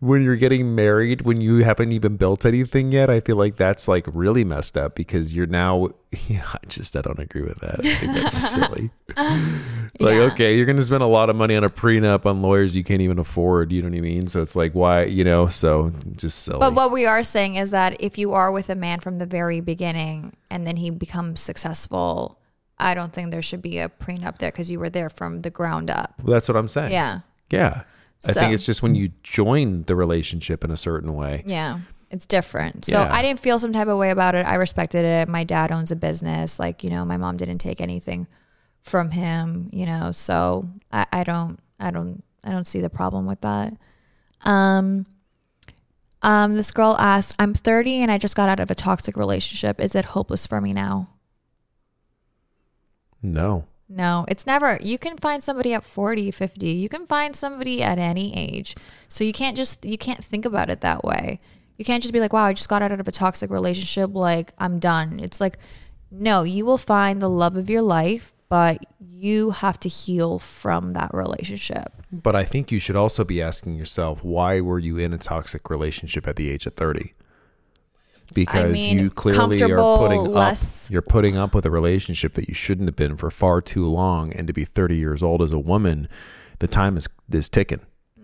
when 0.00 0.22
you're 0.22 0.36
getting 0.36 0.74
married 0.74 1.22
when 1.22 1.40
you 1.40 1.62
haven't 1.64 1.92
even 1.92 2.16
built 2.16 2.46
anything 2.46 2.90
yet, 2.90 3.10
I 3.10 3.20
feel 3.20 3.36
like 3.36 3.56
that's 3.56 3.88
like 3.88 4.06
really 4.12 4.42
messed 4.42 4.78
up 4.78 4.94
because 4.94 5.34
you're 5.34 5.46
now 5.46 5.88
yeah, 6.28 6.46
I 6.54 6.66
just 6.66 6.96
I 6.96 7.02
don't 7.02 7.18
agree 7.18 7.42
with 7.42 7.58
that. 7.60 7.80
I 7.80 7.94
think 7.94 8.14
that's 8.14 8.52
silly. 8.54 8.90
like 9.16 10.14
Yeah. 10.14 10.30
okay, 10.32 10.56
you're 10.56 10.64
going 10.64 10.76
to 10.76 10.82
spend 10.82 11.02
a 11.02 11.06
lot 11.06 11.28
of 11.28 11.36
money 11.36 11.56
on 11.56 11.64
a 11.64 11.68
prenup 11.68 12.24
on 12.24 12.40
lawyers 12.40 12.74
you 12.74 12.84
can't 12.84 13.02
even 13.02 13.18
afford, 13.18 13.70
you 13.70 13.82
know 13.82 13.90
what 13.90 13.98
I 13.98 14.00
mean? 14.00 14.28
So 14.28 14.40
it's 14.40 14.56
like 14.56 14.72
why, 14.72 15.04
you 15.04 15.24
know, 15.24 15.46
so 15.48 15.92
just 16.16 16.38
silly. 16.38 16.60
But 16.60 16.74
what 16.74 16.90
we 16.90 17.04
are 17.04 17.22
saying 17.22 17.56
is 17.56 17.70
that 17.72 18.00
if 18.00 18.16
you 18.16 18.32
are 18.32 18.50
with 18.50 18.70
a 18.70 18.74
man 18.74 19.00
from 19.00 19.18
the 19.18 19.26
very 19.26 19.60
beginning 19.60 20.32
and 20.48 20.66
then 20.66 20.76
he 20.76 20.88
becomes 20.88 21.40
successful, 21.40 22.38
I 22.80 22.94
don't 22.94 23.12
think 23.12 23.30
there 23.30 23.42
should 23.42 23.62
be 23.62 23.78
a 23.78 23.88
prenup 23.88 24.38
there 24.38 24.50
because 24.50 24.70
you 24.70 24.78
were 24.78 24.90
there 24.90 25.08
from 25.10 25.42
the 25.42 25.50
ground 25.50 25.90
up. 25.90 26.14
well, 26.22 26.34
that's 26.34 26.48
what 26.48 26.56
I'm 26.56 26.68
saying. 26.68 26.92
Yeah. 26.92 27.20
Yeah. 27.50 27.82
I 28.26 28.32
So- 28.32 28.40
think 28.40 28.52
it's 28.52 28.66
just 28.66 28.82
when 28.82 28.94
you 28.94 29.10
join 29.22 29.82
the 29.84 29.94
relationship 29.96 30.64
in 30.64 30.70
a 30.70 30.76
certain 30.76 31.14
way. 31.14 31.42
Yeah. 31.46 31.80
It's 32.10 32.24
different. 32.26 32.84
So 32.86 33.00
Yeah. 33.02 33.12
I 33.12 33.20
didn't 33.22 33.40
feel 33.40 33.58
some 33.58 33.72
type 33.72 33.88
of 33.88 33.98
way 33.98 34.10
about 34.10 34.34
it. 34.34 34.46
I 34.46 34.54
respected 34.54 35.04
it. 35.04 35.28
My 35.28 35.44
dad 35.44 35.70
owns 35.70 35.90
a 35.90 35.96
business. 35.96 36.58
Like, 36.58 36.82
you 36.82 36.90
know, 36.90 37.04
my 37.04 37.16
mom 37.16 37.36
didn't 37.36 37.58
take 37.58 37.80
anything 37.80 38.26
from 38.80 39.10
him, 39.10 39.68
you 39.72 39.84
know, 39.86 40.12
so 40.12 40.68
I, 40.92 41.04
I 41.12 41.24
don't 41.24 41.58
I 41.80 41.90
don't 41.90 42.22
I 42.44 42.50
don't 42.52 42.66
see 42.66 42.80
the 42.80 42.88
problem 42.88 43.26
with 43.26 43.40
that. 43.42 43.74
Um 44.44 45.04
um 46.22 46.54
this 46.54 46.70
girl 46.70 46.96
asked, 46.98 47.36
I'm 47.38 47.54
30 47.54 48.02
and 48.02 48.10
I 48.10 48.18
just 48.18 48.36
got 48.36 48.48
out 48.48 48.60
of 48.60 48.70
a 48.70 48.74
toxic 48.74 49.16
relationship. 49.16 49.80
Is 49.80 49.94
it 49.94 50.06
hopeless 50.06 50.46
for 50.46 50.60
me 50.60 50.72
now? 50.72 51.08
No. 53.22 53.64
No, 53.88 54.26
it's 54.28 54.46
never. 54.46 54.78
You 54.82 54.98
can 54.98 55.16
find 55.16 55.42
somebody 55.42 55.72
at 55.72 55.84
40, 55.84 56.30
50. 56.30 56.66
You 56.68 56.88
can 56.88 57.06
find 57.06 57.34
somebody 57.34 57.82
at 57.82 57.98
any 57.98 58.36
age. 58.36 58.74
So 59.08 59.24
you 59.24 59.32
can't 59.32 59.56
just, 59.56 59.84
you 59.84 59.96
can't 59.96 60.22
think 60.22 60.44
about 60.44 60.68
it 60.68 60.82
that 60.82 61.04
way. 61.04 61.40
You 61.78 61.84
can't 61.84 62.02
just 62.02 62.12
be 62.12 62.20
like, 62.20 62.32
wow, 62.32 62.44
I 62.44 62.52
just 62.52 62.68
got 62.68 62.82
out 62.82 62.92
of 62.92 63.08
a 63.08 63.12
toxic 63.12 63.50
relationship. 63.50 64.14
Like, 64.14 64.52
I'm 64.58 64.78
done. 64.78 65.20
It's 65.20 65.40
like, 65.40 65.58
no, 66.10 66.42
you 66.42 66.66
will 66.66 66.78
find 66.78 67.22
the 67.22 67.30
love 67.30 67.56
of 67.56 67.70
your 67.70 67.82
life, 67.82 68.34
but 68.48 68.84
you 68.98 69.50
have 69.50 69.80
to 69.80 69.88
heal 69.88 70.38
from 70.38 70.92
that 70.94 71.12
relationship. 71.14 71.92
But 72.12 72.34
I 72.34 72.44
think 72.44 72.72
you 72.72 72.80
should 72.80 72.96
also 72.96 73.24
be 73.24 73.40
asking 73.40 73.76
yourself, 73.76 74.24
why 74.24 74.60
were 74.60 74.78
you 74.78 74.98
in 74.98 75.12
a 75.12 75.18
toxic 75.18 75.70
relationship 75.70 76.26
at 76.26 76.36
the 76.36 76.50
age 76.50 76.66
of 76.66 76.74
30? 76.74 77.14
Because 78.34 78.72
mean, 78.72 78.98
you 78.98 79.10
clearly 79.10 79.62
are 79.62 79.98
putting 79.98 80.24
less- 80.24 80.86
up 80.86 80.92
you're 80.92 81.02
putting 81.02 81.36
up 81.36 81.54
with 81.54 81.64
a 81.64 81.70
relationship 81.70 82.34
that 82.34 82.48
you 82.48 82.54
shouldn't 82.54 82.88
have 82.88 82.96
been 82.96 83.16
for 83.16 83.30
far 83.30 83.60
too 83.60 83.86
long 83.86 84.32
and 84.32 84.46
to 84.46 84.52
be 84.52 84.64
30 84.64 84.96
years 84.96 85.22
old 85.22 85.42
as 85.42 85.52
a 85.52 85.58
woman, 85.58 86.08
the 86.58 86.66
time 86.66 86.96
is 86.96 87.08
is 87.32 87.48
ticking. 87.48 87.80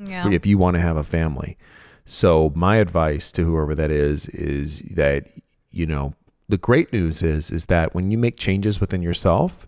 Yeah. 0.07 0.29
if 0.29 0.45
you 0.45 0.59
want 0.59 0.75
to 0.75 0.81
have 0.81 0.97
a 0.97 1.05
family. 1.05 1.57
So 2.05 2.53
my 2.55 2.77
advice 2.77 3.31
to 3.33 3.45
whoever 3.45 3.75
that 3.77 3.91
is 3.91 4.29
is 4.29 4.81
that 4.91 5.27
you 5.71 5.87
know 5.87 6.15
the 6.49 6.59
great 6.59 6.93
news 6.93 7.23
is 7.23 7.51
is 7.51 7.67
that 7.67 7.95
when 7.95 8.11
you 8.11 8.19
make 8.19 8.37
changes 8.37 8.81
within 8.81 9.03
yourself, 9.03 9.67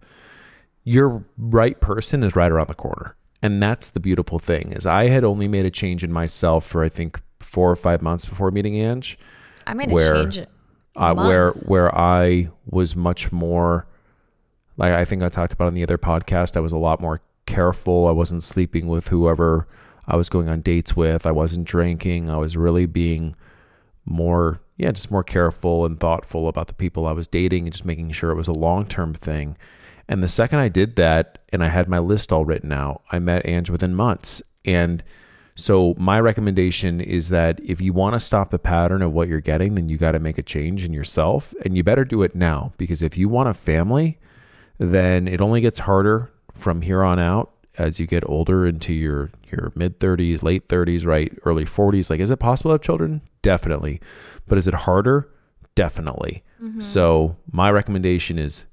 your 0.84 1.24
right 1.38 1.80
person 1.80 2.22
is 2.22 2.36
right 2.36 2.50
around 2.50 2.68
the 2.68 2.74
corner. 2.74 3.16
And 3.42 3.62
that's 3.62 3.90
the 3.90 4.00
beautiful 4.00 4.38
thing 4.38 4.72
is 4.72 4.86
I 4.86 5.08
had 5.08 5.24
only 5.24 5.48
made 5.48 5.64
a 5.66 5.70
change 5.70 6.02
in 6.02 6.12
myself 6.12 6.66
for 6.66 6.82
I 6.82 6.88
think 6.88 7.20
4 7.40 7.70
or 7.70 7.76
5 7.76 8.02
months 8.02 8.26
before 8.26 8.50
meeting 8.50 8.74
Ange 8.76 9.18
I 9.66 9.74
made 9.74 9.90
where- 9.90 10.14
a 10.14 10.22
change. 10.30 10.46
uh, 10.96 11.14
where 11.14 11.48
where 11.66 11.94
I 11.96 12.50
was 12.64 12.96
much 12.96 13.30
more 13.32 13.86
Like 14.78 14.92
I 14.92 15.04
think 15.04 15.22
I 15.22 15.28
talked 15.30 15.52
about 15.52 15.68
on 15.68 15.74
the 15.74 15.82
other 15.82 15.96
podcast, 15.98 16.56
I 16.56 16.60
was 16.60 16.72
a 16.72 16.76
lot 16.78 17.00
more 17.00 17.20
careful. 17.46 18.06
I 18.08 18.10
wasn't 18.12 18.42
sleeping 18.42 18.88
with 18.88 19.08
whoever 19.08 19.66
I 20.06 20.16
was 20.16 20.28
going 20.28 20.48
on 20.48 20.60
dates 20.60 20.94
with. 20.94 21.26
I 21.26 21.32
wasn't 21.32 21.66
drinking. 21.66 22.28
I 22.28 22.36
was 22.36 22.56
really 22.56 22.84
being 22.86 23.34
more, 24.04 24.60
yeah, 24.76 24.92
just 24.92 25.10
more 25.10 25.24
careful 25.24 25.84
and 25.86 25.98
thoughtful 25.98 26.48
about 26.48 26.66
the 26.68 26.74
people 26.74 27.06
I 27.06 27.12
was 27.12 27.26
dating 27.26 27.64
and 27.64 27.72
just 27.72 27.84
making 27.86 28.10
sure 28.10 28.30
it 28.30 28.36
was 28.36 28.48
a 28.48 28.52
long 28.52 28.86
term 28.86 29.14
thing. 29.14 29.56
And 30.08 30.22
the 30.22 30.28
second 30.28 30.58
I 30.60 30.68
did 30.68 30.96
that 30.96 31.38
and 31.52 31.64
I 31.64 31.68
had 31.68 31.88
my 31.88 31.98
list 31.98 32.32
all 32.32 32.44
written 32.44 32.72
out, 32.72 33.02
I 33.10 33.18
met 33.18 33.46
Ange 33.46 33.70
within 33.70 33.94
months. 33.94 34.42
And 34.64 35.02
so 35.56 35.94
my 35.96 36.20
recommendation 36.20 37.00
is 37.00 37.30
that 37.30 37.58
if 37.64 37.80
you 37.80 37.94
want 37.94 38.14
to 38.14 38.20
stop 38.20 38.50
the 38.50 38.58
pattern 38.58 39.00
of 39.00 39.14
what 39.14 39.26
you're 39.26 39.40
getting, 39.40 39.74
then 39.74 39.88
you 39.88 39.96
got 39.96 40.12
to 40.12 40.18
make 40.18 40.36
a 40.36 40.42
change 40.42 40.84
in 40.84 40.92
yourself 40.92 41.54
and 41.64 41.76
you 41.76 41.82
better 41.82 42.04
do 42.04 42.22
it 42.22 42.34
now 42.34 42.72
because 42.76 43.00
if 43.00 43.16
you 43.16 43.30
want 43.30 43.48
a 43.48 43.54
family, 43.54 44.18
then 44.76 45.26
it 45.26 45.40
only 45.40 45.62
gets 45.62 45.80
harder 45.80 46.30
from 46.52 46.82
here 46.82 47.02
on 47.02 47.18
out 47.18 47.52
as 47.78 47.98
you 47.98 48.06
get 48.06 48.22
older 48.28 48.66
into 48.66 48.92
your 48.92 49.30
your 49.50 49.72
mid 49.74 49.98
30s, 49.98 50.42
late 50.42 50.68
30s, 50.68 51.06
right, 51.06 51.32
early 51.46 51.64
40s. 51.64 52.10
Like 52.10 52.20
is 52.20 52.30
it 52.30 52.38
possible 52.38 52.70
to 52.70 52.74
have 52.74 52.82
children? 52.82 53.22
Definitely. 53.40 54.00
But 54.46 54.58
is 54.58 54.68
it 54.68 54.74
harder? 54.74 55.30
Definitely. 55.74 56.44
Mm-hmm. 56.62 56.82
So 56.82 57.36
my 57.50 57.70
recommendation 57.70 58.38
is 58.38 58.64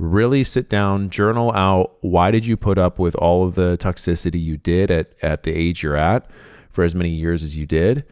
really 0.00 0.44
sit 0.44 0.68
down, 0.68 1.10
journal 1.10 1.52
out 1.52 1.96
why 2.00 2.30
did 2.30 2.46
you 2.46 2.56
put 2.56 2.78
up 2.78 2.98
with 2.98 3.14
all 3.16 3.46
of 3.46 3.54
the 3.54 3.76
toxicity 3.78 4.42
you 4.42 4.56
did 4.56 4.90
at, 4.90 5.12
at 5.22 5.42
the 5.42 5.52
age 5.52 5.82
you're 5.82 5.96
at 5.96 6.28
for 6.70 6.84
as 6.84 6.94
many 6.94 7.10
years 7.10 7.42
as 7.42 7.56
you 7.56 7.66
did. 7.66 8.04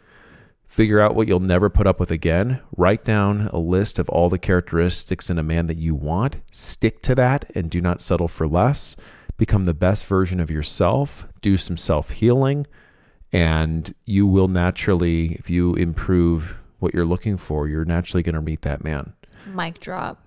Figure 0.66 1.00
out 1.00 1.14
what 1.14 1.26
you'll 1.26 1.40
never 1.40 1.70
put 1.70 1.86
up 1.86 1.98
with 1.98 2.10
again. 2.10 2.60
Write 2.76 3.02
down 3.02 3.48
a 3.52 3.58
list 3.58 3.98
of 3.98 4.08
all 4.10 4.28
the 4.28 4.38
characteristics 4.38 5.30
in 5.30 5.38
a 5.38 5.42
man 5.42 5.66
that 5.66 5.78
you 5.78 5.94
want. 5.94 6.36
Stick 6.50 7.00
to 7.02 7.14
that 7.14 7.50
and 7.54 7.70
do 7.70 7.80
not 7.80 8.00
settle 8.00 8.28
for 8.28 8.46
less. 8.46 8.94
Become 9.38 9.64
the 9.64 9.74
best 9.74 10.04
version 10.04 10.40
of 10.40 10.50
yourself. 10.50 11.26
Do 11.40 11.56
some 11.56 11.76
self 11.76 12.10
healing. 12.10 12.66
And 13.32 13.94
you 14.04 14.26
will 14.26 14.48
naturally, 14.48 15.34
if 15.34 15.48
you 15.48 15.74
improve 15.74 16.58
what 16.78 16.94
you're 16.94 17.06
looking 17.06 17.36
for, 17.36 17.66
you're 17.66 17.84
naturally 17.84 18.22
going 18.22 18.34
to 18.34 18.42
meet 18.42 18.62
that 18.62 18.84
man. 18.84 19.14
Mic 19.46 19.80
drop. 19.80 20.22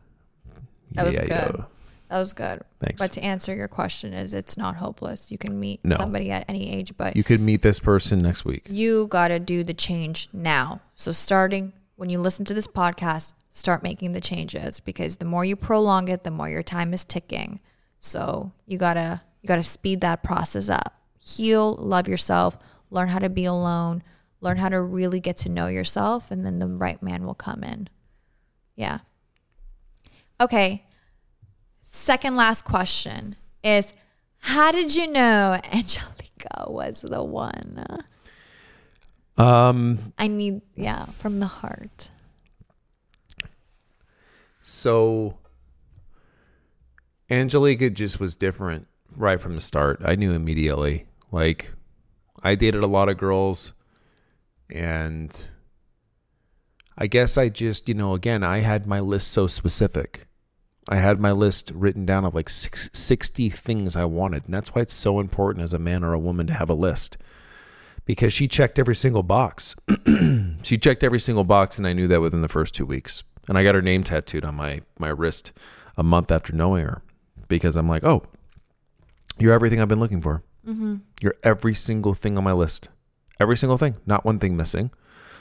That 0.93 1.05
was 1.05 1.15
Yeah, 1.15 1.21
good. 1.25 1.55
yeah. 1.59 1.65
That 2.09 2.19
was 2.19 2.33
good. 2.33 2.61
Thanks. 2.81 2.99
But 2.99 3.11
to 3.13 3.21
answer 3.23 3.55
your 3.55 3.69
question 3.69 4.13
is 4.13 4.33
it's 4.33 4.57
not 4.57 4.75
hopeless. 4.75 5.31
You 5.31 5.37
can 5.37 5.57
meet 5.59 5.79
No. 5.85 5.95
somebody 5.95 6.29
at 6.29 6.43
any 6.49 6.69
age, 6.71 6.93
but 6.97 7.15
You 7.15 7.23
could 7.23 7.39
meet 7.39 7.61
this 7.61 7.79
person 7.79 8.21
next 8.21 8.43
week. 8.43 8.67
you 8.69 9.07
got 9.07 9.29
to 9.29 9.39
do 9.39 9.63
the 9.63 9.73
change 9.73 10.27
now. 10.33 10.81
So 10.95 11.11
starting 11.13 11.71
when 11.95 12.09
you 12.09 12.19
listen 12.19 12.43
to 12.45 12.53
this 12.53 12.67
podcast, 12.67 13.33
start 13.49 13.81
making 13.83 14.11
the 14.11 14.19
changes 14.21 14.79
because 14.81 15.17
the 15.17 15.25
more 15.25 15.45
you 15.45 15.55
prolong 15.55 16.07
it, 16.09 16.23
the 16.23 16.31
more 16.31 16.49
your 16.49 16.63
time 16.63 16.93
is 16.93 17.05
ticking. 17.05 17.61
So 17.99 18.51
you 18.65 18.77
got 18.77 18.95
to 18.95 19.21
you 19.41 19.47
got 19.47 19.55
to 19.55 19.63
speed 19.63 20.01
that 20.01 20.21
process 20.21 20.69
up. 20.69 20.95
Heal, 21.19 21.75
love 21.75 22.07
yourself, 22.07 22.57
learn 22.89 23.07
how 23.09 23.19
to 23.19 23.29
be 23.29 23.45
alone, 23.45 24.03
learn 24.41 24.57
how 24.57 24.67
to 24.69 24.81
really 24.81 25.19
get 25.19 25.37
to 25.37 25.49
know 25.49 25.67
yourself 25.67 26.29
and 26.29 26.45
then 26.45 26.59
the 26.59 26.67
right 26.67 27.01
man 27.01 27.25
will 27.25 27.33
come 27.35 27.63
in. 27.63 27.87
Yeah. 28.75 28.99
Okay. 30.41 30.83
Second 31.83 32.35
last 32.35 32.65
question 32.65 33.35
is 33.63 33.93
how 34.39 34.71
did 34.71 34.95
you 34.95 35.05
know 35.05 35.59
Angelika 35.71 36.65
was 36.67 37.01
the 37.01 37.23
one? 37.23 37.85
Um, 39.37 40.13
I 40.17 40.27
need, 40.27 40.61
yeah, 40.75 41.05
from 41.19 41.39
the 41.39 41.45
heart. 41.45 42.09
So 44.63 45.37
Angelika 47.29 47.91
just 47.91 48.19
was 48.19 48.35
different 48.35 48.87
right 49.15 49.39
from 49.39 49.53
the 49.53 49.61
start. 49.61 50.01
I 50.03 50.15
knew 50.15 50.31
immediately. 50.31 51.05
Like 51.31 51.71
I 52.41 52.55
dated 52.55 52.81
a 52.81 52.87
lot 52.87 53.09
of 53.09 53.17
girls 53.17 53.73
and 54.73 55.49
I 56.97 57.05
guess 57.05 57.37
I 57.37 57.49
just, 57.49 57.87
you 57.87 57.93
know, 57.93 58.15
again, 58.15 58.43
I 58.43 58.61
had 58.61 58.87
my 58.87 58.99
list 58.99 59.31
so 59.31 59.45
specific. 59.45 60.27
I 60.89 60.97
had 60.97 61.19
my 61.19 61.31
list 61.31 61.71
written 61.73 62.05
down 62.05 62.25
of 62.25 62.33
like 62.33 62.49
six, 62.49 62.89
60 62.93 63.49
things 63.49 63.95
I 63.95 64.05
wanted. 64.05 64.45
And 64.45 64.53
that's 64.53 64.73
why 64.73 64.81
it's 64.81 64.93
so 64.93 65.19
important 65.19 65.63
as 65.63 65.73
a 65.73 65.79
man 65.79 66.03
or 66.03 66.13
a 66.13 66.19
woman 66.19 66.47
to 66.47 66.53
have 66.53 66.69
a 66.69 66.75
list 66.75 67.17
because 68.05 68.33
she 68.33 68.47
checked 68.47 68.79
every 68.79 68.95
single 68.95 69.23
box. 69.23 69.75
she 70.63 70.77
checked 70.77 71.03
every 71.03 71.19
single 71.19 71.43
box, 71.43 71.77
and 71.77 71.87
I 71.87 71.93
knew 71.93 72.07
that 72.07 72.21
within 72.21 72.41
the 72.41 72.47
first 72.47 72.73
two 72.73 72.85
weeks. 72.85 73.23
And 73.47 73.57
I 73.57 73.63
got 73.63 73.75
her 73.75 73.81
name 73.81 74.03
tattooed 74.03 74.45
on 74.45 74.55
my 74.55 74.81
my 74.99 75.09
wrist 75.09 75.51
a 75.97 76.03
month 76.03 76.31
after 76.31 76.53
knowing 76.53 76.85
her 76.85 77.01
because 77.47 77.75
I'm 77.75 77.89
like, 77.89 78.03
oh, 78.03 78.23
you're 79.39 79.53
everything 79.53 79.81
I've 79.81 79.87
been 79.87 79.99
looking 79.99 80.21
for. 80.21 80.43
Mm-hmm. 80.65 80.97
You're 81.21 81.35
every 81.43 81.73
single 81.73 82.13
thing 82.13 82.37
on 82.37 82.43
my 82.43 82.53
list, 82.53 82.89
every 83.39 83.57
single 83.57 83.77
thing, 83.77 83.95
not 84.05 84.25
one 84.25 84.39
thing 84.39 84.55
missing. 84.55 84.91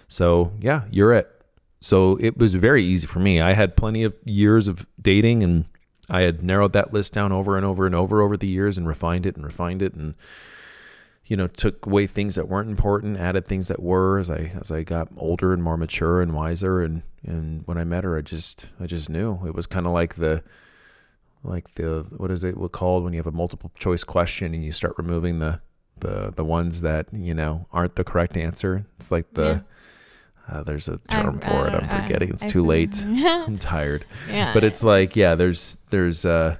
So 0.08 0.52
yeah, 0.60 0.82
you're 0.90 1.12
it. 1.12 1.39
So 1.80 2.16
it 2.20 2.36
was 2.36 2.54
very 2.54 2.84
easy 2.84 3.06
for 3.06 3.20
me. 3.20 3.40
I 3.40 3.54
had 3.54 3.76
plenty 3.76 4.04
of 4.04 4.14
years 4.24 4.68
of 4.68 4.86
dating, 5.00 5.42
and 5.42 5.64
I 6.08 6.22
had 6.22 6.42
narrowed 6.42 6.74
that 6.74 6.92
list 6.92 7.14
down 7.14 7.32
over 7.32 7.56
and 7.56 7.64
over 7.64 7.86
and 7.86 7.94
over 7.94 8.20
over 8.20 8.36
the 8.36 8.48
years, 8.48 8.76
and 8.76 8.86
refined 8.86 9.26
it 9.26 9.36
and 9.36 9.44
refined 9.44 9.80
it, 9.80 9.94
and 9.94 10.14
you 11.26 11.36
know 11.36 11.46
took 11.46 11.86
away 11.86 12.06
things 12.06 12.34
that 12.34 12.48
weren't 12.48 12.68
important 12.68 13.16
added 13.16 13.46
things 13.46 13.68
that 13.68 13.80
were 13.80 14.18
as 14.18 14.28
i 14.28 14.50
as 14.60 14.72
i 14.72 14.82
got 14.82 15.06
older 15.16 15.52
and 15.52 15.62
more 15.62 15.76
mature 15.76 16.20
and 16.20 16.34
wiser. 16.34 16.82
And 16.82 17.02
and 17.24 17.62
when 17.66 17.78
i 17.78 17.84
met 17.84 18.04
her 18.04 18.18
i 18.18 18.20
just 18.20 18.70
i 18.80 18.86
just 18.86 19.08
knew. 19.08 19.38
It 19.46 19.54
was 19.54 19.66
kind 19.66 19.86
of 19.86 19.92
like 19.92 20.16
the 20.16 20.42
like 21.42 21.74
the 21.74 22.06
what 22.16 22.30
is 22.30 22.44
it 22.44 22.56
called 22.72 23.04
when 23.04 23.12
you 23.12 23.18
have 23.18 23.26
a 23.26 23.32
multiple 23.32 23.70
choice 23.78 24.04
question 24.04 24.52
and 24.54 24.64
you 24.64 24.72
start 24.72 24.94
removing 24.98 25.38
the 25.38 25.60
the 26.00 26.32
the 26.34 26.44
ones 26.44 26.80
that 26.80 27.06
you 27.12 27.32
know 27.32 27.66
aren't 27.72 27.96
the 27.96 28.04
correct 28.04 28.36
answer? 28.36 28.84
It's 28.96 29.10
like 29.10 29.32
the 29.34 29.64
uh, 30.50 30.62
there's 30.62 30.88
a 30.88 30.98
term 31.10 31.38
I 31.42 31.48
for 31.48 31.68
it 31.68 31.74
i'm 31.74 31.88
I- 31.88 32.02
forgetting 32.02 32.30
it's 32.30 32.44
I 32.44 32.48
too 32.48 32.64
late 32.66 33.04
i'm 33.06 33.56
tired 33.58 34.04
Yeah. 34.28 34.52
but 34.52 34.64
it's 34.64 34.82
like 34.82 35.16
yeah 35.16 35.34
there's 35.34 35.76
there's 35.90 36.26
uh 36.26 36.56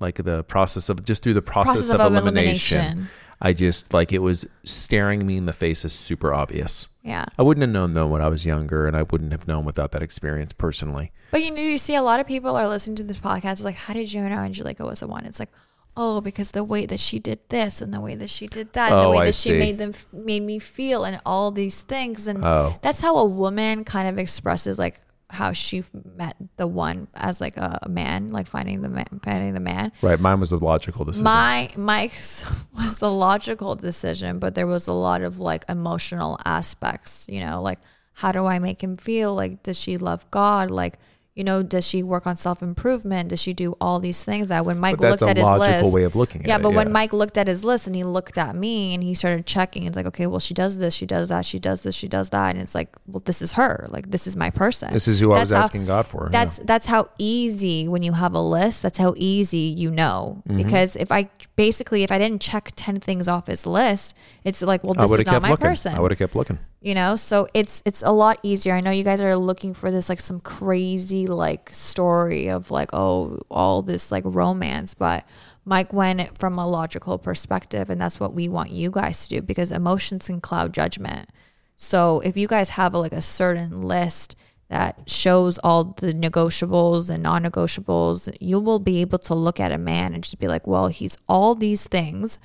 like 0.00 0.16
the 0.16 0.42
process 0.44 0.88
of 0.88 1.04
just 1.04 1.22
through 1.22 1.34
the 1.34 1.42
process, 1.42 1.92
of, 1.92 2.00
elimination, 2.00 3.08
I 3.40 3.52
just 3.52 3.92
like 3.92 4.12
it 4.12 4.20
was 4.20 4.46
staring 4.64 5.26
me 5.26 5.36
in 5.36 5.46
the 5.46 5.52
face 5.52 5.84
is 5.84 5.92
super 5.92 6.32
obvious. 6.32 6.86
Yeah. 7.02 7.26
I 7.38 7.42
wouldn't 7.42 7.62
have 7.62 7.70
known 7.70 7.92
though 7.92 8.06
when 8.06 8.22
I 8.22 8.28
was 8.28 8.44
younger, 8.46 8.86
and 8.86 8.96
I 8.96 9.02
wouldn't 9.02 9.32
have 9.32 9.46
known 9.46 9.64
without 9.64 9.92
that 9.92 10.02
experience 10.02 10.52
personally. 10.52 11.12
But 11.30 11.42
you 11.42 11.50
know, 11.50 11.60
you 11.60 11.78
see 11.78 11.94
a 11.94 12.02
lot 12.02 12.18
of 12.20 12.26
people 12.26 12.56
are 12.56 12.68
listening 12.68 12.96
to 12.96 13.04
this 13.04 13.18
podcast. 13.18 13.52
It's 13.52 13.64
like, 13.64 13.76
how 13.76 13.92
did 13.92 14.12
you 14.12 14.22
know 14.22 14.36
Angelika 14.36 14.84
was 14.84 15.00
the 15.00 15.06
one? 15.06 15.24
It's 15.26 15.38
like, 15.38 15.50
oh, 15.96 16.20
because 16.20 16.52
the 16.52 16.64
way 16.64 16.86
that 16.86 17.00
she 17.00 17.18
did 17.18 17.40
this 17.48 17.80
and 17.82 17.92
the 17.92 18.00
way 18.00 18.14
that 18.14 18.30
she 18.30 18.46
did 18.46 18.72
that, 18.72 18.92
and 18.92 19.02
the 19.02 19.06
Oh, 19.06 19.10
way 19.10 19.18
I 19.18 19.24
that 19.26 19.34
she 19.34 19.50
see. 19.50 19.58
made 19.58 19.78
them 19.78 19.92
made 20.12 20.42
me 20.42 20.58
feel, 20.58 21.04
and 21.04 21.20
all 21.26 21.50
these 21.50 21.82
things, 21.82 22.26
and 22.26 22.44
Oh. 22.44 22.74
that's 22.82 23.00
how 23.00 23.16
a 23.16 23.24
woman 23.24 23.84
kind 23.84 24.08
of 24.08 24.18
expresses 24.18 24.78
like 24.78 25.00
how 25.32 25.52
she 25.52 25.84
met 26.16 26.34
the 26.56 26.66
one 26.66 27.06
as 27.14 27.40
like 27.40 27.56
a, 27.56 27.78
a 27.84 27.88
man, 27.88 28.32
like 28.32 28.48
finding 28.48 28.82
the 28.82 28.88
man, 28.88 29.06
finding 29.22 29.54
the 29.54 29.60
man. 29.60 29.92
Right, 30.02 30.18
mine 30.18 30.40
was 30.40 30.50
a 30.50 30.56
logical 30.56 31.04
decision. 31.04 31.24
My 31.24 31.70
Mike's 31.76 32.44
was 32.76 33.00
a 33.00 33.08
logical 33.08 33.76
decision, 33.76 34.38
but 34.40 34.54
there 34.56 34.66
was 34.66 34.88
a 34.88 34.92
lot 34.92 35.22
of 35.22 35.38
like 35.38 35.64
emotional 35.68 36.36
aspects, 36.44 37.26
you 37.28 37.40
know, 37.40 37.62
like 37.62 37.78
how 38.14 38.32
do 38.32 38.44
I 38.46 38.58
make 38.58 38.82
him 38.82 38.96
feel? 38.96 39.32
Like 39.34 39.62
does 39.62 39.78
she 39.78 39.96
love 39.98 40.28
God? 40.32 40.68
Like, 40.70 40.98
you 41.36 41.44
know, 41.44 41.62
does 41.62 41.86
she 41.86 42.02
work 42.02 42.26
on 42.26 42.36
self 42.36 42.62
improvement? 42.62 43.28
Does 43.28 43.40
she 43.40 43.52
do 43.52 43.76
all 43.80 44.00
these 44.00 44.24
things 44.24 44.48
that 44.48 44.66
when 44.66 44.78
Mike 44.78 44.98
that's 44.98 45.22
looked 45.22 45.30
at 45.30 45.36
his 45.36 45.44
logical 45.44 45.82
list 45.82 45.94
way 45.94 46.02
of 46.02 46.16
looking 46.16 46.42
at 46.42 46.48
yeah, 46.48 46.56
it. 46.56 46.62
but 46.62 46.74
when 46.74 46.90
Mike 46.90 47.12
looked 47.12 47.38
at 47.38 47.46
his 47.46 47.64
list 47.64 47.86
and 47.86 47.94
he 47.94 48.02
looked 48.04 48.36
at 48.36 48.56
me 48.56 48.94
and 48.94 49.02
he 49.02 49.14
started 49.14 49.46
checking, 49.46 49.84
it's 49.84 49.96
like, 49.96 50.06
okay, 50.06 50.26
well, 50.26 50.40
she 50.40 50.54
does 50.54 50.78
this, 50.78 50.92
she 50.92 51.06
does 51.06 51.28
that, 51.28 51.46
she 51.46 51.58
does 51.58 51.82
this, 51.82 51.94
she 51.94 52.08
does 52.08 52.30
that, 52.30 52.50
and 52.54 52.60
it's 52.60 52.74
like, 52.74 52.96
well, 53.06 53.22
this 53.24 53.40
is 53.40 53.52
her, 53.52 53.86
like 53.90 54.10
this 54.10 54.26
is 54.26 54.36
my 54.36 54.50
person. 54.50 54.92
this 54.92 55.06
is 55.06 55.20
who 55.20 55.32
I 55.32 55.40
was 55.40 55.50
how- 55.50 55.58
asking 55.58 55.86
God 55.86 56.06
for. 56.06 56.24
yeah. 56.24 56.30
That's 56.44 56.58
that's 56.64 56.86
how 56.86 57.08
easy 57.18 57.86
when 57.86 58.02
you 58.02 58.12
have 58.12 58.34
a 58.34 58.42
list. 58.42 58.82
That's 58.82 58.98
how 58.98 59.14
easy 59.16 59.58
you 59.58 59.90
know. 59.90 60.42
Mm-hmm. 60.48 60.56
Because 60.56 60.96
if 60.96 61.12
I 61.12 61.30
basically 61.54 62.02
if 62.02 62.10
I 62.10 62.18
didn't 62.18 62.42
check 62.42 62.70
ten 62.74 62.96
things 62.96 63.28
off 63.28 63.46
his 63.46 63.66
list, 63.66 64.16
it's 64.44 64.62
like, 64.62 64.82
well, 64.82 64.94
this 64.94 65.10
is 65.10 65.26
not 65.26 65.42
my 65.42 65.50
looking. 65.50 65.66
person. 65.66 65.94
I 65.94 66.00
would 66.00 66.10
have 66.10 66.18
kept 66.18 66.34
looking. 66.34 66.58
you 66.80 66.94
know, 66.94 67.14
so 67.16 67.46
it's 67.54 67.82
it's 67.86 68.02
a 68.02 68.10
lot 68.10 68.38
easier. 68.42 68.74
I 68.74 68.80
know 68.80 68.90
you 68.90 69.04
guys 69.04 69.20
are 69.20 69.36
looking 69.36 69.74
for 69.74 69.90
this 69.90 70.08
like 70.08 70.20
some 70.20 70.40
crazy 70.40 71.19
like 71.26 71.70
story 71.72 72.48
of 72.48 72.70
like 72.70 72.90
oh 72.92 73.40
all 73.50 73.82
this 73.82 74.10
like 74.10 74.24
romance, 74.26 74.94
but 74.94 75.26
Mike 75.64 75.92
went 75.92 76.38
from 76.38 76.58
a 76.58 76.66
logical 76.66 77.18
perspective, 77.18 77.90
and 77.90 78.00
that's 78.00 78.18
what 78.18 78.32
we 78.32 78.48
want 78.48 78.70
you 78.70 78.90
guys 78.90 79.28
to 79.28 79.36
do 79.36 79.42
because 79.42 79.70
emotions 79.70 80.26
can 80.26 80.40
cloud 80.40 80.72
judgment. 80.72 81.28
So 81.76 82.20
if 82.20 82.36
you 82.36 82.46
guys 82.48 82.70
have 82.70 82.94
like 82.94 83.12
a 83.12 83.20
certain 83.20 83.82
list 83.82 84.36
that 84.68 85.08
shows 85.08 85.58
all 85.58 85.84
the 85.84 86.12
negotiables 86.12 87.10
and 87.10 87.22
non-negotiables, 87.22 88.34
you 88.40 88.60
will 88.60 88.78
be 88.78 89.00
able 89.00 89.18
to 89.18 89.34
look 89.34 89.58
at 89.58 89.72
a 89.72 89.78
man 89.78 90.14
and 90.14 90.22
just 90.22 90.38
be 90.38 90.46
like, 90.46 90.66
well, 90.66 90.88
he's 90.88 91.18
all 91.28 91.54
these 91.54 91.86
things, 91.86 92.38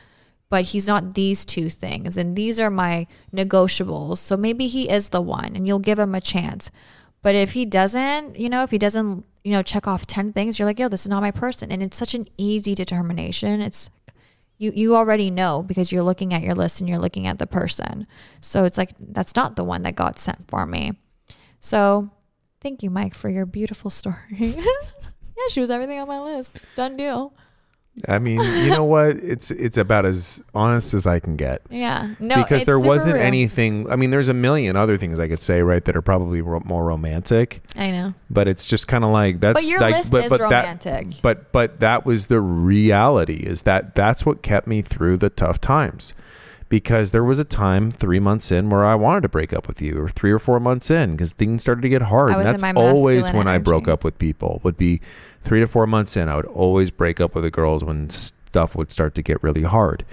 but 0.49 0.65
he's 0.65 0.87
not 0.87 1.13
these 1.13 1.45
two 1.45 1.69
things, 1.69 2.17
and 2.17 2.35
these 2.35 2.59
are 2.59 2.69
my 2.69 3.07
negotiables. 3.33 4.17
So 4.17 4.37
maybe 4.37 4.67
he 4.67 4.89
is 4.89 5.09
the 5.09 5.21
one, 5.21 5.55
and 5.55 5.67
you'll 5.67 5.79
give 5.79 5.99
him 5.99 6.15
a 6.15 6.21
chance. 6.21 6.71
But 7.25 7.33
if 7.33 7.53
he 7.53 7.65
doesn't, 7.65 8.37
you 8.37 8.49
know, 8.49 8.61
if 8.61 8.69
he 8.69 8.77
doesn't 8.77 9.25
you 9.43 9.51
know, 9.51 9.63
check 9.63 9.87
off 9.87 10.05
10 10.05 10.31
things, 10.33 10.59
you're 10.59 10.67
like, 10.67 10.77
yo, 10.77 10.89
this 10.89 11.01
is 11.05 11.09
not 11.09 11.21
my 11.21 11.31
person. 11.31 11.71
And 11.71 11.81
it's 11.81 11.97
such 11.97 12.13
an 12.13 12.27
easy 12.37 12.75
determination. 12.75 13.61
It's 13.61 13.89
you 14.59 14.71
you 14.75 14.95
already 14.95 15.31
know 15.31 15.63
because 15.63 15.91
you're 15.91 16.03
looking 16.03 16.35
at 16.35 16.43
your 16.43 16.53
list 16.53 16.79
and 16.79 16.87
you're 16.87 16.99
looking 16.99 17.25
at 17.25 17.39
the 17.39 17.47
person. 17.47 18.05
So 18.41 18.63
it's 18.63 18.77
like 18.77 18.91
that's 18.99 19.35
not 19.35 19.55
the 19.55 19.63
one 19.63 19.81
that 19.81 19.95
God 19.95 20.19
sent 20.19 20.47
for 20.47 20.67
me. 20.67 20.93
So 21.59 22.11
thank 22.61 22.83
you, 22.83 22.91
Mike, 22.91 23.15
for 23.15 23.29
your 23.29 23.47
beautiful 23.47 23.89
story. 23.89 24.17
yeah, 24.39 24.63
she 25.49 25.61
was 25.61 25.71
everything 25.71 25.99
on 25.99 26.07
my 26.07 26.19
list. 26.19 26.59
Done 26.75 26.95
deal. 26.95 27.33
I 28.09 28.19
mean, 28.19 28.41
you 28.41 28.69
know 28.69 28.83
what? 28.83 29.15
It's 29.25 29.49
it's 29.51 29.77
about 29.77 30.05
as 30.05 30.41
honest 30.53 30.93
as 30.93 31.07
I 31.07 31.19
can 31.19 31.35
get. 31.35 31.61
Yeah. 31.69 32.15
No, 32.19 32.35
because 32.35 32.65
there 32.65 32.79
wasn't 32.79 33.15
real. 33.15 33.23
anything. 33.23 33.89
I 33.89 33.95
mean, 33.95 34.11
there's 34.11 34.29
a 34.29 34.33
million 34.33 34.75
other 34.75 34.97
things 34.97 35.19
I 35.19 35.27
could 35.27 35.41
say, 35.41 35.61
right, 35.61 35.83
that 35.85 35.95
are 35.95 36.01
probably 36.01 36.41
ro- 36.41 36.61
more 36.65 36.85
romantic. 36.85 37.61
I 37.75 37.91
know. 37.91 38.13
But 38.29 38.47
it's 38.47 38.65
just 38.65 38.87
kind 38.87 39.03
of 39.03 39.09
like 39.09 39.39
that's. 39.39 39.61
But 39.61 39.69
your 39.69 39.79
like, 39.79 39.95
list 39.95 40.11
but, 40.11 40.25
is 40.25 40.29
but 40.29 40.41
romantic. 40.41 41.09
That, 41.09 41.21
but 41.21 41.51
but 41.51 41.79
that 41.79 42.05
was 42.05 42.27
the 42.27 42.39
reality. 42.41 43.43
Is 43.45 43.63
that 43.63 43.95
that's 43.95 44.25
what 44.25 44.41
kept 44.41 44.67
me 44.67 44.81
through 44.81 45.17
the 45.17 45.29
tough 45.29 45.59
times, 45.59 46.13
because 46.69 47.11
there 47.11 47.23
was 47.23 47.39
a 47.39 47.45
time 47.45 47.91
three 47.91 48.19
months 48.19 48.51
in 48.51 48.69
where 48.69 48.85
I 48.85 48.95
wanted 48.95 49.21
to 49.21 49.29
break 49.29 49.53
up 49.53 49.67
with 49.67 49.81
you, 49.81 50.01
or 50.01 50.09
three 50.09 50.31
or 50.31 50.39
four 50.39 50.59
months 50.59 50.91
in, 50.91 51.11
because 51.11 51.31
things 51.33 51.61
started 51.61 51.81
to 51.81 51.89
get 51.89 52.03
hard. 52.03 52.31
And 52.31 52.45
that's 52.45 52.63
always 52.75 53.31
when 53.31 53.47
I 53.47 53.57
broke 53.57 53.87
up 53.87 54.03
with 54.03 54.17
people. 54.17 54.61
Would 54.63 54.77
be 54.77 55.01
three 55.45 55.61
to 55.61 55.67
four 55.67 55.87
months 55.87 56.17
in. 56.17 56.27
I 56.27 56.35
would 56.35 56.45
always 56.45 56.91
break 56.91 57.21
up 57.21 57.35
with 57.35 57.43
the 57.43 57.51
girls 57.51 57.83
when 57.83 58.09
stuff 58.09 58.75
would 58.75 58.91
start 58.91 59.15
to 59.15 59.21
get 59.21 59.41
really 59.43 59.63
hard. 59.63 60.03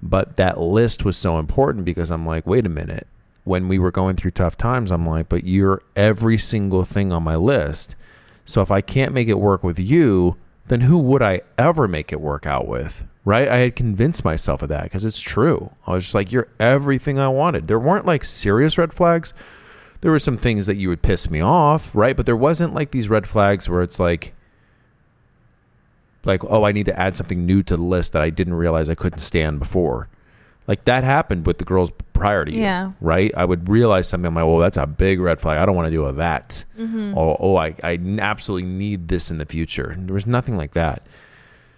But 0.00 0.36
that 0.36 0.58
list 0.58 1.04
was 1.04 1.16
so 1.16 1.38
important 1.38 1.84
because 1.84 2.10
I'm 2.10 2.24
like, 2.24 2.46
wait 2.46 2.64
a 2.64 2.70
minute. 2.70 3.06
When 3.44 3.68
we 3.68 3.78
were 3.78 3.90
going 3.90 4.16
through 4.16 4.30
tough 4.32 4.56
times, 4.56 4.90
I'm 4.90 5.06
like, 5.06 5.28
but 5.28 5.44
you're 5.44 5.82
every 5.96 6.38
single 6.38 6.84
thing 6.84 7.12
on 7.12 7.22
my 7.22 7.36
list. 7.36 7.96
So 8.44 8.62
if 8.62 8.70
I 8.70 8.80
can't 8.80 9.12
make 9.12 9.28
it 9.28 9.34
work 9.34 9.62
with 9.62 9.78
you, 9.78 10.36
then 10.68 10.82
who 10.82 10.98
would 10.98 11.22
I 11.22 11.42
ever 11.58 11.88
make 11.88 12.12
it 12.12 12.20
work 12.20 12.46
out 12.46 12.68
with? 12.68 13.06
Right? 13.24 13.48
I 13.48 13.56
had 13.58 13.76
convinced 13.76 14.24
myself 14.24 14.62
of 14.62 14.68
that 14.68 14.84
because 14.84 15.04
it's 15.04 15.20
true. 15.20 15.72
I 15.86 15.92
was 15.92 16.04
just 16.04 16.14
like, 16.14 16.32
you're 16.32 16.48
everything 16.58 17.18
I 17.18 17.28
wanted. 17.28 17.66
There 17.66 17.78
weren't 17.78 18.06
like 18.06 18.24
serious 18.24 18.78
red 18.78 18.94
flags. 18.94 19.34
There 20.00 20.12
were 20.12 20.18
some 20.18 20.38
things 20.38 20.66
that 20.66 20.76
you 20.76 20.88
would 20.88 21.02
piss 21.02 21.30
me 21.30 21.40
off, 21.40 21.94
right? 21.94 22.16
But 22.16 22.24
there 22.24 22.36
wasn't 22.36 22.72
like 22.72 22.92
these 22.92 23.10
red 23.10 23.26
flags 23.26 23.68
where 23.68 23.82
it's 23.82 24.00
like, 24.00 24.32
like, 26.24 26.44
oh, 26.44 26.64
I 26.64 26.72
need 26.72 26.86
to 26.86 26.98
add 26.98 27.16
something 27.16 27.46
new 27.46 27.62
to 27.64 27.76
the 27.76 27.82
list 27.82 28.12
that 28.12 28.22
I 28.22 28.30
didn't 28.30 28.54
realize 28.54 28.88
I 28.88 28.94
couldn't 28.94 29.20
stand 29.20 29.58
before. 29.58 30.08
Like 30.66 30.84
that 30.84 31.02
happened 31.02 31.46
with 31.46 31.58
the 31.58 31.64
girls 31.64 31.90
prior 32.12 32.44
to 32.44 32.52
you, 32.52 32.60
Yeah. 32.60 32.92
right? 33.00 33.32
I 33.36 33.44
would 33.44 33.68
realize 33.68 34.08
something. 34.08 34.26
I'm 34.26 34.34
like, 34.34 34.44
well, 34.44 34.58
that's 34.58 34.76
a 34.76 34.86
big 34.86 35.18
red 35.18 35.40
flag. 35.40 35.58
I 35.58 35.66
don't 35.66 35.74
want 35.74 35.86
to 35.86 35.90
deal 35.90 36.04
with 36.04 36.18
that. 36.18 36.64
Mm-hmm. 36.78 37.16
Oh, 37.16 37.36
oh, 37.40 37.56
I, 37.56 37.74
I 37.82 37.98
absolutely 38.20 38.68
need 38.68 39.08
this 39.08 39.30
in 39.30 39.38
the 39.38 39.46
future. 39.46 39.96
There 39.98 40.14
was 40.14 40.26
nothing 40.26 40.56
like 40.56 40.72
that. 40.72 41.02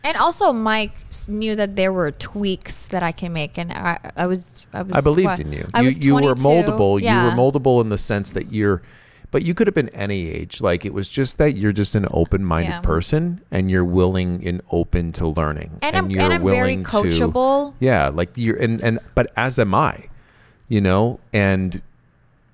And 0.04 0.16
also, 0.16 0.52
Mike 0.52 0.96
knew 1.28 1.54
that 1.54 1.76
there 1.76 1.92
were 1.92 2.10
tweaks 2.10 2.88
that 2.88 3.04
I 3.04 3.12
can 3.12 3.32
make, 3.32 3.56
and 3.56 3.72
I, 3.72 4.00
I 4.16 4.26
was, 4.26 4.66
I 4.72 4.82
was, 4.82 4.96
I 4.96 5.00
believed 5.00 5.26
what? 5.26 5.40
in 5.40 5.52
you. 5.52 5.66
I 5.72 5.80
you 5.80 5.84
was 5.84 6.04
you 6.04 6.14
were 6.16 6.34
moldable. 6.34 7.00
Yeah. 7.00 7.22
You 7.22 7.30
were 7.30 7.36
moldable 7.36 7.80
in 7.80 7.88
the 7.88 7.98
sense 7.98 8.32
that 8.32 8.52
you're, 8.52 8.82
but 9.32 9.42
you 9.42 9.52
could 9.54 9.66
have 9.66 9.74
been 9.74 9.88
any 9.88 10.30
age. 10.30 10.60
Like 10.60 10.84
it 10.86 10.94
was 10.94 11.08
just 11.08 11.38
that 11.38 11.56
you're 11.56 11.72
just 11.72 11.96
an 11.96 12.06
open-minded 12.12 12.68
Yeah. 12.70 12.80
person, 12.80 13.40
and 13.50 13.68
you're 13.68 13.84
willing 13.84 14.46
and 14.46 14.62
open 14.70 15.12
to 15.14 15.26
learning, 15.26 15.78
and 15.82 15.96
I'm, 15.96 16.08
you're 16.10 16.22
and 16.22 16.32
I'm 16.34 16.42
very 16.46 16.76
willing 16.76 16.84
to- 16.84 16.88
coachable. 16.88 17.74
Yeah, 17.80 18.08
like 18.08 18.30
you're 18.36 18.56
and 18.56 18.80
and 18.80 19.00
but 19.16 19.32
as 19.36 19.58
am 19.58 19.74
I, 19.74 20.04
you 20.68 20.80
know, 20.80 21.18
and 21.32 21.82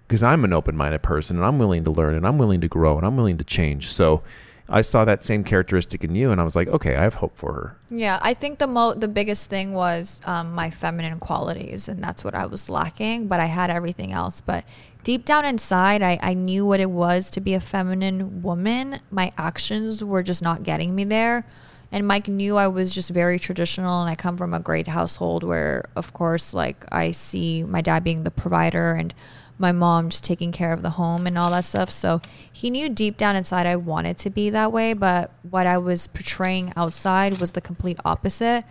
because 0.06 0.22
I'm 0.22 0.42
an 0.44 0.54
open-minded 0.54 1.02
person 1.02 1.36
and 1.36 1.44
I'm 1.44 1.58
willing 1.58 1.84
to 1.84 1.90
learn 1.90 2.14
and 2.14 2.26
I'm 2.26 2.38
willing 2.38 2.62
to 2.62 2.68
grow 2.68 2.96
and 2.96 3.06
I'm 3.06 3.14
willing 3.18 3.36
to 3.36 3.44
change. 3.44 3.90
So 3.92 4.22
I 4.68 4.82
saw 4.82 5.04
that 5.06 5.24
same 5.24 5.44
characteristic 5.44 6.04
in 6.04 6.14
you 6.14 6.30
and 6.30 6.40
I 6.40 6.44
was 6.44 6.54
like, 6.54 6.68
okay, 6.68 6.96
I 6.96 7.02
have 7.02 7.14
hope 7.14 7.36
for 7.36 7.52
her. 7.54 7.76
Yeah, 7.88 8.18
I 8.22 8.34
think 8.34 8.58
the 8.58 8.66
mo 8.66 8.92
the 8.92 9.08
biggest 9.08 9.48
thing 9.48 9.72
was 9.72 10.20
um, 10.26 10.52
my 10.54 10.68
feminine 10.70 11.18
qualities, 11.20 11.88
and 11.88 12.02
that's 12.04 12.22
what 12.22 12.34
I 12.34 12.46
was 12.46 12.68
lacking. 12.68 13.28
But 13.28 13.40
I 13.40 13.46
had 13.46 13.70
everything 13.70 14.12
else. 14.12 14.40
But 14.40 14.64
deep 15.02 15.24
down 15.24 15.46
inside, 15.46 16.02
I, 16.02 16.18
I 16.22 16.34
knew 16.34 16.66
what 16.66 16.80
it 16.80 16.90
was 16.90 17.30
to 17.30 17.40
be 17.40 17.54
a 17.54 17.60
feminine 17.60 18.42
woman. 18.42 19.00
My 19.10 19.32
actions 19.38 20.04
were 20.04 20.22
just 20.22 20.42
not 20.42 20.64
getting 20.64 20.94
me 20.94 21.04
there. 21.04 21.46
And 21.90 22.06
Mike 22.06 22.28
knew 22.28 22.58
I 22.58 22.68
was 22.68 22.94
just 22.94 23.08
very 23.08 23.38
traditional, 23.38 24.02
and 24.02 24.10
I 24.10 24.14
come 24.14 24.36
from 24.36 24.52
a 24.52 24.60
great 24.60 24.88
household 24.88 25.42
where, 25.42 25.88
of 25.96 26.12
course, 26.12 26.52
like 26.52 26.84
I 26.92 27.12
see 27.12 27.62
my 27.62 27.80
dad 27.80 28.04
being 28.04 28.24
the 28.24 28.30
provider 28.30 28.92
and 28.92 29.14
my 29.58 29.72
mom 29.72 30.08
just 30.08 30.24
taking 30.24 30.52
care 30.52 30.72
of 30.72 30.82
the 30.82 30.90
home 30.90 31.26
and 31.26 31.36
all 31.36 31.50
that 31.50 31.64
stuff. 31.64 31.90
So 31.90 32.20
he 32.52 32.70
knew 32.70 32.88
deep 32.88 33.16
down 33.16 33.36
inside 33.36 33.66
I 33.66 33.76
wanted 33.76 34.16
to 34.18 34.30
be 34.30 34.50
that 34.50 34.72
way, 34.72 34.92
but 34.94 35.32
what 35.48 35.66
I 35.66 35.78
was 35.78 36.06
portraying 36.06 36.72
outside 36.76 37.38
was 37.38 37.52
the 37.52 37.60
complete 37.60 37.98
opposite. 38.04 38.64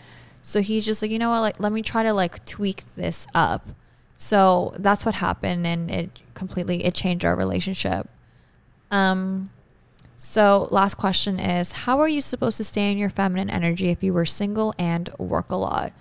So 0.43 0.61
he's 0.61 0.85
just 0.85 1.01
like, 1.01 1.11
you 1.11 1.19
know 1.19 1.29
what, 1.29 1.41
like 1.41 1.59
let 1.59 1.71
me 1.71 1.81
try 1.81 2.03
to 2.03 2.13
like 2.13 2.43
tweak 2.45 2.83
this 2.95 3.27
up. 3.35 3.67
So 4.15 4.73
that's 4.77 5.05
what 5.05 5.15
happened 5.15 5.67
and 5.67 5.91
it 5.91 6.21
completely 6.33 6.85
it 6.85 6.95
changed 6.95 7.25
our 7.25 7.35
relationship. 7.35 8.09
Um 8.89 9.49
so 10.15 10.67
last 10.71 10.95
question 10.95 11.39
is 11.39 11.71
how 11.71 11.99
are 11.99 12.07
you 12.07 12.21
supposed 12.21 12.57
to 12.57 12.63
stay 12.63 12.91
in 12.91 12.97
your 12.97 13.09
feminine 13.09 13.49
energy 13.49 13.89
if 13.89 14.01
you 14.01 14.13
were 14.13 14.25
single 14.25 14.73
and 14.79 15.09
work 15.19 15.51
a 15.51 15.55
lot? 15.55 15.93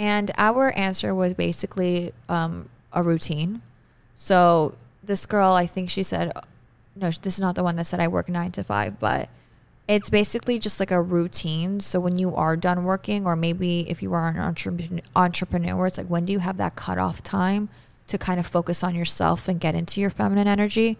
And 0.00 0.30
our 0.38 0.72
answer 0.78 1.14
was 1.14 1.34
basically 1.34 2.12
um, 2.26 2.70
a 2.90 3.02
routine. 3.02 3.60
So 4.20 4.74
this 5.02 5.24
girl, 5.24 5.54
I 5.54 5.64
think 5.64 5.88
she 5.88 6.02
said, 6.02 6.30
no, 6.94 7.06
this 7.06 7.34
is 7.34 7.40
not 7.40 7.54
the 7.54 7.64
one 7.64 7.76
that 7.76 7.86
said 7.86 8.00
I 8.00 8.08
work 8.08 8.28
nine 8.28 8.52
to 8.52 8.62
five, 8.62 9.00
but 9.00 9.30
it's 9.88 10.10
basically 10.10 10.58
just 10.58 10.78
like 10.78 10.90
a 10.90 11.00
routine. 11.00 11.80
So 11.80 11.98
when 12.00 12.18
you 12.18 12.36
are 12.36 12.54
done 12.54 12.84
working, 12.84 13.24
or 13.24 13.34
maybe 13.34 13.88
if 13.88 14.02
you 14.02 14.12
are 14.12 14.28
an 14.28 14.38
entrepreneur, 14.38 15.00
entrepreneur, 15.16 15.86
it's 15.86 15.96
like 15.96 16.08
when 16.08 16.26
do 16.26 16.34
you 16.34 16.40
have 16.40 16.58
that 16.58 16.76
cutoff 16.76 17.22
time 17.22 17.70
to 18.08 18.18
kind 18.18 18.38
of 18.38 18.46
focus 18.46 18.84
on 18.84 18.94
yourself 18.94 19.48
and 19.48 19.58
get 19.58 19.74
into 19.74 20.02
your 20.02 20.10
feminine 20.10 20.46
energy? 20.46 20.98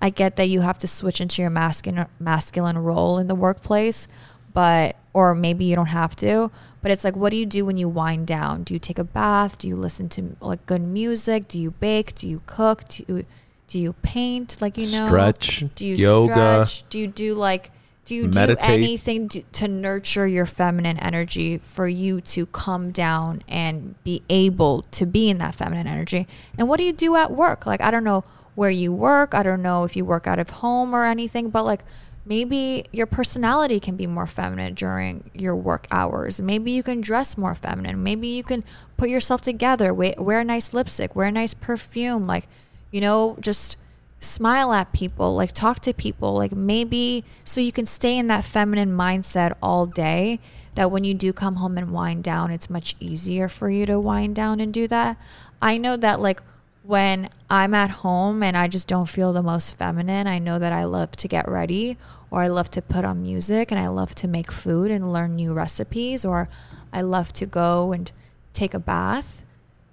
I 0.00 0.08
get 0.08 0.36
that 0.36 0.48
you 0.48 0.62
have 0.62 0.78
to 0.78 0.88
switch 0.88 1.20
into 1.20 1.42
your 1.42 1.50
masculine 1.50 2.06
masculine 2.18 2.78
role 2.78 3.18
in 3.18 3.28
the 3.28 3.34
workplace, 3.34 4.08
but 4.54 4.96
or 5.12 5.34
maybe 5.34 5.66
you 5.66 5.76
don't 5.76 5.86
have 5.86 6.16
to. 6.16 6.50
But 6.82 6.90
it's 6.90 7.04
like, 7.04 7.16
what 7.16 7.30
do 7.30 7.36
you 7.36 7.46
do 7.46 7.64
when 7.64 7.76
you 7.76 7.88
wind 7.88 8.26
down? 8.26 8.64
Do 8.64 8.74
you 8.74 8.80
take 8.80 8.98
a 8.98 9.04
bath? 9.04 9.58
Do 9.58 9.68
you 9.68 9.76
listen 9.76 10.08
to 10.10 10.36
like 10.40 10.66
good 10.66 10.82
music? 10.82 11.48
Do 11.48 11.58
you 11.58 11.70
bake? 11.70 12.14
Do 12.14 12.28
you 12.28 12.42
cook? 12.46 12.86
Do 12.88 13.04
you 13.06 13.24
do 13.68 13.80
you 13.80 13.94
paint? 14.02 14.60
Like 14.60 14.76
you 14.76 14.90
know, 14.98 15.06
Stretch, 15.06 15.64
Do 15.76 15.86
you 15.86 15.94
yoga. 15.94 16.66
stretch? 16.66 16.88
Do 16.90 16.98
you 16.98 17.06
do 17.06 17.34
like 17.34 17.70
do 18.04 18.16
you 18.16 18.28
Meditate. 18.28 18.66
do 18.66 18.72
anything 18.72 19.28
to, 19.28 19.42
to 19.42 19.68
nurture 19.68 20.26
your 20.26 20.44
feminine 20.44 20.98
energy 20.98 21.56
for 21.58 21.86
you 21.86 22.20
to 22.20 22.46
come 22.46 22.90
down 22.90 23.42
and 23.48 23.94
be 24.02 24.22
able 24.28 24.82
to 24.90 25.06
be 25.06 25.30
in 25.30 25.38
that 25.38 25.54
feminine 25.54 25.86
energy? 25.86 26.26
And 26.58 26.68
what 26.68 26.78
do 26.78 26.84
you 26.84 26.92
do 26.92 27.14
at 27.14 27.30
work? 27.30 27.64
Like 27.64 27.80
I 27.80 27.92
don't 27.92 28.04
know 28.04 28.24
where 28.56 28.70
you 28.70 28.92
work. 28.92 29.34
I 29.34 29.42
don't 29.42 29.62
know 29.62 29.84
if 29.84 29.96
you 29.96 30.04
work 30.04 30.26
out 30.26 30.40
of 30.40 30.50
home 30.50 30.94
or 30.94 31.04
anything, 31.04 31.50
but 31.50 31.64
like 31.64 31.84
maybe 32.24 32.84
your 32.92 33.06
personality 33.06 33.80
can 33.80 33.96
be 33.96 34.06
more 34.06 34.26
feminine 34.26 34.74
during 34.74 35.30
your 35.34 35.56
work 35.56 35.86
hours. 35.90 36.40
Maybe 36.40 36.70
you 36.70 36.82
can 36.82 37.00
dress 37.00 37.36
more 37.36 37.54
feminine. 37.54 38.02
Maybe 38.02 38.28
you 38.28 38.42
can 38.42 38.64
put 38.96 39.08
yourself 39.08 39.40
together, 39.40 39.92
wear, 39.92 40.40
a 40.40 40.44
nice 40.44 40.72
lipstick, 40.72 41.16
wear 41.16 41.26
a 41.26 41.32
nice 41.32 41.54
perfume, 41.54 42.26
like, 42.26 42.46
you 42.90 43.00
know, 43.00 43.36
just 43.40 43.76
smile 44.20 44.72
at 44.72 44.92
people, 44.92 45.34
like 45.34 45.52
talk 45.52 45.80
to 45.80 45.92
people, 45.92 46.34
like 46.34 46.52
maybe 46.52 47.24
so 47.42 47.60
you 47.60 47.72
can 47.72 47.86
stay 47.86 48.16
in 48.16 48.28
that 48.28 48.44
feminine 48.44 48.96
mindset 48.96 49.52
all 49.60 49.86
day 49.86 50.38
that 50.74 50.90
when 50.90 51.04
you 51.04 51.12
do 51.12 51.32
come 51.32 51.56
home 51.56 51.76
and 51.76 51.90
wind 51.90 52.22
down, 52.22 52.50
it's 52.50 52.70
much 52.70 52.94
easier 53.00 53.48
for 53.48 53.68
you 53.68 53.84
to 53.84 53.98
wind 53.98 54.34
down 54.34 54.60
and 54.60 54.72
do 54.72 54.86
that. 54.88 55.20
I 55.60 55.76
know 55.76 55.96
that 55.96 56.20
like 56.20 56.40
when 56.82 57.28
I'm 57.48 57.74
at 57.74 57.90
home 57.90 58.42
and 58.42 58.56
I 58.56 58.66
just 58.68 58.88
don't 58.88 59.08
feel 59.08 59.32
the 59.32 59.42
most 59.42 59.76
feminine, 59.78 60.26
I 60.26 60.38
know 60.38 60.58
that 60.58 60.72
I 60.72 60.84
love 60.84 61.12
to 61.12 61.28
get 61.28 61.48
ready 61.48 61.96
or 62.30 62.42
I 62.42 62.48
love 62.48 62.70
to 62.70 62.82
put 62.82 63.04
on 63.04 63.22
music 63.22 63.70
and 63.70 63.78
I 63.78 63.88
love 63.88 64.14
to 64.16 64.28
make 64.28 64.50
food 64.50 64.90
and 64.90 65.12
learn 65.12 65.36
new 65.36 65.52
recipes 65.52 66.24
or 66.24 66.48
I 66.92 67.02
love 67.02 67.32
to 67.34 67.46
go 67.46 67.92
and 67.92 68.10
take 68.52 68.74
a 68.74 68.78
bath 68.78 69.44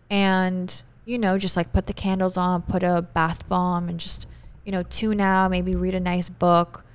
and 0.10 0.82
you 1.06 1.18
know 1.18 1.38
just 1.38 1.56
like 1.56 1.72
put 1.72 1.86
the 1.86 1.94
candles 1.94 2.38
on, 2.38 2.64
put 2.64 2.82
a 2.82 3.02
bath 3.02 3.48
bomb 3.48 3.88
and 3.88 3.99
just 3.99 4.28
you 4.66 4.72
know 4.72 4.84
tune 4.84 5.22
out, 5.22 5.52
maybe 5.52 5.76
read 5.76 5.95
a 5.95 5.99
nice 5.99 6.30
book. 6.30 6.86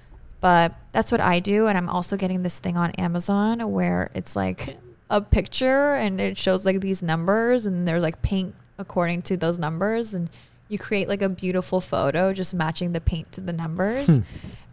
But 0.40 0.74
that's 0.92 1.12
what 1.12 1.20
I 1.20 1.40
do 1.40 1.68
and 1.68 1.78
I'm 1.78 1.88
also 1.88 2.16
getting 2.16 2.42
this 2.42 2.58
thing 2.58 2.76
on 2.76 2.90
Amazon 2.92 3.70
where 3.70 4.10
it's 4.12 4.34
like 4.34 4.76
a 5.08 5.20
picture 5.20 5.94
and 5.94 6.20
it 6.20 6.36
shows 6.36 6.66
like 6.66 6.80
these 6.80 7.02
numbers 7.02 7.64
and 7.64 7.86
they're 7.86 8.00
like 8.00 8.20
paint 8.22 8.54
according 8.78 9.22
to 9.22 9.36
those 9.36 9.58
numbers 9.58 10.14
and 10.14 10.28
you 10.68 10.78
create 10.78 11.08
like 11.08 11.22
a 11.22 11.28
beautiful 11.28 11.80
photo 11.80 12.32
just 12.32 12.54
matching 12.54 12.92
the 12.92 13.00
paint 13.00 13.30
to 13.32 13.40
the 13.40 13.52
numbers. 13.52 14.08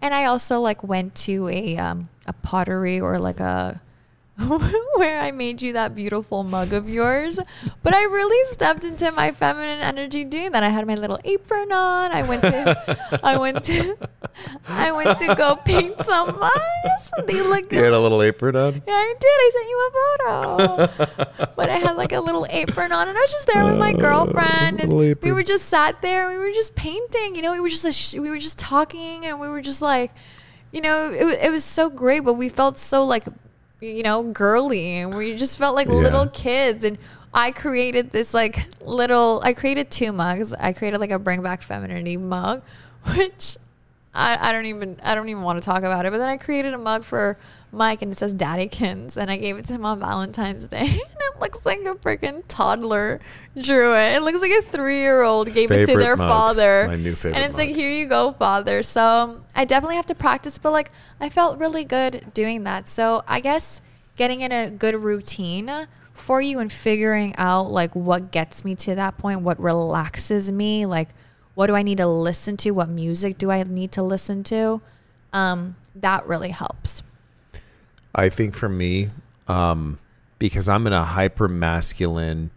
And 0.02 0.14
i 0.16 0.26
also 0.26 0.60
like 0.60 0.84
went 0.84 1.14
to 1.16 1.48
a 1.50 1.78
um, 1.78 2.10
a 2.26 2.34
pottery 2.34 3.00
or 3.00 3.20
like 3.20 3.40
a 3.40 3.82
where 4.96 5.20
I 5.20 5.32
made 5.32 5.62
you 5.62 5.74
that 5.74 5.96
beautiful 5.96 6.44
mug 6.44 6.74
of 6.74 6.90
yours. 6.90 7.40
But 7.84 7.94
I 7.94 8.04
really 8.04 8.52
stepped 8.52 8.86
into 8.86 9.12
my 9.12 9.32
feminine 9.32 9.80
energy 9.80 10.24
doing 10.24 10.52
that. 10.52 10.64
I 10.64 10.70
had 10.70 10.86
my 10.88 10.96
little 10.96 11.20
apron 11.24 11.72
on. 11.72 12.12
I 12.12 12.24
went 12.24 12.42
to 12.44 13.20
I 13.24 13.38
went 13.38 13.64
to 13.66 13.98
I 14.68 14.92
went 14.92 15.20
to 15.20 15.36
go 15.36 15.56
paint 15.66 16.00
some 16.02 16.40
mugs. 16.40 17.12
They 17.28 17.42
look 17.42 17.72
You 17.72 17.84
had 17.84 17.94
a 17.94 18.00
little 18.00 18.22
apron 18.22 18.56
on. 18.56 18.74
yeah, 18.74 18.82
I 18.88 19.14
did. 19.20 19.28
I 19.28 19.52
sent 19.54 19.70
you 19.70 19.88
a 19.88 19.92
photo. 19.92 21.52
but 21.56 21.70
I 21.70 21.76
had 21.76 21.98
like 21.98 22.12
a 22.12 22.20
little 22.20 22.46
apron 22.50 22.92
on, 22.92 23.08
and 23.08 23.18
I 23.18 23.22
was 23.22 23.32
just 23.32 23.48
there 23.48 23.64
with 23.66 23.78
my 23.78 23.94
oh, 23.94 24.00
girlfriend, 24.00 24.82
and 24.82 24.94
we 24.94 25.32
were 25.32 25.44
just 25.44 25.66
sat 25.66 26.02
there. 26.02 26.30
We 26.30 26.38
were 26.38 26.52
just 26.52 26.76
painting. 26.76 27.36
You 27.36 27.42
know, 27.42 27.54
we 27.54 27.60
were 27.60 27.70
just 27.70 27.86
a 27.86 27.92
sh- 27.92 28.16
we 28.16 28.30
were 28.30 28.40
just 28.40 28.58
talking, 28.58 29.26
and 29.26 29.40
we 29.40 29.48
were 29.48 29.62
just 29.62 29.82
like, 29.82 30.12
you 30.72 30.82
know, 30.82 31.12
it, 31.12 31.40
it 31.46 31.52
was 31.52 31.64
so 31.64 31.90
great. 31.90 32.22
But 32.22 32.34
we 32.34 32.50
felt 32.50 32.78
so 32.78 33.04
like, 33.04 33.26
you 33.82 34.04
know, 34.04 34.24
girly, 34.24 34.98
and 34.98 35.14
we 35.16 35.36
just 35.36 35.58
felt 35.58 35.76
like 35.76 35.88
Yeah. 35.88 35.96
little 35.96 36.28
kids. 36.28 36.84
And 36.84 36.98
I 37.34 37.52
created 37.52 38.12
this 38.12 38.34
like 38.34 38.66
little. 38.82 39.42
I 39.44 39.54
created 39.54 39.90
two 39.90 40.12
mugs. 40.12 40.54
I 40.54 40.74
created 40.74 41.00
like 41.00 41.12
a 41.12 41.20
bring 41.20 41.42
back 41.42 41.62
femininity 41.62 42.18
mug, 42.18 42.62
which 43.16 43.58
I, 44.14 44.38
I 44.50 44.52
don't 44.52 44.66
even 44.68 45.00
I 45.04 45.16
don't 45.16 45.30
even 45.30 45.44
want 45.44 45.62
to 45.62 45.66
talk 45.66 45.80
about 45.80 46.06
it. 46.06 46.12
But 46.12 46.20
then 46.20 46.30
I 46.30 46.38
created 46.38 46.74
a 46.74 46.78
mug 46.78 47.04
for 47.04 47.38
Mike 47.72 48.02
and 48.02 48.12
it 48.12 48.18
says 48.18 48.34
Daddykins 48.34 49.16
and 49.16 49.32
I 49.32 49.38
gave 49.38 49.58
it 49.58 49.66
to 49.66 49.74
him 49.74 49.86
on 49.86 50.00
Valentine's 50.00 50.68
Day. 50.68 50.80
and 50.80 50.90
it 50.90 51.40
looks 51.40 51.66
like 51.66 51.80
a 51.80 51.96
freaking 51.96 52.44
toddler 52.48 53.20
drew 53.60 53.96
it. 53.96 54.16
It 54.16 54.24
looks 54.24 54.42
like 54.42 54.52
a 54.52 54.62
three 54.62 55.00
year 55.00 55.22
old 55.22 55.54
gave 55.54 55.72
it 55.72 55.86
to 55.86 55.98
their 55.98 56.18
mug. 56.18 56.30
father. 56.30 56.88
My 56.88 56.96
new 56.96 57.16
favorite 57.16 57.38
And 57.38 57.46
it's 57.46 57.58
like, 57.58 57.70
here 57.70 57.90
you 57.90 58.08
go, 58.08 58.34
father. 58.34 58.84
So 58.84 59.02
um, 59.02 59.46
I 59.56 59.66
definitely 59.66 59.96
have 59.96 60.06
to 60.08 60.16
practice, 60.16 60.58
but 60.58 60.72
like 60.72 60.92
I 61.20 61.30
felt 61.30 61.60
really 61.60 61.84
good 61.84 62.34
doing 62.34 62.64
that. 62.66 62.88
So 62.88 63.24
I 63.28 63.40
guess 63.40 63.82
getting 64.18 64.42
in 64.42 64.52
a 64.52 64.70
good 64.70 64.96
routine 64.96 65.88
for 66.14 66.42
you 66.42 66.60
and 66.60 66.72
figuring 66.72 67.36
out 67.38 67.72
like 67.72 67.96
what 67.96 68.32
gets 68.32 68.66
me 68.66 68.76
to 68.76 68.96
that 68.96 69.18
point, 69.18 69.42
what 69.42 69.60
relaxes 69.60 70.52
me, 70.52 70.86
like 70.86 71.10
what 71.56 71.68
do 71.68 71.76
I 71.76 71.84
need 71.84 71.98
to 71.98 72.08
listen 72.08 72.58
to, 72.58 72.72
what 72.72 72.90
music 72.90 73.38
do 73.38 73.50
I 73.50 73.64
need 73.64 73.94
to 73.94 74.04
listen 74.04 74.44
to, 74.46 74.82
um, 75.34 75.76
that 75.96 76.26
really 76.28 76.50
helps. 76.50 77.04
I 78.14 78.30
think 78.30 78.54
for 78.56 78.70
me, 78.70 79.10
um, 79.48 80.00
because 80.40 80.68
I'm 80.70 80.86
in 80.88 80.94
a 80.94 81.04
hyper 81.04 81.48
masculine 81.48 82.50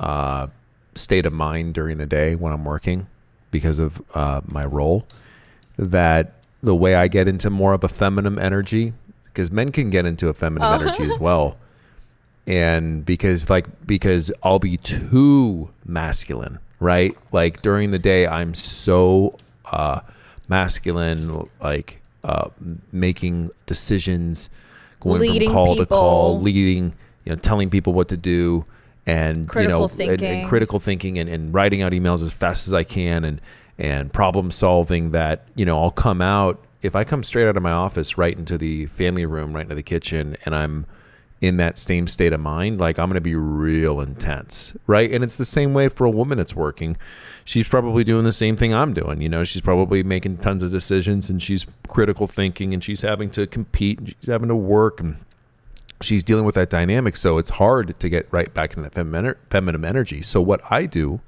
uh, 0.00 0.48
state 0.94 1.26
of 1.26 1.32
mind 1.32 1.74
during 1.74 1.98
the 1.98 2.06
day 2.06 2.34
when 2.34 2.52
I'm 2.52 2.64
working 2.64 3.06
because 3.50 3.78
of 3.78 4.02
uh, 4.14 4.40
my 4.46 4.64
role, 4.64 5.06
that 5.78 6.32
the 6.62 6.74
way 6.74 6.94
I 6.94 7.08
get 7.08 7.28
into 7.28 7.48
more 7.50 7.72
of 7.74 7.84
a 7.84 7.88
feminine 7.88 8.38
energy, 8.38 8.92
because 9.26 9.50
men 9.50 9.72
can 9.72 9.90
get 9.90 10.04
into 10.06 10.28
a 10.28 10.34
feminine 10.34 10.68
Oh. 10.68 10.74
energy 10.74 11.04
as 11.04 11.18
well. 11.20 11.56
And 12.46 13.04
because 13.04 13.50
like 13.50 13.66
because 13.86 14.30
I'll 14.42 14.58
be 14.60 14.76
too 14.76 15.70
masculine, 15.84 16.58
right? 16.78 17.16
Like 17.32 17.60
during 17.62 17.90
the 17.90 17.98
day 17.98 18.26
I'm 18.26 18.54
so 18.54 19.36
uh 19.64 20.00
masculine 20.48 21.48
like 21.60 22.00
uh 22.22 22.50
making 22.92 23.50
decisions 23.66 24.48
going 25.00 25.20
Leading 25.20 25.48
from 25.48 25.54
call 25.54 25.76
to 25.76 25.86
call, 25.86 26.32
people. 26.34 26.42
leading, 26.42 26.94
you 27.24 27.30
know, 27.32 27.36
telling 27.36 27.70
people 27.70 27.92
what 27.92 28.08
to 28.08 28.16
do 28.16 28.64
and 29.06 29.48
Critical 29.48 29.62
you 29.62 29.68
know 29.80 29.84
and- 29.84 30.10
and, 30.10 30.20
thinking. 30.20 30.48
critical 30.48 30.78
thinking 30.78 31.18
and, 31.18 31.28
and 31.28 31.54
writing 31.54 31.82
out 31.82 31.92
emails 31.92 32.22
as 32.22 32.32
fast 32.32 32.66
as 32.66 32.74
I 32.74 32.84
can 32.84 33.24
and 33.24 33.40
and 33.78 34.10
problem 34.12 34.50
solving 34.50 35.10
that, 35.10 35.46
you 35.54 35.64
know, 35.66 35.80
I'll 35.82 35.90
come 35.90 36.22
out 36.22 36.64
if 36.82 36.96
I 36.96 37.04
come 37.04 37.22
straight 37.22 37.46
out 37.48 37.56
of 37.56 37.62
my 37.62 37.72
office 37.72 38.16
right 38.16 38.36
into 38.36 38.56
the 38.56 38.86
family 38.86 39.26
room, 39.26 39.52
right 39.54 39.62
into 39.62 39.74
the 39.74 39.82
kitchen 39.82 40.36
and 40.46 40.54
I'm 40.54 40.86
in 41.42 41.58
that 41.58 41.76
same 41.76 42.06
state 42.06 42.32
of 42.32 42.40
mind, 42.40 42.80
like 42.80 42.98
I'm 42.98 43.08
going 43.10 43.16
to 43.16 43.20
be 43.20 43.34
real 43.34 44.00
intense, 44.00 44.72
right? 44.86 45.10
And 45.12 45.22
it's 45.22 45.36
the 45.36 45.44
same 45.44 45.74
way 45.74 45.88
for 45.90 46.06
a 46.06 46.10
woman 46.10 46.38
that's 46.38 46.56
working. 46.56 46.96
She's 47.46 47.68
probably 47.68 48.02
doing 48.02 48.24
the 48.24 48.32
same 48.32 48.56
thing 48.56 48.74
I'm 48.74 48.92
doing. 48.92 49.22
You 49.22 49.28
know, 49.28 49.44
she's 49.44 49.62
probably 49.62 50.02
making 50.02 50.38
tons 50.38 50.64
of 50.64 50.72
decisions 50.72 51.30
and 51.30 51.40
she's 51.40 51.64
critical 51.88 52.26
thinking 52.26 52.74
and 52.74 52.82
she's 52.82 53.02
having 53.02 53.30
to 53.30 53.46
compete 53.46 53.98
and 54.00 54.08
she's 54.08 54.26
having 54.26 54.48
to 54.48 54.56
work 54.56 54.98
and 54.98 55.16
she's 56.00 56.24
dealing 56.24 56.44
with 56.44 56.56
that 56.56 56.70
dynamic. 56.70 57.16
So 57.16 57.38
it's 57.38 57.50
hard 57.50 57.98
to 58.00 58.08
get 58.08 58.26
right 58.32 58.52
back 58.52 58.76
into 58.76 58.82
that 58.82 58.92
feminine, 59.48 59.84
energy. 59.84 60.22
So 60.22 60.40
what 60.40 60.60
I 60.70 60.86
do, 60.86 61.20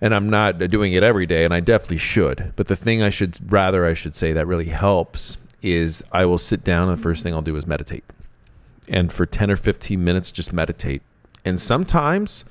and 0.00 0.14
I'm 0.14 0.30
not 0.30 0.58
doing 0.58 0.94
it 0.94 1.02
every 1.02 1.26
day, 1.26 1.44
and 1.44 1.52
I 1.52 1.60
definitely 1.60 1.98
should. 1.98 2.54
But 2.56 2.68
the 2.68 2.76
thing 2.76 3.02
I 3.02 3.10
should 3.10 3.38
rather 3.52 3.84
I 3.84 3.92
should 3.92 4.14
say 4.14 4.32
that 4.32 4.46
really 4.46 4.68
helps 4.68 5.36
is 5.62 6.02
I 6.12 6.24
will 6.24 6.38
sit 6.38 6.64
down 6.64 6.88
and 6.88 6.96
the 6.96 7.02
first 7.02 7.22
thing 7.22 7.34
I'll 7.34 7.42
do 7.42 7.56
is 7.56 7.66
meditate. 7.66 8.04
And 8.88 9.12
for 9.12 9.26
10 9.26 9.50
or 9.50 9.56
15 9.56 10.02
minutes 10.02 10.30
just 10.30 10.52
meditate. 10.52 11.02
And 11.44 11.60
sometimes 11.60 12.44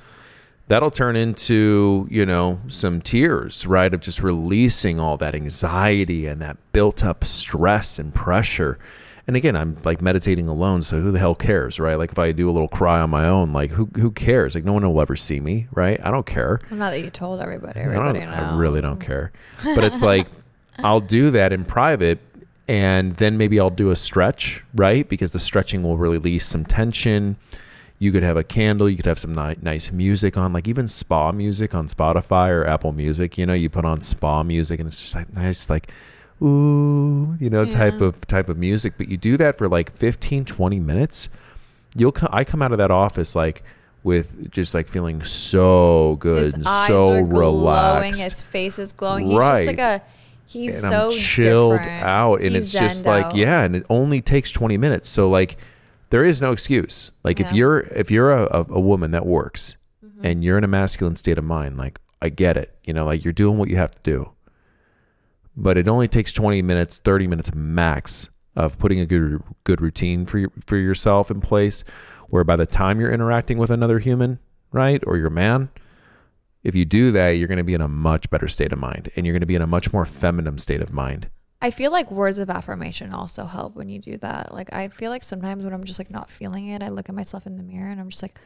that'll 0.67 0.91
turn 0.91 1.15
into, 1.15 2.07
you 2.09 2.25
know, 2.25 2.59
some 2.67 3.01
tears, 3.01 3.65
right? 3.65 3.93
Of 3.93 4.01
just 4.01 4.21
releasing 4.23 4.99
all 4.99 5.17
that 5.17 5.35
anxiety 5.35 6.27
and 6.27 6.41
that 6.41 6.57
built 6.73 7.03
up 7.03 7.23
stress 7.23 7.99
and 7.99 8.13
pressure. 8.13 8.79
And 9.27 9.35
again, 9.35 9.55
I'm 9.55 9.77
like 9.83 10.01
meditating 10.01 10.47
alone, 10.47 10.83
so 10.83 11.01
who 11.01 11.11
the 11.11 11.17
hell 11.17 11.33
cares, 11.33 11.79
right? 11.79 11.95
Like 11.95 12.11
if 12.11 12.19
I 12.19 12.31
do 12.31 12.47
a 12.47 12.51
little 12.51 12.67
cry 12.67 12.99
on 13.01 13.09
my 13.09 13.27
own, 13.27 13.53
like 13.53 13.71
who 13.71 13.89
who 13.95 14.11
cares? 14.11 14.53
Like 14.53 14.63
no 14.65 14.73
one 14.73 14.87
will 14.87 15.01
ever 15.01 15.15
see 15.15 15.39
me, 15.39 15.67
right? 15.71 15.99
I 16.05 16.11
don't 16.11 16.27
care. 16.27 16.59
Well, 16.69 16.79
not 16.79 16.91
that 16.91 17.01
you 17.03 17.09
told 17.09 17.41
everybody. 17.41 17.79
I, 17.79 17.83
Everybody 17.85 18.21
I 18.21 18.51
knows. 18.51 18.59
really 18.59 18.81
don't 18.81 18.99
care. 18.99 19.31
But 19.63 19.83
it's 19.83 20.01
like 20.03 20.27
I'll 20.79 20.99
do 20.99 21.31
that 21.31 21.53
in 21.53 21.65
private 21.65 22.19
and 22.67 23.15
then 23.17 23.37
maybe 23.37 23.59
I'll 23.59 23.69
do 23.71 23.89
a 23.91 23.95
stretch, 23.95 24.63
right? 24.75 25.07
Because 25.07 25.33
the 25.33 25.39
stretching 25.39 25.81
will 25.83 25.97
release 25.97 26.45
some 26.45 26.65
tension. 26.65 27.35
You 27.97 28.11
could 28.11 28.23
have 28.23 28.35
a 28.38 28.43
candle, 28.43 28.89
you 28.89 28.97
could 28.97 29.05
have 29.05 29.19
some 29.19 29.34
ni- 29.34 29.55
nice 29.61 29.91
music 29.91 30.38
on, 30.38 30.51
like 30.51 30.67
even 30.67 30.88
spa 30.88 31.31
music 31.31 31.73
on 31.73 31.88
Spotify 31.88 32.49
or 32.49 32.65
Apple 32.67 32.91
Music. 32.91 33.38
You 33.38 33.45
know, 33.45 33.53
you 33.53 33.69
put 33.69 33.85
on 33.85 34.01
spa 34.01 34.43
music 34.43 34.80
and 34.81 34.88
it's 34.88 35.01
just 35.01 35.15
like 35.15 35.34
nice 35.34 35.69
like 35.69 35.89
ooh, 36.41 37.35
you 37.39 37.49
know, 37.49 37.65
type 37.65 38.01
of 38.01 38.26
type 38.27 38.49
of 38.49 38.57
music, 38.57 38.93
but 38.97 39.07
you 39.07 39.17
do 39.17 39.38
that 39.38 39.57
for 39.57 39.67
like 39.67 39.91
15 39.95 40.45
20 40.45 40.80
minutes. 40.80 41.30
You'll 41.95 42.11
co- 42.11 42.27
I 42.31 42.43
come 42.43 42.61
out 42.61 42.72
of 42.72 42.77
that 42.80 42.91
office 42.91 43.35
like 43.35 43.63
with 44.03 44.51
just 44.51 44.73
like 44.73 44.88
feeling 44.88 45.23
so 45.23 46.17
good 46.19 46.43
His 46.43 46.53
and 46.55 46.65
so 46.65 47.13
are 47.13 47.22
glowing. 47.23 47.30
relaxed. 47.63 48.22
His 48.22 48.43
face 48.43 48.77
is 48.77 48.93
glowing. 48.93 49.27
He's 49.27 49.38
Right. 49.39 49.65
just 49.65 49.67
like 49.67 49.80
a. 49.80 50.01
He's 50.47 50.76
and 50.84 50.91
so 50.91 51.05
I'm 51.05 51.11
chilled 51.11 51.80
different. 51.80 52.03
out, 52.03 52.35
and 52.41 52.51
He's 52.53 52.63
it's 52.65 52.72
just 52.73 53.05
like 53.05 53.26
out. 53.26 53.35
yeah, 53.35 53.63
and 53.63 53.76
it 53.76 53.85
only 53.89 54.22
takes 54.22 54.51
20 54.51 54.77
minutes. 54.77 55.09
So 55.09 55.27
like, 55.27 55.57
there 56.10 56.23
is 56.23 56.41
no 56.41 56.52
excuse. 56.52 57.11
Like 57.23 57.40
if 57.40 57.52
you're 57.53 57.80
if 57.80 58.10
you're 58.11 58.32
a, 58.32 58.44
a, 58.45 58.65
a 58.69 58.80
woman 58.80 59.11
that 59.11 59.26
works 59.26 59.77
Mm-hmm. 60.06 60.26
and 60.26 60.44
you're 60.44 60.57
in 60.57 60.64
a 60.64 60.68
masculine 60.68 61.15
state 61.15 61.38
of 61.38 61.44
mind, 61.44 61.77
like 61.77 61.99
I 62.22 62.30
get 62.30 62.57
it. 62.57 62.77
You 62.84 62.94
know, 62.94 63.06
like 63.06 63.26
you're 63.26 63.34
doing 63.34 63.57
what 63.57 63.69
you 63.69 63.76
have 63.77 63.91
to 63.91 63.99
do, 64.03 64.30
but 65.57 65.77
it 65.77 65.88
only 65.88 66.07
takes 66.07 66.32
20 66.32 66.61
minutes, 66.61 66.99
30 66.99 67.27
minutes 67.27 67.53
max 67.53 68.30
of 68.56 68.77
putting 68.77 68.99
a 68.99 69.06
good 69.06 69.41
good 69.64 69.82
routine 69.82 70.26
for 70.26 70.38
your, 70.40 70.52
for 70.68 70.77
yourself 70.77 71.32
in 71.32 71.41
place, 71.41 71.84
where 72.30 72.44
by 72.44 72.56
the 72.56 72.65
time 72.65 72.99
you're 72.99 73.11
interacting 73.11 73.57
with 73.57 73.72
another 73.72 73.99
human, 73.99 74.40
right, 74.72 75.03
or 75.06 75.18
your 75.18 75.30
man, 75.30 75.69
if 76.64 76.76
you 76.76 76.86
do 76.86 77.11
that, 77.11 77.32
you're 77.32 77.48
going 77.48 77.57
to 77.57 77.64
be 77.64 77.73
in 77.73 77.82
a 77.82 77.88
much 77.88 78.30
better 78.30 78.48
state 78.48 78.72
of 78.72 78.80
mind 78.80 79.10
and 79.15 79.26
you're 79.26 79.34
going 79.34 79.41
to 79.41 79.45
be 79.45 79.56
in 79.56 79.61
a 79.61 79.68
much 79.68 79.91
more 79.91 80.06
feminine 80.06 80.57
state 80.57 80.82
of 80.82 80.94
mind. 80.94 81.30
I 81.61 81.72
feel 81.72 81.91
like 81.91 82.11
words 82.11 82.38
of 82.40 82.49
affirmation 82.49 83.11
also 83.11 83.45
help 83.45 83.76
when 83.76 83.90
you 83.90 83.99
do 83.99 84.18
that. 84.18 84.53
Like 84.53 84.72
I 84.73 84.88
feel 84.90 85.10
like 85.10 85.23
sometimes 85.23 85.64
when 85.64 85.73
I'm 85.73 85.84
just 85.84 85.99
like 85.99 86.11
not 86.11 86.30
feeling 86.30 86.68
it, 86.68 86.84
I 86.84 86.90
look 86.90 87.10
at 87.10 87.15
myself 87.15 87.48
in 87.48 87.57
the 87.57 87.64
mirror 87.64 87.90
and 87.90 87.99
I'm 87.99 88.10
just 88.10 88.22
like, 88.22 88.40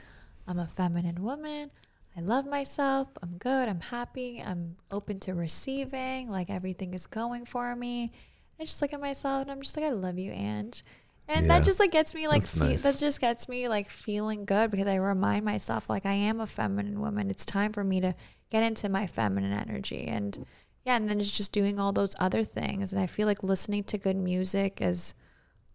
I'm 0.48 0.60
a 0.60 0.68
feminine 0.68 1.22
woman. 1.24 1.72
I 2.18 2.22
love 2.22 2.46
myself. 2.46 3.08
I'm 3.22 3.38
good. 3.38 3.68
I'm 3.70 3.82
happy. 3.82 4.42
I'm 4.46 4.78
open 4.92 5.20
to 5.22 5.34
receiving. 5.34 6.30
Like 6.30 6.50
everything 6.50 6.94
is 6.94 7.08
going 7.08 7.46
for 7.46 7.76
me. 7.76 8.12
I 8.60 8.66
just 8.66 8.82
look 8.82 8.94
at 8.94 9.02
myself 9.02 9.44
and 9.44 9.52
I'm 9.52 9.62
just 9.62 9.76
like, 9.78 9.86
I 9.86 9.92
love 9.92 10.18
you, 10.18 10.32
Ange. 10.32 10.84
And 11.28 11.46
Yeah. 11.48 11.60
that 11.60 11.66
just 11.66 11.80
like 11.80 11.92
gets 11.92 12.16
me 12.16 12.28
like 12.28 12.46
fe- 12.48 12.70
nice. 12.70 12.84
that 12.84 12.98
just 12.98 13.22
gets 13.22 13.48
me 13.48 13.68
like 13.68 13.90
feeling 13.90 14.46
good 14.46 14.72
because 14.72 14.88
I 14.88 14.96
remind 14.96 15.46
myself 15.46 15.90
like 15.90 16.06
I 16.06 16.14
am 16.14 16.40
a 16.40 16.48
feminine 16.48 17.00
woman. 17.00 17.30
It's 17.30 17.46
time 17.46 17.72
for 17.74 17.84
me 17.84 18.02
to 18.02 18.16
get 18.50 18.64
into 18.64 18.90
my 18.90 19.06
feminine 19.08 19.54
energy 19.54 20.06
and 20.08 20.46
yeah, 20.90 20.96
and 20.96 21.08
then 21.08 21.20
it's 21.20 21.38
just 21.38 21.52
doing 21.52 21.80
all 21.80 21.92
those 21.94 22.16
other 22.20 22.44
things. 22.44 22.92
And 22.92 23.00
I 23.00 23.06
feel 23.06 23.28
like 23.28 23.44
listening 23.44 23.84
to 23.86 24.00
good 24.00 24.16
music 24.16 24.82
is 24.82 25.14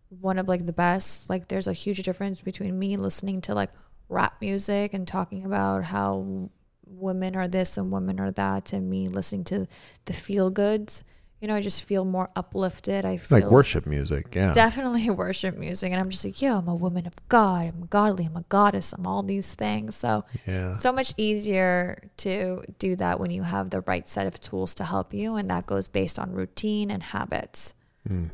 one 0.09 0.41
of 0.41 0.49
like 0.49 0.66
the 0.66 0.73
best. 0.73 1.31
Like 1.31 1.47
there's 1.47 1.69
a 1.69 1.73
huge 1.73 2.03
difference 2.03 2.41
between 2.41 2.77
me 2.77 2.97
listening 2.97 3.41
to 3.43 3.55
like 3.55 3.70
rap 4.09 4.35
music 4.41 4.93
and 4.93 5.07
talking 5.07 5.45
about 5.45 5.85
how 5.85 6.51
women 6.85 7.36
are 7.36 7.47
this 7.47 7.78
and 7.78 7.93
women 7.93 8.19
are 8.19 8.32
that 8.32 8.73
and 8.73 8.91
me 8.91 9.07
listening 9.07 9.45
to 9.45 9.69
the 10.07 10.12
feel 10.12 10.51
goods. 10.51 11.05
You 11.44 11.48
know, 11.48 11.56
I 11.56 11.60
just 11.60 11.84
feel 11.84 12.06
more 12.06 12.30
uplifted. 12.36 13.04
I 13.04 13.18
feel 13.18 13.40
Like 13.40 13.50
worship 13.50 13.84
music, 13.86 14.34
yeah. 14.34 14.50
definitely 14.54 15.10
worship 15.24 15.58
music 15.58 15.92
and 15.92 16.00
i'm 16.00 16.08
just 16.08 16.24
like 16.24 16.40
yo 16.40 16.56
i'm 16.56 16.68
a 16.68 16.74
woman 16.74 17.06
of 17.06 17.12
god 17.28 17.66
i'm 17.66 17.86
godly 17.90 18.24
i'm 18.24 18.36
a 18.36 18.44
goddess 18.48 18.94
i'm 18.94 19.06
all 19.06 19.22
these 19.22 19.54
things 19.54 19.94
so 19.94 20.24
yeah. 20.46 20.72
so 20.72 20.90
much 20.90 21.12
easier 21.18 21.98
to 22.16 22.62
do 22.78 22.96
that 22.96 23.20
when 23.20 23.30
you 23.30 23.42
have 23.42 23.68
the 23.68 23.82
right 23.82 24.08
set 24.08 24.26
of 24.26 24.40
tools 24.40 24.74
to 24.74 24.84
help 24.84 25.12
you 25.12 25.36
and 25.36 25.50
that 25.50 25.66
goes 25.66 25.86
based 25.86 26.18
on 26.18 26.32
routine 26.32 26.90
and 26.90 27.02
habits 27.02 27.74
Mm. 28.08 28.30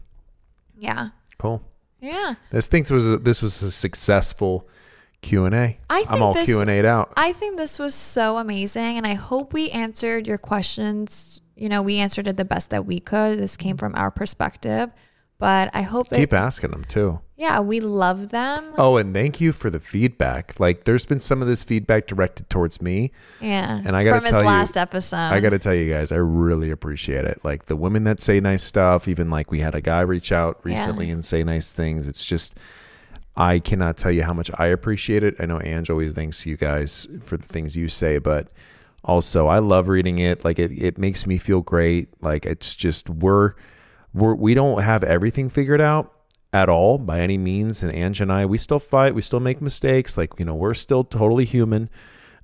yeah 0.78 1.08
Cool. 1.38 1.62
Yeah. 2.00 2.34
This 2.50 2.68
thing 2.68 2.84
was 2.90 3.06
a, 3.06 3.16
this 3.16 3.40
was 3.42 3.62
a 3.62 3.70
successful 3.70 4.68
Q 5.22 5.44
and 5.46 5.54
A. 5.54 5.78
I'm 5.88 6.22
all 6.22 6.34
Q 6.34 6.60
and 6.60 6.70
A'd 6.70 6.84
out. 6.84 7.12
I 7.16 7.32
think 7.32 7.56
this 7.56 7.78
was 7.78 7.94
so 7.94 8.38
amazing, 8.38 8.96
and 8.96 9.06
I 9.06 9.14
hope 9.14 9.52
we 9.52 9.70
answered 9.70 10.26
your 10.26 10.38
questions. 10.38 11.42
You 11.60 11.68
know, 11.68 11.82
we 11.82 11.98
answered 11.98 12.26
it 12.26 12.36
the 12.36 12.44
best 12.44 12.70
that 12.70 12.86
we 12.86 12.98
could. 13.00 13.38
This 13.38 13.56
came 13.56 13.76
mm-hmm. 13.76 13.78
from 13.78 13.94
our 13.94 14.10
perspective, 14.10 14.90
but 15.38 15.70
I 15.74 15.82
hope 15.82 16.10
Keep 16.10 16.32
it. 16.32 16.36
asking 16.36 16.70
them 16.70 16.84
too. 16.84 17.20
Yeah, 17.36 17.60
we 17.60 17.80
love 17.80 18.28
them. 18.30 18.74
Oh, 18.76 18.96
and 18.98 19.14
thank 19.14 19.40
you 19.40 19.52
for 19.52 19.70
the 19.70 19.80
feedback. 19.80 20.60
Like, 20.60 20.84
there's 20.84 21.06
been 21.06 21.20
some 21.20 21.40
of 21.40 21.48
this 21.48 21.64
feedback 21.64 22.06
directed 22.06 22.50
towards 22.50 22.82
me. 22.82 23.12
Yeah, 23.40 23.80
And 23.82 23.96
I 23.96 24.04
from 24.04 24.20
his 24.22 24.30
tell 24.30 24.40
you- 24.42 24.46
last 24.46 24.76
episode. 24.76 25.16
I 25.16 25.40
got 25.40 25.50
to 25.50 25.58
tell 25.58 25.78
you 25.78 25.90
guys, 25.90 26.12
I 26.12 26.16
really 26.16 26.70
appreciate 26.70 27.24
it. 27.24 27.40
Like 27.44 27.66
the 27.66 27.76
women 27.76 28.04
that 28.04 28.20
say 28.20 28.40
nice 28.40 28.62
stuff, 28.62 29.08
even 29.08 29.30
like 29.30 29.50
we 29.50 29.60
had 29.60 29.74
a 29.74 29.80
guy 29.80 30.00
reach 30.00 30.32
out 30.32 30.60
recently 30.64 31.06
Yeah. 31.06 31.14
and 31.14 31.24
say 31.24 31.42
nice 31.42 31.72
things. 31.72 32.08
It's 32.08 32.24
just, 32.24 32.58
I 33.36 33.58
cannot 33.58 33.96
tell 33.96 34.12
you 34.12 34.22
how 34.22 34.34
much 34.34 34.50
I 34.58 34.66
appreciate 34.66 35.24
it. 35.24 35.36
I 35.40 35.46
know 35.46 35.60
Ange 35.62 35.88
always 35.88 36.12
thanks 36.12 36.44
you 36.44 36.58
guys 36.58 37.06
for 37.22 37.36
the 37.38 37.46
things 37.46 37.74
you 37.76 37.88
say, 37.88 38.18
but 38.18 38.48
also 39.05 39.47
I 39.47 39.59
love 39.59 39.89
reading 39.89 40.18
it. 40.18 40.44
Like 40.44 40.59
it, 40.59 40.72
it 40.72 40.98
makes 40.98 41.27
me 41.27 41.39
feel 41.39 41.60
great. 41.60 42.09
Like 42.22 42.47
it's 42.47 42.74
just, 42.74 43.09
we're, 43.09 43.55
we're, 44.12 44.35
we 44.35 44.55
don't 44.55 44.82
have 44.82 45.05
everything 45.05 45.48
figured 45.48 45.81
out 45.81 46.12
at 46.52 46.68
all 46.68 46.98
by 46.98 47.20
any 47.20 47.39
means. 47.39 47.82
And 47.82 47.94
Ange 47.94 48.20
and 48.20 48.32
I, 48.32 48.47
we 48.47 48.59
still 48.59 48.81
fight, 48.81 49.14
we 49.14 49.22
still 49.22 49.40
make 49.40 49.60
mistakes. 49.60 50.18
Like, 50.18 50.32
you 50.39 50.44
know, 50.44 50.55
we're 50.55 50.74
still 50.74 51.05
totally 51.05 51.44
human. 51.44 51.89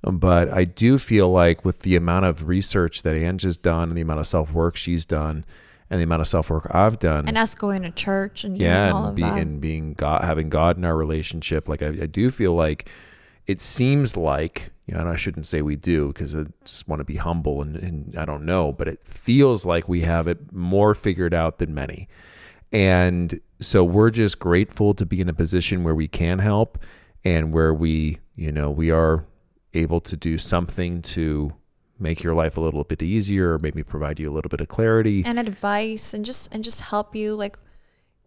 Um, 0.03 0.17
But 0.19 0.53
I 0.53 0.63
do 0.63 0.97
feel 0.97 1.29
like 1.29 1.65
with 1.65 1.79
the 1.79 1.95
amount 1.95 2.25
of 2.25 2.47
research 2.47 3.01
that 3.03 3.15
Ange 3.15 3.43
has 3.43 3.57
done 3.57 3.89
and 3.89 3.97
the 3.97 4.01
amount 4.01 4.19
of 4.19 4.27
self 4.27 4.53
work 4.53 4.75
she's 4.75 5.05
done 5.05 5.43
and 5.89 5.99
the 5.99 6.03
amount 6.03 6.21
of 6.21 6.27
self 6.27 6.49
work 6.49 6.67
I've 6.69 6.99
done, 6.99 7.27
and 7.27 7.37
us 7.37 7.55
going 7.55 7.81
to 7.83 7.91
church 7.91 8.43
and 8.43 8.57
yeah, 8.57 8.95
and, 8.95 9.15
be, 9.15 9.23
and 9.23 9.61
being 9.61 9.93
God, 9.93 10.23
having 10.23 10.49
God 10.49 10.77
in 10.77 10.85
our 10.85 10.95
relationship, 10.95 11.67
like 11.67 11.81
I, 11.81 11.87
I 11.87 12.05
do 12.05 12.29
feel 12.29 12.53
like 12.53 12.89
it 13.47 13.61
seems 13.61 14.17
like, 14.17 14.71
you 14.85 14.93
know, 14.93 14.99
and 14.99 15.09
I 15.09 15.15
shouldn't 15.15 15.47
say 15.47 15.61
we 15.61 15.77
do 15.77 16.07
because 16.07 16.35
I 16.35 16.45
just 16.63 16.87
want 16.87 16.99
to 16.99 17.05
be 17.05 17.15
humble 17.15 17.61
and, 17.61 17.77
and 17.77 18.17
I 18.17 18.25
don't 18.25 18.45
know, 18.45 18.73
but 18.73 18.87
it 18.87 19.03
feels 19.05 19.65
like 19.65 19.87
we 19.87 20.01
have 20.01 20.27
it 20.27 20.51
more 20.51 20.93
figured 20.93 21.33
out 21.33 21.57
than 21.57 21.73
many. 21.73 22.09
And 22.73 23.39
so 23.61 23.83
we're 23.83 24.09
just 24.09 24.39
grateful 24.39 24.93
to 24.95 25.05
be 25.05 25.21
in 25.21 25.29
a 25.29 25.33
position 25.33 25.83
where 25.83 25.95
we 25.95 26.09
can 26.09 26.39
help 26.39 26.77
and 27.23 27.53
where 27.53 27.73
we, 27.73 28.19
you 28.35 28.51
know, 28.51 28.69
we 28.69 28.91
are 28.91 29.25
able 29.73 30.01
to 30.01 30.17
do 30.17 30.37
something 30.37 31.01
to 31.01 31.53
make 31.99 32.21
your 32.21 32.33
life 32.33 32.57
a 32.57 32.61
little 32.61 32.83
bit 32.83 33.01
easier 33.01 33.53
or 33.53 33.59
maybe 33.59 33.81
provide 33.83 34.19
you 34.19 34.29
a 34.29 34.33
little 34.33 34.49
bit 34.49 34.61
of 34.61 34.67
clarity. 34.67 35.23
and 35.25 35.39
advice 35.39 36.13
and 36.13 36.25
just 36.25 36.53
and 36.53 36.63
just 36.63 36.81
help 36.81 37.15
you 37.15 37.33
like 37.33 37.57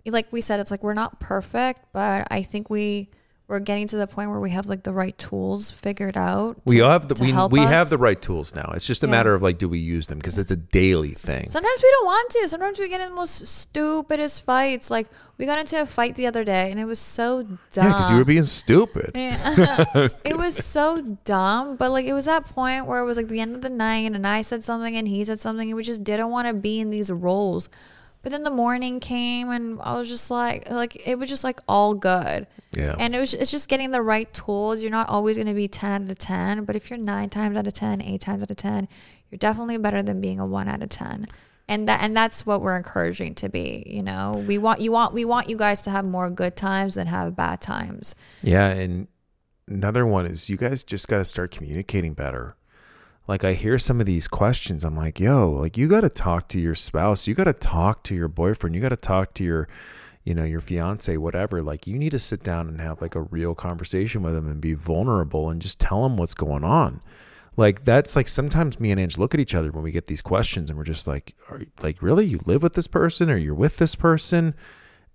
like 0.07 0.33
we 0.33 0.41
said 0.41 0.59
it's 0.59 0.73
like 0.73 0.83
we're 0.83 0.93
not 0.93 1.21
perfect 1.21 1.85
but 1.93 2.27
i 2.33 2.43
think 2.43 2.69
we 2.69 3.09
we're 3.51 3.61
getting 3.61 3.87
to 3.89 3.97
the 3.97 4.07
point 4.07 4.31
where 4.31 4.41
we 4.41 4.51
have 4.51 4.67
like 4.67 4.85
the 4.85 4.93
right 4.93 5.17
tools 5.19 5.71
figured 5.71 6.17
out 6.17 6.57
we 6.65 6.77
to- 6.79 6.85
have 6.89 7.09
the 7.09 7.15
we, 7.21 7.33
we 7.49 7.61
us. 7.67 7.71
have 7.71 7.91
the 7.91 7.99
right 7.99 8.21
tools 8.23 8.55
now. 8.55 8.71
It's 8.75 8.87
just 8.87 9.03
a 9.03 9.07
Yeah. 9.07 9.11
matter 9.11 9.35
of 9.35 9.43
like 9.43 9.59
do 9.59 9.69
we 9.69 9.79
use 9.81 10.07
them 10.07 10.19
because 10.19 10.39
it's 10.39 10.51
a 10.53 10.57
daily 10.57 11.13
thing. 11.15 11.51
sometimes 11.51 11.81
we 11.83 11.91
don't 11.91 12.07
want 12.07 12.31
to 12.31 12.49
sometimes 12.49 12.79
we 12.79 12.89
get 12.89 13.01
in 13.01 13.11
the 13.11 13.15
most 13.15 13.45
stupidest 13.47 14.45
fights 14.45 14.91
like 14.91 15.09
we 15.37 15.47
got 15.47 15.59
into 15.59 15.81
a 15.81 15.87
fight 15.87 16.15
the 16.17 16.27
other 16.27 16.45
day 16.45 16.71
and 16.71 16.79
it 16.79 16.85
was 16.85 16.99
so 16.99 17.43
dumb 17.43 17.59
Yeah, 17.75 17.89
because 17.89 18.11
you 18.11 18.17
were 18.17 18.25
being 18.25 18.43
stupid. 18.45 19.11
Yeah. 19.15 20.09
it 20.25 20.37
was 20.37 20.55
so 20.65 21.17
dumb, 21.25 21.77
but 21.77 21.91
like 21.91 22.05
it 22.07 22.13
was 22.13 22.27
that 22.27 22.45
point 22.47 22.87
where 22.87 23.01
it 23.01 23.05
was 23.07 23.17
like 23.17 23.29
the 23.29 23.41
end 23.41 23.57
of 23.57 23.63
the 23.63 23.71
night 23.71 24.13
and 24.13 24.27
I 24.27 24.43
said 24.43 24.63
something 24.63 24.95
and 24.97 25.09
he 25.09 25.25
said 25.25 25.41
something 25.41 25.69
and 25.69 25.77
we 25.77 25.83
just 25.83 26.05
didn't 26.05 26.31
want 26.31 26.47
to 26.49 26.55
be 26.55 26.79
in 26.79 26.91
these 26.91 27.11
roles. 27.11 27.69
But 28.23 28.33
then 28.33 28.43
the 28.43 28.51
morning 28.51 29.01
came 29.01 29.51
and 29.51 29.81
I 29.81 29.99
was 29.99 30.09
just 30.09 30.31
like 30.31 30.71
like 30.71 31.07
it 31.07 31.19
was 31.19 31.29
just 31.29 31.43
like 31.43 31.61
all 31.67 31.95
good. 31.95 32.47
Yeah. 32.73 32.95
And 32.99 33.15
it 33.15 33.19
was 33.19 33.33
it's 33.35 33.51
just 33.51 33.69
getting 33.69 33.91
the 33.91 34.03
right 34.03 34.33
tools. 34.33 34.83
You're 34.83 34.91
not 34.91 35.09
always 35.09 35.37
going 35.37 35.47
to 35.47 35.55
be 35.55 35.69
10 35.69 36.05
out 36.05 36.11
of 36.11 36.19
10, 36.19 36.65
but 36.65 36.77
if 36.77 36.91
you're 36.91 36.99
9 36.99 37.31
times 37.31 37.57
out 37.57 37.67
of 37.67 37.73
10, 37.73 38.03
8 38.03 38.21
times 38.21 38.43
out 38.43 38.51
of 38.51 38.57
10, 38.57 38.89
you're 39.31 39.39
definitely 39.39 39.79
better 39.79 40.03
than 40.03 40.21
being 40.21 40.39
a 40.39 40.47
1 40.47 40.69
out 40.69 40.83
of 40.83 40.89
10. 40.91 41.27
And 41.69 41.89
that 41.89 42.03
and 42.03 42.17
that's 42.17 42.45
what 42.45 42.61
we're 42.61 42.77
encouraging 42.77 43.37
to 43.37 43.49
be, 43.49 43.85
you 43.87 44.03
know. 44.03 44.45
We 44.47 44.59
want 44.59 44.81
you 44.81 44.93
want 44.93 45.15
we 45.15 45.25
want 45.25 45.49
you 45.49 45.57
guys 45.57 45.83
to 45.83 45.91
have 45.91 46.05
more 46.05 46.29
good 46.29 46.57
times 46.57 46.97
than 46.97 47.07
have 47.07 47.37
bad 47.37 47.61
times. 47.61 48.17
Yeah, 48.43 48.67
and 48.67 49.07
another 49.69 50.05
one 50.05 50.27
is 50.27 50.51
you 50.51 50.57
guys 50.57 50.83
just 50.83 51.07
got 51.09 51.19
to 51.19 51.25
start 51.25 51.53
communicating 51.53 52.13
better. 52.13 52.57
Like 53.31 53.45
I 53.45 53.53
hear 53.53 53.79
some 53.79 54.01
of 54.01 54.07
these 54.07 54.27
questions, 54.27 54.83
I'm 54.83 54.97
like, 54.97 55.21
"Yo, 55.21 55.53
like 55.53 55.79
you 55.79 55.87
got 55.87 56.01
to 56.01 56.09
talk 56.09 56.49
to 56.49 56.61
your 56.61 56.75
spouse, 56.75 57.29
you 57.29 57.35
got 57.35 57.45
to 57.45 57.53
talk 57.53 58.03
to 58.05 58.15
your 58.17 58.27
boyfriend, 58.27 58.75
you 58.75 58.83
got 58.83 58.89
to 58.89 58.97
talk 58.97 59.35
to 59.35 59.45
your 59.45 59.69
you 60.25 60.35
know, 60.35 60.43
your 60.43 60.61
fiance, 60.61 61.17
whatever. 61.17 61.63
Like 61.63 61.87
you 61.87 61.97
need 61.97 62.11
to 62.11 62.19
sit 62.19 62.43
down 62.43 62.67
and 62.67 62.81
have 62.81 63.01
like 63.01 63.15
a 63.15 63.23
real 63.23 63.55
conversation 63.55 64.25
with 64.25 64.35
them 64.35 64.51
and 64.51 64.61
be 64.61 64.75
vulnerable 64.75 65.49
and 65.49 65.63
just 65.63 65.79
tell 65.79 66.03
them 66.03 66.17
what's 66.17 66.35
going 66.35 66.65
on." 66.65 67.03
Like 67.57 67.85
that's 67.85 68.17
like 68.17 68.27
sometimes 68.27 68.81
me 68.81 68.91
and 68.91 68.99
Ange 68.99 69.17
look 69.17 69.33
at 69.33 69.39
each 69.39 69.55
other 69.55 69.71
when 69.71 69.85
we 69.85 69.93
get 69.93 70.07
these 70.07 70.23
questions 70.23 70.69
and 70.69 70.77
we're 70.77 70.83
just 70.83 71.07
like, 71.07 71.37
"Are 71.51 71.63
like 71.85 72.03
really 72.03 72.27
you 72.27 72.41
live 72.47 72.65
with 72.65 72.73
this 72.73 72.89
person 72.89 73.31
or 73.31 73.37
you're 73.37 73.55
with 73.55 73.77
this 73.77 73.95
person?" 73.95 74.57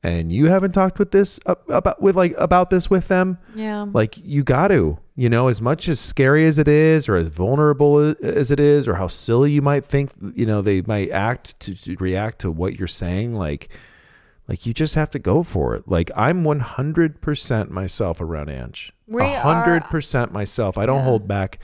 And 0.05 0.31
you 0.31 0.45
haven't 0.47 0.73
talked 0.73 0.99
with 0.99 1.09
this 1.11 1.39
about 1.45 2.01
with 2.01 2.15
like 2.15 2.35
about 2.37 2.69
this 2.69 2.89
with 2.89 3.07
them 3.07 3.37
Yeah. 3.55 3.87
like 3.91 4.17
you 4.23 4.43
got 4.43 4.67
to 4.67 4.99
you 5.15 5.29
know 5.29 5.47
as 5.47 5.61
much 5.61 5.87
as 5.87 5.99
scary 5.99 6.45
as 6.45 6.59
it 6.59 6.67
is 6.67 7.09
or 7.09 7.15
as 7.15 7.27
vulnerable 7.27 8.13
as 8.21 8.51
it 8.51 8.59
is 8.59 8.87
or 8.87 8.95
how 8.95 9.07
silly 9.07 9.51
you 9.51 9.61
might 9.63 9.83
think 9.85 10.11
you 10.35 10.45
know 10.45 10.61
they 10.61 10.81
might 10.81 11.09
act 11.09 11.59
to, 11.61 11.75
to 11.83 11.95
react 11.99 12.39
to 12.39 12.51
what 12.51 12.77
you're 12.77 12.87
saying 12.87 13.33
like 13.33 13.69
like 14.47 14.65
you 14.67 14.73
just 14.73 14.93
have 14.95 15.09
to 15.09 15.17
go 15.19 15.41
for 15.41 15.73
it 15.75 15.87
like 15.87 16.11
i'm 16.15 16.43
100% 16.43 17.69
myself 17.69 18.21
around 18.21 18.49
Ange. 18.49 18.93
We 19.07 19.23
are- 19.23 19.81
100% 19.81 20.31
myself 20.31 20.77
i 20.77 20.85
don't 20.85 20.97
Yeah. 20.99 21.03
hold 21.03 21.27
back 21.27 21.59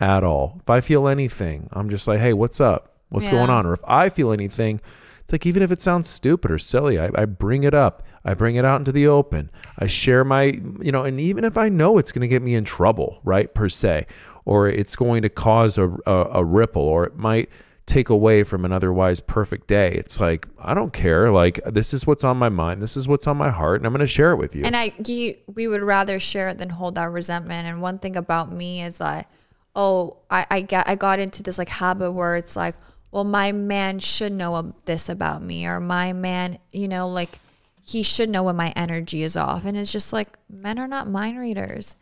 at 0.00 0.24
all 0.24 0.58
if 0.62 0.70
i 0.70 0.80
feel 0.80 1.08
anything 1.08 1.68
i'm 1.72 1.90
just 1.90 2.08
like 2.08 2.20
hey 2.20 2.32
what's 2.32 2.60
up 2.60 2.96
what's 3.10 3.26
Yeah. 3.26 3.32
going 3.32 3.50
on 3.50 3.66
or 3.66 3.74
if 3.74 3.80
i 3.84 4.08
feel 4.08 4.32
anything 4.32 4.80
it's 5.22 5.32
like 5.32 5.46
even 5.46 5.62
if 5.62 5.70
it 5.70 5.80
sounds 5.80 6.08
stupid 6.08 6.50
or 6.50 6.58
silly 6.58 6.98
I, 6.98 7.10
I 7.14 7.24
bring 7.24 7.64
it 7.64 7.74
up. 7.74 8.02
I 8.24 8.34
bring 8.34 8.54
it 8.54 8.64
out 8.64 8.80
into 8.80 8.92
the 8.92 9.08
open. 9.08 9.50
I 9.78 9.86
share 9.86 10.24
my 10.24 10.44
you 10.80 10.92
know 10.92 11.04
and 11.04 11.18
even 11.20 11.44
if 11.44 11.56
i 11.56 11.68
know 11.68 11.98
it's 11.98 12.12
going 12.12 12.22
to 12.22 12.28
get 12.28 12.42
me 12.42 12.54
in 12.54 12.64
trouble 12.64 13.20
right 13.24 13.52
per 13.52 13.68
se 13.68 14.06
or 14.44 14.68
it's 14.68 14.96
going 14.96 15.22
to 15.22 15.28
cause 15.28 15.78
a, 15.78 15.90
a, 16.06 16.28
a 16.34 16.44
ripple 16.44 16.82
or 16.82 17.04
it 17.04 17.16
might 17.16 17.48
take 17.86 18.08
away 18.08 18.44
from 18.44 18.64
an 18.64 18.72
otherwise 18.72 19.20
perfect 19.20 19.66
day 19.66 19.92
it's 19.92 20.20
like 20.20 20.46
i 20.58 20.72
don't 20.72 20.92
care. 20.92 21.30
Like 21.30 21.60
this 21.64 21.92
is 21.92 22.06
what's 22.06 22.24
on 22.24 22.36
my 22.36 22.48
mind. 22.48 22.80
This 22.82 22.96
is 22.96 23.08
what's 23.08 23.26
on 23.26 23.36
my 23.36 23.50
heart 23.50 23.80
and 23.80 23.86
i'm 23.86 23.92
going 23.92 24.00
to 24.00 24.06
share 24.06 24.30
it 24.32 24.36
with 24.36 24.54
you. 24.54 24.64
And 24.64 24.76
I, 24.76 24.92
you, 25.06 25.36
we 25.52 25.66
would 25.66 25.82
rather 25.82 26.18
share 26.20 26.48
it 26.50 26.58
than 26.58 26.70
hold 26.70 26.98
our 26.98 27.10
resentment. 27.10 27.66
And 27.66 27.82
one 27.82 27.98
thing 27.98 28.16
about 28.16 28.52
me 28.52 28.82
is 28.82 28.98
that, 28.98 29.30
oh, 29.74 30.18
I, 30.30 30.46
I 30.50 30.60
get, 30.60 30.88
I 30.88 30.94
got 30.94 31.18
into 31.18 31.42
this 31.42 31.58
like 31.58 31.68
habit 31.68 32.12
where 32.12 32.36
it's 32.36 32.56
like, 32.56 32.76
well, 33.12 33.24
my 33.24 33.52
man 33.52 33.98
should 33.98 34.32
know 34.32 34.74
this 34.86 35.08
about 35.08 35.42
me, 35.42 35.66
or 35.66 35.78
my 35.78 36.12
man, 36.12 36.58
you 36.70 36.88
know, 36.88 37.06
like 37.06 37.38
he 37.84 38.02
should 38.02 38.30
know 38.30 38.42
when 38.42 38.56
my 38.56 38.72
energy 38.74 39.22
is 39.22 39.36
off. 39.36 39.64
And 39.64 39.76
it's 39.76 39.92
just 39.92 40.12
like, 40.12 40.38
men 40.48 40.78
are 40.78 40.88
not 40.88 41.08
mind 41.08 41.38
readers. 41.38 41.94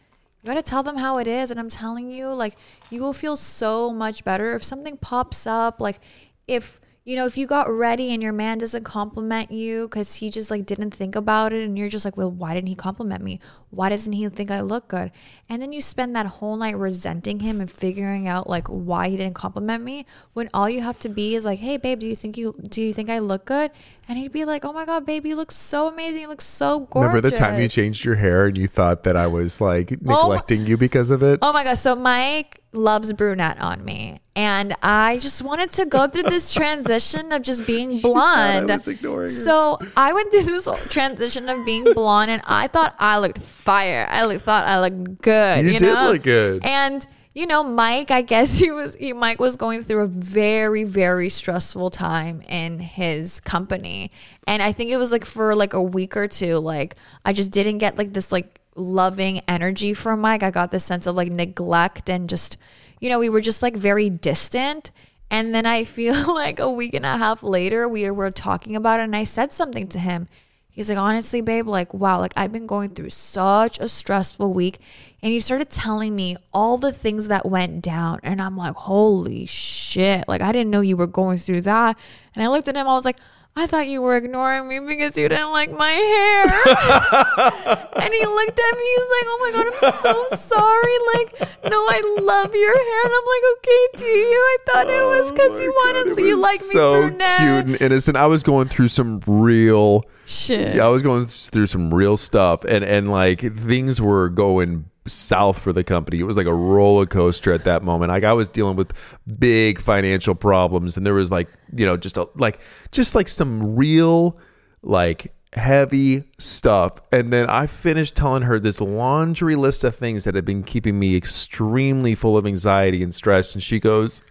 You 0.43 0.47
got 0.47 0.55
to 0.55 0.63
tell 0.63 0.83
them 0.83 0.97
how 0.97 1.19
it 1.19 1.27
is. 1.27 1.51
And 1.51 1.59
I'm 1.59 1.69
telling 1.69 2.11
you, 2.11 2.29
like, 2.29 2.57
you 2.91 3.01
will 3.01 3.13
feel 3.13 3.37
so 3.37 3.93
much 3.93 4.25
better 4.25 4.55
if 4.55 4.63
something 4.63 4.97
pops 4.97 5.47
up. 5.47 5.81
Like, 5.81 6.01
if, 6.47 6.81
you 7.05 7.17
know, 7.17 7.27
if 7.27 7.37
you 7.37 7.47
got 7.47 7.71
ready 7.71 8.13
and 8.13 8.23
your 8.23 8.33
man 8.33 8.59
doesn't 8.59 8.85
compliment 8.85 9.51
you 9.51 9.89
because 9.89 10.15
he 10.17 10.31
just 10.31 10.51
like 10.51 10.65
didn't 10.65 10.93
think 10.93 11.17
about 11.17 11.53
it 11.53 11.65
and 11.65 11.77
you're 11.77 11.89
just 11.89 12.05
like, 12.05 12.17
well, 12.17 12.31
why 12.31 12.55
didn't 12.55 12.69
he 12.69 12.75
compliment 12.77 13.25
me? 13.25 13.41
Why 13.71 13.89
doesn't 13.89 14.13
he 14.13 14.29
think 14.29 14.51
I 14.51 14.61
look 14.61 14.89
good? 14.89 15.13
And 15.49 15.61
then 15.63 15.73
you 15.73 15.81
spend 15.81 16.15
that 16.17 16.27
whole 16.27 16.57
night 16.57 16.77
resenting 16.77 17.41
him 17.41 17.61
and 17.61 17.71
figuring 17.71 18.29
out 18.29 18.49
like 18.49 18.69
why 18.69 19.09
he 19.09 19.17
didn't 19.17 19.35
compliment 19.35 19.83
me 19.85 20.07
when 20.33 20.49
all 20.53 20.69
you 20.69 20.81
have 20.81 20.99
to 21.01 21.09
be 21.09 21.35
is 21.35 21.45
like, 21.45 21.59
hey, 21.61 21.77
babe, 21.77 21.99
do 22.01 22.07
you 22.07 22.17
think 22.17 22.37
you, 22.37 22.55
do 22.69 22.83
you 22.83 22.93
think 22.93 23.09
I 23.11 23.19
look 23.19 23.45
good? 23.47 23.71
And 24.09 24.19
he'd 24.19 24.33
be 24.33 24.45
like, 24.45 24.65
oh 24.65 24.73
my 24.73 24.85
God, 24.85 25.07
babe, 25.07 25.25
you 25.25 25.37
look 25.37 25.53
so 25.53 25.87
amazing. 25.89 26.23
You 26.23 26.29
look 26.29 26.41
so 26.41 26.81
gorgeous. 26.81 27.09
remember 27.15 27.31
the 27.31 27.37
time 27.37 27.61
you 27.61 27.69
changed 27.69 28.05
your 28.05 28.17
hair 28.17 28.47
and 28.47 28.59
you 28.59 28.67
thought 28.67 29.05
that 29.05 29.17
i 29.17 29.27
was 29.27 29.61
like 29.61 29.93
oh 29.93 29.97
neglecting 30.23 30.67
you 30.67 30.77
because 30.77 31.11
of 31.11 31.23
it 31.23 31.39
Oh 31.43 31.53
my 31.53 31.63
god! 31.65 31.75
So 31.75 31.95
Mike 31.95 32.61
loves 32.73 33.13
brunette 33.13 33.61
on 33.61 33.85
me, 33.85 34.21
and 34.37 34.75
I 34.83 35.19
just 35.19 35.43
wanted 35.43 35.71
to 35.73 35.87
go 35.87 36.07
through 36.07 36.25
this 36.25 36.53
transition 36.61 37.33
of 37.33 37.43
just 37.43 37.67
being 37.67 38.01
blonde. 38.01 38.69
was 38.69 38.89
ignoring 38.89 39.29
her. 39.29 39.35
So 39.35 39.79
I 39.97 40.13
went 40.13 40.31
through 40.31 40.43
this 40.43 40.69
transition 40.89 41.49
of 41.49 41.65
being 41.65 41.85
blonde, 41.95 42.31
and 42.31 42.43
I 42.47 42.67
thought 42.67 42.95
I 42.99 43.19
looked 43.19 43.39
fire. 43.61 44.07
I 44.11 44.25
look, 44.25 44.43
thought 44.43 44.67
I 44.67 44.81
looked 44.81 45.23
good. 45.23 45.65
You 45.65 45.73
You, 45.73 45.79
did 45.79 45.95
know? 45.95 46.13
look 46.13 46.23
good. 46.23 46.65
And 46.65 47.07
you 47.35 47.47
know, 47.47 47.63
Mike, 47.63 48.11
I 48.11 48.23
guess 48.23 48.59
he 48.63 48.71
was. 48.71 48.95
He, 48.97 49.13
Mike 49.13 49.39
was 49.39 49.57
going 49.57 49.85
through 49.85 50.03
a 50.03 50.07
very, 50.07 50.85
very 50.85 51.29
stressful 51.29 51.91
time 51.91 52.43
in 52.43 52.81
his 52.81 53.41
company, 53.41 54.11
and 54.47 54.63
I 54.63 54.73
think 54.73 54.91
it 54.91 54.97
was 54.97 55.13
like 55.13 55.25
for 55.25 55.55
like 55.55 55.73
a 55.73 55.83
week 55.83 56.17
or 56.17 56.27
two. 56.27 56.57
Like 56.59 56.97
I 57.25 57.33
just 57.33 57.53
didn't 57.53 57.79
get 57.79 57.97
like 57.97 58.13
this 58.13 58.33
like 58.33 58.61
loving 58.75 59.41
energy 59.47 59.95
from 59.95 60.21
Mike. 60.21 60.43
I 60.43 60.51
got 60.51 60.71
this 60.71 60.85
sense 60.85 61.07
of 61.07 61.15
like 61.15 61.31
neglect 61.31 62.09
and 62.09 62.29
just, 62.29 62.57
you 63.01 63.09
know, 63.09 63.19
we 63.19 63.29
were 63.29 63.41
just 63.41 63.63
like 63.63 63.77
very 63.77 64.11
distant. 64.11 64.91
And 65.31 65.55
then 65.55 65.67
I 65.67 65.85
feel 65.97 66.35
like 66.35 66.59
a 66.59 66.71
week 66.71 66.95
and 66.95 67.07
a 67.07 67.17
half 67.17 67.43
later, 67.45 67.89
we 67.89 68.11
were 68.11 68.31
talking 68.33 68.75
about 68.75 68.99
it, 69.01 69.05
and 69.05 69.15
I 69.15 69.25
said 69.25 69.53
something 69.53 69.87
to 69.89 69.99
him. 70.01 70.27
He's 70.71 70.89
like, 70.89 70.99
honestly, 70.99 71.41
babe, 71.41 71.67
like, 71.67 71.93
wow, 71.93 72.19
like 72.19 72.33
I've 72.37 72.53
been 72.53 72.67
going 72.67 72.91
through 72.91 73.11
such 73.11 73.79
a 73.79 73.89
stressful 73.89 74.53
week. 74.53 74.79
And 75.23 75.33
he 75.33 75.41
started 75.41 75.69
telling 75.69 76.17
me 76.17 76.37
all 76.55 76.79
the 76.79 76.93
things 76.93 77.29
that 77.29 77.45
went 77.45 77.83
down. 77.83 78.21
And 78.23 78.41
I'm 78.41 78.57
like, 78.57 78.75
holy 78.75 79.45
shit. 79.47 80.27
Like, 80.29 80.41
I 80.41 80.53
didn't 80.53 80.71
know 80.71 80.81
you 80.81 80.97
were 80.97 81.07
going 81.07 81.39
through 81.39 81.63
that. 81.63 81.99
And 82.35 82.43
I 82.43 82.49
looked 82.49 82.69
at 82.69 82.77
him, 82.77 82.89
I 82.89 82.95
was 82.95 83.05
like, 83.05 83.19
I 83.57 83.67
thought 83.67 83.89
you 83.89 84.01
were 84.01 84.17
ignoring 84.17 84.69
me 84.69 84.79
because 84.81 85.19
you 85.19 85.29
didn't 85.29 85.51
like 85.53 85.71
my 85.71 85.91
hair. 85.91 86.45
and 88.05 88.15
he 88.15 88.25
looked 88.25 88.59
at 88.59 88.77
me, 88.77 88.85
he's 88.97 89.11
like, 89.11 89.27
Oh 89.27 89.39
my 89.41 89.51
God, 89.53 89.67
I'm 89.67 89.93
so 89.93 90.37
sorry. 90.37 90.97
Like, 91.15 91.41
no, 91.71 91.77
I 91.77 92.17
love 92.23 92.55
your 92.55 92.79
hair. 92.79 93.05
And 93.05 93.13
I'm 93.13 93.27
like, 93.27 93.43
Okay, 93.59 93.87
do 93.99 94.07
you? 94.07 94.39
I 94.39 94.57
thought 94.67 94.89
it 94.89 95.03
was 95.03 95.33
because 95.33 95.61
Oh 95.61 95.63
you 95.63 95.73
God, 95.85 96.07
wanted, 96.07 96.19
you 96.23 96.41
like 96.41 96.61
so 96.61 97.03
me 97.03 97.09
brunette. 97.11 97.39
cute 97.39 97.67
and 97.67 97.83
innocent. 97.83 98.17
I 98.17 98.27
was 98.29 98.43
going 98.43 98.69
through 98.69 98.89
some 98.89 99.21
real 99.27 100.05
Shit. 100.27 100.77
yeah, 100.77 100.87
I 100.87 100.89
was 100.89 101.03
going 101.03 101.27
through 101.27 101.67
some 101.67 101.93
real 101.93 102.17
stuff 102.17 102.65
and 102.65 102.85
and 102.85 103.11
like 103.11 103.41
things 103.41 104.01
were 104.01 104.29
going 104.29 104.87
south 105.07 105.59
for 105.59 105.73
the 105.73 105.85
company. 105.85 106.21
It 106.21 106.25
was 106.25 106.37
like 106.37 106.47
a 106.47 106.55
roller 106.55 107.07
coaster 107.07 107.53
at 107.53 107.65
that 107.65 107.83
moment. 107.83 108.11
Like 108.11 108.25
I 108.25 108.33
was 108.33 108.49
dealing 108.49 108.77
with 108.77 108.93
big 109.39 109.81
financial 109.81 110.35
problems 110.35 110.97
and 110.97 111.07
there 111.07 111.15
was 111.15 111.31
like, 111.31 111.49
you 111.75 111.87
know, 111.87 111.97
just 111.97 112.17
a, 112.17 112.29
like 112.35 112.61
just 112.93 113.15
like 113.15 113.29
some 113.29 113.77
real 113.77 114.39
like 114.83 115.35
heavy 115.53 116.25
stuff. 116.39 117.01
And 117.13 117.31
then 117.31 117.49
I 117.49 117.67
finished 117.67 118.17
telling 118.17 118.43
her 118.43 118.61
this 118.61 118.81
laundry 118.81 119.57
list 119.57 119.85
of 119.85 119.95
things 119.95 120.25
that 120.25 120.35
had 120.35 120.45
been 120.45 120.63
keeping 120.63 120.99
me 120.99 121.17
extremely 121.17 122.15
full 122.15 122.37
of 122.37 122.47
anxiety 122.47 123.03
and 123.03 123.15
stress 123.15 123.55
and 123.55 123.63
she 123.63 123.81
goes, 123.81 124.23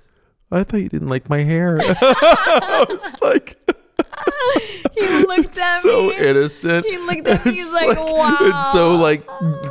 "I 0.52 0.64
thought 0.64 0.82
you 0.82 0.90
didn't 0.90 1.10
like 1.10 1.30
my 1.30 1.44
hair." 1.44 1.78
I 1.82 2.86
was 2.88 3.22
like 3.22 3.58
looked 5.38 5.57
at 5.57 5.80
so 5.81 6.07
me. 6.10 6.18
innocent. 6.18 6.85
He 6.85 6.97
looked 6.97 7.27
at 7.27 7.45
me. 7.45 7.51
He's 7.53 7.72
It's 7.72 7.73
like, 7.73 7.97
wow. 7.97 8.35
It's 8.41 8.72
so 8.72 8.95
like 8.95 9.26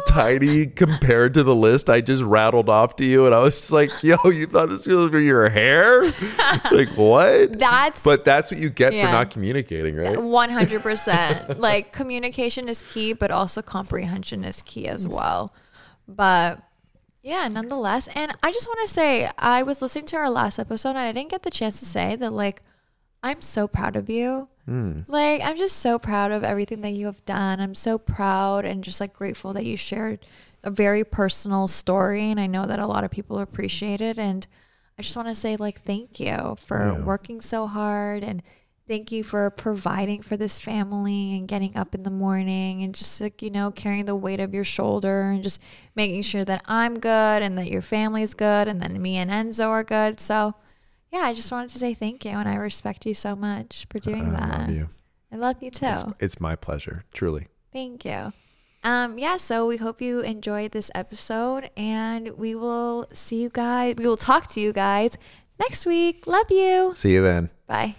tiny 0.07 0.67
compared 0.67 1.35
to 1.35 1.43
the 1.43 1.55
list 1.55 1.91
I 1.91 2.01
just 2.01 2.23
rattled 2.23 2.69
off 2.69 2.97
to 2.97 3.05
you, 3.05 3.27
and 3.27 3.35
I 3.35 3.41
was 3.41 3.71
like, 3.71 3.91
"Yo, 4.03 4.17
you 4.31 4.47
thought 4.47 4.69
this 4.71 4.87
was 4.87 5.11
for 5.11 5.19
your 5.19 5.49
hair? 5.49 6.05
like 6.73 6.89
what?" 6.97 7.59
That's 7.59 8.03
but 8.03 8.25
that's 8.25 8.51
what 8.51 8.59
you 8.61 8.71
get 8.71 8.93
Yeah. 8.95 9.07
for 9.07 9.13
not 9.13 9.31
communicating, 9.31 9.97
right? 9.97 10.21
One 10.21 10.51
hundred 10.51 10.83
percent. 10.83 11.59
Like 11.69 11.93
communication 11.93 12.69
is 12.69 12.83
key, 12.85 13.13
but 13.13 13.31
also 13.31 13.61
comprehension 13.63 14.45
is 14.45 14.63
key 14.63 14.87
as 14.87 15.07
well. 15.09 15.53
But 16.07 16.61
yeah, 17.23 17.49
nonetheless, 17.49 18.09
and 18.15 18.33
I 18.43 18.51
just 18.53 18.67
want 18.69 18.81
to 18.87 18.95
say, 18.95 19.29
I 19.39 19.63
was 19.63 19.83
listening 19.83 20.07
to 20.07 20.17
our 20.17 20.31
last 20.31 20.59
episode, 20.59 20.91
and 20.91 20.99
I 20.99 21.13
didn't 21.13 21.31
get 21.31 21.43
the 21.43 21.51
chance 21.51 21.79
to 21.81 21.85
say 21.85 22.17
that. 22.17 22.33
Like, 22.33 22.63
I'm 23.23 23.43
so 23.43 23.67
proud 23.69 23.97
of 23.97 24.09
you. 24.09 24.49
Mm. 24.69 25.05
Like, 25.09 25.41
I'm 25.43 25.57
just 25.57 25.77
so 25.79 25.99
proud 25.99 26.31
of 26.31 26.45
everything 26.45 26.83
that 26.83 26.91
you 26.91 27.07
have 27.07 27.25
done. 27.25 27.61
I'm 27.61 27.75
so 27.75 27.97
proud 27.99 28.65
and 28.65 28.85
just 28.85 29.01
like 29.01 29.15
grateful 29.15 29.53
that 29.55 29.65
you 29.65 29.77
shared 29.77 30.27
a 30.63 30.71
very 30.71 31.05
personal 31.05 31.69
story, 31.69 32.31
and 32.31 32.39
I 32.39 32.47
know 32.47 32.67
that 32.67 32.79
a 32.79 32.87
lot 32.87 33.05
of 33.05 33.11
people 33.11 33.39
appreciate 33.39 34.01
it. 34.01 34.19
And 34.19 34.47
I 34.99 35.03
just 35.03 35.17
want 35.17 35.29
to 35.29 35.35
say, 35.35 35.57
like, 35.57 35.81
thank 35.81 36.21
you 36.21 36.57
for 36.59 36.89
Yeah. 36.99 37.05
working 37.05 37.41
so 37.41 37.67
hard 37.67 38.23
and 38.25 38.43
thank 38.89 39.13
you 39.13 39.23
for 39.23 39.49
providing 39.51 40.23
for 40.23 40.37
this 40.37 40.59
family 40.61 41.37
and 41.37 41.47
getting 41.47 41.77
up 41.77 41.95
in 41.95 42.03
the 42.05 42.11
morning 42.11 42.83
and 42.83 42.95
just 42.95 43.21
like 43.21 43.43
you 43.43 43.51
know 43.51 43.71
carrying 43.71 44.07
the 44.07 44.17
weight 44.17 44.41
of 44.41 44.55
your 44.55 44.65
shoulder 44.65 45.31
and 45.31 45.43
just 45.43 45.61
making 45.95 46.23
sure 46.23 46.43
that 46.45 46.63
I'm 46.67 46.99
good 46.99 47.43
and 47.43 47.57
that 47.59 47.71
your 47.71 47.83
family's 47.83 48.33
good 48.33 48.67
and 48.67 48.81
then 48.81 49.01
me 49.01 49.17
and 49.17 49.31
Enzo 49.31 49.69
are 49.69 49.85
good. 49.85 50.19
So 50.19 50.55
yeah, 51.13 51.21
I 51.21 51.33
just 51.33 51.51
wanted 51.51 51.71
to 51.71 51.79
say 51.79 51.95
thank 51.95 52.25
you 52.25 52.33
and 52.33 52.49
I 52.49 52.57
respect 52.57 53.07
you 53.07 53.15
so 53.15 53.35
much 53.35 53.87
for 53.91 53.99
doing 53.99 54.29
I 54.35 54.41
that. 54.41 54.59
love 54.61 54.71
you. 54.71 54.89
I 55.33 55.37
love 55.37 55.63
you 55.63 55.71
too. 55.71 55.87
It's, 55.87 56.05
it's 56.21 56.41
my 56.41 56.57
pleasure, 56.57 57.05
truly. 57.13 57.49
Thank 57.73 58.05
you. 58.05 58.33
Um, 58.85 59.19
yeah, 59.19 59.37
so 59.37 59.67
we 59.67 59.77
hope 59.77 60.01
you 60.01 60.21
enjoyed 60.21 60.71
this 60.73 60.91
episode 60.95 61.71
and 61.77 62.31
we 62.39 62.55
will 62.55 63.07
see 63.13 63.43
you 63.43 63.51
guys. 63.51 63.97
We 63.99 64.07
will 64.07 64.17
talk 64.17 64.47
to 64.53 64.61
you 64.61 64.73
guys 64.73 65.19
next 65.59 65.85
week. 65.85 66.27
Love 66.27 66.51
you. 66.51 66.93
See 66.95 67.13
you 67.13 67.23
then. 67.23 67.51
Bye. 67.67 67.97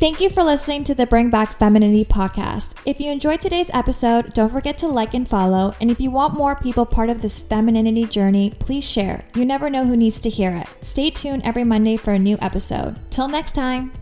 Thank 0.00 0.18
you 0.18 0.30
for 0.30 0.42
listening 0.42 0.82
to 0.84 0.94
the 0.94 1.04
Bring 1.04 1.28
Back 1.28 1.58
Femininity 1.58 2.06
podcast. 2.06 2.72
If 2.86 3.00
you 3.00 3.10
enjoyed 3.10 3.38
today's 3.38 3.68
episode, 3.74 4.32
don't 4.32 4.50
forget 4.50 4.78
to 4.78 4.88
like 4.88 5.12
and 5.12 5.28
follow. 5.28 5.74
And 5.78 5.90
if 5.90 6.00
you 6.00 6.10
want 6.10 6.32
more 6.32 6.56
people 6.56 6.86
part 6.86 7.10
of 7.10 7.20
this 7.20 7.38
femininity 7.38 8.06
journey, 8.06 8.54
please 8.58 8.88
share. 8.88 9.26
You 9.34 9.44
never 9.44 9.68
know 9.68 9.84
who 9.84 9.98
needs 9.98 10.18
to 10.20 10.30
hear 10.30 10.52
it. 10.52 10.68
Stay 10.82 11.10
tuned 11.10 11.42
every 11.44 11.64
Monday 11.64 11.98
for 11.98 12.14
a 12.14 12.18
new 12.18 12.38
episode. 12.40 12.96
Till 13.10 13.28
next 13.28 13.52
time. 13.52 13.92